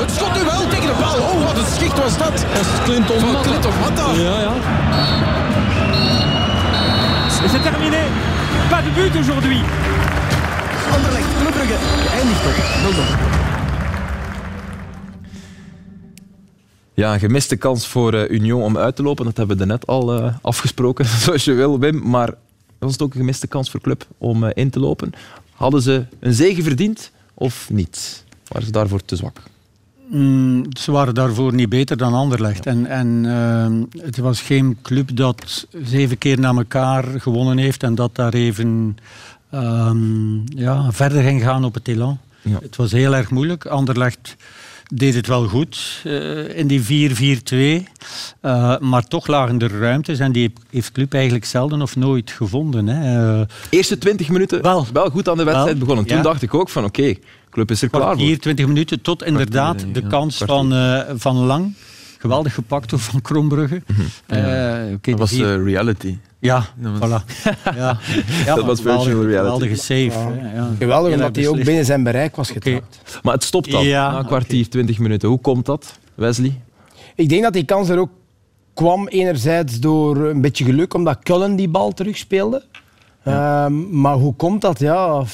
Het 0.00 0.10
schot 0.16 0.32
nu 0.38 0.42
wel 0.52 0.62
tegen 0.74 0.88
de 0.92 0.96
bal. 1.04 1.18
Oh, 1.30 1.38
wat 1.48 1.56
een 1.62 1.70
schicht 1.76 1.98
was 2.04 2.14
dat. 2.24 2.34
Dat 2.56 2.64
is 2.66 2.72
Clinton 2.84 3.16
Matta. 3.32 3.48
Clinton 3.48 3.72
Matta. 3.82 4.06
Ja, 4.26 4.36
ja. 4.46 4.52
but 9.06 9.16
aujourd'hui. 9.16 9.85
Anderlecht, 10.94 11.36
Club 11.38 11.52
Brugge, 11.52 11.76
geëindigd 11.78 12.46
op 12.46 12.54
0-0. 13.32 13.36
Ja, 16.94 17.12
een 17.12 17.20
gemiste 17.20 17.56
kans 17.56 17.86
voor 17.86 18.14
uh, 18.14 18.30
Union 18.30 18.62
om 18.62 18.76
uit 18.76 18.96
te 18.96 19.02
lopen. 19.02 19.24
Dat 19.24 19.36
hebben 19.36 19.58
we 19.58 19.64
net 19.64 19.86
al 19.86 20.18
uh, 20.18 20.34
afgesproken, 20.42 21.04
zoals 21.22 21.44
je 21.44 21.52
wil, 21.52 21.78
Wim. 21.78 22.08
Maar 22.08 22.34
was 22.78 22.92
het 22.92 23.02
ook 23.02 23.12
een 23.12 23.20
gemiste 23.20 23.46
kans 23.46 23.70
voor 23.70 23.80
club 23.80 24.06
om 24.18 24.44
uh, 24.44 24.50
in 24.54 24.70
te 24.70 24.80
lopen? 24.80 25.12
Hadden 25.54 25.82
ze 25.82 26.04
een 26.20 26.34
zege 26.34 26.62
verdiend 26.62 27.10
of 27.34 27.70
niet? 27.70 28.24
Waren 28.48 28.66
ze 28.66 28.72
daarvoor 28.72 29.04
te 29.04 29.16
zwak? 29.16 29.42
Mm, 30.08 30.64
ze 30.78 30.92
waren 30.92 31.14
daarvoor 31.14 31.54
niet 31.54 31.68
beter 31.68 31.96
dan 31.96 32.14
Anderlecht. 32.14 32.64
Ja. 32.64 32.70
En, 32.70 32.86
en 32.86 33.88
het 33.98 34.16
was 34.16 34.40
geen 34.40 34.78
club 34.82 35.16
dat 35.16 35.66
zeven 35.82 36.18
keer 36.18 36.40
na 36.40 36.54
elkaar 36.54 37.04
gewonnen 37.20 37.58
heeft 37.58 37.82
en 37.82 37.94
dat 37.94 38.14
daar 38.14 38.34
even 38.34 38.96
um, 39.54 40.44
ja, 40.46 40.92
verder 40.92 41.22
ging 41.22 41.42
gaan 41.42 41.64
op 41.64 41.74
het 41.74 41.88
elan. 41.88 42.18
Ja. 42.42 42.58
Het 42.62 42.76
was 42.76 42.92
heel 42.92 43.14
erg 43.14 43.30
moeilijk. 43.30 43.66
Anderlecht 43.66 44.36
deed 44.94 45.14
het 45.14 45.26
wel 45.26 45.46
goed 45.46 46.02
uh, 46.04 46.58
in 46.58 46.66
die 46.66 47.10
4-4-2. 47.80 47.88
Uh, 48.42 48.78
maar 48.78 49.08
toch 49.08 49.26
lagen 49.26 49.58
er 49.58 49.78
ruimtes 49.78 50.18
en 50.18 50.32
die 50.32 50.52
heeft 50.70 50.92
club 50.92 51.14
eigenlijk 51.14 51.44
zelden 51.44 51.82
of 51.82 51.96
nooit 51.96 52.30
gevonden. 52.30 52.86
Hè. 52.86 53.38
Uh, 53.38 53.46
Eerste 53.70 53.98
20 53.98 54.28
minuten 54.28 54.62
wel, 54.62 54.86
wel 54.92 55.10
goed 55.10 55.28
aan 55.28 55.36
de 55.36 55.44
wedstrijd 55.44 55.70
wel, 55.70 55.78
begonnen. 55.78 56.06
Toen 56.06 56.16
ja. 56.16 56.22
dacht 56.22 56.42
ik 56.42 56.54
ook 56.54 56.68
van 56.68 56.84
oké, 56.84 57.00
okay, 57.00 57.18
club 57.50 57.70
is 57.70 57.82
er 57.82 57.88
klaar 57.88 58.14
voor. 58.14 58.24
Hier 58.24 58.40
20 58.40 58.66
minuten 58.66 59.00
tot 59.00 59.24
inderdaad 59.24 59.80
de 59.92 60.00
ja, 60.00 60.08
kans 60.08 60.36
van, 60.36 60.74
van 61.16 61.36
Lang. 61.36 61.74
Geweldig 62.18 62.54
gepakt 62.54 62.90
door 62.90 62.98
Van 62.98 63.20
Krombrugge. 63.20 63.82
Mm 63.86 63.96
-hmm. 63.96 64.38
uh, 64.38 64.44
okay, 64.94 65.14
dat 65.14 65.18
was 65.18 65.32
reality. 65.32 66.16
Ja, 66.46 66.66
voilà. 66.98 67.24
ja. 67.76 67.98
ja 68.46 68.54
dat 68.54 68.64
was 68.64 68.80
virtual 68.80 69.04
reality. 69.04 69.36
Geweldige 69.36 69.76
save. 69.76 70.04
Ja. 70.04 70.50
Ja. 70.54 70.70
Geweldig, 70.78 71.12
omdat 71.14 71.36
hij 71.36 71.48
ook 71.48 71.64
binnen 71.64 71.84
zijn 71.84 72.02
bereik 72.02 72.36
was 72.36 72.50
getrapt. 72.50 72.98
Okay. 73.00 73.20
Maar 73.22 73.34
het 73.34 73.44
stopt 73.44 73.74
al 73.74 73.82
ja, 73.82 74.10
na 74.10 74.18
een 74.18 74.26
kwartier, 74.26 74.58
okay. 74.58 74.70
20 74.70 74.98
minuten. 74.98 75.28
Hoe 75.28 75.40
komt 75.40 75.66
dat, 75.66 75.98
Wesley? 76.14 76.60
Ik 77.14 77.28
denk 77.28 77.42
dat 77.42 77.52
die 77.52 77.64
kans 77.64 77.88
er 77.88 77.98
ook 77.98 78.10
kwam 78.74 79.08
enerzijds 79.08 79.80
door 79.80 80.16
een 80.16 80.40
beetje 80.40 80.64
geluk, 80.64 80.94
omdat 80.94 81.18
Cullen 81.22 81.56
die 81.56 81.68
bal 81.68 81.92
terugspeelde. 81.92 82.64
Ja. 83.24 83.64
Um, 83.64 84.00
maar 84.00 84.14
hoe 84.14 84.34
komt 84.34 84.60
dat? 84.60 84.78
Ja... 84.78 85.24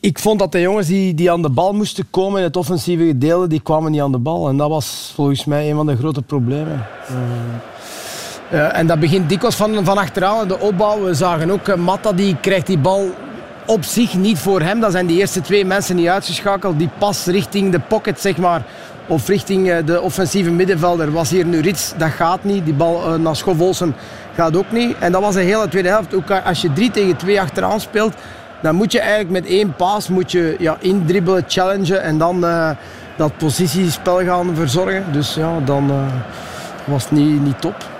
Ik 0.00 0.18
vond 0.18 0.38
dat 0.38 0.52
de 0.52 0.60
jongens 0.60 0.86
die, 0.86 1.14
die 1.14 1.30
aan 1.30 1.42
de 1.42 1.50
bal 1.50 1.72
moesten 1.72 2.10
komen 2.10 2.38
in 2.38 2.44
het 2.44 2.56
offensieve 2.56 3.06
gedeelte, 3.06 3.46
die 3.46 3.60
kwamen 3.60 3.90
niet 3.92 4.00
aan 4.00 4.12
de 4.12 4.18
bal. 4.18 4.48
En 4.48 4.56
dat 4.56 4.68
was 4.68 5.12
volgens 5.14 5.44
mij 5.44 5.70
een 5.70 5.76
van 5.76 5.86
de 5.86 5.96
grote 5.96 6.22
problemen. 6.22 6.86
Uh, 7.10 7.16
uh, 8.52 8.78
en 8.78 8.86
dat 8.86 9.00
begint 9.00 9.28
dikwijls 9.28 9.56
van, 9.56 9.84
van 9.84 9.98
achteraan, 9.98 10.48
de 10.48 10.58
opbouw. 10.58 11.02
We 11.02 11.14
zagen 11.14 11.50
ook, 11.50 11.68
uh, 11.68 11.74
Matta 11.74 12.12
die 12.12 12.36
krijgt 12.40 12.66
die 12.66 12.78
bal 12.78 13.10
op 13.66 13.84
zich 13.84 14.14
niet 14.14 14.38
voor 14.38 14.60
hem. 14.60 14.80
Dat 14.80 14.92
zijn 14.92 15.06
die 15.06 15.18
eerste 15.18 15.40
twee 15.40 15.64
mensen 15.64 15.96
niet 15.96 16.08
uitgeschakeld. 16.08 16.78
Die 16.78 16.90
pas 16.98 17.26
richting 17.26 17.72
de 17.72 17.80
pocket, 17.80 18.20
zeg 18.20 18.36
maar, 18.36 18.62
of 19.06 19.28
richting 19.28 19.78
de 19.78 20.00
offensieve 20.00 20.50
middenvelder. 20.50 21.12
Was 21.12 21.30
hier 21.30 21.44
nu 21.44 21.60
Rits, 21.60 21.92
dat 21.96 22.10
gaat 22.10 22.44
niet. 22.44 22.64
Die 22.64 22.74
bal 22.74 23.18
naar 23.18 23.36
Schovolsen 23.36 23.94
gaat 24.34 24.56
ook 24.56 24.72
niet. 24.72 24.96
En 24.98 25.12
dat 25.12 25.22
was 25.22 25.34
de 25.34 25.40
hele 25.40 25.68
tweede 25.68 25.88
helft. 25.88 26.14
Ook 26.14 26.30
als 26.30 26.60
je 26.60 26.72
3 26.72 26.90
tegen 26.90 27.16
2 27.16 27.40
achteraan 27.40 27.80
speelt, 27.80 28.14
dan 28.62 28.74
moet 28.74 28.92
je 28.92 29.00
eigenlijk 29.00 29.30
met 29.30 29.46
één 29.46 29.74
paas 29.74 30.08
moet 30.08 30.32
je, 30.32 30.56
ja, 30.58 30.76
indribbelen, 30.80 31.44
challengen 31.48 32.02
en 32.02 32.18
dan 32.18 32.40
dat 33.16 33.36
positiespel 33.36 34.24
gaan 34.24 34.54
verzorgen. 34.54 35.04
Dus 35.12 35.34
ja, 35.34 35.60
dan 35.64 35.92
was 36.84 37.02
het 37.02 37.12
niet, 37.12 37.44
niet 37.44 37.60
top. 37.60 37.97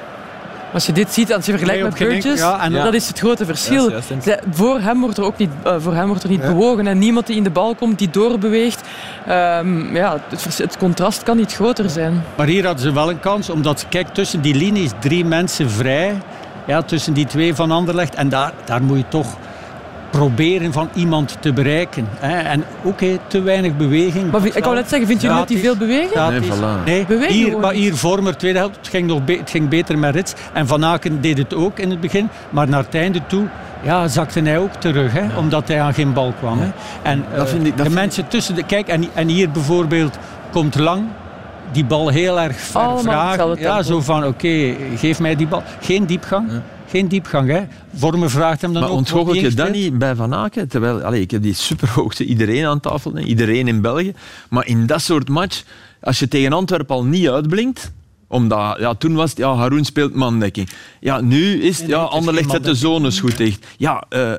Als 0.73 0.87
je 0.87 0.93
dit 0.93 1.13
ziet, 1.13 1.35
als 1.35 1.47
je 1.47 1.51
vergelijkt 1.51 1.83
met 1.83 1.99
Burgess, 1.99 2.43
ja, 2.43 2.61
en 2.61 2.73
ja. 2.73 2.85
dat 2.85 2.95
is 2.95 3.09
het 3.09 3.19
grote 3.19 3.45
verschil. 3.45 3.91
Yes, 3.91 4.05
yes, 4.25 4.37
voor 4.51 4.81
hem 4.81 5.01
wordt 5.01 5.19
er 5.19 5.25
ook 5.25 5.37
niet, 5.37 5.51
uh, 5.67 5.75
voor 5.79 5.95
hem 5.95 6.07
wordt 6.07 6.23
er 6.23 6.29
niet 6.29 6.43
ja. 6.43 6.49
bewogen. 6.49 6.87
En 6.87 6.99
niemand 6.99 7.27
die 7.27 7.37
in 7.37 7.43
de 7.43 7.51
bal 7.51 7.75
komt, 7.75 7.99
die 7.99 8.11
doorbeweegt. 8.11 8.83
Um, 9.29 9.97
ja, 9.97 10.21
het, 10.29 10.59
het, 10.59 10.77
contrast 10.77 11.23
kan 11.23 11.37
niet 11.37 11.55
groter 11.55 11.91
zijn. 11.91 12.23
Maar 12.35 12.47
hier 12.47 12.65
hadden 12.65 12.83
ze 12.83 12.93
wel 12.93 13.11
een 13.11 13.21
kans, 13.21 13.51
omdat 13.51 13.87
kijk, 13.89 14.09
tussen 14.09 14.41
die 14.41 14.55
linies 14.55 14.91
drie 14.99 15.25
mensen 15.25 15.71
vrij. 15.71 16.23
Ja, 16.67 16.83
tussen 16.83 17.13
die 17.13 17.27
twee 17.27 17.55
van 17.55 17.71
Anderlecht. 17.71 18.15
En 18.15 18.29
daar, 18.29 18.53
daar 18.65 18.83
moet 18.83 18.99
je 18.99 19.09
toch 19.09 19.37
proberen 20.11 20.73
van 20.73 20.89
iemand 20.95 21.37
te 21.41 21.53
bereiken. 21.53 22.09
Hè. 22.19 22.39
En 22.39 22.65
oké, 22.79 22.89
okay, 22.89 23.19
te 23.27 23.43
weinig 23.43 23.77
beweging. 23.77 24.31
Maar 24.31 24.47
ik 24.47 24.65
wou 24.65 24.75
net 24.75 24.89
zeggen, 24.89 25.09
vind 25.09 25.21
je 25.21 25.29
dat 25.29 25.49
hij 25.49 25.59
veel 25.59 25.77
bewegen? 25.77 26.31
Nee, 26.31 26.51
voilà. 26.51 26.85
nee 26.85 27.07
bewegen 27.07 27.35
hier, 27.35 27.59
maar 27.59 27.73
hier 27.73 27.97
Vormer, 27.97 28.37
tweede 28.37 28.59
helft, 28.59 28.77
het 28.77 28.89
ging, 28.89 29.07
nog 29.07 29.25
be 29.25 29.33
het 29.33 29.51
ging 29.51 29.69
beter 29.69 29.99
met 29.99 30.15
Rits. 30.15 30.35
En 30.53 30.67
Van 30.67 30.85
Aken 30.85 31.21
deed 31.21 31.39
het 31.39 31.55
ook 31.55 31.79
in 31.79 31.91
het 31.91 32.01
begin. 32.01 32.29
Maar 32.51 32.69
naar 32.69 32.83
het 32.85 32.95
einde 32.95 33.21
toe 33.27 33.47
ja, 33.83 34.09
zakte 34.09 34.41
hij 34.41 34.59
ook 34.59 34.73
terug, 34.73 35.13
hè, 35.13 35.21
ja. 35.21 35.37
omdat 35.37 35.69
hij 35.69 35.81
aan 35.81 35.95
geen 35.95 36.13
bal 36.13 36.33
kwam. 36.39 36.59
Hè. 36.61 36.69
En 37.03 37.25
uh, 37.31 37.37
dat 37.37 37.49
vind 37.49 37.67
ik, 37.67 37.77
dat 37.77 37.87
de 37.87 37.93
mensen 37.93 38.29
tussen 38.29 38.55
de... 38.55 38.63
Kijk, 38.63 38.89
en, 38.89 39.05
en 39.15 39.29
hier 39.29 39.51
bijvoorbeeld 39.51 40.19
komt 40.51 40.75
Lang 40.75 41.05
die 41.73 41.85
bal 41.85 42.09
heel 42.09 42.41
erg 42.41 42.57
ver 42.57 42.99
vragen. 42.99 43.59
Ja, 43.59 43.83
zo 43.83 44.01
van, 44.01 44.19
oké, 44.19 44.29
okay, 44.29 44.77
geef 44.97 45.21
mij 45.21 45.37
die 45.37 45.47
bal. 45.47 45.63
Geen 45.81 46.07
diepgang. 46.07 46.51
Ja. 46.51 46.63
Geen 46.89 47.09
diepgang, 47.09 47.49
hè. 47.51 47.63
Vormen 47.95 48.31
vraagt 48.31 48.61
hem 48.61 48.73
dan 48.73 48.83
maar 48.83 48.91
ook. 48.91 48.97
Maar 48.97 49.15
ontgoochel 49.15 49.35
je 49.35 49.55
dat 49.55 49.73
niet 49.73 49.99
bij 49.99 50.15
Van 50.15 50.35
Aken? 50.35 50.69
Terwijl, 50.69 51.01
allez, 51.03 51.21
ik 51.21 51.31
heb 51.31 51.43
die 51.43 51.55
superhoogte 51.55 52.25
iedereen 52.25 52.67
aan 52.67 52.81
tafel, 52.81 53.15
hè. 53.15 53.21
iedereen 53.21 53.69
in 53.69 53.81
België. 53.81 54.15
Maar 54.51 54.67
in 54.67 54.87
dat 54.87 55.01
soort 55.01 55.29
match, 55.29 55.63
als 56.01 56.19
je 56.19 56.29
tegen 56.29 56.53
Antwerpen 56.53 56.95
al 56.95 57.05
niet 57.05 57.29
uitblinkt, 57.29 57.93
omdat, 58.29 58.79
ja, 58.79 58.95
toen 58.95 59.15
was 59.15 59.31
het, 59.31 59.39
ja, 59.39 59.55
Haroun 59.55 59.85
speelt 59.85 60.15
mandekking. 60.15 60.69
Ja, 61.01 61.21
nu 61.21 61.63
is 61.63 61.79
het, 61.79 61.89
ja, 61.89 61.99
Anderlecht 61.99 62.51
zet 62.51 62.65
de 62.65 62.75
zones 62.75 63.21
goed 63.21 63.37
dicht. 63.37 63.67
Ja, 63.77 64.05
uh, 64.11 64.33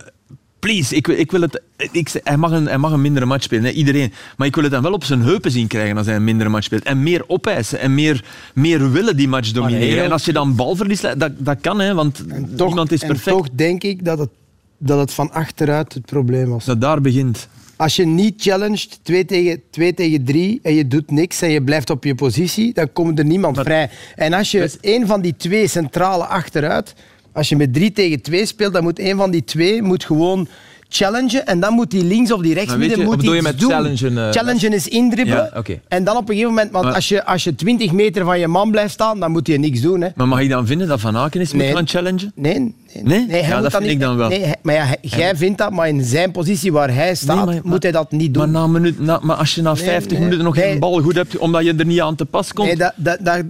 please, 0.60 0.95
ik, 0.95 1.07
ik 1.07 1.32
wil 1.32 1.41
het... 1.41 1.62
Ik, 1.91 2.10
hij, 2.24 2.38
mag 2.38 2.51
een, 2.51 2.66
hij 2.66 2.78
mag 2.78 2.91
een 2.91 3.01
mindere 3.01 3.26
match 3.26 3.43
spelen, 3.43 3.64
hè, 3.64 3.72
iedereen. 3.72 4.14
Maar 4.38 4.47
ik 4.47 4.55
wil 4.55 4.64
het 4.64 4.74
dan 4.74 4.82
wel 4.82 4.93
op 4.93 5.03
zijn 5.03 5.22
heupen 5.22 5.51
zien 5.51 5.68
krijgen 5.68 5.97
als 5.97 6.05
hij 6.05 6.16
een 6.16 6.24
mindere 6.24 6.49
match 6.49 6.66
speelt. 6.66 6.84
En 6.84 7.03
meer 7.03 7.24
opeisen 7.28 7.80
en 7.80 7.93
meer, 7.93 8.24
meer 8.53 8.91
willen 8.91 9.18
die 9.18 9.28
match 9.28 9.51
domineren. 9.51 10.03
En 10.03 10.12
als 10.12 10.26
je 10.26 10.34
dan 10.34 10.55
balverlies, 10.55 11.01
dat, 11.01 11.32
dat 11.38 11.57
kan, 11.62 11.80
hè, 11.80 11.93
want 11.93 12.24
toch, 12.55 12.68
niemand 12.68 12.91
is 12.91 12.99
perfect. 12.99 13.28
En 13.28 13.34
toch 13.34 13.47
denk 13.53 13.84
ik 13.84 14.05
dat 14.05 14.20
het, 14.20 14.30
dat 14.78 14.99
het 14.99 15.14
van 15.14 15.32
achteruit 15.32 15.93
het 15.93 16.05
probleem 16.05 16.49
was. 16.49 16.66
Dat 16.66 16.82
daar 16.82 17.01
begint. 17.01 17.47
Als 17.80 17.95
je 17.95 18.05
niet 18.05 18.41
challenged 18.41 18.99
2 19.03 19.26
tegen, 19.26 19.62
2 19.70 19.93
tegen 19.93 20.24
3 20.24 20.60
en 20.64 20.74
je 20.74 20.88
doet 20.88 21.12
niks 21.12 21.41
en 21.41 21.49
je 21.49 21.64
blijft 21.64 21.89
op 21.89 22.03
je 22.03 22.16
positie, 22.16 22.74
dan 22.74 22.93
komt 22.93 23.20
er 23.20 23.26
niemand 23.26 23.55
maar, 23.55 23.66
vrij. 23.66 23.89
En 24.16 24.34
als 24.34 24.51
je 24.51 24.78
één 24.82 25.07
van 25.07 25.22
die 25.22 25.36
twee 25.38 25.68
centrale 25.68 26.26
achteruit, 26.26 26.93
als 27.34 27.49
je 27.49 27.55
met 27.55 27.73
3 27.73 27.91
tegen 27.91 28.21
2 28.21 28.45
speelt, 28.45 28.73
dan 28.73 28.84
moet 28.84 28.99
één 28.99 29.17
van 29.17 29.32
die 29.32 29.43
twee 29.43 29.82
moet 29.82 30.05
gewoon 30.05 30.47
challengen 30.89 31.45
en 31.45 31.59
dan 31.59 31.73
moet 31.73 31.91
die 31.91 32.03
links 32.03 32.32
of 32.32 32.41
die 32.41 32.53
rechts 32.53 32.75
midden 32.75 33.05
moet 33.05 33.23
je 33.23 33.41
met 33.41 33.59
doen. 33.59 33.69
challengen? 33.69 34.11
Uh, 34.11 34.30
challengen 34.30 34.73
is 34.73 34.88
indribbelen. 34.88 35.49
Ja, 35.53 35.59
okay. 35.59 35.82
En 35.88 36.03
dan 36.03 36.15
op 36.15 36.21
een 36.21 36.36
gegeven 36.36 36.49
moment, 36.49 36.71
want 36.71 36.86
maar, 36.86 36.93
als, 36.93 37.07
je, 37.07 37.25
als 37.25 37.43
je 37.43 37.55
20 37.55 37.91
meter 37.91 38.25
van 38.25 38.39
je 38.39 38.47
man 38.47 38.71
blijft 38.71 38.93
staan, 38.93 39.19
dan 39.19 39.32
moet 39.32 39.47
je 39.47 39.59
niks 39.59 39.82
doen. 39.82 40.01
Hè. 40.01 40.07
Maar 40.15 40.27
mag 40.27 40.41
je 40.41 40.47
dan 40.47 40.67
vinden 40.67 40.88
dat 40.88 40.99
Van 40.99 41.17
Aken 41.17 41.41
is 41.41 41.51
nee. 41.51 41.67
moet 41.67 41.75
gaan 41.75 41.88
challengen? 41.88 42.32
Nee. 42.36 42.59
Nee? 42.59 43.03
nee? 43.03 43.25
nee 43.27 43.43
ja, 43.43 43.61
dat 43.61 43.71
vind 43.71 43.84
niet, 43.84 43.91
ik 43.91 43.99
dan 43.99 44.17
wel. 44.17 44.30
Nee, 44.30 44.53
maar 44.61 44.75
ja, 44.75 44.95
jij 45.01 45.36
vindt 45.36 45.57
dat, 45.57 45.71
maar 45.71 45.88
in 45.88 46.03
zijn 46.03 46.32
positie 46.32 46.71
waar 46.71 46.93
hij 46.93 47.15
staat, 47.15 47.45
maar, 47.45 47.59
moet 47.63 47.84
hij 47.84 47.91
dat 47.91 48.11
niet 48.11 48.34
doen. 48.34 48.51
Maar, 48.51 48.61
na 48.61 48.67
minuut, 48.67 48.99
na, 48.99 49.19
maar 49.21 49.36
als 49.36 49.55
je 49.55 49.61
na 49.61 49.75
50 49.75 50.19
minuten 50.19 50.43
nog 50.43 50.55
geen 50.55 50.80
bal 50.80 51.01
goed 51.01 51.15
hebt, 51.15 51.38
omdat 51.38 51.63
je 51.63 51.73
er 51.73 51.86
niet 51.86 52.01
aan 52.01 52.15
te 52.15 52.25
pas 52.25 52.53
komt... 52.53 52.67
Nee, 52.67 52.77
dat, 52.77 52.93
dat, 52.95 53.17
dat, 53.21 53.43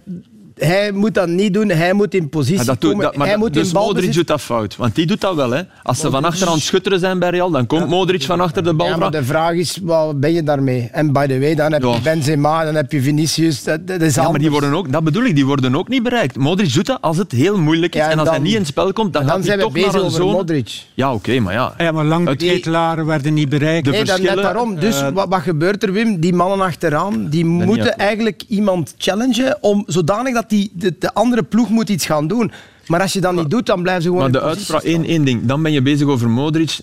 hij 0.60 0.92
moet 0.92 1.14
dat 1.14 1.28
niet 1.28 1.54
doen, 1.54 1.70
hij 1.70 1.94
moet 1.94 2.14
in 2.14 2.30
positie 2.30 2.56
maar 2.56 2.66
dat 2.66 2.82
doet, 2.82 2.92
komen. 2.92 3.06
Dat, 3.06 3.16
maar 3.16 3.28
hij 3.28 3.36
dat, 3.36 3.46
moet 3.46 3.54
dus 3.54 3.68
in 3.68 3.74
bal 3.74 3.86
Modric 3.86 4.14
doet 4.14 4.28
dat 4.28 4.42
fout, 4.42 4.76
want 4.76 4.96
die 4.96 5.06
doet 5.06 5.22
dat 5.22 5.36
wel. 5.36 5.52
Hè. 5.52 5.62
Als 5.84 6.00
ze 6.00 6.10
van 6.10 6.26
achter 6.26 6.48
aan 6.48 6.54
het 6.54 6.64
schutteren 6.64 7.00
zijn 7.00 7.20
bij 7.20 7.30
Real, 7.30 7.52
dan 7.52 7.68
komt 7.68 7.82
ja. 7.82 7.88
Modric 7.88 8.24
van 8.24 8.42
achter 8.42 8.64
de 8.64 8.74
bal. 8.74 8.88
Ja, 8.88 8.98
maar 8.98 9.12
de 9.12 9.24
vraag 9.24 9.54
is, 9.54 9.80
wat 9.82 10.20
ben 10.20 10.34
je 10.34 10.44
daarmee? 10.44 10.90
En 10.92 11.14
by 11.14 11.28
the 11.28 11.40
way, 11.40 11.56
dan 11.56 11.72
heb 11.72 11.82
je 11.82 11.88
ja. 11.88 12.00
Benzema, 12.00 12.64
dan 12.64 12.76
heb 12.76 12.92
je 12.92 13.02
Vinicius, 13.02 13.64
dat, 13.64 13.88
dat 13.88 14.02
is 14.02 14.16
Ja, 14.16 14.30
maar 14.30 14.40
die 14.40 14.52
worden 14.52 14.74
ook, 14.74 14.92
dat 14.92 15.04
bedoel 15.04 15.24
ik, 15.24 15.36
die 15.36 15.46
worden 15.46 15.76
ook 15.76 15.88
niet 15.88 16.04
bereikt. 16.04 16.38
Modric 16.38 16.74
doet 16.74 16.86
dat 16.86 17.02
als 17.02 17.18
het 17.18 17.32
heel 17.32 17.58
moeilijk 17.58 17.96
is 17.96 18.00
ja, 18.00 18.06
en, 18.06 18.12
en 18.12 18.20
als 18.20 18.28
dan, 18.28 18.36
hij 18.36 18.44
niet 18.44 18.54
in 18.54 18.60
het 18.60 18.68
spel 18.68 18.94
komt, 18.94 19.14
dan, 19.14 19.26
dan 19.26 19.36
gaat 19.36 19.48
hij 19.48 19.58
toch 19.58 19.72
bezig 19.72 19.94
naar 19.94 20.04
een 20.04 20.12
zone. 20.12 20.32
Modric. 20.32 20.84
Ja, 20.94 21.08
oké, 21.08 21.16
okay, 21.16 21.38
maar 21.40 21.54
ja. 21.54 21.74
Ja, 21.78 21.92
maar 21.92 22.06
lang 22.06 22.38
ketelaar 22.38 23.06
werden 23.06 23.34
niet 23.34 23.50
bereikt. 23.50 23.86
De 23.86 23.92
nee, 23.92 24.04
dat, 24.04 24.22
net 24.22 24.36
daarom. 24.36 24.80
Dus 24.80 25.02
uh, 25.02 25.10
wat, 25.10 25.30
wat 25.30 25.42
gebeurt 25.42 25.84
er, 25.84 25.92
Wim? 25.92 26.20
Die 26.20 26.34
mannen 26.34 26.62
achteraan, 26.62 27.28
die 27.30 27.46
moeten 27.46 27.98
eigenlijk 27.98 28.44
iemand 28.48 28.94
challengen 28.98 29.58
om 29.62 29.84
zodanig 29.88 30.34
dat 30.34 30.49
die, 30.50 30.72
de, 30.74 30.98
de 31.00 31.14
andere 31.14 31.44
ploeg 31.44 31.70
moet 31.70 31.90
iets 31.90 32.06
gaan 32.06 32.28
doen. 32.28 32.52
Maar 32.90 33.02
als 33.02 33.14
je 33.14 33.22
dat 33.22 33.34
niet 33.36 33.50
doet, 33.50 33.66
dan 33.66 33.82
blijven 33.82 34.04
ze 34.04 34.10
gewoon 34.10 34.24
Maar 34.24 34.42
de 34.42 34.48
uitspraak, 34.48 34.84
één, 34.84 35.06
één 35.06 35.26
ding. 35.26 35.46
Dan 35.46 35.62
ben 35.62 35.72
je 35.72 35.82
bezig 35.82 36.08
over 36.08 36.30
Modric. 36.30 36.80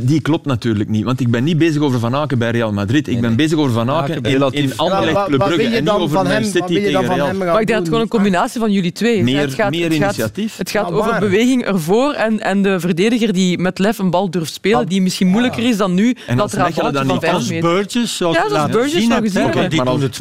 Die 0.00 0.20
klopt 0.20 0.46
natuurlijk 0.46 0.88
niet. 0.88 1.04
Want 1.04 1.20
ik 1.20 1.30
ben 1.30 1.44
niet 1.44 1.58
bezig 1.58 1.82
over 1.82 1.98
Van 1.98 2.14
Aken 2.14 2.38
bij 2.38 2.50
Real 2.50 2.72
Madrid. 2.72 3.08
Ik 3.08 3.12
ben 3.12 3.20
nee, 3.20 3.28
nee. 3.28 3.36
bezig 3.36 3.58
over 3.58 3.72
Van 3.72 3.90
Aken 3.90 4.14
in, 4.22 4.42
in, 4.42 4.52
in 4.52 4.76
Anderlecht 4.76 5.24
Club 5.24 5.38
Brugge. 5.38 5.62
En 5.62 5.84
niet 5.84 5.92
over 5.92 6.22
Man 6.22 6.44
City 6.44 6.74
tegen 6.74 7.14
Real. 7.14 7.34
Maar 7.34 7.60
ik 7.60 7.66
denk 7.66 7.68
dat 7.68 7.78
het 7.78 7.86
gewoon 7.86 8.00
een 8.00 8.08
combinatie 8.08 8.60
van 8.60 8.72
jullie 8.72 8.92
twee 8.92 9.16
is. 9.16 9.24
Meer, 9.24 9.40
het 9.40 9.54
gaat, 9.54 9.70
meer 9.70 9.84
het 9.84 9.92
initiatief. 9.92 10.50
Gaat, 10.50 10.58
het 10.58 10.70
gaat 10.70 10.92
over 10.92 11.18
beweging 11.18 11.64
ervoor 11.64 12.12
en, 12.12 12.40
en 12.40 12.62
de 12.62 12.80
verdediger 12.80 13.32
die 13.32 13.58
met 13.58 13.78
lef 13.78 13.98
een 13.98 14.10
bal 14.10 14.30
durft 14.30 14.52
spelen, 14.52 14.88
die 14.88 15.02
misschien 15.02 15.26
moeilijker 15.26 15.68
is 15.68 15.76
dan 15.76 15.94
nu. 15.94 16.16
En 16.26 16.36
dat 16.36 16.50
van 16.50 16.72
meter. 17.48 17.60
Burgess, 17.60 18.18
ja, 18.18 18.32
dat 18.32 18.68
is 18.68 18.74
Burgess 18.74 19.06
nog 19.06 19.18
gezien. 19.18 19.42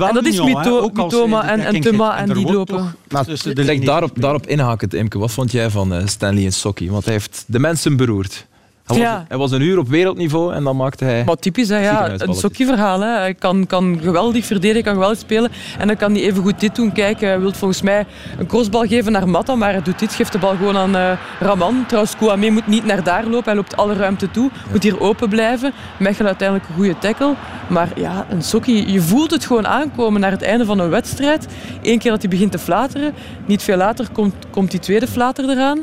En 0.07 0.13
dat 0.13 0.25
is 0.25 0.41
Mitoma 0.41 1.47
en 1.47 1.81
Tuma 1.81 2.17
en 2.17 2.33
die 2.33 2.51
lopen. 2.51 2.95
Maar 3.15 3.25
tussen 3.25 3.55
de 3.55 3.61
Zeg, 3.63 3.71
linies. 3.71 3.87
daarop, 3.87 4.21
daarop 4.21 4.47
inhakend, 4.47 4.93
Imke. 4.93 5.17
Wat 5.17 5.31
vond 5.31 5.51
jij 5.51 5.69
van 5.69 5.93
eh, 5.93 6.07
Stanley 6.07 6.45
en 6.45 6.53
Sokkie? 6.53 6.91
Want 6.91 7.03
hij 7.03 7.13
heeft 7.13 7.43
de 7.47 7.59
mensen 7.59 7.97
beroerd. 7.97 8.45
Hij 8.85 8.97
was, 8.97 9.05
Ja. 9.05 9.25
hij 9.27 9.37
was 9.37 9.51
een 9.51 9.61
uur 9.61 9.77
op 9.77 9.87
wereldniveau 9.87 10.53
en 10.53 10.63
dan 10.63 10.75
maakte 10.75 11.03
hij... 11.05 11.23
Maar 11.25 11.35
typisch, 11.35 11.69
hè, 11.69 11.77
ja, 11.77 12.09
een 12.17 12.33
sokkie-verhaal. 12.33 12.99
hè. 13.01 13.07
Hij 13.17 13.33
kan, 13.33 13.65
kan 13.67 13.99
geweldig 14.01 14.45
verdedigen, 14.45 14.83
kan 14.83 14.93
geweldig 14.93 15.17
spelen. 15.17 15.51
En 15.77 15.87
dan 15.87 15.95
kan 15.97 16.11
hij 16.13 16.21
even 16.21 16.43
goed 16.43 16.59
dit 16.59 16.75
doen. 16.75 16.91
Kijk, 16.91 17.19
hij 17.19 17.39
wil 17.39 17.53
volgens 17.53 17.81
mij 17.81 18.05
een 18.37 18.45
crossbal 18.47 18.81
geven 18.81 19.11
naar 19.11 19.29
Matta, 19.29 19.55
maar 19.55 19.71
hij 19.71 19.81
doet 19.81 19.99
dit, 19.99 20.13
geeft 20.13 20.31
de 20.31 20.37
bal 20.37 20.55
gewoon 20.55 20.77
aan 20.77 20.95
eh, 20.95 21.11
Raman. 21.39 21.83
Trouwens, 21.87 22.15
Kouame 22.17 22.49
moet 22.49 22.67
niet 22.67 22.85
naar 22.85 23.03
daar 23.03 23.23
lopen, 23.23 23.43
hij 23.45 23.55
loopt 23.55 23.77
alle 23.77 23.93
ruimte 23.93 24.31
toe. 24.31 24.49
Moet 24.71 24.83
hier 24.83 24.99
open 24.99 25.29
blijven. 25.29 25.73
Mechelen 25.97 26.27
uiteindelijk 26.27 26.69
een 26.69 26.75
goede 26.75 26.97
tackle. 26.97 27.33
Maar 27.67 27.89
ja, 27.95 28.25
een 28.29 28.43
sokkie, 28.43 28.91
je 28.91 29.01
voelt 29.01 29.31
het 29.31 29.45
gewoon 29.45 29.67
aankomen 29.67 30.21
naar 30.21 30.31
het 30.31 30.41
einde 30.41 30.65
van 30.65 30.79
een 30.79 30.89
wedstrijd. 30.89 31.47
Eén 31.81 31.99
keer 31.99 32.11
dat 32.11 32.21
hij 32.21 32.29
begint 32.29 32.51
te 32.51 32.59
flateren, 32.59 33.13
niet 33.45 33.63
veel 33.63 33.77
later 33.77 34.07
komt, 34.11 34.35
komt 34.49 34.71
die 34.71 34.79
tweede 34.79 35.07
flater 35.07 35.49
eraan. 35.49 35.79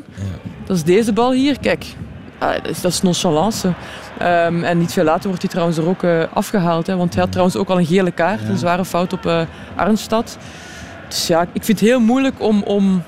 Dat 0.67 0.77
is 0.77 0.83
deze 0.85 1.13
bal 1.13 1.33
hier. 1.33 1.59
Kijk, 1.61 1.85
ja, 1.85 1.95
is, 2.63 2.81
dat 2.81 2.93
is 2.93 3.03
nonchalance. 3.03 3.73
Ehm, 4.19 4.65
en 4.65 4.79
niet 4.79 4.93
veel 4.93 5.05
later 5.05 5.27
wordt 5.27 5.43
hij 5.43 5.51
trouwens 5.51 5.79
er 5.79 5.89
ook 5.89 6.03
eh, 6.03 6.23
afgehaald. 6.33 6.87
Hè, 6.87 6.97
want 6.97 7.13
hij 7.13 7.23
had 7.23 7.31
trouwens 7.31 7.57
ook 7.57 7.69
al 7.69 7.79
een 7.79 7.87
gele 7.87 8.11
kaart. 8.11 8.49
Een 8.49 8.59
zware 8.59 8.85
fout 8.85 9.13
op 9.13 9.27
eh 9.27 9.41
Arnstad. 9.77 10.39
Dus 11.09 11.27
ja, 11.27 11.43
ik 11.53 11.65
vind 11.65 11.81
het 11.81 11.89
heel 11.89 12.01
moeilijk 12.01 12.35
om, 12.39 12.63
om, 12.63 13.03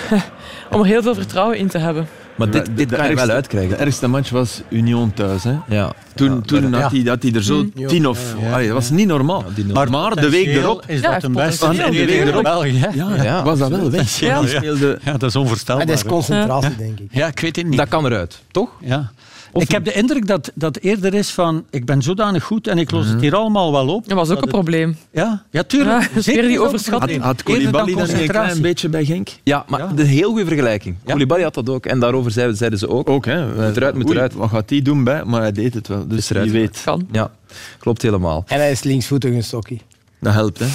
om 0.72 0.80
er 0.80 0.86
heel 0.86 1.02
veel 1.02 1.14
vertrouwen 1.14 1.58
in 1.58 1.68
te 1.68 1.78
hebben. 1.78 2.08
Maar 2.38 2.50
dit, 2.50 2.68
dit 2.74 2.90
kan 2.96 3.08
je 3.08 3.14
wel 3.14 3.28
uitkrijgen. 3.28 3.70
De 3.70 3.76
ergste 3.84 4.06
match 4.06 4.30
was 4.30 4.62
Union 4.68 5.12
thuis. 5.14 5.44
Hè? 5.44 5.54
Ja. 5.68 5.92
Toen, 6.14 6.34
Ja, 6.34 6.40
toen 6.40 6.70
ja. 6.70 6.80
had, 6.80 6.90
hij, 6.92 7.02
had 7.04 7.22
hij 7.22 7.32
er 7.32 7.42
zo 7.42 7.56
Mm. 7.74 7.86
tien 7.86 8.06
of... 8.08 8.34
Ja, 8.40 8.46
ja. 8.46 8.52
Allee, 8.52 8.66
dat 8.66 8.74
was 8.74 8.90
niet 8.90 9.06
normaal. 9.06 9.44
maar, 9.72 9.90
maar 9.90 10.14
de 10.14 10.30
week 10.30 10.46
erop... 10.46 10.84
is 10.86 11.02
dat 11.02 11.22
een 11.22 11.32
beste 11.32 11.66
potentieel. 11.66 11.86
En 11.86 11.92
de 11.92 12.06
week 12.06 12.20
in 12.20 12.26
erop... 12.28 12.42
België. 12.42 12.86
Ja, 12.94 13.22
Ja, 13.22 13.42
was 13.44 13.58
dat 13.58 13.70
wel 13.70 13.90
weg. 13.90 14.18
Ja. 14.20 14.40
Die 14.40 14.48
speelde... 14.48 14.98
Ja, 15.04 15.12
dat 15.12 15.28
is 15.28 15.36
onvoorstelbaar. 15.36 15.86
dat 15.86 15.96
is 15.96 16.04
concentratie, 16.04 16.76
denk 16.76 16.98
ik. 16.98 17.08
Ja, 17.10 17.26
ik 17.26 17.40
weet 17.40 17.56
het 17.56 17.66
niet. 17.66 17.78
Dat 17.78 17.88
kan 17.88 18.06
eruit, 18.06 18.42
toch? 18.50 18.68
Ja. 18.80 19.10
Ik 19.52 19.70
heb 19.70 19.84
de 19.84 19.92
indruk 19.92 20.26
dat 20.26 20.50
dat 20.54 20.76
eerder 20.76 21.14
is 21.14 21.30
van 21.30 21.64
ik 21.70 21.84
ben 21.84 22.02
zodanig 22.02 22.44
goed 22.44 22.66
en 22.66 22.78
ik 22.78 22.90
los 22.90 23.06
het 23.08 23.20
hier 23.20 23.34
allemaal 23.34 23.72
wel 23.72 23.88
op. 23.88 24.08
Dat 24.08 24.16
was 24.16 24.28
ook 24.30 24.34
Dat 24.34 24.36
een 24.36 24.42
het- 24.42 24.50
probleem. 24.50 24.96
Ja, 25.12 25.44
ja 25.50 25.62
tuurlijk. 25.62 26.00
Ja, 26.02 26.08
dat 26.08 26.16
is 26.16 26.24
Zeker 26.24 26.42
die 26.42 26.50
een 26.58 26.58
overschatting. 26.66 27.00
probleem. 27.00 27.20
Had 27.20 27.42
Koulibaly 27.42 27.94
dan 27.94 28.06
niet 28.06 28.20
een 28.20 28.28
klein 28.28 28.62
beetje 28.62 28.88
bij 28.88 29.04
Genk? 29.04 29.28
Ja, 29.42 29.64
maar 29.68 29.94
de 29.94 30.04
heel 30.04 30.28
goede 30.30 30.46
vergelijking. 30.46 30.96
Koulibaly 31.04 31.42
had 31.42 31.54
dat 31.54 31.68
ook. 31.68 31.86
En 31.86 32.00
daarover 32.00 32.30
zeiden, 32.30 32.56
zeiden 32.56 32.78
ze 32.78 32.88
ook. 32.88 33.08
Ook, 33.08 33.24
hè. 33.24 33.46
Moet 33.66 33.76
eruit, 33.76 33.94
moet 33.94 34.06
Oei, 34.06 34.14
eruit. 34.14 34.34
Wat 34.34 34.50
gaat 34.50 34.70
hij 34.70 34.82
doen 34.82 35.04
bij? 35.04 35.24
Maar 35.24 35.40
hij 35.40 35.52
deed 35.52 35.74
het 35.74 35.88
wel. 35.88 36.06
Dus 36.08 36.28
weet. 36.28 36.80
Kan. 36.84 37.08
Ja, 37.12 37.30
klopt 37.78 38.02
helemaal. 38.02 38.44
En 38.46 38.58
hij 38.58 38.70
is 38.70 38.82
linksvoetig 38.82 39.32
een 39.34 39.42
stokkie. 39.44 39.80
Dat 40.20 40.32
helpt, 40.34 40.58
hè. 40.58 40.66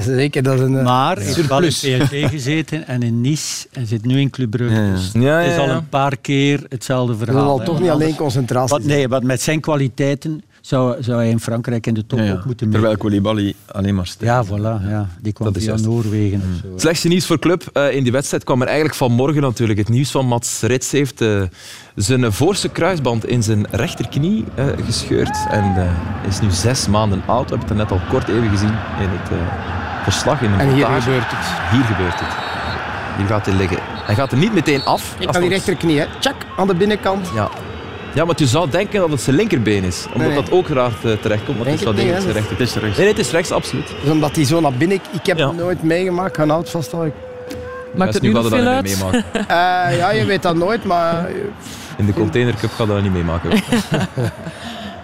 Zeker, 0.00 0.42
dat 0.42 0.54
is 0.54 0.60
een 0.60 0.78
eh, 0.78 0.84
Maar 0.84 1.16
hij 1.16 1.24
heeft 1.24 1.46
wel 1.46 1.62
in. 1.62 1.68
PSG 1.68 2.30
gezeten 2.30 2.86
en 2.86 3.02
in 3.02 3.20
Nice 3.20 3.66
en 3.72 3.86
zit 3.86 4.04
nu 4.04 4.20
in 4.20 4.30
Club 4.30 4.50
Brugge. 4.50 4.74
Ja, 4.74 4.84
ja. 4.86 4.92
Dus 4.94 5.10
Ja, 5.12 5.38
het 5.38 5.52
is 5.52 5.58
al 5.58 5.68
een 5.68 5.88
paar 5.88 6.16
keer 6.16 6.64
hetzelfde 6.68 7.16
Dat 7.16 7.24
verhaal. 7.28 7.46
zal 7.46 7.58
hè. 7.58 7.64
toch 7.64 7.80
niet 7.80 7.90
alleen 7.90 8.14
concentratie 8.16 8.76
Wat, 8.76 8.84
nee, 8.86 9.08
wat 9.08 9.22
met 9.22 9.42
zijn 9.42 9.60
kwaliteiten 9.60 10.42
zou, 10.66 11.02
zou 11.02 11.18
hij 11.18 11.30
in 11.30 11.40
Frankrijk 11.40 11.86
in 11.86 11.94
de 11.94 12.06
top 12.06 12.18
Ja, 12.18 12.24
ja. 12.24 12.32
ook 12.32 12.44
moeten 12.44 12.70
Terwijl 12.70 12.92
mee. 12.92 13.00
Koulibaly 13.00 13.54
alleen 13.66 13.94
maar 13.94 14.06
sterk. 14.06 14.30
Ja, 14.30 14.44
voilà. 14.44 14.88
Ja. 14.88 15.08
Die 15.20 15.32
kwam 15.32 15.52
Dat 15.52 15.62
via. 15.62 15.76
Noorwegen 15.76 16.40
of 16.40 16.60
zo. 16.62 16.68
Slechtste 16.78 17.08
nieuws 17.08 17.26
voor 17.26 17.38
club 17.38 17.62
eh, 17.72 17.94
in 17.94 18.02
die 18.02 18.12
wedstrijd 18.12 18.44
kwam 18.44 18.60
er 18.60 18.66
eigenlijk 18.66 18.96
vanmorgen 18.96 19.42
natuurlijk. 19.42 19.78
Het 19.78 19.88
nieuws 19.88 20.10
van 20.10 20.26
Mats 20.26 20.60
Rits 20.60 20.90
heeft 20.90 21.20
eh, 21.20 21.42
zijn 21.94 22.32
voorste 22.32 22.68
kruisband 22.68 23.26
in 23.26 23.42
zijn 23.42 23.66
rechterknie 23.70 24.44
eh, 24.54 24.64
gescheurd. 24.84 25.36
En 25.50 25.64
eh, 25.76 26.28
is 26.28 26.40
nu 26.40 26.50
zes 26.50 26.88
maanden 26.88 27.22
oud. 27.26 27.50
We 27.50 27.56
hebben 27.56 27.76
het 27.76 27.88
net 27.88 28.00
al 28.00 28.06
kort 28.10 28.28
even 28.28 28.48
gezien 28.48 28.74
in 29.00 29.08
het 29.08 29.30
eh, 29.30 30.02
verslag. 30.02 30.42
In 30.42 30.52
een 30.52 30.60
En 30.60 30.74
hier 30.74 30.86
gebeurt 30.86 31.30
het. 31.30 31.70
Hier 31.70 31.84
gebeurt 31.84 32.20
het. 32.20 32.34
Hier 33.16 33.26
gaat 33.26 33.46
hij 33.46 33.54
liggen. 33.54 33.78
Hij 33.82 34.14
gaat 34.14 34.32
er 34.32 34.38
niet 34.38 34.54
meteen 34.54 34.84
af. 34.84 35.16
Ik 35.18 35.28
aan 35.34 35.40
die 35.40 35.50
rechterknie, 35.50 35.98
hè. 35.98 36.06
Tjak, 36.18 36.34
aan 36.56 36.66
de 36.66 36.74
binnenkant. 36.74 37.30
Ja. 37.34 37.50
Ja, 38.14 38.24
maar 38.24 38.34
je 38.38 38.46
zou 38.46 38.70
denken 38.70 39.00
dat 39.00 39.10
het 39.10 39.20
zijn 39.20 39.36
linkerbeen 39.36 39.84
is. 39.84 40.06
Omdat 40.12 40.26
Nee, 40.28 40.36
dat 40.42 40.50
ook 40.50 40.68
raar 40.68 40.92
eh, 41.04 41.12
terechtkomt. 41.12 41.58
Want 41.58 41.70
het 41.70 41.78
is 41.80 41.84
Denk 41.84 41.96
wel 41.96 42.32
rechter. 42.32 42.50
Het 42.50 42.60
is 42.60 42.74
rechts. 42.74 42.96
Nee, 42.96 43.06
nee, 43.06 43.14
het 43.16 43.18
is 43.26 43.30
rechts, 43.30 43.50
absoluut. 43.50 43.88
Dus 44.02 44.10
omdat 44.10 44.36
hij 44.36 44.44
zo 44.44 44.60
naar 44.60 44.72
binnen... 44.72 44.98
Ik 45.12 45.26
heb 45.26 45.38
Ja. 45.38 45.46
het 45.48 45.56
nooit 45.56 45.82
meegemaakt, 45.82 46.36
gaan 46.36 46.50
oud 46.50 46.70
vasthouden. 46.70 47.12
Maakt 47.94 48.14
het 48.14 48.22
nu 48.22 48.32
nog 48.32 48.48
hij 48.48 48.50
veel 48.50 48.64
dat 48.64 48.74
uit? 48.74 48.84
niet 48.84 48.96
meemaken. 48.96 49.24
Eh, 49.48 49.96
ja, 49.96 50.10
je 50.12 50.24
weet 50.24 50.42
dat 50.42 50.56
nooit, 50.56 50.84
maar... 50.84 51.28
In 51.96 52.06
de 52.06 52.12
containercup 52.12 52.70
gaat 52.72 52.86
dat 52.86 53.02
niet 53.02 53.12
meemaken. 53.12 53.50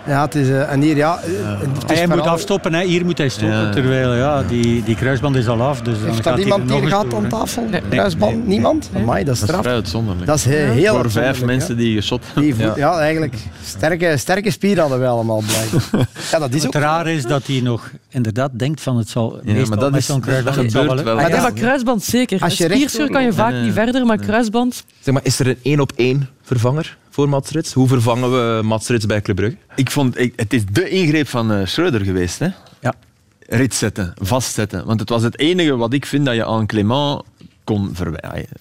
Ja, 0.07 0.23
het 0.25 0.35
is... 0.35 0.49
eh, 0.49 0.73
en 0.73 0.81
hier, 0.81 0.97
ja... 0.97 1.19
eh, 1.19 1.61
het 1.61 1.91
is 1.91 1.99
Hij 1.99 2.07
moet 2.07 2.17
vooral- 2.17 2.33
afstoppen, 2.35 2.75
hè. 2.75 2.85
hier 2.85 3.05
moet 3.05 3.19
hij 3.19 3.29
stoppen. 3.29 3.57
Ja. 3.59 3.71
Terwijl 3.71 4.15
ja, 4.15 4.43
die, 4.43 4.83
die 4.83 4.95
kruisband 4.97 5.37
is 5.37 5.49
al 5.49 5.61
af. 5.63 5.81
Dus 5.83 5.95
dan 5.99 6.05
Heeft 6.05 6.15
gaat 6.15 6.25
dat 6.25 6.35
hij 6.35 6.43
iemand 6.43 6.63
er 6.63 6.69
nog 6.69 6.81
hier 6.81 6.89
gehad 6.89 7.15
aan 7.15 7.29
tafel? 7.29 7.67
Nee. 7.71 7.81
Kruisband? 7.89 8.47
Niemand? 8.47 8.91
Amai, 8.97 9.25
dat 9.25 9.35
is 9.35 9.41
Dat 9.41 9.49
is 9.49 9.55
straf. 9.55 9.61
vrij 9.61 9.75
uitzonderlijk. 9.75 10.27
Dat 10.27 10.37
is 10.37 10.45
he- 10.45 10.57
heel 10.57 10.95
Voor 10.95 11.11
vijf 11.11 11.45
mensen 11.45 11.77
die 11.77 11.95
geschot 11.97 12.25
hebben. 12.35 12.73
Ja. 12.77 12.99
eigenlijk. 12.99 13.35
Sterke, 13.65 14.17
sterke 14.17 14.51
spieren 14.51 14.81
hadden 14.81 15.01
we 15.01 15.07
allemaal 15.07 15.43
blijkbaar. 15.47 16.07
Ja, 16.31 16.39
dat 16.39 16.53
is 16.55 16.67
ook 16.67 16.73
Het 16.73 16.83
raar 16.83 17.09
is 17.09 17.23
dat 17.23 17.47
hij 17.47 17.61
nog 17.61 17.91
inderdaad 18.09 18.51
denkt 18.59 18.81
van 18.81 18.97
het 18.97 19.09
zal 19.09 19.37
Ja, 19.45 19.53
meestal 19.53 19.69
maar 19.69 19.79
dat 19.79 19.91
met 19.91 20.01
is- 20.01 20.07
zo'n 20.07 20.21
kruisband 20.21 20.57
dat 20.57 20.65
gebeurt 20.67 21.03
wel. 21.03 21.15
Maar 21.17 21.31
ja. 21.31 21.41
maar 21.43 21.53
kruisband 21.53 22.03
zeker. 22.03 22.41
Als 22.41 22.57
je 22.59 22.65
Spierscheur 22.65 23.11
kan 23.11 23.23
je 23.23 23.33
vaak 23.33 23.53
Nee, 23.53 23.63
niet 23.63 23.75
nee. 23.75 23.85
verder, 23.85 24.07
maar 24.07 24.17
kruisband... 24.19 24.85
Zeg 25.01 25.15
maar, 25.15 25.23
is 25.25 25.39
er 25.39 25.47
een 25.47 25.59
één 25.63 25.81
op 25.81 25.93
één 25.97 26.29
vervanger 26.43 26.97
voor 27.11 27.29
Mats 27.29 27.51
Rits? 27.51 27.73
Hoe 27.73 27.89
vervangen 27.89 28.31
we 28.31 28.63
Mats 28.63 28.89
Rits 28.89 29.07
bij 29.07 29.21
Club 29.21 29.37
Brugge? 29.37 29.57
Ik 29.75 29.91
vond, 29.91 30.19
ik, 30.19 30.33
het 30.37 30.53
is 30.53 30.67
de 30.67 30.89
ingreep 30.89 31.29
van 31.29 31.53
eh 31.53 31.67
Schreuder 31.67 32.05
geweest. 32.05 32.39
Hè? 32.39 32.49
Ja. 32.81 32.95
Rit 33.39 33.75
zetten, 33.75 34.15
vastzetten. 34.17 34.87
Want 34.87 35.01
het 35.01 35.09
was 35.09 35.23
het 35.23 35.39
enige 35.39 35.77
wat 35.77 35.93
ik 35.93 36.07
vind 36.07 36.25
dat 36.25 36.35
je 36.35 36.47
aan 36.47 36.67
Clément 36.67 37.23
kon 37.65 37.91
verwijten. 37.93 38.57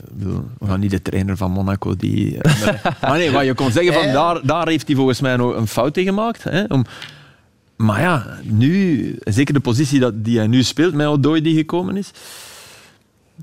We 0.59 0.65
gaan 0.65 0.79
niet 0.79 0.91
de 0.91 1.01
trainer 1.01 1.37
van 1.37 1.51
Monaco 1.51 1.95
die... 1.95 2.41
eh, 2.41 2.83
maar 3.01 3.17
nee, 3.17 3.31
wat 3.31 3.45
je 3.45 3.53
kon 3.53 3.71
zeggen, 3.71 3.93
van, 3.93 4.11
daar, 4.11 4.45
daar 4.45 4.67
heeft 4.67 4.87
hij 4.87 4.95
volgens 4.95 5.21
mij 5.21 5.35
nog 5.35 5.55
een 5.55 5.67
fout 5.67 5.97
in 5.97 6.05
gemaakt. 6.05 6.43
Hè? 6.43 6.63
Om, 6.63 6.85
maar 7.75 8.01
ja, 8.01 8.39
nu, 8.43 9.15
zeker 9.23 9.53
de 9.53 9.59
positie 9.59 9.99
dat, 9.99 10.25
die 10.25 10.37
hij 10.37 10.47
nu 10.47 10.63
speelt 10.63 10.93
met 10.93 11.07
Odoi 11.07 11.41
die 11.41 11.55
gekomen 11.55 11.97
is. 11.97 12.11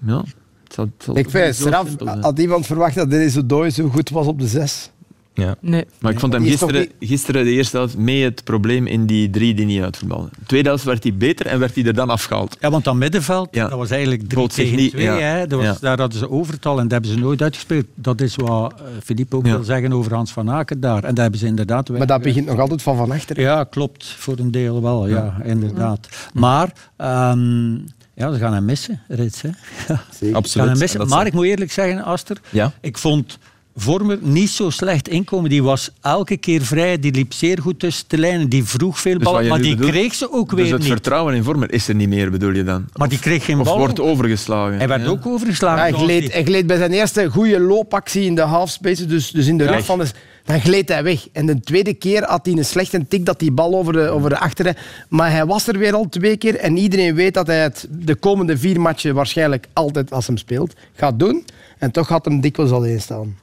Ja, 0.07 0.17
het 0.65 0.75
zal, 0.75 0.85
het 0.85 1.05
zal 1.05 1.17
Ik 1.17 1.31
vind 1.31 1.45
het 1.47 1.57
straf. 1.57 1.89
Had 2.21 2.39
iemand 2.39 2.67
verwacht 2.67 2.95
dat 2.95 3.11
Dennis 3.11 3.39
Odoi 3.39 3.71
zo 3.71 3.89
goed 3.89 4.11
was 4.11 4.27
op 4.27 4.39
de 4.39 4.47
zes? 4.47 4.91
Ja. 5.37 5.55
Nee. 5.61 5.85
Maar 5.99 6.13
ik 6.13 6.21
vond 6.21 6.33
hem 6.33 6.45
gisteren, 6.45 6.89
gisteren 7.01 7.45
de 7.45 7.51
eerste 7.51 7.77
helft 7.77 7.97
mee 7.97 8.25
het 8.25 8.45
probleem 8.45 8.87
in 8.87 9.07
die 9.07 9.31
drie 9.31 9.55
die 9.55 9.67
niet 9.67 9.83
uitvoetballen. 9.83 10.29
De 10.39 10.47
tweede 10.47 10.69
helft 10.69 10.85
werd 10.85 11.03
hij 11.03 11.15
beter 11.15 11.47
en 11.47 11.59
werd 11.59 11.75
hij 11.75 11.85
er 11.85 11.95
dan 11.95 12.11
afgehaald. 12.11 12.57
Ja, 12.61 12.71
want 12.71 12.85
dat 12.85 12.95
middenveld, 12.95 13.49
Ja. 13.51 13.69
dat 13.69 13.79
was 13.79 13.91
eigenlijk 13.91 14.23
drie 14.29 14.41
Bood 14.41 14.53
zich 14.53 14.65
tegen 14.65 14.79
niet, 14.79 14.91
twee. 14.91 15.05
ja. 15.05 15.17
Hè. 15.19 15.47
Dat 15.47 15.59
was, 15.59 15.67
Ja. 15.69 15.77
Daar 15.81 15.99
hadden 15.99 16.19
ze 16.19 16.31
overtal 16.31 16.77
en 16.77 16.83
dat 16.83 16.93
hebben 16.93 17.11
ze 17.11 17.19
nooit 17.19 17.43
uitgespeeld. 17.43 17.85
Dat 17.95 18.21
is 18.21 18.37
wat 18.37 18.73
eh, 18.75 18.81
Philippe 19.05 19.37
ook 19.37 19.47
Ja. 19.47 19.53
wil 19.55 19.65
zeggen 19.65 19.93
over 19.93 20.15
Hans 20.15 20.33
van 20.33 20.51
Aken 20.51 20.81
daar. 20.81 21.05
En 21.05 21.09
dat 21.15 21.19
hebben 21.19 21.41
ze 21.41 21.47
inderdaad... 21.47 21.89
Maar 21.89 22.07
dat 22.07 22.23
begint 22.23 22.47
nog 22.47 22.59
altijd 22.59 22.83
van 22.83 22.97
van 22.97 23.11
achter. 23.11 23.41
Ja, 23.41 23.65
klopt. 23.65 24.05
Voor 24.07 24.39
een 24.39 24.51
deel 24.51 24.83
wel, 24.83 25.09
ja, 25.09 25.37
inderdaad. 25.45 26.09
Maar... 26.33 26.73
ehm, 26.97 27.75
ja, 28.15 28.33
ze 28.33 28.39
gaan 28.39 28.53
hem 28.53 28.65
missen, 28.65 29.01
Rits. 29.09 29.43
Hè. 29.43 29.49
Absoluut. 30.33 30.51
gaan 30.51 30.63
hem 30.63 30.73
En 30.73 30.79
missen. 30.79 31.09
Maar 31.09 31.27
ik 31.27 31.33
moet 31.33 31.45
eerlijk 31.45 31.73
zeggen, 31.73 32.05
Aster, 32.05 32.41
Ja? 32.51 32.73
ik 32.81 32.99
vond 32.99 33.39
Vormer 33.79 34.19
niet 34.21 34.49
zo 34.51 34.71
slecht 34.71 35.09
inkomen. 35.09 35.51
Die 35.51 35.63
was 35.63 35.91
elke 36.01 36.37
keer 36.37 36.63
vrij, 36.63 36.99
die 36.99 37.13
liep 37.13 37.33
zeer 37.33 37.59
goed 37.63 37.79
tussen 37.79 38.05
de 38.09 38.19
lijnen, 38.19 38.49
die 38.49 38.65
vroeg 38.65 38.99
veel 39.01 39.15
Dus 39.19 39.23
ballen, 39.23 39.43
je 39.43 39.49
maar 39.49 39.61
die 39.61 39.75
bedoelt- 39.75 39.91
kreeg 39.91 40.15
ze 40.15 40.33
ook 40.33 40.51
Dus 40.51 40.59
weer 40.61 40.71
het 40.73 40.79
niet. 40.81 40.91
vertrouwen 40.91 41.35
in 41.35 41.43
Vormer 41.45 41.73
is 41.73 41.89
er 41.89 41.95
niet 41.95 42.09
meer, 42.09 42.31
bedoel 42.31 42.53
je 42.53 42.65
dan? 42.65 42.85
Maar 42.95 43.09
die 43.09 43.19
kreeg 43.19 43.45
geen 43.45 43.59
Of 43.61 43.65
bal. 43.67 43.79
wordt 43.79 44.01
overgeslagen? 44.01 44.79
Hij 44.79 44.89
werd 44.89 45.03
Ja. 45.03 45.09
ook 45.09 45.27
overgeslagen. 45.27 45.81
hij, 45.81 45.93
gleed, 45.93 46.33
hij 46.33 46.45
gleed 46.45 46.67
bij 46.67 46.77
zijn 46.77 46.93
eerste 46.93 47.31
goede 47.31 47.61
loopactie 47.61 48.25
in 48.25 48.35
de 48.35 48.41
halfspace, 48.41 49.07
dus, 49.07 49.31
dus 49.31 49.47
in 49.47 49.59
de 49.59 49.65
Ja. 49.65 49.71
rug 49.71 49.85
van 49.85 49.99
de... 49.99 50.07
Dan 50.45 50.61
gleed 50.61 50.89
hij 50.89 51.03
weg. 51.03 51.27
En 51.33 51.47
de 51.47 51.61
tweede 51.61 51.95
keer 51.95 52.25
had 52.25 52.47
hij 52.47 52.55
een 52.57 52.65
slechte 52.65 53.07
tik 53.09 53.27
dat 53.27 53.39
die 53.39 53.51
bal 53.53 53.75
over 53.75 53.93
de, 53.93 54.09
over 54.09 54.31
de 54.31 54.39
achteren. 54.39 54.75
Maar 55.09 55.31
hij 55.31 55.47
was 55.47 55.67
er 55.69 55.79
weer 55.79 55.95
al 55.95 56.09
twee 56.09 56.37
keer. 56.37 56.57
En 56.57 56.77
iedereen 56.77 57.15
weet 57.15 57.35
dat 57.35 57.47
hij 57.47 57.63
het 57.63 57.87
de 57.91 58.15
komende 58.15 58.59
vier 58.59 58.81
matchen 58.81 59.15
waarschijnlijk 59.15 59.67
altijd 59.73 60.13
als 60.13 60.27
hem 60.27 60.37
speelt 60.37 60.75
gaat 60.95 61.19
doen. 61.19 61.45
En 61.79 61.91
toch 61.91 62.07
gaat 62.07 62.25
hem 62.25 62.41
dikwijls 62.41 62.71
alleen 62.73 63.01
staan. 63.01 63.37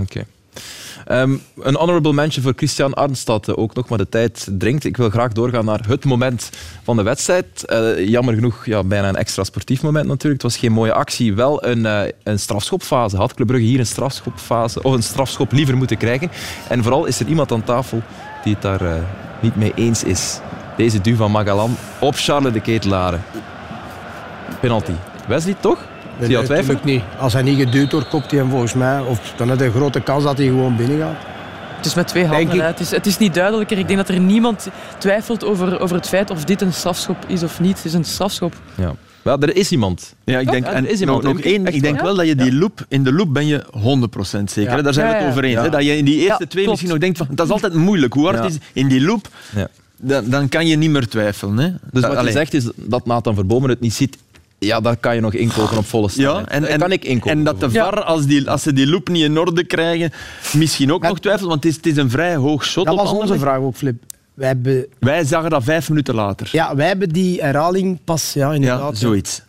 Oké. 0.00 0.24
Ehm, 1.08 1.36
een 1.60 1.74
honorable 1.74 2.12
mention 2.12 2.42
voor 2.42 2.52
Christian 2.56 2.94
Arnstad 2.94 3.48
eh, 3.48 3.58
ook 3.58 3.74
nog, 3.74 3.88
maar 3.88 3.98
de 3.98 4.08
tijd 4.08 4.48
dringt. 4.50 4.84
Ik 4.84 4.96
wil 4.96 5.10
graag 5.10 5.32
doorgaan 5.32 5.64
naar 5.64 5.84
het 5.88 6.04
moment 6.04 6.50
van 6.82 6.96
de 6.96 7.02
wedstrijd. 7.02 7.64
Eh, 7.64 8.08
jammer 8.08 8.34
genoeg, 8.34 8.66
ja, 8.66 8.84
bijna 8.84 9.08
een 9.08 9.16
extra 9.16 9.44
sportief 9.44 9.82
moment 9.82 10.06
natuurlijk. 10.06 10.42
Het 10.42 10.52
was 10.52 10.60
geen 10.60 10.72
mooie 10.72 10.92
actie, 10.92 11.34
wel 11.34 11.64
een, 11.64 11.86
eh, 11.86 12.02
een 12.22 12.38
strafschopfase. 12.38 13.16
Had 13.16 13.34
Club 13.34 13.46
Brugge 13.46 13.66
hier 13.66 13.78
een 13.78 13.86
strafschopfase, 13.86 14.82
of 14.82 14.92
een 14.92 15.02
strafschop 15.02 15.52
liever 15.52 15.76
moeten 15.76 15.96
krijgen? 15.96 16.30
En 16.68 16.82
vooral 16.82 17.04
is 17.04 17.20
er 17.20 17.26
iemand 17.26 17.52
aan 17.52 17.64
tafel 17.64 18.02
die 18.44 18.52
het 18.52 18.62
daar 18.62 19.02
niet 19.40 19.56
mee 19.56 19.72
eens 19.74 20.04
is. 20.04 20.40
Deze 20.76 21.00
duw 21.00 21.16
van 21.16 21.30
Magalan 21.30 21.76
op 22.00 22.14
Charles 22.14 22.52
de 22.52 22.60
Ketelare. 22.60 23.18
Penalty. 24.60 24.92
Wesley, 25.28 25.56
toch? 25.60 25.84
Zie 26.20 26.28
je 26.30 26.36
al 26.36 26.44
twijfelen? 26.44 26.76
Natuurlijk 26.76 27.04
niet. 27.10 27.20
Als 27.20 27.32
hij 27.32 27.42
niet 27.42 27.58
geduwd 27.58 27.92
wordt, 27.92 28.08
kopt 28.08 28.30
hij 28.30 28.40
hem 28.40 28.50
volgens 28.50 28.74
mij. 28.74 29.00
Of 29.00 29.32
dan 29.36 29.46
heeft 29.48 29.58
hij 29.60 29.68
een 29.68 29.74
grote 29.74 30.00
kans 30.00 30.24
dat 30.24 30.38
hij 30.38 30.46
gewoon 30.46 30.76
binnen 30.76 30.98
gaat. 30.98 31.16
Het 31.76 31.86
is 31.86 31.94
met 31.94 32.08
twee 32.08 32.24
handen. 32.26 32.66
Het, 32.66 32.80
is, 32.80 32.90
het 32.90 33.06
is 33.06 33.18
niet 33.18 33.34
duidelijker. 33.34 33.78
Ik 33.78 33.86
denk 33.86 33.98
dat 33.98 34.08
er 34.08 34.20
niemand 34.20 34.68
twijfelt 34.98 35.44
over, 35.44 35.80
over 35.80 35.96
het 35.96 36.08
feit 36.08 36.30
of 36.30 36.44
dit 36.44 36.60
een 36.60 36.72
strafschop 36.72 37.16
is 37.26 37.42
of 37.42 37.60
niet. 37.60 37.76
Het 37.76 37.84
is 37.84 37.92
een 37.94 38.04
strafschop. 38.04 38.54
Ja. 38.74 38.94
Wel, 39.22 39.40
er 39.40 39.56
is 39.56 39.70
iemand. 39.72 40.14
Ja, 40.24 40.38
ik 40.38 40.50
denk, 40.50 40.64
Ja, 40.66 40.72
en 40.72 40.84
er 40.84 40.90
is 40.90 41.00
iemand. 41.00 41.22
nog 41.22 41.40
één, 41.40 41.66
ik 41.66 41.82
denk 41.82 42.00
wel 42.00 42.14
dat 42.14 42.26
je 42.26 42.34
die 42.34 42.54
loop, 42.54 42.84
in 42.88 43.04
de 43.04 43.12
loop 43.12 43.32
ben 43.34 43.46
je 43.46 43.64
100% 44.38 44.44
zeker. 44.44 44.76
Ja. 44.76 44.82
Daar 44.82 44.92
zijn 44.92 45.08
we 45.10 45.14
het 45.16 45.28
over 45.30 45.44
eens. 45.44 45.54
Ja. 45.54 45.62
Hè? 45.62 45.70
Dat 45.70 45.84
je 45.84 45.96
in 45.96 46.04
die 46.04 46.14
eerste 46.16 46.42
Ja, 46.42 46.48
twee 46.48 46.64
klopt. 46.64 46.68
misschien 46.68 46.90
nog 46.90 46.98
denkt 46.98 47.18
van, 47.18 47.26
dat 47.30 47.46
is 47.46 47.52
altijd 47.52 47.74
moeilijk. 47.74 48.12
Hoe 48.12 48.26
hard 48.26 48.50
is 48.50 48.58
in 48.72 48.88
die 48.88 49.00
loop, 49.00 49.28
Ja. 49.54 49.68
dan, 49.96 50.24
dan 50.30 50.48
kan 50.48 50.66
je 50.66 50.76
niet 50.76 50.90
meer 50.90 51.08
twijfelen. 51.08 51.58
Hè? 51.58 51.68
Dus 51.92 52.02
wat 52.02 52.10
Allee. 52.16 52.24
je 52.24 52.32
zegt 52.32 52.54
is 52.54 52.68
dat 52.74 53.06
Nathan 53.06 53.34
Verbomen 53.34 53.70
het 53.70 53.80
niet 53.80 53.94
ziet. 53.94 54.16
Ja, 54.58 54.80
daar 54.80 54.96
kan 54.96 55.14
je 55.14 55.20
nog 55.20 55.34
inkopen 55.34 55.78
op 55.78 55.86
volle 55.86 56.08
snelheid. 56.08 56.46
Ja, 56.46 56.52
en, 56.52 56.64
en, 56.68 56.78
kan 56.78 56.92
ik 56.92 57.04
inkopen. 57.04 57.38
en 57.38 57.44
dat 57.44 57.60
de 57.60 57.70
VAR, 57.70 58.02
als, 58.02 58.26
die, 58.26 58.50
als 58.50 58.62
ze 58.62 58.72
die 58.72 58.86
loop 58.86 59.08
niet 59.08 59.22
in 59.22 59.38
orde 59.38 59.64
krijgen, 59.64 60.12
misschien 60.52 60.92
ook 60.92 61.02
nog 61.02 61.20
twijfelt, 61.20 61.48
want 61.48 61.64
het 61.64 61.72
is, 61.72 61.76
het 61.76 61.86
is 61.86 61.96
een 61.96 62.10
vrij 62.10 62.36
hoog 62.36 62.64
shot. 62.64 62.84
Dat 62.84 62.94
op 62.94 63.00
was 63.00 63.10
onze 63.12 63.38
vraag 63.38 63.58
ook, 63.58 63.76
Flip. 63.76 64.02
Wij 64.34 64.46
hebben, 64.46 64.86
Wij 64.98 65.24
zagen 65.24 65.50
dat 65.50 65.64
vijf 65.64 65.88
minuten 65.88 66.14
later. 66.14 66.48
ja, 66.52 66.76
wij 66.76 66.86
hebben 66.86 67.08
die 67.08 67.40
herhaling 67.42 67.98
pas, 68.04 68.32
ja, 68.32 68.52
inderdaad. 68.52 68.92
Ja, 68.92 68.98
zoiets. 68.98 69.42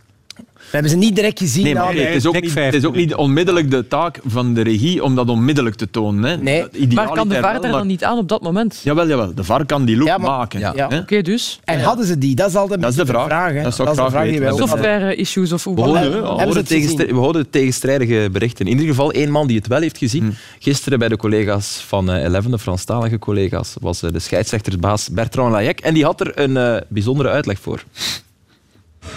We 0.71 0.75
hebben 0.77 0.91
ze 0.91 0.97
niet 0.97 1.15
direct 1.15 1.39
gezien. 1.39 1.63
Nee, 1.63 1.73
maar 1.73 1.95
het, 1.95 2.15
is 2.15 2.25
ook 2.25 2.41
niet, 2.41 2.53
het 2.53 2.73
is 2.73 2.85
ook 2.85 2.95
niet 2.95 3.15
onmiddellijk 3.15 3.71
de 3.71 3.87
taak 3.87 4.19
van 4.25 4.53
de 4.53 4.61
regie 4.61 5.03
om 5.03 5.15
dat 5.15 5.29
onmiddellijk 5.29 5.75
te 5.75 5.89
tonen. 5.89 6.23
Hè. 6.23 6.37
Nee. 6.37 6.65
Maar 6.93 7.09
kan 7.11 7.29
de 7.29 7.35
VAR 7.35 7.61
daar 7.61 7.71
dan 7.71 7.87
niet 7.87 8.03
aan 8.03 8.17
op 8.17 8.27
dat 8.27 8.41
moment? 8.41 8.81
Jawel, 8.83 9.07
jawel. 9.07 9.35
De 9.35 9.43
VAR 9.43 9.65
kan 9.65 9.85
die 9.85 9.97
loop 9.97 10.07
Ja, 10.07 10.17
maar- 10.17 10.29
maken. 10.29 10.59
Ja. 10.59 10.89
Oké, 11.01 11.21
dus. 11.21 11.59
En 11.63 11.81
hadden 11.81 12.05
ze 12.05 12.17
die? 12.17 12.35
Dat 12.35 12.49
is 12.49 12.55
altijd 12.55 12.81
Dat 12.81 12.89
is 12.89 12.95
de 12.95 13.05
vraag. 13.05 13.53
hè. 13.53 13.63
Dat 13.63 13.75
zou 13.75 13.87
ik 13.89 13.93
is 13.93 13.99
de 13.99 14.01
graag 14.01 14.09
vraag 14.11 14.23
die 14.23 14.39
weten. 14.39 14.57
wij. 14.57 14.67
Software 14.67 15.15
issues 15.15 15.51
of 15.51 15.63
hoe 15.63 15.75
We 15.75 15.81
hoorden, 15.81 16.01
Hebben 16.01 16.63
we, 16.63 16.95
ze 17.07 17.13
hoorden 17.13 17.49
tegenstrijdige 17.49 18.29
berichten. 18.31 18.65
In 18.65 18.71
ieder 18.71 18.87
geval 18.87 19.11
één 19.11 19.31
man 19.31 19.47
die 19.47 19.57
het 19.57 19.67
wel 19.67 19.81
heeft 19.81 19.97
gezien. 19.97 20.23
Hmm. 20.23 20.33
Gisteren 20.59 20.99
bij 20.99 21.07
de 21.07 21.17
collega's 21.17 21.83
van 21.87 22.11
eh, 22.11 22.23
Eleven, 22.23 22.51
de 22.51 22.59
Franstalige 22.59 23.19
collega's, 23.19 23.75
was 23.81 24.03
eh, 24.03 24.11
de 24.11 24.19
scheidsrechtersbaas 24.19 25.09
Bertrand 25.09 25.51
Layek. 25.51 25.79
En 25.79 25.93
die 25.93 26.03
had 26.03 26.19
er 26.21 26.39
een 26.39 26.57
eh, 26.57 26.81
bijzondere 26.87 27.29
uitleg 27.29 27.59
voor. 27.59 27.83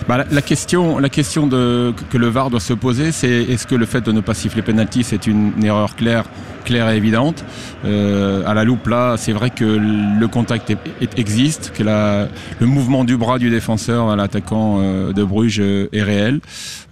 Bah, 0.09 0.16
la, 0.18 0.24
la 0.30 0.43
question, 0.43 0.99
la 0.99 1.09
question 1.09 1.47
de, 1.47 1.93
que 2.11 2.18
le 2.18 2.28
VAR 2.28 2.51
doit 2.51 2.61
se 2.61 2.72
poser, 2.72 3.12
c'est 3.12 3.30
est-ce 3.30 3.66
que 3.66 3.74
le 3.74 3.87
fait 3.87 4.01
de 4.01 4.12
ne 4.12 4.20
pas 4.20 4.35
siffler 4.35 4.62
penalty, 4.62 5.05
c'est 5.05 5.26
une, 5.26 5.53
erreur 5.62 5.97
claire, 5.97 6.24
claire 6.64 6.89
et 6.91 6.97
évidente? 6.97 7.45
Euh, 7.85 8.43
à 8.47 8.55
la 8.55 8.64
loupe, 8.64 8.87
là, 8.87 9.16
c'est 9.16 9.33
vrai 9.33 9.51
que 9.51 9.64
le 9.64 10.26
contact 10.28 10.70
est- 10.70 10.78
est- 11.01 11.18
existe, 11.18 11.72
que 11.76 11.83
la- 11.83 12.28
le 12.61 12.66
mouvement 12.66 13.05
du 13.05 13.16
bras 13.16 13.39
du 13.39 13.51
défenseur 13.51 14.09
à 14.11 14.16
l'attaquant 14.16 14.78
euh, 14.80 15.12
de 15.12 15.22
Bruges 15.24 15.61
euh, 15.61 15.89
est 15.93 16.03
réel. 16.03 16.41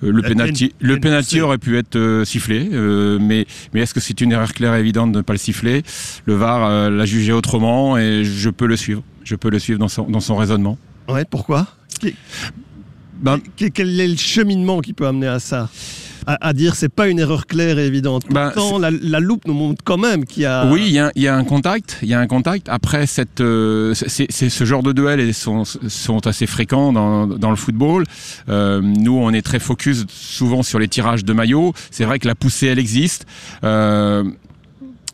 Euh, 0.05 0.11
le 0.13 0.21
La 0.23 0.29
penalty, 0.29 0.69
peine- 0.69 0.89
le 0.89 0.95
peine 0.95 1.01
penalty 1.03 1.35
c'est- 1.37 1.41
aurait 1.41 1.59
pu 1.59 1.79
être 1.79 2.23
sifflé, 2.25 2.69
mais, 3.21 3.47
mais 3.73 3.81
est-ce 3.81 3.95
que 3.95 4.01
c'est 4.01 4.21
une 4.21 4.33
erreur 4.33 4.53
claire 4.53 4.75
et 4.75 4.81
évidente 4.81 5.13
de 5.13 5.19
ne 5.19 5.23
pas 5.23 5.33
le 5.33 5.39
siffler? 5.39 5.83
Le 6.27 6.35
VAR 6.35 6.91
l'a 6.91 7.05
jugé 7.07 7.33
autrement 7.33 7.97
et 7.99 8.25
je 8.25 8.51
peux 8.51 8.67
le 8.67 8.77
suivre. 8.77 9.03
Je 9.25 9.37
peux 9.37 9.51
le 9.51 9.59
suivre 9.59 9.79
dans 9.79 9.89
son, 9.89 10.05
dans 10.05 10.21
son 10.21 10.37
raisonnement. 10.37 10.77
Ouais, 11.09 11.25
pourquoi? 11.25 11.67
Ben, 13.21 13.39
Que- 13.57 13.67
Quel 13.69 14.01
est 14.01 14.09
le 14.09 14.17
cheminement 14.17 14.81
qui 14.81 14.93
peut 14.93 15.07
amener 15.07 15.27
à 15.29 15.39
ça? 15.39 15.69
À, 16.27 16.49
à 16.49 16.53
dire 16.53 16.75
c'est 16.75 16.91
pas 16.91 17.09
une 17.09 17.19
erreur 17.19 17.47
claire 17.47 17.79
et 17.79 17.87
évidente. 17.87 18.25
Ben, 18.31 18.51
Pourtant, 18.55 18.79
la, 18.79 18.91
la 18.91 19.21
loupe 19.21 19.47
nous 19.47 19.55
montre 19.55 19.83
quand 19.83 19.97
même 19.97 20.27
qu'il 20.27 20.43
y 20.43 20.47
a. 20.47 20.71
Oui, 20.71 20.83
il 20.87 20.93
y, 20.93 20.99
a- 20.99 21.11
il 21.15 21.23
y 21.23 21.29
a 21.29 21.35
un 21.35 21.45
contact. 21.45 21.99
Il 22.03 22.09
y 22.09 22.15
a 22.15 22.21
un 22.21 22.27
contact. 22.27 22.69
Après, 22.69 23.07
cette, 23.07 23.41
euh, 23.41 23.95
c'est, 23.95 24.31
ce 24.31 24.65
genre 24.65 24.83
de 24.83 24.93
duels 24.93 25.21
et 25.21 25.33
sont, 25.33 25.65
sont 25.65 26.27
assez 26.27 26.47
fréquents 26.47 26.93
dans, 26.93 27.27
dans 27.27 27.49
le 27.51 27.57
football. 27.57 28.05
Euh, 28.51 28.83
nous, 28.83 29.17
on 29.17 29.33
est 29.33 29.41
très 29.43 29.59
focus 29.59 30.05
souvent 30.09 30.63
sur 30.63 30.79
les 30.79 30.89
tirages 30.89 31.25
de 31.25 31.33
maillots. 31.33 31.73
C'est 31.91 32.05
vrai 32.05 32.19
que 32.19 32.29
la 32.29 32.35
poussée, 32.35 32.67
elle 32.67 32.79
existe. 32.79 33.25
Euh, 33.65 34.23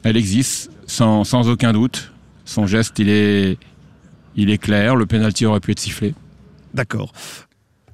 elle 0.03 0.17
existe 0.17 0.71
sans, 0.89 1.23
sans 1.23 1.49
aucun 1.49 1.73
doute. 1.73 2.11
Son 2.45 2.67
geste, 2.67 2.99
il 2.99 3.09
est, 3.09 3.59
il 4.35 4.51
est 4.51 4.59
clair. 4.59 4.97
Le 4.97 5.07
penalty 5.07 5.47
aurait 5.47 5.61
pu 5.61 5.71
être 5.71 5.81
sifflé. 5.81 6.15
D'accord. 6.75 7.13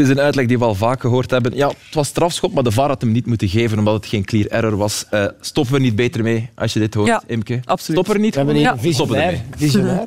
is 0.00 0.08
een 0.08 0.20
uitleg 0.20 0.46
die 0.46 0.58
we 0.58 0.64
al 0.64 0.74
vaak 0.74 1.00
gehoord 1.00 1.30
hebben. 1.30 1.54
Ja, 1.54 1.68
het 1.68 1.94
was 1.94 2.08
strafschop, 2.08 2.52
maar 2.52 2.62
de 2.62 2.70
VAR 2.70 2.88
had 2.88 3.00
hem 3.00 3.12
niet 3.12 3.26
moeten 3.26 3.48
geven 3.48 3.78
omdat 3.78 3.94
het 3.94 4.06
geen 4.06 4.24
clear 4.24 4.46
error 4.46 4.76
was. 4.76 5.04
Eh, 5.10 5.24
stoppen 5.40 5.74
we 5.74 5.80
niet 5.80 5.96
beter 5.96 6.22
mee 6.22 6.50
als 6.54 6.72
je 6.72 6.78
dit 6.78 6.94
hoort, 6.94 7.06
Ja, 7.08 7.22
Imke? 7.26 7.60
absoluut. 7.64 8.00
Stop 8.00 8.14
er 8.14 8.20
niet? 8.20 8.34
We 8.34 8.54
Ja, 8.58 8.78
visionair. 8.78 9.22
ermee. 9.26 9.42
visionair. 9.56 10.04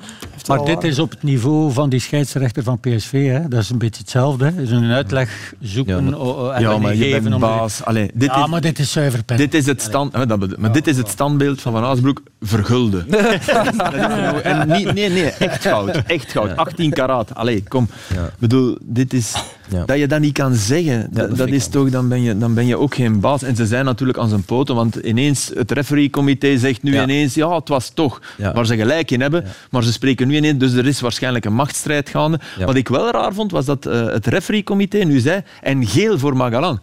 Maar 0.48 0.66
dit 0.66 0.84
is 0.84 1.00
op 1.00 1.10
het 1.10 1.24
niveau 1.24 1.72
van 1.72 1.90
die 1.90 2.00
scheidsrechter 2.00 2.64
van 2.64 2.80
PSV. 2.80 3.28
Hè. 3.28 3.48
Dat 3.48 3.62
is 3.62 3.70
een 3.70 3.78
beetje 3.78 4.02
hetzelfde. 4.02 4.46
hè. 4.56 4.62
is 4.62 4.72
een 4.72 4.92
uitleg 4.92 5.54
zoeken 5.62 5.96
Ja, 5.96 6.02
maar- 6.02 6.20
o- 6.20 6.38
o- 6.38 6.50
en 6.50 6.62
Ja, 6.62 6.78
maar 6.78 6.96
je 6.96 7.04
geven 7.04 7.24
bent 7.30 7.40
baas. 7.40 7.84
Allee, 7.84 8.10
dit 8.14 8.30
ja, 8.30 8.44
is, 8.44 8.50
maar 8.50 8.62
dit 8.62 8.80
is 8.80 8.92
zuiver 8.92 9.24
penalty. 9.24 9.50
dit 9.50 9.60
is 9.62 9.66
het 9.68 9.82
stand, 9.82 10.14
hè, 10.14 10.26
dat 10.26 10.40
bedoel- 10.40 10.58
maar 10.60 10.72
dit 10.72 10.88
is 10.88 10.98
het 10.98 11.08
standbeeld 11.08 11.62
van 11.62 11.72
Van 11.72 11.84
Aasbroek 11.84 12.22
genoeg. 12.42 13.04
en 14.44 14.68
niet, 14.68 14.94
nee, 14.94 15.10
nee, 15.10 15.24
echt 15.30 15.62
goud. 15.62 15.90
Echt 16.08 16.32
goud. 16.32 16.56
18 16.58 16.92
karaat. 16.92 17.36
Allee, 17.36 17.64
kom. 17.68 17.88
Ik 18.10 18.18
bedoel, 18.40 18.78
dit 18.82 19.14
is... 19.14 19.34
Ja. 19.70 19.86
Dat 19.86 19.98
je 19.98 20.08
dat 20.08 20.20
niet 20.20 20.34
kan 20.34 20.54
zeggen, 20.54 21.08
dat, 21.12 21.48
is 21.48 21.68
toch, 21.68 21.90
dan 21.90 22.08
ben, 22.08 22.22
je, 22.22 22.38
dan 22.38 22.54
ben 22.54 22.66
je 22.66 22.78
ook 22.78 22.96
geen 22.96 23.20
baas. 23.20 23.44
En 23.44 23.56
ze 23.56 23.66
zijn 23.66 23.86
natuurlijk 23.86 24.18
aan 24.18 24.30
zijn 24.30 24.44
poten, 24.44 24.76
want 24.76 24.96
ineens 24.96 25.52
het 25.54 25.72
refereecomité 25.72 26.58
zegt 26.58 26.84
nu 26.84 27.02
ineens, 27.02 27.34
ja, 27.34 27.56
het 27.56 27.68
was 27.68 27.90
toch. 27.90 28.22
Waar 28.54 28.66
ze 28.66 28.76
gelijk 28.76 29.12
in 29.12 29.22
hebben, 29.22 29.46
maar 29.70 29.84
ze 29.84 29.92
spreken 29.92 30.28
nu 30.28 30.36
ineens, 30.36 30.58
dus 30.58 30.74
er 30.74 30.88
is 30.88 31.02
waarschijnlijk 31.02 31.46
een 31.46 31.54
machtsstrijd 31.54 32.10
gaande. 32.10 32.40
Wat 32.66 32.76
ik 32.76 32.88
wel 32.88 33.12
raar 33.12 33.34
vond, 33.34 33.52
was 33.52 33.66
dat 33.66 33.86
eh, 33.86 34.06
het 34.06 34.28
refereecomité 34.28 34.98
nu 34.98 35.20
zei, 35.20 35.42
en 35.62 35.88
geel 35.88 36.20
voor 36.20 36.38
Magalan. 36.38 36.80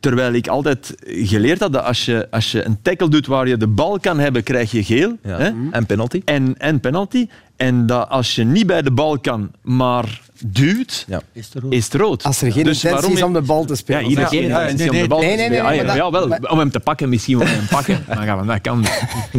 Terwijl 0.00 0.32
ik 0.32 0.48
altijd 0.48 0.94
geleerd 1.04 1.60
had 1.60 1.72
dat 1.72 1.84
als 1.84 2.04
je, 2.04 2.26
als 2.30 2.52
je 2.52 2.64
een 2.64 2.82
tackle 2.82 3.08
doet 3.08 3.26
waar 3.26 3.48
je 3.48 3.56
de 3.56 3.66
bal 3.66 3.98
kan 4.00 4.18
hebben, 4.18 4.42
krijg 4.42 4.70
je 4.70 4.84
geel. 4.84 5.16
Ja. 5.22 5.38
Hè? 5.38 5.50
En 5.70 5.86
penalty? 5.86 6.22
En, 6.24 6.54
en 6.58 6.80
penalty. 6.80 7.28
En 7.56 7.86
dat 7.86 8.08
als 8.08 8.34
je 8.34 8.44
niet 8.44 8.66
bij 8.66 8.82
de 8.82 8.90
bal 8.90 9.18
kan, 9.18 9.50
maar 9.62 10.20
duwt, 10.44 11.04
Ja. 11.08 11.20
Is 11.32 11.48
er 11.54 11.64
ook. 11.64 11.72
is 11.72 11.84
het 11.84 11.94
rood. 11.94 12.22
Als 12.24 12.42
er 12.42 12.52
geen 12.52 12.64
Dus 12.64 12.84
intentie 12.84 12.90
waarom 12.90 13.12
is 13.12 13.22
om 13.22 13.32
de 13.32 13.40
bal 13.40 13.64
te 13.64 13.68
Ja, 13.72 13.74
spelen. 13.78 14.04
hier 14.04 14.10
is 14.18 14.22
Ja. 14.22 14.26
geen 14.28 14.42
ja, 14.46 14.60
intentie 14.60 14.76
nee, 14.78 14.86
om 14.88 14.92
de 14.92 14.98
nee, 14.98 15.08
bal 15.08 15.18
nee, 15.18 15.30
te 15.30 15.36
nee, 15.36 15.44
spelen. 15.46 15.64
nee, 15.86 15.90
Ah, 15.90 15.96
ja, 15.96 16.10
maar- 16.10 16.50
om 16.50 16.58
hem 16.58 16.70
te 16.70 16.80
pakken 16.80 17.08
misschien, 17.08 17.40
om 17.40 17.46
hem 17.46 17.66
pakken. 17.66 18.04
Maar 18.08 18.16
gaan 18.26 18.40
we, 18.40 18.46
dat 18.46 18.60
kan. 18.60 18.84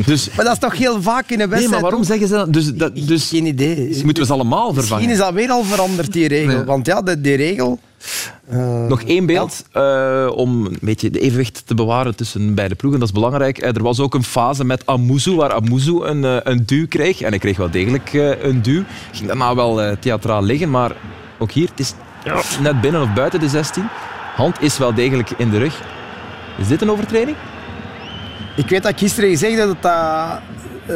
Dus, 0.05 0.29
Maar 0.35 0.45
dat 0.45 0.53
is 0.53 0.59
toch 0.59 0.77
heel 0.77 1.01
vaak 1.01 1.29
in 1.29 1.39
een 1.41 1.49
wedstrijd? 1.49 1.61
nee, 1.61 1.69
maar 1.69 1.81
waarom 1.81 1.99
toch? 1.99 2.09
zeggen 2.09 2.27
ze 2.27 2.33
dat? 2.33 2.53
Dus, 2.53 2.73
dat, 2.73 3.07
dus 3.07 3.29
Geen 3.29 3.45
idee. 3.45 4.01
moeten 4.03 4.23
we 4.23 4.25
ze 4.25 4.33
allemaal 4.33 4.63
Misschien 4.71 4.81
vervangen? 4.87 5.09
is 5.09 5.17
dat 5.17 5.33
weer 5.33 5.49
al 5.49 5.63
veranderd, 5.63 6.13
die 6.13 6.27
regel. 6.27 6.55
Nee. 6.55 6.63
Want 6.63 6.85
ja, 6.85 7.01
die 7.01 7.35
regel... 7.35 7.79
eh, 8.47 8.85
Nog 8.87 9.01
één 9.01 9.25
beeld 9.25 9.65
eh, 9.71 10.27
om 10.35 10.65
een 10.65 10.77
beetje 10.81 11.09
de 11.09 11.19
evenwicht 11.19 11.63
te 11.65 11.75
bewaren 11.75 12.15
tussen 12.15 12.55
beide 12.55 12.75
ploegen. 12.75 12.99
Dat 12.99 13.09
is 13.09 13.15
belangrijk. 13.15 13.57
Eh, 13.57 13.75
er 13.75 13.83
was 13.83 13.99
ook 13.99 14.13
een 14.13 14.23
fase 14.23 14.63
met 14.63 14.85
Amuzu, 14.85 15.35
waar 15.35 15.53
Amuzu 15.53 15.99
een, 16.03 16.51
een 16.51 16.63
duw 16.65 16.87
kreeg. 16.87 17.21
En 17.21 17.29
hij 17.29 17.39
kreeg 17.39 17.57
wel 17.57 17.69
degelijk 17.71 18.13
eh, 18.13 18.43
een 18.43 18.61
duw. 18.61 18.83
Ging 19.11 19.27
daarna 19.27 19.55
wel 19.55 19.81
eh, 19.81 19.95
theatraal 19.99 20.43
liggen, 20.43 20.69
maar 20.69 20.91
ook 21.37 21.51
hier, 21.51 21.69
het 21.69 21.79
is 21.79 21.93
net 22.61 22.81
binnen 22.81 23.01
of 23.01 23.13
buiten 23.13 23.39
de 23.39 23.49
16. 23.49 23.83
Hand 24.35 24.61
is 24.61 24.77
wel 24.77 24.93
degelijk 24.93 25.29
in 25.37 25.49
de 25.49 25.57
rug. 25.57 25.81
Is 26.57 26.67
dit 26.67 26.81
een 26.81 26.91
overtreding? 26.91 27.37
Ik 28.55 28.69
weet 28.69 28.83
dat 28.83 28.91
ik 28.91 28.97
gisteren 28.97 29.29
gezegd 29.29 29.57
heb 29.57 29.67
dat 29.67 29.81
dat, 29.81 30.39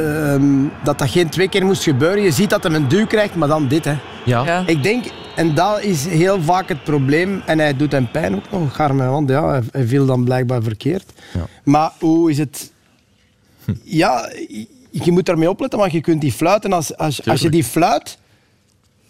ehm, 0.01 0.43
dat 0.83 0.99
dat 0.99 1.09
geen 1.09 1.29
twee 1.29 1.49
keer 1.49 1.65
moest 1.65 1.83
gebeuren. 1.83 2.23
Je 2.23 2.31
ziet 2.31 2.49
dat 2.49 2.63
hij 2.63 2.73
een 2.73 2.87
duw 2.87 3.05
krijgt, 3.05 3.35
maar 3.35 3.47
dan 3.47 3.67
dit. 3.67 3.85
Hè. 3.85 3.95
Ja. 4.25 4.45
Ja. 4.45 4.63
Ik 4.65 4.83
denk, 4.83 5.05
en 5.41 5.55
dat 5.55 5.81
is 5.83 6.05
heel 6.05 6.41
vaak 6.41 6.69
het 6.69 6.83
probleem, 6.83 7.41
en 7.45 7.59
hij 7.59 7.75
doet 7.75 7.91
hem 7.91 8.11
pijn 8.11 8.35
ook 8.35 8.51
nog, 8.51 8.75
garme, 8.75 9.05
want 9.05 9.29
ja, 9.29 9.61
hij- 9.71 9.87
viel 9.87 10.05
dan 10.05 10.23
blijkbaar 10.23 10.63
verkeerd. 10.63 11.05
Ja. 11.33 11.47
Maar 11.63 11.91
hoe 11.99 12.29
is 12.29 12.37
het... 12.37 12.71
Ja, 13.83 14.29
je 14.91 15.11
moet 15.11 15.25
daarmee 15.25 15.49
opletten, 15.49 15.79
want 15.79 15.91
je 15.91 16.01
kunt 16.01 16.21
die 16.21 16.31
fluiten. 16.31 16.73
Als, 16.73 16.97
als, 16.97 17.25
als 17.27 17.41
je 17.41 17.49
die 17.49 17.63
fluit, 17.63 18.17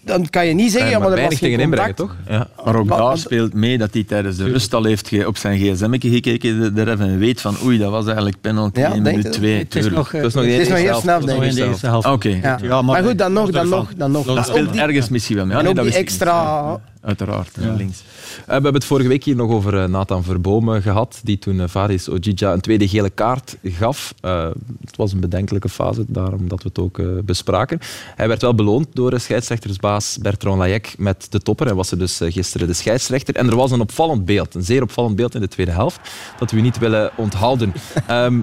dan 0.04 0.30
kan 0.30 0.48
je 0.48 0.54
niet 0.54 0.72
zeggen, 0.72 0.80
Kan 0.80 0.90
ja, 0.90 0.96
je 0.96 1.04
maar 1.04 1.08
er 1.08 1.30
weinig 1.30 1.40
was 1.40 1.50
geen 1.50 1.50
tegen 1.50 1.64
inbrengen, 1.64 1.96
contact. 1.96 2.26
toch? 2.28 2.36
Ja. 2.58 2.64
Maar 2.66 2.76
ook 2.76 2.86
Maar- 2.86 2.98
daar 2.98 3.08
want- 3.08 3.20
speelt 3.20 3.54
mee 3.54 3.78
dat 3.78 3.94
hij 3.94 4.04
tijdens 4.04 4.38
de 4.38 4.44
rust 4.44 4.74
al 4.74 4.84
heeft 4.84 5.08
ge- 5.08 5.28
op 5.28 5.38
zijn 5.38 5.58
gsm 5.60 5.96
gekeken 6.00 6.60
de, 6.60 6.74
de 6.74 6.82
ref 6.84 7.00
en 7.00 7.18
weet 7.18 7.42
van 7.42 7.56
oei, 7.66 7.78
dat 7.78 7.92
was 7.92 8.06
eigenlijk 8.06 8.42
penalty 8.42 8.80
Ja, 8.80 8.94
in 8.94 9.02
minuut 9.02 9.24
je? 9.24 9.30
2. 9.30 9.58
Het 9.58 9.76
is 9.76 9.90
nog, 9.90 10.14
eh, 10.14 10.22
Dat 10.22 10.30
is 10.30 10.34
nog 10.36 10.44
Het 10.46 10.54
is 10.54 10.68
helft. 10.68 11.06
in 11.30 11.56
de 11.56 11.66
eerste 11.66 11.86
helft. 11.88 12.08
Oké. 12.08 12.40
Ja. 12.42 12.60
Ja, 12.62 12.82
maar, 12.82 13.04
goed, 13.04 13.18
dan 13.18 13.34
nog, 13.34 13.52
dan 13.52 13.70
nog, 13.70 13.88
dan 13.98 14.12
nog. 14.12 14.26
Dat 14.26 14.36
Maar 14.36 14.46
speelt 14.46 14.76
ergens 14.76 15.10
misschien 15.10 15.36
wel 15.36 15.46
mee. 15.46 15.58
en 15.58 15.64
Ja, 15.64 15.70
ook 15.70 15.82
die 15.86 15.94
extra... 15.94 16.80
Uiteraard, 17.02 17.50
ja, 17.60 17.74
links. 17.74 18.00
Eh, 18.00 18.46
we 18.46 18.52
hebben 18.52 18.74
het 18.74 18.86
vorige 18.86 19.08
week 19.08 19.24
hier 19.24 19.36
nog 19.36 19.52
over 19.52 19.82
eh, 19.82 19.90
Nathan 19.90 20.24
Verbomen 20.24 20.82
gehad, 20.82 21.20
die 21.24 21.40
toen 21.40 21.60
eh, 21.60 21.68
Faris 21.68 22.10
Ojija 22.10 22.54
een 22.54 22.62
tweede 22.62 22.88
gele 22.88 23.10
kaart 23.10 23.58
gaf. 23.64 24.14
Eh, 24.20 24.50
het 24.86 24.96
was 24.96 25.14
een 25.14 25.20
bedenkelijke 25.20 25.70
fase, 25.70 26.06
daarom 26.08 26.48
dat 26.48 26.64
we 26.64 26.70
het 26.70 26.80
ook 26.80 27.26
bespraken. 27.26 27.80
Hij 28.16 28.28
werd 28.28 28.42
wel 28.42 28.56
beloond 28.56 28.88
door 28.94 29.10
de 29.10 29.20
scheidsrechtersbaas 29.20 30.18
Bertrand 30.22 30.58
Layek 30.58 30.94
met 30.98 31.28
de 31.30 31.40
topper. 31.40 31.66
Hij 31.66 31.76
was 31.76 31.92
er 31.92 31.98
dus 31.98 32.20
gisteren 32.24 32.68
de 32.68 32.74
scheidsrechter. 32.74 33.36
En 33.36 33.50
er 33.50 33.56
was 33.56 33.72
een 33.72 33.82
opvallend 33.82 34.26
beeld, 34.26 34.56
een 34.56 34.64
zeer 34.64 34.82
opvallend 34.82 35.16
beeld 35.16 35.36
in 35.36 35.42
de 35.42 35.48
tweede 35.48 35.72
helft, 35.72 36.00
dat 36.40 36.52
we 36.52 36.60
niet 36.60 36.78
willen 36.78 37.12
onthouden. 37.16 37.74
Ehm 38.08 38.40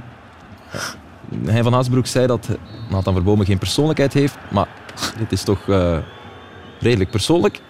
hij 1.44 1.62
van 1.62 1.72
Haasbroek 1.72 2.06
zei 2.06 2.26
dat 2.26 2.48
Nathan 2.90 3.14
Verbomen 3.14 3.46
geen 3.46 3.58
persoonlijkheid 3.58 4.12
heeft, 4.12 4.36
maar 4.50 4.68
dit 5.18 5.32
is 5.32 5.42
toch 5.42 5.66
redelijk 6.80 7.10
persoonlijk. 7.10 7.60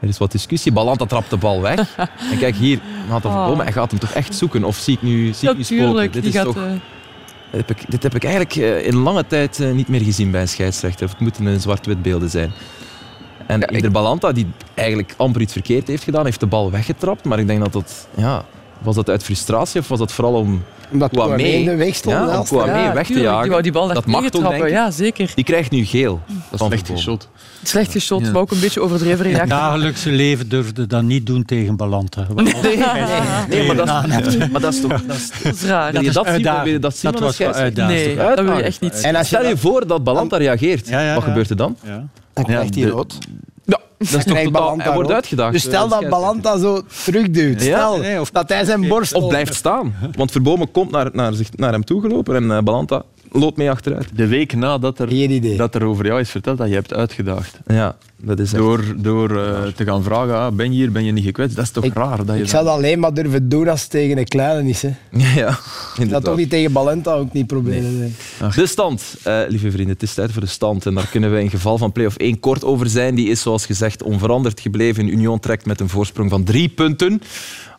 Er 0.00 0.08
is 0.08 0.18
wat 0.18 0.32
discussie. 0.32 0.72
Balanta 0.72 1.06
trapt 1.06 1.30
de 1.30 1.36
bal 1.36 1.60
weg. 1.60 1.96
en 2.30 2.38
kijk 2.38 2.54
hier, 2.56 2.80
Nathan 3.08 3.30
Oh. 3.32 3.36
Verbomen, 3.38 3.64
hij 3.64 3.72
gaat 3.74 3.90
hem 3.90 4.00
toch 4.00 4.10
echt 4.12 4.34
zoeken? 4.34 4.64
Of 4.64 4.76
zie 4.76 4.94
ik 4.94 5.02
nu, 5.02 5.32
zie 5.32 5.50
ik 5.50 5.56
nu 5.56 5.62
spoken? 5.64 6.12
Dit 6.12 6.24
is 6.24 6.34
gaat... 6.34 6.44
toch... 6.44 6.56
eh, 6.56 6.62
Dit 7.50 7.60
heb 7.68 7.70
ik, 7.70 7.90
dit 7.90 8.02
heb 8.02 8.14
ik 8.14 8.24
eigenlijk 8.24 8.56
eh, 8.56 8.86
in 8.86 8.96
lange 8.96 9.26
tijd 9.26 9.60
eh, 9.60 9.70
niet 9.72 9.88
meer 9.88 10.00
gezien 10.00 10.30
bij 10.30 10.40
een 10.40 10.48
scheidsrechter. 10.48 11.08
Het 11.08 11.18
moeten 11.20 11.46
een 11.46 11.60
zwart-wit 11.60 12.02
beelden 12.02 12.30
zijn. 12.30 12.52
En 13.46 13.74
Ieder 13.74 13.90
Balanta, 13.90 14.32
die 14.32 14.46
eigenlijk 14.74 15.14
amper 15.16 15.40
iets 15.40 15.52
verkeerd 15.52 15.86
heeft 15.88 16.02
gedaan, 16.02 16.24
heeft 16.24 16.40
de 16.40 16.46
bal 16.46 16.70
weggetrapt. 16.70 17.24
Maar 17.24 17.38
ik 17.38 17.46
denk 17.46 17.60
dat 17.60 17.72
dat... 17.72 18.08
Ja, 18.16 18.44
was 18.82 18.94
dat 18.94 19.08
uit 19.08 19.22
frustratie 19.22 19.80
of 19.80 19.88
was 19.88 19.98
dat 19.98 20.12
vooral 20.12 20.34
om 20.34 20.62
Omdat 20.92 21.10
Kouamé 21.10 21.42
in 21.42 21.64
de 21.64 21.76
weg 21.76 21.94
stond 21.94 22.14
ja, 22.14 22.44
om. 22.50 22.66
Ja, 22.66 22.92
weg 22.94 23.06
te 23.06 23.20
jagen? 23.20 23.42
die 23.42 23.50
wou 23.50 23.62
die 23.62 23.72
bal 23.72 23.86
dat 23.86 23.96
echt 23.96 24.06
mag 24.06 24.28
toch, 24.30 24.48
denk 24.48 24.64
ik? 24.64 24.70
ja, 24.70 24.90
zeker. 24.90 25.32
Die 25.34 25.44
krijgt 25.44 25.70
nu 25.70 25.84
geel. 25.84 26.20
Dat 26.50 26.60
is 26.60 26.66
slecht 26.66 26.86
geschot. 26.88 27.28
Slecht 27.62 27.92
geschot, 27.92 28.24
Ja. 28.24 28.30
maar 28.30 28.40
ook 28.40 28.50
een 28.50 28.60
beetje 28.60 28.80
overdreven 28.80 29.18
Het 29.18 29.26
reactie. 29.26 29.48
dagelijkse 29.48 30.10
leven 30.10 30.48
durfde 30.48 30.86
dat 30.86 31.02
niet 31.02 31.26
doen 31.26 31.44
tegen 31.44 31.76
Balanta. 31.76 32.26
Nee, 32.34 32.44
nee, 32.62 32.76
Nee, 33.48 33.66
maar 33.66 33.76
dat, 33.76 34.26
is, 34.26 34.36
maar 34.52 34.60
dat 34.60 34.72
is 34.74 34.80
toch... 34.80 35.02
Dat 35.06 35.16
is, 35.16 35.30
Dat 35.42 35.54
is 35.54 35.62
raar. 35.64 35.92
je 35.92 36.08
is 36.08 36.12
dat 36.14 36.26
zien? 36.26 36.80
dat 36.80 36.96
zien 36.96 37.10
Dat 37.12 37.20
een 37.20 37.26
was 37.26 37.40
uitdagend. 37.40 37.98
Nee, 37.98 38.16
dat 38.16 38.40
wil 38.40 38.56
je 38.56 38.62
echt 38.62 38.80
niet. 38.80 39.00
En 39.00 39.16
als 39.16 39.28
je 39.30 39.36
Stel 39.36 39.48
je 39.48 39.56
voor 39.56 39.86
dat 39.86 40.04
Balanta 40.04 40.36
reageert. 40.36 40.88
Ja, 40.88 41.00
ja, 41.00 41.14
Wat 41.14 41.24
gebeurt 41.24 41.50
er 41.50 41.56
dan? 41.56 41.76
Ja. 41.84 42.06
Dan 42.32 42.44
krijgt 42.44 42.74
hij 42.74 42.84
rood. 42.84 43.18
Dat 44.08 44.08
is 44.08 44.24
toch 44.32 44.36
totaal... 44.38 44.50
Balanta 44.50 44.84
Hij 44.84 44.94
wordt 44.94 45.10
uitgedaagd. 45.10 45.52
Dus 45.52 45.62
stel 45.62 45.88
dat 45.88 46.08
Balanta 46.08 46.58
zo 46.58 46.82
terugduwt. 47.04 47.62
Ja, 47.62 47.76
Stel 47.76 47.98
nee, 47.98 48.20
of- 48.20 48.30
dat 48.30 48.48
hij 48.48 48.64
zijn 48.64 48.88
borst 48.88 49.14
Of 49.14 49.28
blijft 49.28 49.54
staan. 49.54 49.94
Want 50.16 50.30
Verbomen 50.30 50.70
komt 50.70 50.90
naar, 50.90 51.08
naar, 51.12 51.32
zich, 51.32 51.48
naar 51.56 51.72
hem 51.72 51.84
toegelopen 51.84 52.34
en 52.36 52.50
eh, 52.50 52.58
Balanta 52.62 53.02
loopt 53.32 53.56
mee 53.56 53.70
achteruit. 53.70 54.08
De 54.14 54.26
week 54.26 54.54
nadat 54.54 54.98
er, 54.98 55.56
dat 55.56 55.74
er 55.74 55.84
over 55.84 56.06
jou 56.06 56.20
is 56.20 56.30
verteld 56.30 56.58
dat 56.58 56.68
je 56.68 56.74
hebt 56.74 56.94
uitgedaagd. 56.94 57.58
Ja, 57.66 57.96
dat 58.16 58.38
is 58.38 58.52
echt- 58.52 58.62
Door, 58.62 58.84
door 58.96 59.42
eh, 59.44 59.62
te 59.66 59.84
gaan 59.84 60.02
vragen, 60.02 60.34
ah, 60.38 60.52
ben 60.52 60.66
je 60.72 60.76
hier, 60.78 60.92
ben 60.92 61.04
je 61.04 61.12
niet 61.12 61.24
gekwetst? 61.24 61.56
Dat 61.56 61.64
is 61.64 61.70
toch 61.70 61.84
Ik- 61.84 61.94
raar? 61.94 62.24
Dat 62.24 62.36
je 62.36 62.42
Ik 62.42 62.48
zou 62.48 62.64
dat 62.64 62.74
alleen 62.74 62.98
maar 62.98 63.14
durven 63.14 63.48
doen 63.48 63.68
als 63.68 63.80
het 63.80 63.90
tegen 63.90 64.18
een 64.18 64.24
kleine 64.28 64.68
is. 64.68 64.82
Hè. 64.82 64.90
Ja, 65.40 65.58
Dat 66.08 66.24
toch 66.24 66.36
niet 66.36 66.50
tegen 66.50 66.72
Balenta 66.72 67.12
ook 67.14 67.32
niet 67.32 67.46
proberen. 67.46 68.14
De 68.54 68.66
stand, 68.66 69.16
eh, 69.22 69.40
lieve 69.48 69.70
vrienden, 69.70 69.92
het 69.94 70.02
is 70.02 70.14
tijd 70.14 70.32
voor 70.32 70.40
de 70.42 70.48
stand. 70.48 70.86
En 70.86 70.94
daar 70.94 71.08
kunnen 71.10 71.32
we 71.32 71.40
in 71.40 71.50
geval 71.50 71.78
van 71.78 71.92
play-off 71.92 72.16
1 72.16 72.40
kort 72.40 72.64
over 72.64 72.88
zijn. 72.88 73.14
Die 73.14 73.28
is 73.28 73.40
zoals 73.40 73.66
gezegd 73.66 74.02
onveranderd 74.02 74.60
gebleven. 74.60 75.08
Union 75.08 75.40
trekt 75.40 75.66
met 75.66 75.80
een 75.80 75.88
voorsprong 75.88 76.30
van 76.30 76.44
drie 76.44 76.68
punten. 76.68 77.22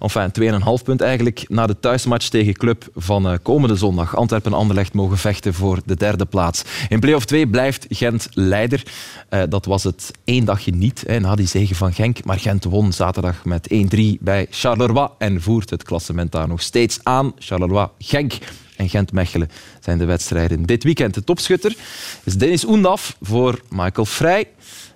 Enfin, 0.01 0.31
2,5 0.31 0.83
punt 0.83 1.01
eigenlijk. 1.01 1.45
Na 1.47 1.67
de 1.67 1.79
thuismatch 1.79 2.27
tegen 2.27 2.53
Club 2.53 2.87
van 2.95 3.27
eh, 3.27 3.37
komende 3.41 3.75
zondag. 3.75 4.15
Antwerpen 4.15 4.51
en 4.51 4.57
Anderlecht 4.57 4.93
mogen 4.93 5.17
vechten 5.17 5.53
voor 5.53 5.79
de 5.85 5.95
derde 5.95 6.25
plaats. 6.25 6.63
In 6.89 6.99
play-off 6.99 7.25
2 7.25 7.47
blijft 7.47 7.85
Gent 7.89 8.27
leider. 8.33 8.83
Eh, 9.29 9.41
dat 9.49 9.65
was 9.65 9.83
het 9.83 10.11
één 10.23 10.45
dagje 10.45 10.71
niet 10.71 11.03
hè, 11.07 11.19
na 11.19 11.35
die 11.35 11.47
zege 11.47 11.75
van 11.75 11.93
Genk. 11.93 12.23
Maar 12.23 12.39
Gent 12.39 12.63
won 12.63 12.93
zaterdag 12.93 13.45
met 13.45 13.67
1-3 13.73 13.97
bij 14.19 14.47
Charleroi. 14.49 15.07
En 15.17 15.41
voert 15.41 15.69
het 15.69 15.83
klassement 15.83 16.31
daar 16.31 16.47
nog 16.47 16.61
steeds 16.61 16.99
aan. 17.03 17.33
Charleroi-Genk 17.37 18.33
en 18.75 18.89
Gent-Mechelen 18.89 19.49
zijn 19.79 19.97
de 19.97 20.05
wedstrijden 20.05 20.65
dit 20.65 20.83
weekend. 20.83 21.13
De 21.13 21.23
topschutter 21.23 21.75
is 22.23 22.33
Dennis 22.33 22.65
Oendaf 22.65 23.15
voor 23.21 23.61
Michael 23.69 24.05
Vrij. 24.05 24.47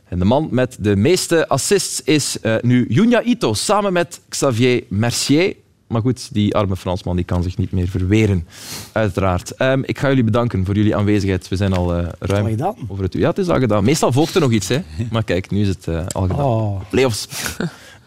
En 0.08 0.20
de 0.20 0.26
man 0.26 0.48
met 0.52 0.78
de 0.80 0.96
meeste 0.96 1.48
assists 1.48 2.02
is 2.04 2.40
eh, 2.40 2.56
nu 2.62 2.86
Junya 2.90 3.24
Ito, 3.24 3.54
samen 3.54 3.94
met 3.94 4.22
Xavier 4.30 4.84
Mercier. 4.88 5.56
Maar 5.88 6.02
goed, 6.02 6.34
die 6.34 6.56
arme 6.56 6.76
Fransman 6.76 7.16
die 7.16 7.26
kan 7.26 7.44
zich 7.44 7.58
niet 7.58 7.72
meer 7.72 7.88
verweren, 7.88 8.48
uiteraard. 8.92 9.52
Ehm, 9.52 9.82
ik 9.86 10.00
ga 10.00 10.08
jullie 10.08 10.24
bedanken 10.24 10.66
voor 10.66 10.76
jullie 10.76 10.96
aanwezigheid. 10.96 11.48
We 11.48 11.56
zijn 11.56 11.74
al 11.74 11.96
eh, 11.96 12.08
ruim 12.20 12.62
Al 12.62 12.78
over 12.88 13.04
het 13.04 13.16
uur. 13.16 13.22
Ja, 13.22 13.30
het 13.30 13.38
is 13.38 13.48
al 13.48 13.60
gedaan. 13.60 13.84
Meestal 13.84 14.12
volgt 14.12 14.36
er 14.36 14.42
nog 14.42 14.52
iets, 14.52 14.68
hè. 14.68 14.80
maar 15.12 15.24
kijk, 15.24 15.52
nu 15.52 15.62
is 15.62 15.68
het 15.68 15.88
eh, 15.88 16.06
al 16.08 16.22
gedaan. 16.22 16.46
Oh. 16.46 16.82
Playoffs. 16.90 17.28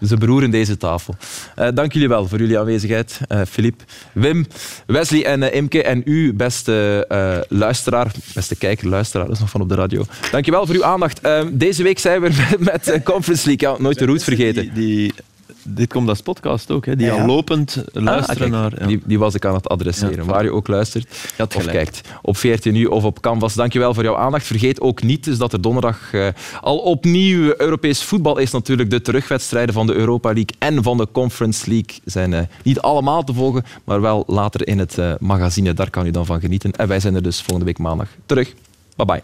Ze 0.06 0.16
beroeren 0.16 0.50
deze 0.50 0.76
tafel. 0.76 1.14
Eh, 1.54 1.68
dank 1.74 1.92
jullie 1.92 2.08
wel 2.08 2.28
voor 2.28 2.38
jullie 2.38 2.58
aanwezigheid. 2.58 3.20
Eh 3.28 3.40
Filip, 3.48 3.82
Wim, 4.12 4.46
Wesley 4.86 5.24
en 5.24 5.42
eh, 5.42 5.54
Imke. 5.54 5.82
En 5.82 6.02
u, 6.04 6.32
beste 6.34 7.04
eh, 7.08 7.38
luisteraar, 7.48 8.12
beste 8.34 8.56
kijker, 8.56 8.88
luisteraar, 8.88 9.26
dat 9.26 9.34
is 9.34 9.40
nog 9.40 9.50
van 9.50 9.60
op 9.60 9.68
de 9.68 9.74
radio. 9.74 10.04
Dank 10.30 10.44
je 10.44 10.50
wel 10.50 10.66
voor 10.66 10.74
uw 10.74 10.84
aandacht. 10.84 11.20
Eh, 11.20 11.44
deze 11.52 11.82
week 11.82 11.98
zijn 11.98 12.20
we 12.20 12.30
met, 12.50 12.60
met 12.60 12.88
eh, 12.88 13.02
Conference 13.02 13.46
League. 13.46 13.68
Ja, 13.68 13.82
nooit 13.82 13.98
de 13.98 14.04
route 14.04 14.24
vergeten. 14.24 14.62
Die, 14.62 14.72
die, 14.72 15.14
dit 15.68 15.92
komt 15.92 16.08
als 16.08 16.20
podcast 16.20 16.70
ook, 16.70 16.86
hè, 16.86 16.96
die 16.96 17.06
Ja, 17.06 17.14
ja. 17.14 17.20
al 17.20 17.26
lopend 17.26 17.84
luisteren 17.92 18.30
Ah, 18.30 18.36
kijk, 18.36 18.50
naar... 18.50 18.80
Ja. 18.80 18.86
die, 18.86 19.00
die 19.04 19.18
was 19.18 19.34
ik 19.34 19.44
aan 19.44 19.54
het 19.54 19.68
adresseren. 19.68 20.16
Ja, 20.16 20.24
waar 20.24 20.44
je 20.44 20.52
ook 20.52 20.68
luistert 20.68 21.06
of 21.38 21.46
gelijk. 21.48 21.70
kijkt. 21.70 22.00
Op 22.22 22.36
14 22.36 22.74
uur 22.74 22.90
of 22.90 23.04
op 23.04 23.20
Canvas. 23.20 23.54
Dankjewel 23.54 23.94
voor 23.94 24.02
jouw 24.02 24.16
aandacht. 24.16 24.46
Vergeet 24.46 24.80
ook 24.80 25.02
niet 25.02 25.24
dus 25.24 25.38
dat 25.38 25.52
er 25.52 25.60
donderdag 25.60 26.12
eh, 26.12 26.28
al 26.60 26.78
opnieuw 26.78 27.54
Europees 27.56 28.02
voetbal 28.02 28.38
is. 28.38 28.50
Natuurlijk 28.50 28.90
de 28.90 29.00
terugwedstrijden 29.02 29.74
van 29.74 29.86
de 29.86 29.94
Europa 29.94 30.28
League 30.32 30.54
en 30.58 30.82
van 30.82 30.96
de 30.96 31.08
Conference 31.12 31.68
League 31.70 31.98
zijn 32.04 32.34
eh, 32.34 32.42
niet 32.62 32.80
allemaal 32.80 33.24
te 33.24 33.34
volgen, 33.34 33.64
maar 33.84 34.00
wel 34.00 34.24
later 34.26 34.66
in 34.66 34.78
het 34.78 34.98
eh, 34.98 35.12
magazine. 35.20 35.72
Daar 35.74 35.90
kan 35.90 36.06
u 36.06 36.10
dan 36.10 36.26
van 36.26 36.40
genieten. 36.40 36.72
En 36.72 36.88
wij 36.88 37.00
zijn 37.00 37.14
er 37.14 37.22
dus 37.22 37.36
volgende 37.38 37.64
week 37.64 37.78
maandag 37.78 38.08
terug. 38.26 38.54
Bye 38.96 39.06
bye. 39.06 39.22